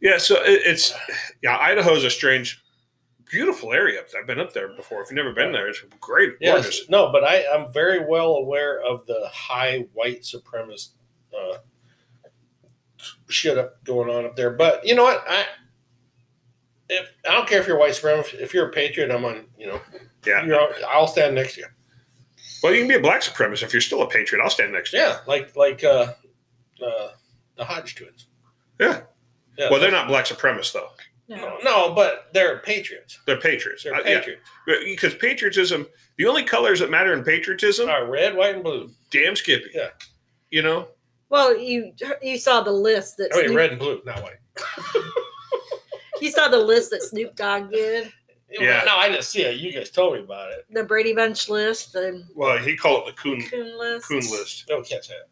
yeah, 0.00 0.16
so 0.18 0.36
it, 0.36 0.62
it's 0.64 0.94
yeah, 1.42 1.56
Idaho's 1.58 2.04
a 2.04 2.10
strange, 2.10 2.62
beautiful 3.30 3.72
area. 3.72 4.02
I've 4.18 4.26
been 4.26 4.40
up 4.40 4.52
there 4.52 4.68
before. 4.68 5.02
If 5.02 5.10
you've 5.10 5.16
never 5.16 5.32
been 5.32 5.52
there, 5.52 5.68
it's 5.68 5.82
great, 6.00 6.34
gorgeous. 6.40 6.88
No, 6.88 7.10
but 7.12 7.24
I 7.24 7.44
I'm 7.54 7.72
very 7.72 8.04
well 8.04 8.36
aware 8.36 8.80
of 8.82 9.06
the 9.06 9.28
high 9.32 9.86
white 9.92 10.22
supremacist 10.22 10.90
uh, 11.36 11.58
shit 13.28 13.58
up 13.58 13.82
going 13.84 14.08
on 14.14 14.24
up 14.24 14.36
there. 14.36 14.50
But 14.50 14.86
you 14.86 14.94
know 14.94 15.04
what? 15.04 15.24
I 15.28 15.44
if 16.88 17.10
I 17.28 17.32
don't 17.32 17.48
care 17.48 17.60
if 17.60 17.66
you're 17.66 17.78
white 17.78 17.92
supremacist, 17.92 18.40
if 18.40 18.54
you're 18.54 18.68
a 18.68 18.72
patriot, 18.72 19.10
I'm 19.10 19.24
on. 19.24 19.46
You 19.58 19.68
know, 19.68 19.80
Yeah. 20.26 20.66
I'll 20.88 21.06
stand 21.06 21.34
next 21.34 21.54
to 21.54 21.60
you. 21.60 21.66
Well, 22.62 22.72
you 22.72 22.80
can 22.80 22.88
be 22.88 22.94
a 22.94 23.00
black 23.00 23.20
supremacist 23.20 23.62
if 23.62 23.72
you're 23.72 23.80
still 23.82 24.02
a 24.02 24.08
patriot. 24.08 24.42
I'll 24.42 24.50
stand 24.50 24.72
next 24.72 24.90
to 24.90 24.96
you. 24.96 25.02
Yeah, 25.02 25.18
like 25.26 25.54
like 25.54 25.84
uh, 25.84 26.14
uh, 26.84 27.08
the 27.56 27.64
Hodge 27.64 27.94
twins. 27.94 28.26
Yeah. 28.80 29.02
Yeah. 29.56 29.70
Well, 29.70 29.80
they're 29.80 29.90
not 29.90 30.08
black 30.08 30.24
supremacists 30.24 30.72
though. 30.72 30.88
No. 31.28 31.58
No, 31.62 31.92
but 31.94 32.28
they're 32.32 32.58
patriots. 32.60 33.18
They're 33.26 33.38
patriots. 33.40 33.84
They're 33.84 33.94
Uh, 33.94 33.98
yeah. 34.04 34.18
patriots. 34.20 34.48
Because 34.66 35.14
patriotism, 35.14 35.86
the 36.16 36.26
only 36.26 36.42
colors 36.42 36.80
that 36.80 36.90
matter 36.90 37.12
in 37.12 37.22
patriotism, 37.22 37.88
Are 37.90 38.06
red, 38.06 38.34
white, 38.34 38.54
and 38.54 38.64
blue. 38.64 38.90
damn 39.10 39.36
Skippy. 39.36 39.70
Yeah. 39.74 39.90
You 40.50 40.62
know? 40.62 40.88
Well, 41.30 41.54
you 41.58 41.92
you 42.22 42.38
saw 42.38 42.62
the 42.62 42.72
list 42.72 43.18
that 43.18 43.28
I 43.34 43.36
mean, 43.36 43.44
Snoop, 43.48 43.56
red 43.58 43.70
and 43.72 43.78
blue, 43.78 44.00
not 44.06 44.22
white. 44.22 44.38
you 46.20 46.30
saw 46.30 46.48
the 46.48 46.58
list 46.58 46.90
that 46.90 47.02
Snoop 47.02 47.36
Dogg 47.36 47.70
did, 47.70 48.10
Yeah. 48.50 48.82
No, 48.86 48.96
I 48.96 49.10
didn't 49.10 49.24
see 49.24 49.42
it. 49.42 49.58
You 49.58 49.70
guys 49.72 49.90
told 49.90 50.14
me 50.14 50.20
about 50.20 50.50
it. 50.52 50.64
the 50.70 50.84
Brady 50.84 51.12
Bunch 51.12 51.48
list, 51.50 51.94
and. 51.94 52.24
Well, 52.34 52.56
he 52.58 52.76
called 52.76 53.06
it 53.06 53.14
the 53.16 53.20
coon 53.22 53.42
Coon 53.42 53.78
list. 53.78 54.08
coon 54.08 54.20
list. 54.20 54.64
No, 54.70 54.80
can't 54.82 55.04
say 55.04 55.14
it. 55.14 55.28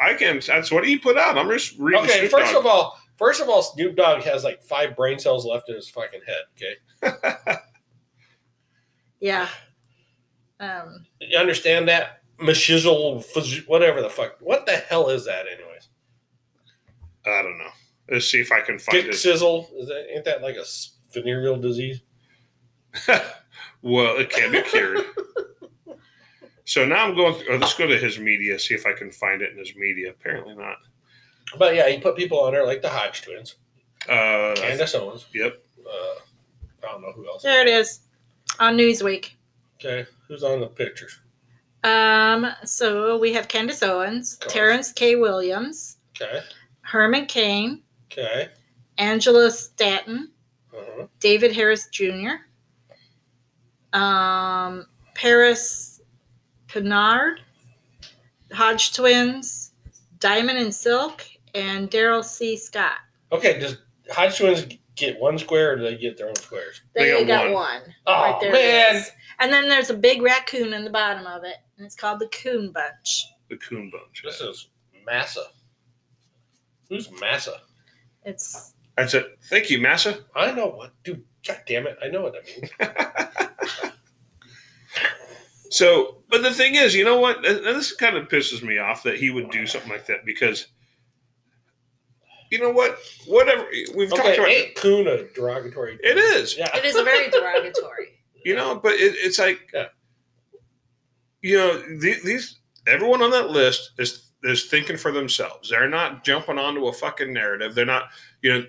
I 0.00 0.14
can. 0.14 0.40
That's 0.44 0.72
what 0.72 0.84
he 0.84 0.98
put 0.98 1.16
out. 1.16 1.38
I'm 1.38 1.48
just 1.48 1.78
reading. 1.78 2.02
Okay, 2.04 2.18
Snoop 2.28 2.30
first 2.32 2.52
Dogg. 2.52 2.60
of 2.60 2.66
all, 2.66 2.98
first 3.16 3.40
of 3.40 3.48
all, 3.48 3.62
Snoop 3.62 3.96
Dogg 3.96 4.22
has 4.22 4.44
like 4.44 4.62
five 4.62 4.96
brain 4.96 5.18
cells 5.18 5.44
left 5.46 5.68
in 5.68 5.74
his 5.76 5.88
fucking 5.88 6.20
head. 6.26 7.12
Okay, 7.12 7.56
Yeah. 9.20 9.48
Um, 10.60 11.06
you 11.20 11.38
understand 11.38 11.88
that? 11.88 12.20
Mashizzle, 12.38 13.24
whatever 13.66 14.02
the 14.02 14.10
fuck. 14.10 14.36
What 14.40 14.66
the 14.66 14.76
hell 14.76 15.08
is 15.08 15.24
that, 15.24 15.46
anyways? 15.46 15.88
I 17.26 17.42
don't 17.42 17.56
know. 17.58 17.70
Let's 18.10 18.30
see 18.30 18.40
if 18.40 18.52
I 18.52 18.60
can 18.60 18.78
find 18.78 19.02
Dick 19.02 19.12
it. 19.12 19.16
sizzle? 19.16 19.70
Is 19.78 19.88
that 19.88 20.06
ain't 20.14 20.24
that 20.26 20.42
like 20.42 20.56
a 20.56 20.64
venereal 21.12 21.56
disease? 21.56 22.02
well, 23.82 24.16
it 24.18 24.30
can 24.30 24.52
be 24.52 24.62
cured. 24.62 24.98
so 26.64 26.84
now 26.84 27.06
I'm 27.06 27.14
going. 27.16 27.34
Through, 27.34 27.54
oh, 27.54 27.56
let's 27.56 27.74
go 27.74 27.86
to 27.86 27.96
his 27.96 28.18
media. 28.18 28.58
See 28.58 28.74
if 28.74 28.84
I 28.84 28.92
can 28.92 29.10
find 29.10 29.40
it 29.40 29.52
in 29.52 29.58
his 29.58 29.74
media. 29.74 30.10
Apparently 30.10 30.54
not. 30.54 30.76
But 31.58 31.74
yeah, 31.74 31.88
he 31.88 31.98
put 31.98 32.16
people 32.16 32.40
on 32.40 32.52
there 32.52 32.66
like 32.66 32.82
the 32.82 32.88
Hodge 32.88 33.22
twins, 33.22 33.56
Uh, 34.08 34.54
Candace 34.56 34.94
Owens. 34.94 35.26
Yep. 35.34 35.62
Uh, 35.86 36.20
I 36.82 36.92
don't 36.92 37.02
know 37.02 37.12
who 37.12 37.26
else. 37.28 37.42
there 37.42 37.60
it 37.62 37.68
is 37.68 38.00
on 38.60 38.76
Newsweek. 38.76 39.30
Okay, 39.76 40.06
who's 40.28 40.42
on 40.42 40.60
the 40.60 40.66
pictures? 40.66 41.18
Um, 41.82 42.46
so 42.64 43.18
we 43.18 43.32
have 43.34 43.48
Candace 43.48 43.82
Owens, 43.82 44.36
Cool. 44.40 44.50
Terrence 44.50 44.92
K. 44.92 45.16
Williams, 45.16 45.98
Okay, 46.20 46.40
Herman 46.82 47.26
Cain, 47.26 47.82
okay. 48.10 48.48
Angela 48.98 49.50
Stanton, 49.50 50.30
Uh-huh. 50.72 51.06
David 51.20 51.52
Harris 51.54 51.88
Jr., 51.88 52.36
um, 53.92 54.86
Paris 55.14 56.00
Dennard, 56.68 57.38
Hodge 58.52 58.92
Twins, 58.94 59.72
Diamond 60.18 60.58
and 60.58 60.74
Silk, 60.74 61.24
and 61.54 61.88
Darrell 61.90 62.22
C. 62.22 62.56
Scott. 62.56 62.96
Okay, 63.32 63.58
does 63.58 63.78
Hodge 64.10 64.38
twins 64.38 64.66
get 64.96 65.18
one 65.20 65.38
square 65.38 65.72
or 65.72 65.76
do 65.76 65.82
they 65.82 65.96
get 65.96 66.16
their 66.16 66.28
own 66.28 66.36
squares? 66.36 66.82
They 66.94 67.10
They, 67.10 67.24
got 67.24 67.44
got 67.44 67.44
one. 67.46 67.52
one. 67.54 67.82
Oh 68.06 68.12
right 68.32 68.40
there. 68.40 68.50
it 68.50 68.92
man. 68.94 69.02
And 69.40 69.52
then 69.52 69.68
there's 69.68 69.90
a 69.90 69.94
big 69.94 70.22
raccoon 70.22 70.72
in 70.72 70.84
the 70.84 70.90
bottom 70.90 71.26
of 71.26 71.42
it, 71.44 71.56
and 71.76 71.84
it's 71.86 71.96
called 71.96 72.20
the 72.20 72.28
Coon 72.28 72.70
Bunch. 72.72 73.26
the 73.50 73.56
coon 73.56 73.90
bunch. 73.90 74.22
this 74.24 74.40
is 74.40 74.68
Massa. 75.04 75.44
Who's 76.88 77.10
Massa? 77.20 77.60
It's 78.24 78.74
That's 78.96 79.14
it. 79.14 79.36
Thank 79.50 79.70
you, 79.70 79.80
Massa. 79.80 80.20
I 80.36 80.52
know 80.52 80.68
what, 80.68 80.92
dude. 81.02 81.24
God 81.46 81.60
damn 81.66 81.86
it, 81.86 81.98
I 82.02 82.08
know 82.08 82.22
what 82.22 82.32
that 82.34 82.46
means. 82.46 82.70
So, 85.70 86.18
but 86.30 86.42
the 86.42 86.52
thing 86.52 86.76
is, 86.76 86.94
you 86.94 87.04
know 87.04 87.18
what? 87.18 87.42
This 87.42 87.92
kind 87.96 88.16
of 88.16 88.28
pisses 88.28 88.62
me 88.62 88.78
off 88.78 89.02
that 89.02 89.16
he 89.18 89.30
would 89.30 89.50
do 89.50 89.66
something 89.66 89.90
like 89.90 90.06
that 90.06 90.24
because, 90.24 90.68
you 92.50 92.58
know 92.58 92.70
what? 92.70 92.98
Whatever 93.26 93.66
we've 93.96 94.10
talked 94.10 94.38
about, 94.38 94.48
ain't 94.48 94.74
coon 94.76 95.06
a 95.08 95.24
derogatory? 95.34 95.98
it 96.02 96.16
is. 96.18 96.56
Yeah. 96.56 96.68
it 96.76 96.84
is 96.84 96.96
a 96.96 97.02
very 97.04 97.30
derogatory. 97.30 98.08
You 98.46 98.54
know, 98.54 98.74
but 98.74 98.92
it, 98.92 99.14
it's 99.16 99.38
like, 99.38 99.70
Yeah. 99.72 99.86
you 101.40 101.56
know, 101.56 101.78
the, 101.78 102.16
these 102.24 102.58
everyone 102.86 103.22
on 103.22 103.30
that 103.30 103.48
list 103.48 103.92
is 103.98 104.32
is 104.42 104.64
thinking 104.66 104.98
for 104.98 105.10
themselves. 105.10 105.70
They're 105.70 105.88
not 105.88 106.24
jumping 106.24 106.58
onto 106.58 106.86
a 106.88 106.92
fucking 106.92 107.32
narrative. 107.32 107.74
They're 107.74 107.86
not, 107.86 108.08
you 108.42 108.52
know, 108.52 108.66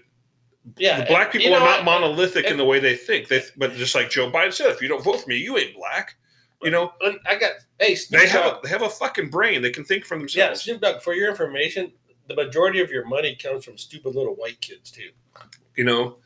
Yeah, 0.77 1.01
the 1.01 1.05
black 1.07 1.33
people 1.33 1.47
you 1.47 1.51
know 1.51 1.57
are 1.57 1.65
not 1.65 1.85
what? 1.85 1.99
monolithic 2.01 2.45
in 2.45 2.55
the 2.55 2.63
way 2.63 2.79
they 2.79 2.95
think. 2.95 3.27
They, 3.27 3.41
but 3.57 3.73
just 3.73 3.95
like 3.95 4.09
Joe 4.09 4.31
Biden 4.31 4.53
said, 4.53 4.67
if 4.67 4.81
you 4.81 4.87
don't 4.87 5.03
vote 5.03 5.19
for 5.19 5.27
me, 5.29 5.35
you 5.37 5.57
ain't 5.57 5.75
black. 5.75 6.15
You 6.63 6.71
know, 6.71 6.93
I 7.29 7.35
got 7.35 7.51
hey 7.79 7.95
Snoop 7.95 8.21
they 8.21 8.29
have 8.29 8.45
a, 8.45 8.59
they 8.63 8.69
have 8.69 8.81
a 8.81 8.89
fucking 8.89 9.29
brain. 9.29 9.61
They 9.61 9.71
can 9.71 9.83
think 9.83 10.05
for 10.05 10.17
themselves. 10.17 10.35
Yeah, 10.37 10.45
themselves. 10.47 10.63
Snoop 10.63 10.81
Dogg. 10.81 11.01
For 11.01 11.13
your 11.13 11.29
information, 11.29 11.91
the 12.27 12.35
majority 12.35 12.79
of 12.81 12.89
your 12.91 13.05
money 13.07 13.35
comes 13.35 13.63
from 13.65 13.77
stupid 13.77 14.15
little 14.15 14.35
white 14.35 14.59
kids 14.61 14.91
too. 14.91 15.09
you 15.75 15.83
know 15.83 16.17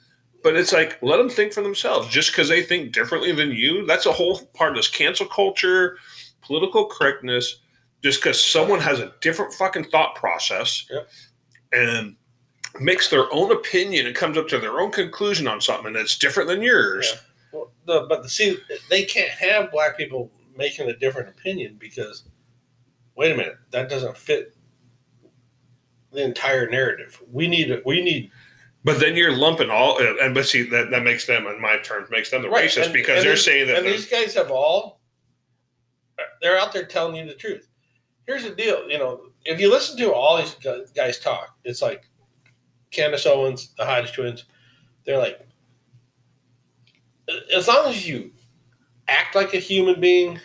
but 0.43 0.55
it's 0.55 0.71
like 0.71 0.97
let 1.01 1.17
them 1.17 1.29
think 1.29 1.51
for 1.51 1.61
themselves 1.61 2.07
just 2.07 2.31
because 2.31 2.47
they 2.47 2.61
think 2.63 2.93
differently 2.93 3.31
than 3.31 3.51
you 3.51 3.85
that's 3.85 4.05
a 4.05 4.11
whole 4.11 4.39
part 4.53 4.71
of 4.71 4.77
this 4.77 4.87
cancel 4.87 5.25
culture 5.25 5.97
political 6.41 6.85
correctness 6.85 7.57
just 8.01 8.21
because 8.21 8.41
someone 8.41 8.79
has 8.79 8.99
a 8.99 9.13
different 9.21 9.53
fucking 9.53 9.83
thought 9.85 10.15
process 10.15 10.85
Yep. 10.89 11.09
and 11.73 12.15
makes 12.79 13.09
their 13.09 13.25
own 13.33 13.51
opinion 13.51 14.05
and 14.07 14.15
comes 14.15 14.37
up 14.37 14.47
to 14.47 14.59
their 14.59 14.79
own 14.79 14.91
conclusion 14.91 15.47
on 15.47 15.59
something 15.59 15.91
that's 15.93 16.17
different 16.17 16.47
than 16.47 16.61
yours 16.61 17.11
Yeah. 17.13 17.19
Well, 17.51 17.71
the, 17.85 18.05
but 18.07 18.21
the, 18.21 18.29
see, 18.29 18.59
they 18.91 19.03
can't 19.05 19.31
have 19.31 19.71
black 19.71 19.97
people 19.97 20.31
making 20.55 20.87
a 20.87 20.95
different 20.95 21.29
opinion 21.29 21.77
because, 21.79 22.25
wait 23.15 23.31
a 23.31 23.35
minute, 23.35 23.57
that 23.71 23.89
doesn't 23.89 24.15
fit 24.15 24.55
the 26.11 26.23
entire 26.23 26.69
narrative. 26.69 27.21
We 27.31 27.47
need 27.47 27.81
we 27.85 28.01
need 28.01 28.31
but 28.83 28.99
then 28.99 29.15
you're 29.15 29.31
lumping 29.35 29.69
all 29.69 29.97
and 29.99 30.33
but 30.33 30.45
see 30.47 30.63
that, 30.69 30.89
that 30.91 31.03
makes 31.03 31.25
them 31.27 31.45
in 31.47 31.59
my 31.61 31.77
terms 31.79 32.09
makes 32.09 32.31
them 32.31 32.41
the 32.41 32.49
Right, 32.49 32.69
racist 32.69 32.85
and- 32.85 32.93
because 32.93 33.17
and 33.17 33.25
they're 33.25 33.33
these- 33.35 33.45
saying 33.45 33.67
that 33.67 33.77
and 33.79 33.85
these 33.85 34.07
guys 34.07 34.33
have 34.35 34.51
all 34.51 34.99
they're 36.41 36.57
out 36.57 36.73
there 36.73 36.85
telling 36.85 37.15
you 37.15 37.25
the 37.25 37.33
truth. 37.33 37.67
Here's 38.27 38.43
the 38.43 38.51
deal, 38.51 38.89
you 38.89 38.97
know, 38.97 39.31
if 39.45 39.59
you 39.59 39.69
listen 39.71 39.97
to 39.97 40.13
all 40.13 40.37
these 40.37 40.55
guys 40.95 41.19
talk, 41.19 41.55
it's 41.63 41.81
like 41.81 42.03
Candace 42.91 43.25
Owens, 43.25 43.73
the 43.77 43.85
Hodge 43.85 44.11
twins, 44.13 44.45
they're 45.05 45.17
like, 45.17 45.39
as 47.55 47.67
long 47.67 47.87
as 47.89 48.07
you 48.07 48.31
act 49.07 49.35
like 49.35 49.53
a 49.53 49.57
human 49.59 49.99
being, 49.99 50.39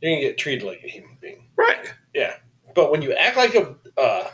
you're 0.00 0.12
gonna 0.12 0.20
get 0.20 0.38
treated 0.38 0.64
like 0.64 0.82
a 0.84 0.88
human 0.88 1.16
being. 1.20 1.48
right 1.56 1.92
Yeah. 2.14 2.36
But 2.74 2.90
when 2.90 3.02
you 3.02 3.12
act 3.14 3.36
like 3.36 3.54
a, 3.54 3.76
uh, 3.96 4.28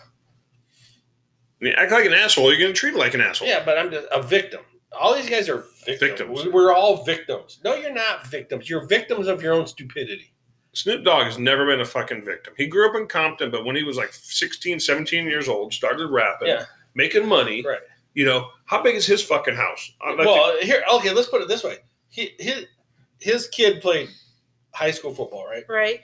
you 1.60 1.70
act 1.76 1.92
like 1.92 2.04
an 2.06 2.12
asshole 2.14 2.50
you're 2.50 2.58
going 2.60 2.72
to 2.72 2.78
treat 2.78 2.94
it 2.94 2.98
like 2.98 3.14
an 3.14 3.20
asshole 3.20 3.48
yeah, 3.48 3.62
but 3.64 3.78
I'm 3.78 3.90
just 3.90 4.06
a 4.12 4.22
victim. 4.22 4.60
All 4.98 5.14
these 5.14 5.28
guys 5.30 5.48
are 5.48 5.64
victims. 5.86 6.00
Victims. 6.00 6.44
We- 6.44 6.50
We're 6.50 6.74
all 6.74 7.02
victims. 7.04 7.60
No, 7.64 7.74
you're 7.74 7.94
not 7.94 8.26
victims. 8.26 8.68
You're 8.68 8.86
victims 8.86 9.26
of 9.26 9.40
your 9.42 9.54
own 9.54 9.66
stupidity. 9.66 10.34
Snoop 10.74 11.04
Dogg 11.04 11.24
has 11.26 11.38
never 11.38 11.64
been 11.66 11.80
a 11.80 11.84
fucking 11.84 12.24
victim. 12.24 12.52
He 12.56 12.66
grew 12.66 12.88
up 12.88 12.94
in 12.96 13.06
Compton, 13.06 13.50
but 13.50 13.64
when 13.64 13.74
he 13.76 13.82
was 13.84 13.96
like 13.96 14.12
16, 14.12 14.80
17 14.80 15.24
years 15.26 15.48
old, 15.48 15.72
started 15.72 16.08
rapping, 16.08 16.48
Yeah. 16.48 16.64
making 16.94 17.26
money. 17.26 17.64
Right. 17.66 17.80
You 18.14 18.26
know, 18.26 18.48
how 18.66 18.82
big 18.82 18.94
is 18.96 19.06
his 19.06 19.22
fucking 19.22 19.54
house? 19.54 19.92
Like 20.06 20.18
well, 20.18 20.56
here, 20.60 20.82
okay, 20.96 21.12
let's 21.12 21.28
put 21.28 21.40
it 21.42 21.48
this 21.48 21.64
way. 21.64 21.78
He, 22.10 22.34
his, 22.38 22.66
his 23.18 23.48
kid 23.48 23.80
played 23.80 24.08
high 24.74 24.90
school 24.90 25.14
football, 25.14 25.46
right? 25.46 25.64
Right? 25.68 26.00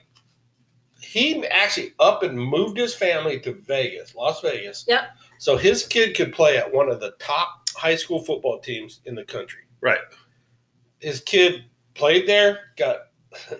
He 1.01 1.47
actually 1.47 1.95
up 2.01 2.23
and 2.23 2.39
moved 2.39 2.77
his 2.77 2.95
family 2.95 3.39
to 3.41 3.53
Vegas, 3.53 4.15
Las 4.15 4.41
Vegas. 4.41 4.85
Yep. 4.89 5.03
So 5.39 5.57
his 5.57 5.87
kid 5.87 6.17
could 6.17 6.33
play 6.33 6.57
at 6.57 6.73
one 6.73 6.89
of 6.89 7.01
the 7.01 7.13
top 7.21 7.69
high 7.77 7.95
school 7.95 8.21
football 8.25 8.59
teams 8.59 9.01
in 9.05 9.15
the 9.15 9.25
country. 9.25 9.63
Right. 9.81 10.01
His 10.99 11.21
kid 11.21 11.65
played 11.95 12.27
there, 12.27 12.61
got 12.77 12.97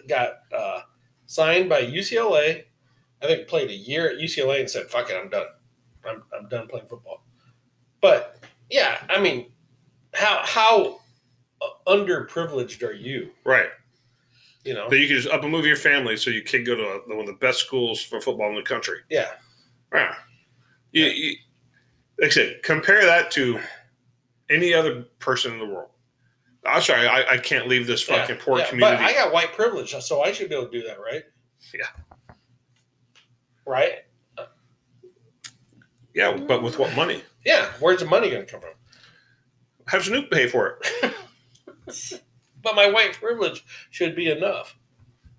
got 0.09 0.31
uh, 0.57 0.81
signed 1.27 1.69
by 1.69 1.83
UCLA. 1.83 2.65
I 3.23 3.27
think 3.27 3.49
played 3.49 3.71
a 3.71 3.75
year 3.75 4.09
at 4.11 4.19
UCLA 4.19 4.61
and 4.61 4.71
said, 4.71 4.87
"Fuck 4.89 5.11
it, 5.11 5.17
I'm 5.17 5.29
done. 5.29 5.47
I'm, 6.05 6.23
I'm 6.37 6.49
done 6.49 6.67
playing 6.67 6.87
football." 6.87 7.25
But 8.01 8.43
yeah, 8.71 8.99
I 9.09 9.21
mean, 9.21 9.53
how 10.15 10.41
how 10.45 11.01
uh, 11.61 11.67
underprivileged 11.87 12.83
are 12.83 12.93
you? 12.93 13.31
right. 13.45 13.69
You 14.69 14.75
know? 14.75 14.91
That 14.91 14.99
you 14.99 15.07
can 15.07 15.17
just 15.17 15.29
up 15.29 15.43
and 15.43 15.51
move 15.51 15.65
your 15.65 15.77
family 15.77 16.19
so 16.19 16.29
your 16.29 16.43
kid 16.43 16.67
go 16.67 16.77
to 16.77 16.83
a, 16.83 16.99
one 17.09 17.21
of 17.21 17.27
the 17.27 17.39
best 17.41 17.61
schools 17.61 18.03
for 18.03 18.21
football 18.21 18.51
in 18.51 18.55
the 18.55 18.63
country. 18.63 18.99
Yeah. 19.09 19.31
Yeah. 19.95 20.15
You, 20.93 21.05
you, 21.07 21.37
like 22.21 22.27
I 22.27 22.35
said, 22.35 22.63
compare 22.63 23.03
that 23.07 23.31
to 23.31 23.61
any 24.51 24.75
other 24.75 25.07
person 25.21 25.55
in 25.55 25.59
the 25.59 25.65
world. 25.65 25.89
I'm 26.67 26.83
sorry, 26.83 27.09
I, 27.09 27.25
I 27.31 27.39
can't 27.39 27.67
leave 27.67 27.87
this 27.87 28.03
fucking 28.03 28.37
Yeah, 28.37 28.43
poor 28.45 28.59
yeah, 28.59 28.69
community. 28.69 29.03
But 29.03 29.05
I 29.05 29.15
got 29.15 29.33
white 29.33 29.55
privilege, 29.55 29.95
so 30.03 30.21
I 30.21 30.33
should 30.33 30.51
be 30.51 30.55
able 30.55 30.67
to 30.67 30.81
do 30.83 30.87
that, 30.87 30.99
right? 31.01 31.23
Yeah. 31.73 31.87
Right? 33.65 33.93
yeah, 36.15 36.37
but 36.37 36.63
with 36.63 36.79
what 36.79 36.95
money? 36.95 37.23
Yeah. 37.43 37.71
Where's 37.81 38.01
the 38.01 38.07
money 38.07 38.29
going 38.29 38.45
to 38.45 38.53
come 38.53 38.61
from? 38.61 38.75
Have 39.87 40.05
Snoop 40.05 40.31
pay 40.31 40.47
for 40.47 40.79
it. 41.89 42.21
But 42.63 42.75
my 42.75 42.89
white 42.91 43.15
privilege 43.15 43.65
should 43.91 44.15
be 44.17 44.31
enough. 44.31 44.77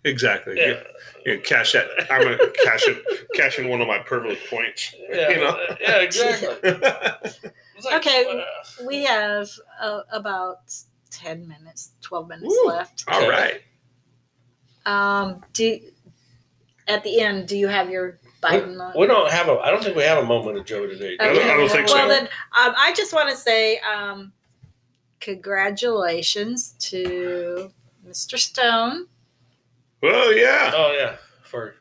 Exactly. 0.05 0.55
Yeah. 0.57 0.67
Yeah. 0.67 0.83
Yeah, 1.25 1.35
cash 1.41 1.73
that. 1.73 1.87
I'm 2.09 2.23
gonna 2.23 2.37
cash 2.63 2.87
it. 2.87 3.03
Cash 3.35 3.59
in 3.59 3.67
one 3.67 3.81
of 3.81 3.87
my 3.87 3.99
privilege 3.99 4.39
points. 4.49 4.95
Yeah. 5.09 5.29
You 5.29 5.35
know? 5.37 5.59
Yeah. 5.81 5.97
Exactly. 5.97 6.71
Like, 7.85 7.93
Okay. 8.05 8.25
uh, 8.29 8.85
We 8.85 9.03
have 9.05 9.49
uh, 9.81 10.01
about 10.11 10.73
ten 11.11 11.47
minutes, 11.47 11.91
twelve 12.01 12.27
minutes 12.27 12.47
Woo. 12.49 12.67
left. 12.67 13.05
All 13.07 13.29
right. 13.29 13.61
Um, 14.85 15.43
do 15.53 15.79
at 16.87 17.03
the 17.03 17.21
end, 17.21 17.47
do 17.47 17.57
you 17.57 17.67
have 17.67 17.89
your 17.89 18.19
Biden? 18.41 18.79
uh, 18.79 18.97
we 18.99 19.07
don't 19.07 19.31
have 19.31 19.47
a. 19.47 19.59
I 19.59 19.69
don't 19.71 19.83
think 19.83 19.95
we 19.95 20.03
have 20.03 20.17
a 20.17 20.25
moment 20.27 20.57
of 20.57 20.65
Joe 20.65 20.87
today. 20.87 21.15
do 21.17 21.23
I 21.23 21.33
don't- 21.33 21.43
I 21.49 21.55
don't 21.57 21.69
think 21.71 21.87
so. 21.87 21.95
well, 21.95 22.07
then 22.09 22.23
um, 22.25 22.73
I 22.77 22.93
just 22.95 23.13
want 23.13 23.29
to 23.29 23.35
say 23.37 23.79
um, 23.79 24.33
congratulations 25.19 26.75
to 26.79 27.71
Mr. 28.07 28.37
Stone. 28.37 29.07
Well, 30.01 30.33
yeah. 30.35 30.71
Oh 30.75 30.93
yeah, 30.97 31.17
for 31.43 31.75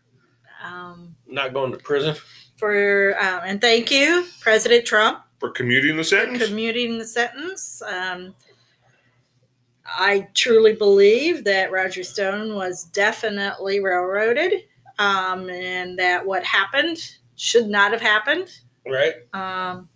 Um, 0.65 1.15
not 1.27 1.52
going 1.52 1.73
to 1.73 1.78
prison. 1.78 2.16
for 2.56 3.16
um, 3.20 3.40
and 3.44 3.60
thank 3.60 3.90
you, 3.90 4.27
President 4.40 4.85
Trump, 4.85 5.20
For 5.39 5.51
commuting 5.51 5.97
the 5.97 6.02
for 6.02 6.09
sentence. 6.09 6.44
commuting 6.47 6.98
the 6.98 7.06
sentence. 7.06 7.81
Um, 7.82 8.35
I 9.86 10.28
truly 10.35 10.74
believe 10.74 11.44
that 11.44 11.70
Roger 11.73 12.02
Stone 12.02 12.55
was 12.55 12.85
definitely 12.85 13.81
railroaded, 13.81 14.65
um, 14.98 15.48
and 15.48 15.98
that 15.98 16.27
what 16.27 16.44
happened 16.44 16.98
should 17.36 17.69
not 17.69 17.93
have 17.93 18.01
happened. 18.02 18.51
Right? 18.86 19.15
Um, 19.32 19.89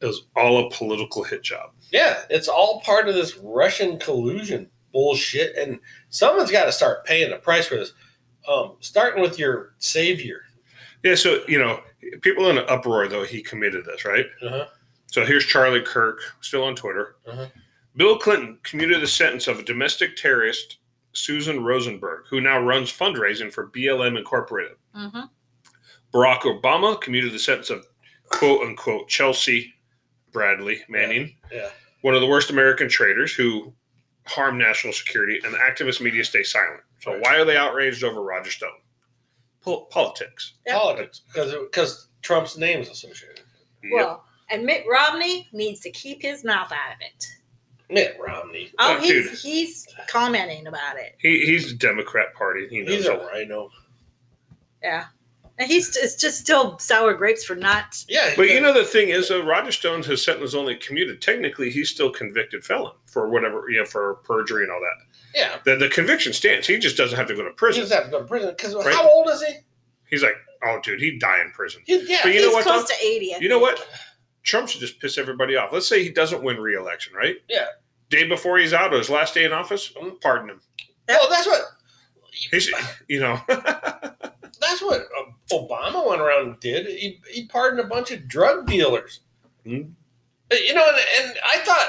It 0.00 0.06
was 0.06 0.26
all 0.36 0.66
a 0.66 0.70
political 0.70 1.24
hit 1.24 1.42
job. 1.42 1.70
Yeah, 1.92 2.22
it's 2.30 2.48
all 2.48 2.80
part 2.80 3.08
of 3.08 3.14
this 3.14 3.36
Russian 3.38 3.98
collusion 3.98 4.68
bullshit, 4.92 5.56
and 5.56 5.78
someone's 6.08 6.50
got 6.50 6.64
to 6.66 6.72
start 6.72 7.04
paying 7.04 7.30
the 7.30 7.36
price 7.36 7.66
for 7.66 7.76
this. 7.76 7.92
Um, 8.48 8.76
starting 8.80 9.20
with 9.22 9.38
your 9.38 9.74
savior. 9.78 10.42
Yeah, 11.02 11.14
so 11.14 11.40
you 11.46 11.58
know, 11.58 11.80
people 12.22 12.48
in 12.50 12.58
an 12.58 12.64
uproar 12.68 13.06
though 13.08 13.24
he 13.24 13.42
committed 13.42 13.84
this, 13.84 14.04
right? 14.04 14.26
Uh-huh. 14.42 14.66
So 15.06 15.24
here's 15.24 15.44
Charlie 15.44 15.82
Kirk, 15.82 16.20
still 16.40 16.64
on 16.64 16.74
Twitter. 16.76 17.16
Uh-huh. 17.26 17.46
Bill 17.96 18.18
Clinton 18.18 18.58
commuted 18.62 19.00
the 19.02 19.06
sentence 19.06 19.46
of 19.48 19.58
a 19.58 19.62
domestic 19.64 20.16
terrorist, 20.16 20.78
Susan 21.12 21.64
Rosenberg, 21.64 22.24
who 22.30 22.40
now 22.40 22.58
runs 22.60 22.90
fundraising 22.92 23.52
for 23.52 23.68
BLM 23.68 24.16
Incorporated. 24.16 24.76
mhm. 24.96 25.28
Barack 26.14 26.40
Obama 26.40 27.00
commuted 27.00 27.32
the 27.32 27.38
sentence 27.38 27.70
of 27.70 27.84
quote 28.30 28.62
unquote 28.66 29.08
Chelsea 29.08 29.74
Bradley 30.32 30.80
Manning, 30.88 31.36
Yeah. 31.52 31.70
One 32.02 32.14
of 32.14 32.20
the 32.20 32.26
worst 32.26 32.50
American 32.50 32.88
traitors 32.88 33.34
who 33.34 33.72
harm 34.26 34.58
national 34.58 34.92
security, 34.92 35.40
and 35.44 35.52
the 35.54 35.58
activist 35.58 36.00
media 36.00 36.24
stay 36.24 36.42
silent. 36.42 36.80
So 37.00 37.12
Right. 37.12 37.20
why 37.22 37.36
are 37.38 37.44
they 37.44 37.56
outraged 37.56 38.04
over 38.04 38.22
Roger 38.22 38.50
Stone? 38.50 38.70
Pol- 39.62 39.86
politics. 39.86 40.54
Yep. 40.66 40.76
Politics, 40.76 41.20
because 41.26 41.52
because 41.52 42.08
Trump's 42.22 42.56
name 42.56 42.80
is 42.80 42.88
associated. 42.88 43.40
Yep. 43.82 43.92
Well, 43.92 44.24
and 44.50 44.64
Mitt 44.64 44.84
Romney 44.90 45.48
needs 45.52 45.80
to 45.80 45.90
keep 45.90 46.22
his 46.22 46.44
mouth 46.44 46.70
out 46.72 46.94
of 46.94 47.00
it. 47.00 47.26
Mitt 47.92 48.16
Romney. 48.20 48.70
Oh, 48.78 48.96
Oh, 48.96 49.00
he's 49.00 49.28
dude. 49.30 49.38
he's 49.38 49.86
commenting 50.08 50.66
about 50.66 50.96
it. 50.98 51.16
he, 51.18 51.44
he's 51.44 51.72
a 51.72 51.74
Democrat 51.74 52.32
Party. 52.34 52.66
He 52.70 52.80
knows 52.82 52.94
He's 52.94 53.06
a 53.06 53.16
RINO. 53.32 53.70
Yeah, 54.82 55.06
and 55.60 55.70
he's 55.70 55.96
it's 55.96 56.16
just 56.16 56.38
still 56.40 56.76
sour 56.80 57.14
grapes 57.14 57.44
for 57.44 57.54
not. 57.54 58.04
Yeah, 58.08 58.32
But 58.36 58.48
you 58.48 58.60
know 58.60 58.72
the 58.72 58.84
thing 58.84 59.10
is, 59.10 59.30
uh, 59.30 59.44
Roger 59.44 59.70
Stone's 59.70 60.06
his 60.06 60.24
sentence 60.24 60.42
was 60.42 60.54
only 60.56 60.74
commuted. 60.74 61.22
Technically, 61.22 61.70
he's 61.70 61.88
still 61.90 62.10
convicted 62.10 62.64
felon 62.64 62.92
for 63.06 63.28
whatever 63.28 63.70
you 63.70 63.78
know 63.78 63.84
for 63.84 64.14
perjury 64.24 64.64
and 64.64 64.72
all 64.72 64.80
that. 64.80 65.06
yeah, 65.38 65.58
The, 65.64 65.76
the 65.76 65.88
conviction 65.90 66.32
stands. 66.32 66.66
He 66.66 66.78
just 66.78 66.96
doesn't 66.96 67.16
have 67.16 67.28
to 67.28 67.36
go 67.36 67.44
to 67.44 67.50
prison. 67.52 67.84
he 67.84 67.88
prison. 67.88 67.88
just 67.88 67.92
have 67.92 68.04
to 68.06 68.10
go 68.10 68.18
to 68.22 68.26
prison. 68.28 68.50
Because 68.56 68.74
Right. 68.74 68.92
how 68.94 69.08
old 69.08 69.28
is 69.28 69.42
he? 69.42 69.54
He's 70.08 70.24
like, 70.24 70.34
oh, 70.64 70.80
dude, 70.82 70.98
he'd 71.00 71.20
die 71.20 71.40
in 71.40 71.52
prison. 71.52 71.82
He- 71.86 72.04
yeah, 72.10 72.18
But 72.24 72.28
you 72.32 72.40
he's 72.40 72.46
know 72.48 72.52
what, 72.52 72.64
close 72.64 72.88
though? 72.88 72.94
to 72.96 73.04
eighty. 73.06 73.32
I 73.34 73.38
You 73.38 73.48
know 73.48 73.60
what? 73.60 73.86
Trump 74.42 74.68
should 74.70 74.80
just 74.80 74.98
piss 74.98 75.18
everybody 75.18 75.54
off. 75.56 75.70
Let's 75.72 75.86
say 75.86 76.02
he 76.02 76.10
doesn't 76.10 76.42
win 76.42 76.56
re-election, 76.58 77.12
right? 77.14 77.36
Yeah. 77.48 77.66
Day 78.08 78.26
before 78.26 78.58
he's 78.58 78.72
out, 78.72 78.92
or 78.94 78.98
his 78.98 79.10
last 79.10 79.34
day 79.34 79.44
in 79.44 79.52
office, 79.52 79.92
mm, 79.92 80.18
pardon 80.20 80.48
him. 80.50 80.60
well, 81.06 81.28
that's 81.28 81.46
what 81.46 81.60
He 82.32 82.58
should, 82.58 82.74
you 83.06 83.20
know. 83.20 83.38
that's 83.48 84.82
what 84.82 85.00
uh, 85.02 85.30
Obama 85.52 86.08
went 86.08 86.20
around 86.20 86.46
and 86.48 86.60
did. 86.60 86.86
He 86.86 87.20
he 87.30 87.46
pardoned 87.46 87.80
a 87.80 87.86
bunch 87.88 88.10
of 88.10 88.26
drug 88.28 88.66
dealers. 88.66 89.20
Hmm. 89.64 89.82
Uh, 90.50 90.56
You 90.56 90.74
know, 90.74 90.86
and, 90.86 91.28
and 91.28 91.38
I 91.46 91.58
thought, 91.58 91.86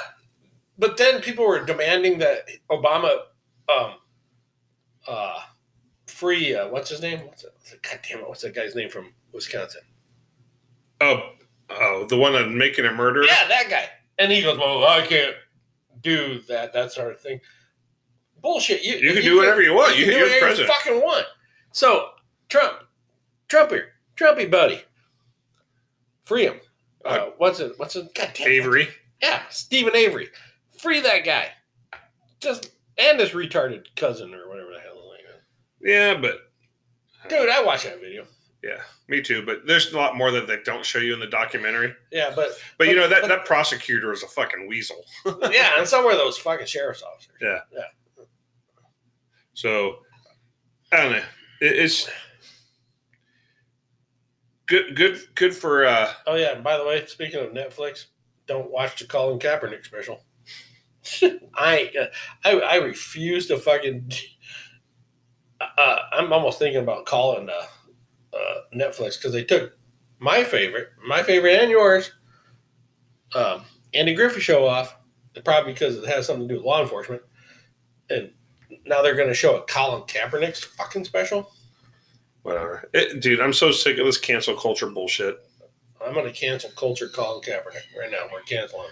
but 0.78 0.98
then 0.98 1.22
people 1.22 1.48
were 1.48 1.64
demanding 1.66 2.20
that 2.20 2.48
Obama, 2.70 3.22
um, 3.70 3.94
uh, 5.08 5.40
free. 6.08 6.56
Uh, 6.56 6.68
what's 6.70 6.90
his 6.90 7.02
name? 7.02 7.26
What's 7.26 7.44
it? 7.44 7.54
God 7.82 8.00
damn 8.08 8.20
it! 8.20 8.28
What's 8.28 8.42
that 8.42 8.54
guy's 8.56 8.76
name 8.76 8.90
from 8.90 9.14
Wisconsin? 9.34 9.82
oh, 11.02 11.32
oh, 11.70 12.06
the 12.10 12.18
one 12.18 12.34
that's 12.34 12.48
making 12.50 12.86
a 12.86 12.92
murder. 12.94 13.24
Yeah, 13.24 13.48
that 13.48 13.70
guy. 13.70 13.90
And 14.20 14.32
he 14.32 14.42
goes, 14.42 14.58
"Well, 14.58 14.84
I 14.86 15.06
can't 15.06 15.36
do 16.02 16.42
that. 16.48 16.74
That 16.74 16.92
sort 16.92 17.12
of 17.14 17.20
thing." 17.22 17.40
Bullshit. 18.42 18.84
You, 18.84 18.96
You 18.98 19.14
can 19.14 19.24
do 19.24 19.38
whatever 19.38 19.62
you 19.62 19.74
want. 19.74 19.98
You- 19.98 20.06
can 20.06 20.14
do 20.16 20.22
whatever 20.24 20.40
president. 20.46 20.68
You 20.70 20.74
fucking 20.76 21.02
want. 21.02 21.26
So 21.74 22.10
Trump, 22.50 22.74
Trumpy, 23.52 23.82
Trumpy 24.16 24.50
buddy, 24.50 24.82
free 26.24 26.46
him. 26.46 26.60
Uh, 27.04 27.32
what's 27.38 27.60
it? 27.60 27.74
What's 27.78 27.96
it? 27.96 28.14
God 28.16 28.32
damn 28.34 28.48
it. 28.48 28.52
Avery. 28.52 28.88
Yeah, 29.22 29.42
Steven 29.50 29.96
Avery. 29.96 30.30
Free 30.80 31.02
that 31.02 31.26
guy. 31.26 31.50
Just 32.40 32.72
and 32.98 33.20
his 33.20 33.32
retarded 33.32 33.86
cousin 33.96 34.34
or 34.34 34.48
whatever 34.48 34.70
the 34.74 34.80
hell 34.80 34.96
his 34.96 35.04
name 35.04 35.36
is. 35.36 35.44
Yeah, 36.16 36.20
but 36.22 36.50
Dude, 37.30 37.50
I 37.50 37.62
watched 37.64 37.84
that 37.84 38.00
video. 38.02 38.26
yeah, 38.64 38.82
me 39.08 39.22
too. 39.22 39.44
But 39.46 39.68
there's 39.68 39.92
a 39.94 39.98
lot 39.98 40.16
more 40.16 40.32
that 40.32 40.48
they 40.48 40.58
don't 40.64 40.86
show 40.86 41.00
you 41.00 41.14
in 41.14 41.20
the 41.20 41.28
documentary. 41.28 41.94
Yeah, 42.12 42.32
but 42.36 42.52
But 42.78 42.88
you 42.88 42.96
know 42.96 43.08
that 43.10 43.22
But- 43.22 43.28
that 43.28 43.46
prosecutor 43.46 44.14
is 44.14 44.24
a 44.24 44.28
fucking 44.28 44.66
weasel. 44.68 45.04
yeah, 45.52 45.78
and 45.78 45.88
some 45.88 46.06
of 46.06 46.14
those 46.18 46.38
fucking 46.38 46.68
sheriff's 46.68 47.04
officers. 47.04 47.36
Yeah, 47.42 47.60
yeah. 47.74 48.24
So 49.54 49.98
I 50.94 50.98
don't 50.98 51.12
know. 51.12 51.24
It, 51.62 51.78
it's 51.80 52.10
good, 54.72 54.96
good, 54.96 55.20
good 55.36 55.54
for. 55.54 55.86
uh 55.86 56.12
Oh 56.26 56.36
yeah, 56.36 56.54
and 56.56 56.64
by 56.64 56.78
the 56.78 56.86
way, 56.86 57.06
speaking 57.06 57.42
of 57.42 57.52
Netflix, 57.52 58.06
don't 58.48 58.72
watch 58.72 59.00
the 59.00 59.06
Colin 59.06 59.38
Kaepernick 59.38 59.86
special. 59.86 60.24
I 61.56 61.92
I 62.46 62.52
I 62.60 62.76
refuse 62.78 63.48
to 63.48 63.58
fucking. 63.58 64.12
Uh, 65.60 66.00
I'm 66.14 66.32
almost 66.32 66.58
thinking 66.58 66.82
about 66.82 67.06
calling 67.06 67.50
uh, 67.50 68.36
uh, 68.36 68.62
Netflix 68.74 69.18
because 69.18 69.34
they 69.34 69.44
took 69.44 69.78
my 70.20 70.44
favorite, 70.44 70.90
my 71.06 71.22
favorite, 71.22 71.60
and 71.62 71.70
yours, 71.70 72.12
um, 73.36 73.64
Andy 73.94 74.16
Griffith 74.16 74.42
show 74.42 74.66
off. 74.66 74.98
Probably 75.46 75.74
because 75.74 75.98
it 75.98 76.08
has 76.08 76.28
something 76.28 76.48
to 76.48 76.54
do 76.54 76.60
with 76.60 76.66
law 76.66 76.82
enforcement, 76.82 77.22
and 78.10 78.32
now 78.86 79.02
they're 79.02 79.16
going 79.16 79.28
to 79.28 79.34
show 79.34 79.58
a 79.58 79.62
Colin 79.64 80.04
Kaepernick's 80.04 80.64
fucking 80.64 81.06
special. 81.06 81.52
Whatever, 82.44 82.90
it, 82.94 83.22
dude. 83.22 83.40
I'm 83.40 83.54
so 83.54 83.72
sick 83.72 83.98
of 84.00 84.06
this 84.06 84.18
cancel 84.18 84.56
culture 84.56 84.90
bullshit. 84.90 85.40
I'm 86.06 86.14
going 86.14 86.26
to 86.26 86.32
cancel 86.32 86.72
culture 86.72 87.08
Colin 87.08 87.42
Kaepernick 87.42 87.98
right 88.00 88.10
now. 88.10 88.28
We're 88.32 88.42
canceling. 88.42 88.88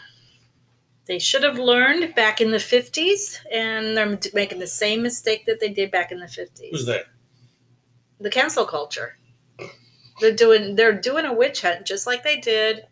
They 1.07 1.17
should 1.17 1.41
have 1.41 1.57
learned 1.57 2.13
back 2.13 2.39
in 2.39 2.51
the 2.51 2.59
fifties, 2.59 3.41
and 3.51 3.97
they're 3.97 4.19
making 4.33 4.59
the 4.59 4.67
same 4.67 5.01
mistake 5.01 5.47
that 5.47 5.59
they 5.59 5.69
did 5.69 5.89
back 5.89 6.11
in 6.11 6.19
the 6.19 6.27
50s. 6.27 6.37
Who's 6.37 6.49
fifties. 6.51 6.85
that? 6.85 7.05
The 8.19 8.29
cancel 8.29 8.65
culture. 8.65 9.17
They're 10.19 10.35
doing 10.35 10.75
they're 10.75 10.99
doing 10.99 11.25
a 11.25 11.33
witch 11.33 11.61
hunt 11.61 11.85
just 11.87 12.05
like 12.05 12.23
they 12.23 12.39
did. 12.39 12.85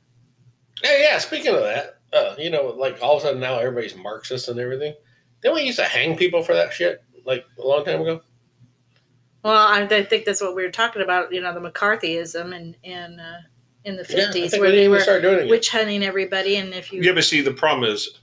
Yeah, 0.83 0.97
yeah. 0.99 1.17
Speaking 1.19 1.53
of 1.53 1.61
that, 1.61 1.99
uh, 2.13 2.35
you 2.37 2.49
know, 2.49 2.67
like 2.67 2.97
all 3.01 3.17
of 3.17 3.23
a 3.23 3.25
sudden 3.27 3.41
now 3.41 3.59
everybody's 3.59 3.95
Marxist 3.95 4.47
and 4.47 4.59
everything. 4.59 4.93
Then 5.41 5.53
we 5.53 5.63
used 5.63 5.79
to 5.79 5.85
hang 5.85 6.17
people 6.17 6.41
for 6.41 6.53
that 6.53 6.73
shit 6.73 7.03
like 7.25 7.45
a 7.59 7.67
long 7.67 7.85
time 7.85 8.01
ago. 8.01 8.21
Well, 9.43 9.55
I, 9.55 9.81
I 9.81 10.03
think 10.03 10.25
that's 10.25 10.41
what 10.41 10.55
we 10.55 10.63
were 10.63 10.71
talking 10.71 11.01
about. 11.01 11.31
You 11.33 11.41
know, 11.41 11.53
the 11.53 11.69
McCarthyism 11.69 12.55
and 12.55 12.75
in 12.83 13.19
uh, 13.19 13.41
in 13.85 13.95
the 13.95 14.05
Yeah, 14.09 14.23
I 14.23 14.25
fifties 14.25 14.51
think 14.51 14.61
where 14.61 14.69
need 14.71 14.77
they 14.77 14.83
to 14.83 14.89
were 14.89 14.99
start 14.99 15.21
doing 15.21 15.47
it. 15.47 15.49
witch 15.49 15.69
hunting 15.69 16.03
everybody, 16.03 16.55
and 16.57 16.73
if 16.73 16.91
you 16.91 17.01
Yeah, 17.01 17.13
but 17.13 17.23
see, 17.23 17.41
the 17.41 17.53
problem 17.53 17.89
is 17.89 18.19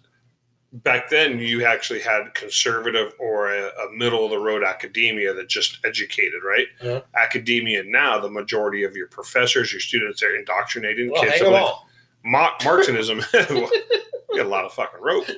back 0.72 1.08
then 1.08 1.38
you 1.38 1.64
actually 1.64 2.00
had 2.00 2.34
conservative 2.34 3.12
or 3.20 3.48
a, 3.54 3.68
a 3.68 3.92
middle 3.96 4.24
of 4.24 4.30
the 4.32 4.38
road 4.38 4.64
academia 4.64 5.32
that 5.32 5.48
just 5.48 5.78
educated, 5.84 6.42
right? 6.44 6.66
Yeah. 6.82 7.00
Academia 7.16 7.84
now, 7.86 8.18
the 8.18 8.28
majority 8.30 8.82
of 8.82 8.96
your 8.96 9.06
professors, 9.06 9.72
your 9.72 9.80
students 9.80 10.20
are 10.24 10.34
indoctrinating 10.34 11.10
well, 11.12 11.22
kids. 11.22 11.34
hang 11.34 11.38
to 11.38 11.44
them 11.44 11.52
believe- 11.52 11.64
all. 11.64 11.88
Ma- 12.24 12.50
Marxism, 12.64 13.18
we 13.34 14.36
got 14.36 14.46
a 14.46 14.48
lot 14.48 14.64
of 14.64 14.72
fucking 14.72 15.00
rope. 15.00 15.26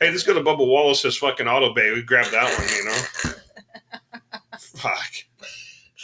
Hey, 0.00 0.10
let's 0.10 0.24
go 0.24 0.34
to 0.34 0.40
Bubba 0.40 0.66
Wallace's 0.66 1.16
fucking 1.16 1.46
auto 1.46 1.72
bay. 1.74 1.92
We 1.92 2.02
grabbed 2.02 2.32
that 2.32 2.58
one, 2.58 2.68
you 2.76 2.84
know. 2.84 3.38
Fuck, 4.76 5.12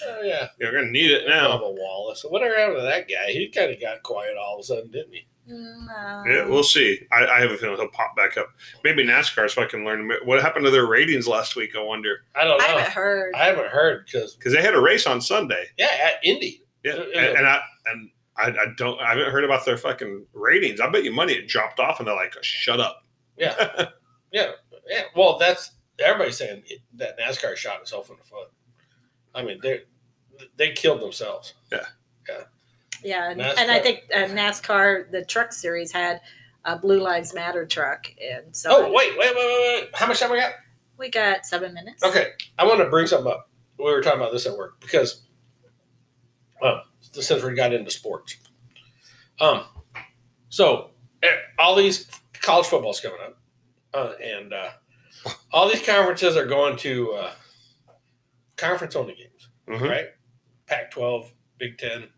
Oh 0.06 0.20
yeah, 0.22 0.48
you're 0.60 0.72
gonna 0.72 0.90
need 0.90 1.10
it 1.10 1.26
now. 1.26 1.58
Bubba 1.58 1.74
Wallace. 1.76 2.24
Whatever 2.28 2.56
happened 2.56 2.76
to 2.78 2.82
that 2.82 3.08
guy? 3.08 3.32
He 3.32 3.48
kind 3.48 3.72
of 3.72 3.80
got 3.80 4.02
quiet 4.04 4.36
all 4.36 4.54
of 4.56 4.60
a 4.60 4.62
sudden, 4.62 4.90
didn't 4.90 5.12
he? 5.12 5.26
No. 5.46 6.22
Yeah, 6.28 6.46
we'll 6.46 6.62
see. 6.62 7.00
I, 7.10 7.26
I 7.26 7.40
have 7.40 7.50
a 7.50 7.56
feeling 7.56 7.76
he'll 7.78 7.88
pop 7.88 8.14
back 8.14 8.36
up. 8.36 8.48
Maybe 8.84 9.02
NASCAR's 9.04 9.54
fucking 9.54 9.84
learn. 9.84 10.08
What 10.24 10.42
happened 10.42 10.66
to 10.66 10.70
their 10.70 10.86
ratings 10.86 11.26
last 11.26 11.56
week? 11.56 11.70
I 11.74 11.82
wonder. 11.82 12.18
I 12.36 12.44
don't 12.44 12.58
know. 12.58 12.64
I 12.66 12.68
know. 12.68 12.78
haven't 12.78 12.92
heard. 12.92 13.34
I 13.34 13.44
haven't 13.46 13.68
heard 13.68 14.04
because 14.06 14.34
Because 14.34 14.52
they 14.52 14.60
had 14.62 14.74
a 14.74 14.80
race 14.80 15.06
on 15.06 15.20
Sunday. 15.20 15.64
yeah, 15.78 15.88
at 16.04 16.14
Indy. 16.22 16.62
Yeah, 16.84 16.92
Uh, 16.92 17.04
and, 17.16 17.38
and 17.38 17.46
I 17.48 17.60
and 17.86 18.10
I, 18.36 18.48
I 18.50 18.66
don't. 18.76 19.00
I 19.00 19.14
haven't 19.16 19.32
heard 19.32 19.44
about 19.44 19.64
their 19.64 19.78
fucking 19.78 20.26
ratings. 20.32 20.80
I 20.80 20.88
bet 20.90 21.02
you 21.02 21.12
money 21.12 21.32
it 21.32 21.48
dropped 21.48 21.80
off, 21.80 21.98
and 21.98 22.06
they're 22.06 22.14
like, 22.14 22.34
"Shut 22.42 22.78
up." 22.78 23.02
Yeah, 23.36 23.86
yeah, 24.32 24.52
yeah. 24.88 25.02
Well, 25.16 25.38
that's 25.38 25.72
everybody's 25.98 26.36
saying 26.36 26.62
it, 26.66 26.80
that 26.96 27.18
NASCAR 27.18 27.56
shot 27.56 27.80
itself 27.80 28.10
in 28.10 28.16
the 28.16 28.22
foot. 28.24 28.48
I 29.34 29.42
mean, 29.42 29.58
they 29.62 29.82
they 30.56 30.72
killed 30.72 31.00
themselves. 31.00 31.54
Yeah, 31.72 31.84
Yeah. 33.02 33.34
NASCAR. 33.34 33.54
and 33.58 33.70
I 33.70 33.78
think 33.80 34.04
uh, 34.14 34.18
NASCAR, 34.26 35.10
the 35.10 35.24
truck 35.24 35.52
series, 35.52 35.92
had 35.92 36.20
a 36.64 36.76
Blue 36.76 37.00
Lives 37.00 37.32
Matter 37.34 37.64
truck, 37.66 38.12
and 38.20 38.54
so 38.54 38.70
Oh 38.72 38.92
wait, 38.92 39.16
wait, 39.18 39.34
wait, 39.34 39.36
wait, 39.36 39.82
wait. 39.82 39.90
How 39.94 40.06
much 40.06 40.20
time 40.20 40.30
we 40.30 40.38
got? 40.38 40.52
we 40.98 41.08
got 41.10 41.46
seven 41.46 41.72
minutes. 41.72 42.02
Okay, 42.02 42.30
I 42.58 42.64
want 42.66 42.80
to 42.80 42.86
bring 42.86 43.06
something 43.06 43.30
up. 43.32 43.48
We 43.78 43.84
were 43.84 44.02
talking 44.02 44.20
about 44.20 44.32
this 44.32 44.46
at 44.46 44.56
work 44.56 44.80
because, 44.80 45.22
um, 46.60 46.80
since 47.00 47.42
we 47.42 47.54
got 47.54 47.72
into 47.72 47.90
sports, 47.92 48.36
um, 49.40 49.62
so 50.48 50.90
eh, 51.22 51.28
all 51.58 51.76
these 51.76 52.08
college 52.42 52.66
football's 52.66 53.00
coming 53.00 53.18
up, 53.24 53.38
uh, 53.94 54.12
and 54.20 54.52
uh, 54.52 54.70
all 55.52 55.68
these 55.68 55.84
conferences 55.86 56.36
are 56.36 56.46
going 56.46 56.76
to 56.78 57.12
uh, 57.12 57.30
conference 58.58 58.94
only 58.96 59.14
games, 59.14 59.48
Mhm. 59.66 59.88
right? 59.88 60.08
Pac-12, 60.66 61.32
Big 61.58 61.78
Ten, 61.78 62.08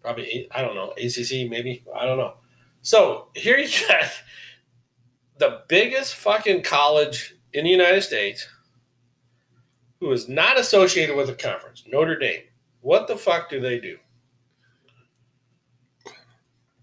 probably 0.00 0.24
eight, 0.30 0.48
I 0.50 0.62
don't 0.62 0.74
know, 0.74 0.92
ACC 0.96 1.46
maybe 1.48 1.84
I 1.94 2.06
don't 2.06 2.16
know. 2.16 2.38
So 2.80 3.30
here 3.34 3.58
you 3.58 3.68
got 3.88 4.10
the 5.38 5.62
biggest 5.68 6.14
fucking 6.14 6.62
college 6.62 7.34
in 7.52 7.64
the 7.64 7.70
United 7.70 8.02
States 8.02 8.48
who 10.00 10.10
is 10.12 10.28
not 10.28 10.58
associated 10.58 11.16
with 11.16 11.28
a 11.28 11.34
conference, 11.34 11.84
Notre 11.86 12.16
Dame. 12.18 12.44
What 12.80 13.08
the 13.08 13.16
fuck 13.16 13.50
do 13.50 13.60
they 13.60 13.80
do? 13.80 13.98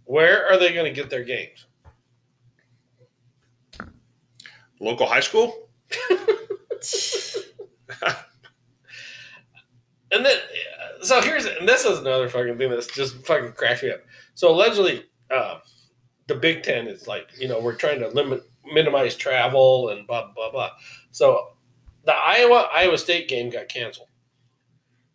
Where 0.03 0.45
are 0.47 0.59
they 0.59 0.73
going 0.73 0.85
to 0.93 1.01
get 1.01 1.09
their 1.09 1.23
games? 1.23 1.65
Local 4.79 5.07
high 5.07 5.21
school. 5.21 5.69
And 10.11 10.25
then, 10.25 10.37
so 11.01 11.21
here's, 11.21 11.45
and 11.45 11.67
this 11.67 11.83
is 11.85 11.99
another 11.99 12.29
fucking 12.29 12.57
thing 12.57 12.69
that's 12.69 12.87
just 12.87 13.25
fucking 13.25 13.53
cracks 13.53 13.83
me 13.83 13.91
up. 13.91 14.01
So 14.35 14.51
allegedly, 14.53 15.05
uh, 15.31 15.59
the 16.27 16.35
Big 16.35 16.63
Ten 16.63 16.87
is 16.87 17.07
like, 17.07 17.29
you 17.39 17.47
know, 17.47 17.59
we're 17.59 17.75
trying 17.75 17.99
to 17.99 18.07
limit, 18.09 18.43
minimize 18.71 19.15
travel 19.15 19.89
and 19.89 20.05
blah, 20.07 20.31
blah, 20.35 20.51
blah. 20.51 20.69
So 21.11 21.53
the 22.05 22.13
Iowa 22.13 22.69
Iowa 22.73 22.97
State 22.97 23.27
game 23.27 23.49
got 23.49 23.67
canceled. 23.67 24.07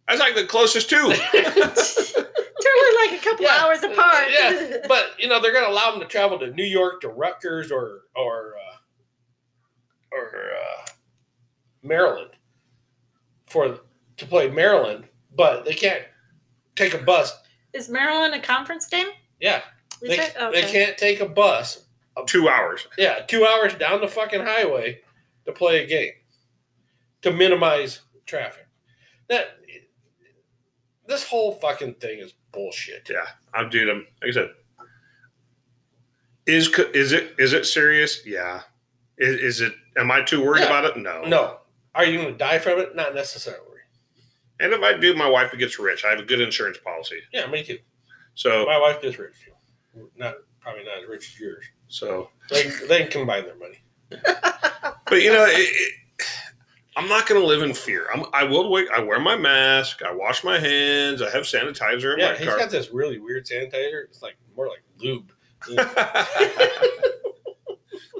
That's 0.08 0.20
like 0.20 0.34
the 0.34 0.44
closest 0.44 0.90
two. 0.90 0.96
They're 1.32 2.94
like 3.06 3.12
a 3.12 3.24
couple 3.24 3.44
Yeah. 3.46 3.58
hours 3.60 3.82
apart. 3.82 4.24
Yeah, 4.32 4.76
but 4.88 5.12
you 5.18 5.28
know 5.28 5.40
they're 5.40 5.52
going 5.52 5.64
to 5.64 5.70
allow 5.70 5.90
them 5.92 6.00
to 6.00 6.06
travel 6.06 6.38
to 6.40 6.48
New 6.50 6.64
York, 6.64 7.00
to 7.02 7.08
Rutgers, 7.08 7.70
or 7.70 8.02
or 8.16 8.54
uh, 8.70 10.16
or 10.16 10.26
uh, 10.52 10.86
Maryland 11.82 12.30
for 13.46 13.78
to 14.20 14.26
play 14.26 14.48
Maryland, 14.48 15.04
but 15.34 15.64
they 15.64 15.74
can't 15.74 16.02
take 16.76 16.94
a 16.94 16.98
bus. 16.98 17.36
Is 17.72 17.88
Maryland 17.88 18.34
a 18.34 18.40
conference 18.40 18.86
game? 18.86 19.08
Yeah, 19.40 19.62
Is 20.02 20.08
they, 20.10 20.18
it? 20.18 20.34
they 20.52 20.62
can't 20.62 20.96
take 20.98 21.20
a 21.20 21.28
bus. 21.28 21.84
two 22.26 22.48
hours. 22.48 22.86
Yeah, 22.98 23.20
two 23.26 23.44
hours 23.46 23.74
down 23.74 24.00
the 24.00 24.08
fucking 24.08 24.42
highway 24.44 25.00
to 25.46 25.52
play 25.52 25.82
a 25.82 25.86
game 25.86 26.12
to 27.22 27.32
minimize 27.32 28.00
traffic. 28.26 28.66
That 29.28 29.46
this 31.06 31.24
whole 31.24 31.52
fucking 31.52 31.94
thing 31.94 32.18
is 32.18 32.34
bullshit. 32.52 33.08
Yeah, 33.10 33.26
I'm 33.54 33.70
dude. 33.70 33.88
I'm 33.88 34.06
like 34.22 34.30
I 34.30 34.32
said. 34.32 34.50
Is 36.46 36.68
is 36.94 37.12
it 37.12 37.34
is 37.38 37.52
it 37.52 37.64
serious? 37.66 38.26
Yeah. 38.26 38.62
Is, 39.18 39.40
is 39.40 39.60
it? 39.60 39.72
Am 39.96 40.10
I 40.10 40.22
too 40.22 40.42
worried 40.44 40.60
Yeah. 40.60 40.66
about 40.66 40.84
it? 40.84 40.96
No. 40.96 41.22
No, 41.22 41.58
are 41.94 42.04
you 42.04 42.18
going 42.20 42.32
to 42.32 42.38
die 42.38 42.58
from 42.58 42.78
it? 42.78 42.96
Not 42.96 43.14
necessarily. 43.14 43.69
And 44.60 44.72
if 44.72 44.82
I 44.82 44.96
do, 44.98 45.14
my 45.14 45.28
wife 45.28 45.52
gets 45.58 45.78
rich. 45.78 46.04
I 46.04 46.10
have 46.10 46.18
a 46.20 46.24
good 46.24 46.40
insurance 46.40 46.78
policy. 46.84 47.20
Yeah, 47.32 47.46
me 47.46 47.62
too. 47.64 47.78
So 48.34 48.66
My 48.66 48.78
wife 48.78 49.00
gets 49.02 49.18
rich 49.18 49.34
too. 49.44 50.10
Not 50.16 50.34
probably 50.60 50.84
not 50.84 51.02
as 51.02 51.08
rich 51.08 51.30
as 51.34 51.40
yours. 51.40 51.64
so. 51.88 52.30
They 52.50 52.68
they 52.88 52.98
can 53.00 53.10
combine 53.10 53.44
their 53.44 53.56
money. 53.56 53.82
But 55.06 55.22
you 55.22 55.32
know, 55.32 55.44
it, 55.44 55.56
it, 55.58 55.94
I'm 56.96 57.08
not 57.08 57.26
going 57.26 57.40
to 57.40 57.46
live 57.46 57.62
in 57.62 57.74
fear. 57.74 58.06
I'm, 58.14 58.24
I 58.32 58.44
will 58.44 58.70
wait. 58.70 58.86
I 58.94 59.00
wear 59.02 59.18
my 59.18 59.36
mask. 59.36 60.02
I 60.04 60.12
wash 60.14 60.44
my 60.44 60.56
hands. 60.58 61.20
I 61.20 61.28
have 61.30 61.42
sanitizer 61.42 62.12
in 62.14 62.20
Yeah, 62.20 62.32
my 62.32 62.38
he's 62.38 62.46
car. 62.46 62.58
got 62.58 62.70
this 62.70 62.90
really 62.92 63.18
weird 63.18 63.44
sanitizer. 63.46 64.04
It's 64.04 64.22
like 64.22 64.36
more 64.56 64.68
like 64.68 64.82
lube. 64.98 65.32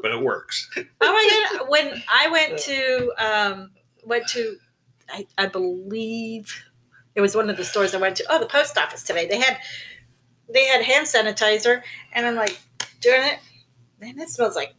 but 0.03 0.11
it 0.11 0.21
works. 0.23 0.69
Oh 1.01 1.12
my 1.12 1.57
god! 1.59 1.69
When 1.69 2.03
I 2.09 2.29
went 2.31 2.59
to 2.61 3.12
um, 3.19 3.71
went 4.05 4.27
to, 4.29 4.57
I, 5.12 5.27
I 5.39 5.47
believe 5.47 6.65
it 7.15 7.20
was 7.20 7.35
one 7.35 7.51
of 7.51 7.57
the 7.57 7.65
stores 7.65 7.95
I 7.95 7.99
went 7.99 8.16
to. 8.16 8.24
Oh, 8.31 8.39
the 8.39 8.47
post 8.47 8.78
office 8.78 9.03
today. 9.03 9.27
They 9.27 9.39
had 9.39 9.59
they 10.53 10.65
had 10.66 10.82
hand 10.82 11.07
sanitizer, 11.07 11.82
and 12.12 12.27
I'm 12.27 12.37
like 12.37 12.59
doing 13.01 13.23
it. 13.23 13.39
Man, 14.01 14.19
it 14.19 14.28
smells 14.31 14.57
like 14.57 14.74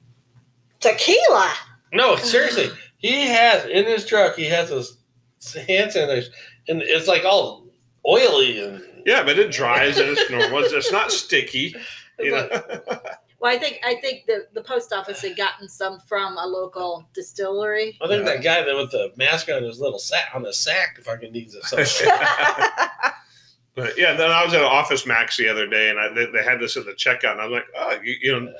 tequila. 0.80 1.54
No, 1.94 2.16
seriously, 2.16 2.70
he 2.98 3.28
has 3.28 3.66
in 3.66 3.86
his 3.86 4.06
truck. 4.06 4.36
He 4.36 4.46
has 4.46 4.70
this 4.70 4.98
hand 5.68 5.92
sanitizer, 5.92 6.30
and 6.68 6.82
it's 6.82 7.08
like 7.08 7.26
all 7.26 7.68
oily 8.08 8.62
and. 8.62 8.84
Yeah, 9.04 9.24
but 9.24 9.40
it 9.40 9.52
dries 9.52 9.98
and 9.98 10.10
it's 10.10 10.30
normal. 10.30 10.60
It's, 10.60 10.74
it's 10.74 10.92
not 10.92 11.12
sticky. 11.12 11.76
You 12.20 12.32
know? 12.32 12.62
Well, 13.42 13.54
I 13.54 13.58
think 13.58 13.80
I 13.84 13.96
think 13.96 14.28
the 14.28 14.48
the 14.54 14.62
post 14.62 14.94
office 14.94 15.22
had 15.22 15.36
gotten 15.36 15.68
some 15.68 16.00
from 16.02 16.38
a 16.38 16.46
local 16.46 17.08
distillery. 17.14 17.98
I 18.02 18.08
think 18.08 18.24
that 18.26 18.44
guy 18.44 18.64
that 18.64 18.76
with 18.76 18.92
the 18.92 19.12
mask 19.18 19.50
on 19.50 19.64
his 19.64 19.80
little 19.80 19.98
sack 20.00 20.30
on 20.36 20.44
the 20.44 20.54
sack 20.54 21.00
fucking 21.04 21.32
needs 21.32 21.56
it. 21.56 21.64
something. 21.66 22.08
But 23.74 23.98
yeah, 23.98 24.14
then 24.16 24.30
I 24.32 24.44
was 24.44 24.54
at 24.54 24.62
Office 24.62 25.06
Max 25.06 25.38
the 25.38 25.48
other 25.48 25.66
day, 25.66 25.90
and 25.90 25.98
I, 25.98 26.10
they, 26.14 26.26
they 26.26 26.44
had 26.44 26.60
this 26.60 26.76
at 26.76 26.86
the 26.86 26.92
checkout, 26.92 27.32
and 27.32 27.40
I 27.42 27.46
was 27.46 27.54
like, 27.54 27.66
oh, 27.78 27.98
you, 28.04 28.16
you 28.22 28.40
know, 28.42 28.54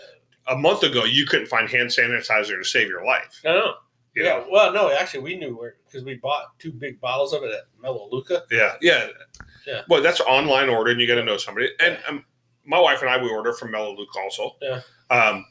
a 0.48 0.56
month 0.56 0.84
ago 0.84 1.04
you 1.04 1.26
couldn't 1.26 1.48
find 1.48 1.68
hand 1.70 1.90
sanitizer 1.90 2.58
to 2.58 2.64
save 2.64 2.88
your 2.88 3.06
life. 3.06 3.42
I 3.46 3.50
know. 3.50 3.74
You 4.16 4.24
Yeah. 4.24 4.30
know? 4.38 4.46
Well, 4.50 4.72
no, 4.72 4.90
actually, 4.90 5.20
we 5.24 5.36
knew 5.36 5.58
where 5.58 5.76
because 5.86 6.06
we 6.06 6.16
bought 6.16 6.58
two 6.60 6.72
big 6.72 7.02
bottles 7.02 7.34
of 7.34 7.44
it 7.44 7.52
at 7.52 7.64
Melaleuca. 7.82 8.44
yeah, 8.52 8.76
yeah, 8.82 9.08
Yeah. 9.68 9.82
Well, 9.90 10.02
that's 10.02 10.22
online 10.22 10.70
order, 10.70 10.92
and 10.92 11.02
you 11.02 11.08
got 11.08 11.16
to 11.16 11.26
know 11.26 11.36
somebody. 11.36 11.70
And 11.82 11.98
um, 12.08 12.24
my 12.66 12.80
wife 12.80 13.02
and 13.02 13.10
I 13.10 13.22
we 13.22 13.30
order 13.30 13.54
from 13.54 13.72
Melaleuca 13.72 14.20
also. 14.20 14.56
Yeah. 14.62 14.82
Um, 15.10 15.46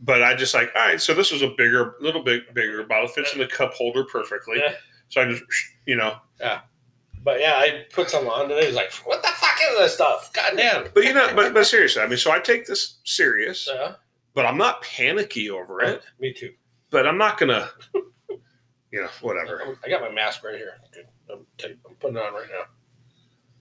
but 0.00 0.22
I 0.22 0.34
just 0.34 0.54
like, 0.54 0.70
all 0.74 0.86
right, 0.86 1.00
so 1.00 1.14
this 1.14 1.30
was 1.30 1.42
a 1.42 1.48
bigger, 1.56 1.94
little 2.00 2.22
bit 2.24 2.52
bigger 2.54 2.82
bottle, 2.84 3.08
fits 3.08 3.32
in 3.34 3.38
the 3.38 3.46
cup 3.46 3.72
holder 3.74 4.04
perfectly. 4.04 4.58
Yeah. 4.58 4.74
So 5.08 5.22
I 5.22 5.30
just, 5.30 5.42
you 5.86 5.96
know, 5.96 6.16
Yeah. 6.40 6.60
But 7.24 7.38
yeah, 7.40 7.52
I 7.56 7.84
put 7.92 8.10
some 8.10 8.26
on 8.26 8.48
today. 8.48 8.66
He's 8.66 8.74
like, 8.74 8.92
"What 9.04 9.22
the 9.22 9.28
fuck 9.28 9.56
is 9.70 9.78
this 9.78 9.94
stuff? 9.94 10.32
God 10.32 10.54
damn!" 10.56 10.88
but 10.92 11.04
you 11.04 11.14
know, 11.14 11.32
but 11.36 11.54
but 11.54 11.64
seriously, 11.68 12.02
I 12.02 12.08
mean, 12.08 12.18
so 12.18 12.32
I 12.32 12.40
take 12.40 12.66
this 12.66 12.98
serious, 13.04 13.68
Yeah. 13.72 13.92
but 14.34 14.44
I'm 14.44 14.58
not 14.58 14.82
panicky 14.82 15.48
over 15.48 15.80
it. 15.82 16.02
Me 16.18 16.32
too. 16.32 16.52
But 16.90 17.06
I'm 17.06 17.16
not 17.18 17.38
gonna, 17.38 17.70
you 18.90 19.00
know, 19.02 19.08
whatever. 19.20 19.78
I 19.84 19.88
got 19.88 20.00
my 20.00 20.10
mask 20.10 20.42
right 20.42 20.56
here. 20.56 20.72
I'm, 21.30 21.46
I'm 21.64 21.94
putting 22.00 22.16
it 22.16 22.20
on 22.20 22.34
right 22.34 22.48
now. 22.50 22.64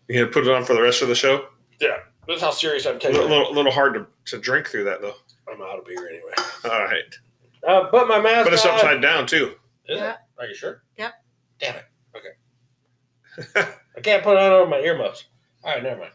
You 0.07 0.21
gonna 0.21 0.31
put 0.31 0.47
it 0.47 0.51
on 0.51 0.65
for 0.65 0.73
the 0.73 0.81
rest 0.81 1.03
of 1.03 1.07
the 1.07 1.13
show? 1.15 1.45
This 2.31 2.37
is 2.37 2.43
how 2.43 2.51
serious 2.51 2.85
I'm 2.85 2.95
A 2.95 2.99
taking 2.99 3.17
little, 3.19 3.27
it. 3.31 3.37
little, 3.39 3.53
little 3.55 3.71
hard 3.73 3.93
to, 3.95 4.07
to 4.31 4.37
drink 4.39 4.67
through 4.67 4.85
that 4.85 5.01
though. 5.01 5.15
I'm 5.51 5.61
out 5.61 5.79
of 5.79 5.85
beer 5.85 6.07
anyway. 6.07 6.31
All 6.63 6.83
right, 6.85 7.03
Uh, 7.67 7.89
but 7.91 8.07
my 8.07 8.21
mask. 8.21 8.45
but 8.45 8.53
it's 8.53 8.65
upside 8.65 9.01
down 9.01 9.27
too. 9.27 9.55
Is 9.89 9.99
Yeah. 9.99 10.11
it? 10.11 10.17
Are 10.39 10.45
you 10.45 10.55
sure? 10.55 10.81
Yep. 10.97 11.13
Damn 11.59 11.75
it. 11.75 11.85
Okay. 12.15 13.69
I 13.97 14.01
can't 14.01 14.23
put 14.23 14.37
it 14.37 14.39
on 14.43 14.51
over 14.53 14.69
my 14.69 14.79
earmuffs. 14.79 15.25
All 15.63 15.73
right, 15.73 15.83
never 15.83 15.99
mind. 15.99 16.11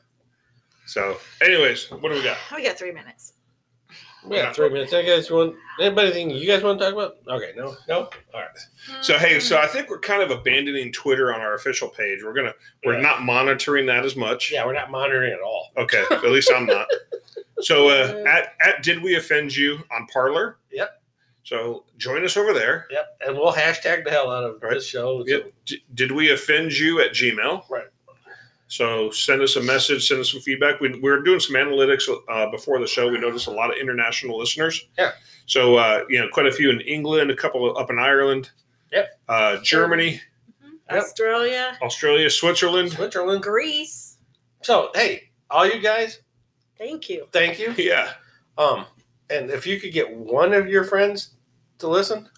So, 0.87 1.19
anyways, 1.43 1.91
what 1.91 2.03
do 2.03 2.11
we 2.11 2.23
got? 2.23 2.39
we 2.55 2.63
got 2.63 2.79
three 2.79 2.93
minutes. 2.93 3.35
We 4.27 4.37
got 4.37 4.55
three 4.57 4.69
minutes. 4.71 4.93
I 4.93 5.03
guys 5.03 5.31
want 5.31 5.55
anybody 5.81 6.11
think 6.11 6.33
you 6.35 6.47
guys 6.47 6.63
want 6.63 6.79
to 6.79 6.85
talk 6.85 6.95
about? 6.95 7.17
Okay, 7.29 7.53
no, 7.57 7.77
no. 7.89 7.99
All 8.35 8.41
right. 8.41 8.49
So 9.03 9.19
hey, 9.19 9.39
so 9.41 9.59
I 9.59 9.67
think 9.67 9.89
we're 9.89 10.01
kind 10.01 10.23
of 10.23 10.31
abandoning 10.31 10.93
Twitter 10.93 11.33
on 11.33 11.41
our 11.41 11.55
official 11.55 11.89
page. 11.89 12.21
We're 12.25 12.33
gonna 12.35 12.55
we're 12.85 12.95
Yeah. 12.97 13.01
not 13.03 13.23
monitoring 13.23 13.87
that 13.87 14.05
as 14.05 14.17
much. 14.17 14.51
Yeah, 14.53 14.67
we're 14.67 14.73
not 14.75 14.91
monitoring 14.91 15.33
at 15.33 15.41
all. 15.41 15.71
Okay, 15.77 16.05
at 16.11 16.25
least 16.25 16.51
I'm 16.55 16.67
not. 16.67 16.87
So 17.63 17.89
uh, 17.89 18.23
at 18.29 18.53
at 18.63 18.83
did 18.83 19.03
we 19.03 19.17
offend 19.17 19.57
you 19.57 19.79
on 19.91 20.07
Parler? 20.13 20.59
Yep. 20.73 20.91
So 21.43 21.85
join 21.97 22.23
us 22.23 22.37
over 22.37 22.53
there. 22.53 22.87
Yep, 22.91 23.07
and 23.27 23.35
we'll 23.37 23.53
hashtag 23.55 24.05
the 24.05 24.11
hell 24.11 24.31
out 24.31 24.45
of 24.45 24.63
Right. 24.63 24.75
this 24.75 24.87
show. 24.87 25.25
Yep. 25.27 25.53
D- 25.65 25.83
did 25.95 26.13
we 26.13 26.31
offend 26.33 26.77
you 26.79 27.01
at 27.01 27.13
Gmail? 27.13 27.67
Right. 27.71 27.87
So 28.69 29.11
send 29.11 29.43
us 29.43 29.55
a 29.57 29.63
message, 29.63 30.09
send 30.09 30.21
us 30.21 30.33
some 30.33 30.41
feedback. 30.41 30.81
We, 30.81 30.99
we're 31.01 31.23
doing 31.23 31.39
some 31.39 31.55
analytics 31.55 32.09
uh, 32.29 32.51
before 32.51 32.81
the 32.81 32.87
show. 32.87 33.09
We 33.09 33.19
noticed 33.19 33.47
a 33.47 33.53
lot 33.53 33.71
of 33.71 33.77
international 33.79 34.37
listeners. 34.39 34.89
Yeah. 34.99 35.13
So 35.47 35.77
uh, 35.77 36.05
you 36.09 36.19
know, 36.19 36.29
quite 36.33 36.47
a 36.47 36.53
few 36.53 36.71
in 36.71 36.81
England, 36.81 37.31
a 37.31 37.37
couple 37.37 37.77
up 37.79 37.91
in 37.91 37.99
Ireland. 37.99 38.51
Yep. 38.93 39.21
Uh, 39.29 39.57
Germany, 39.63 40.21
Australia, 40.91 41.77
Australia, 41.83 42.29
Switzerland. 42.31 42.91
Switzerland. 42.93 43.43
Greece. 43.43 44.19
So 44.63 44.91
hey, 44.95 45.31
all 45.51 45.67
you 45.67 45.81
guys, 45.81 46.21
Thank 46.79 47.09
you. 47.09 47.27
thank 47.33 47.59
you. 47.59 47.73
Yeah. 47.79 48.13
Um, 48.59 48.87
and 49.31 49.51
if 49.51 49.67
you 49.67 49.79
could 49.79 49.93
get 49.93 50.11
one 50.13 50.53
of 50.53 50.67
your 50.67 50.83
friends 50.85 51.35
to 51.79 51.89
listen, 51.89 52.29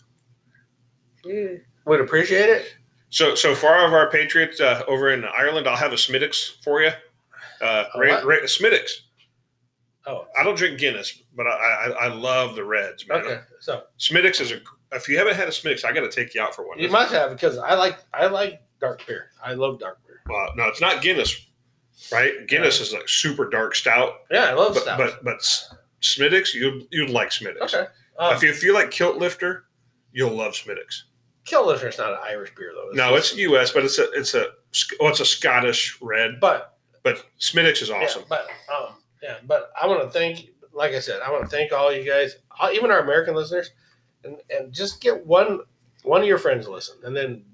Dude. 1.22 1.64
would 1.86 2.00
appreciate 2.00 2.48
it. 2.50 2.74
So, 3.10 3.34
so 3.34 3.54
for 3.54 3.68
all 3.74 3.86
of 3.86 3.92
our 3.94 4.10
patriots 4.10 4.60
uh, 4.60 4.82
over 4.86 5.10
in 5.10 5.24
Ireland, 5.24 5.66
I'll 5.66 5.76
have 5.76 5.92
a 5.92 5.98
Smithwick's 5.98 6.58
for 6.62 6.82
you. 6.82 6.90
Uh, 7.60 7.84
A 7.94 7.98
Ra- 7.98 8.08
what? 8.16 8.24
Ra- 8.24 8.36
Smithwick's. 8.46 9.02
Oh, 10.06 10.26
I 10.38 10.42
don't 10.42 10.56
drink 10.56 10.78
Guinness, 10.78 11.22
but 11.36 11.46
I, 11.46 11.50
I, 11.50 11.90
I 12.06 12.08
love 12.08 12.54
the 12.54 12.64
Reds, 12.64 13.06
man. 13.08 13.18
okay. 13.18 13.40
So 13.60 13.82
Smithwick's 13.98 14.40
is 14.40 14.52
a. 14.52 14.60
If 14.92 15.06
you 15.08 15.18
haven't 15.18 15.36
had 15.36 15.48
a 15.48 15.52
Smithwick's, 15.52 15.84
I 15.84 15.92
got 15.92 16.00
to 16.00 16.10
take 16.10 16.34
you 16.34 16.40
out 16.40 16.54
for 16.54 16.66
one. 16.66 16.78
you 16.78 16.88
must 16.90 17.12
have 17.12 17.30
because 17.30 17.58
I 17.58 17.74
like 17.74 17.98
I 18.14 18.26
like 18.26 18.62
dark 18.80 19.06
beer. 19.06 19.30
I 19.44 19.52
love 19.54 19.78
dark 19.80 19.98
beer. 20.06 20.20
Well, 20.28 20.48
no, 20.56 20.64
it's 20.68 20.80
not 20.80 21.02
Guinness, 21.02 21.46
right? 22.12 22.46
Guinness 22.46 22.80
is 22.80 22.92
like 22.94 23.06
super 23.08 23.50
dark 23.50 23.74
stout, 23.74 24.12
Yeah, 24.30 24.44
I 24.44 24.52
love 24.54 24.72
but 24.74 24.82
stout. 24.84 24.98
but 24.98 25.22
but 25.24 25.42
Smithwick's, 26.00 26.54
you 26.54 26.86
you'd 26.90 27.10
like 27.10 27.30
Smithwick's. 27.32 27.74
okay. 27.74 27.88
Um, 28.18 28.34
if 28.34 28.42
you 28.42 28.52
feel 28.54 28.72
like 28.74 28.90
Kilt 28.90 29.16
Lifter, 29.16 29.64
you'll 30.12 30.34
love 30.34 30.54
Smithwick's. 30.56 31.04
Kilt 31.48 31.66
Lifter's 31.66 31.98
not 31.98 32.12
an 32.12 32.18
Irish 32.24 32.54
beer 32.54 32.72
though. 32.74 32.90
No, 32.92 33.14
it's 33.16 33.34
U.S., 33.36 33.72
but 33.72 33.84
it's 33.84 33.98
a 33.98 34.10
it's 34.12 34.34
a 34.34 34.46
oh, 35.00 35.08
it's 35.08 35.20
a 35.20 35.24
Scottish 35.24 35.98
red, 36.00 36.40
but 36.40 36.76
but 37.02 37.24
Smithwick's 37.38 37.82
is 37.82 37.90
awesome. 37.90 38.22
Yeah, 38.22 38.26
but 38.28 38.46
um, 38.74 38.94
yeah, 39.22 39.36
but 39.46 39.72
I 39.80 39.86
want 39.86 40.02
to 40.02 40.10
thank, 40.10 40.48
like 40.72 40.92
I 40.92 40.98
said, 41.00 41.20
I 41.24 41.30
want 41.30 41.44
to 41.44 41.48
thank 41.50 41.72
all 41.72 41.92
you 41.92 42.04
guys, 42.04 42.36
all- 42.60 42.70
even 42.72 42.90
our 42.90 43.00
American 43.00 43.34
listeners, 43.34 43.70
and 44.24 44.36
and 44.50 44.72
just 44.72 45.00
get 45.00 45.24
one 45.26 45.60
one 46.04 46.20
of 46.20 46.26
your 46.26 46.38
friends 46.38 46.66
to 46.66 46.72
listen, 46.72 46.96
and 47.04 47.16
then 47.16 47.44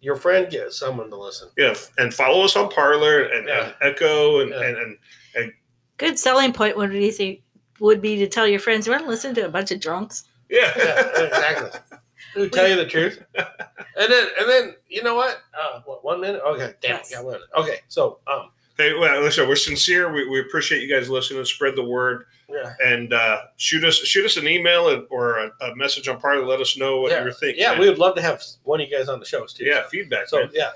your 0.00 0.16
friend 0.16 0.50
get 0.50 0.72
someone 0.72 1.10
to 1.10 1.16
listen. 1.16 1.48
Yeah, 1.58 1.74
and 1.98 2.12
follow 2.14 2.42
us 2.44 2.56
on 2.56 2.70
Parler 2.70 3.24
and, 3.24 3.46
Yeah. 3.46 3.64
and 3.66 3.74
Echo 3.82 4.40
and, 4.40 4.50
Yeah. 4.50 4.62
and 4.62 4.98
and 5.36 5.52
Good 5.98 6.18
selling 6.18 6.54
point 6.54 6.78
would 6.78 6.90
be 6.90 7.12
to, 7.12 7.36
would 7.84 8.00
be 8.00 8.16
to 8.16 8.26
tell 8.26 8.46
your 8.48 8.60
friends, 8.60 8.86
"You 8.86 8.92
want 8.92 9.04
to 9.04 9.10
listen 9.10 9.34
to 9.34 9.44
a 9.44 9.50
bunch 9.50 9.70
of 9.70 9.78
drunks?" 9.80 10.24
yeah, 10.48 10.72
Yeah, 10.76 11.24
exactly. 11.24 11.80
Who 12.34 12.48
tell 12.48 12.68
you 12.68 12.76
the 12.76 12.86
truth? 12.86 13.22
And 13.34 14.10
then 14.10 14.28
and 14.38 14.48
then 14.48 14.74
you 14.88 15.02
know 15.02 15.14
what? 15.14 15.40
Uh, 15.52 15.80
what 15.84 16.04
one 16.04 16.20
minute? 16.20 16.40
Okay, 16.46 16.74
damn, 16.80 16.96
Yes. 16.96 17.10
it, 17.10 17.14
got 17.14 17.24
one 17.24 17.34
minute. 17.34 17.48
Okay, 17.56 17.80
so 17.88 18.20
um, 18.26 18.50
Hey, 18.80 18.94
well, 18.94 19.20
listen, 19.20 19.46
we're 19.46 19.56
sincere. 19.56 20.10
We, 20.10 20.26
we 20.26 20.40
appreciate 20.40 20.80
you 20.80 20.88
guys 20.88 21.10
listening. 21.10 21.44
Spread 21.44 21.76
the 21.76 21.84
word 21.84 22.24
yeah, 22.48 22.72
and 22.82 23.12
uh, 23.12 23.40
shoot 23.58 23.84
us 23.84 23.96
shoot 23.96 24.24
us 24.24 24.38
an 24.38 24.48
email 24.48 25.04
or 25.10 25.38
a, 25.38 25.50
a 25.60 25.76
message 25.76 26.08
on 26.08 26.18
Parler. 26.18 26.46
Let 26.46 26.60
us 26.62 26.78
know 26.78 27.00
what 27.00 27.12
yeah, 27.12 27.22
you're 27.22 27.32
thinking. 27.32 27.60
yeah, 27.60 27.72
man. 27.72 27.80
we 27.80 27.88
would 27.90 27.98
love 27.98 28.14
to 28.14 28.22
have 28.22 28.42
one 28.62 28.80
of 28.80 28.88
you 28.88 28.96
guys 28.96 29.10
on 29.10 29.20
the 29.20 29.26
shows 29.26 29.52
too. 29.52 29.64
yeah 29.66 29.86
feedback. 29.88 30.28
So 30.28 30.38
man. 30.38 30.50
yeah, 30.54 30.70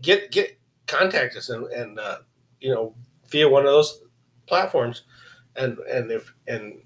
get 0.00 0.30
get 0.30 0.58
contact 0.86 1.36
us 1.36 1.50
and 1.50 1.66
and 1.72 1.98
uh, 1.98 2.18
you 2.60 2.72
know 2.72 2.94
via 3.28 3.46
one 3.46 3.66
of 3.66 3.70
those 3.72 4.00
platforms, 4.46 5.02
and 5.56 5.78
and 5.80 6.10
if 6.10 6.32
and 6.46 6.80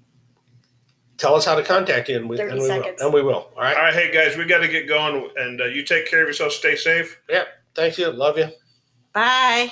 tell 1.21 1.35
us 1.35 1.45
how 1.45 1.55
to 1.55 1.63
contact 1.63 2.09
you, 2.09 2.17
and 2.17 2.27
we 2.27 2.35
30 2.35 2.51
and 2.51 2.61
we 2.61 2.67
seconds. 2.67 2.99
will, 2.99 3.05
and 3.05 3.13
we 3.13 3.21
will. 3.21 3.51
All 3.55 3.61
right. 3.61 3.77
All 3.77 3.83
right, 3.83 3.93
hey 3.93 4.11
guys, 4.11 4.35
we 4.35 4.45
got 4.45 4.59
to 4.59 4.67
get 4.67 4.87
going, 4.87 5.29
and 5.37 5.61
uh, 5.61 5.65
you 5.65 5.83
take 5.83 6.09
care 6.09 6.23
of 6.23 6.27
yourself. 6.27 6.51
Stay 6.51 6.75
safe. 6.75 7.21
Yep, 7.29 7.47
thank 7.75 7.97
you. 7.97 8.09
Love 8.11 8.37
you. 8.37 8.49
Bye. 9.13 9.71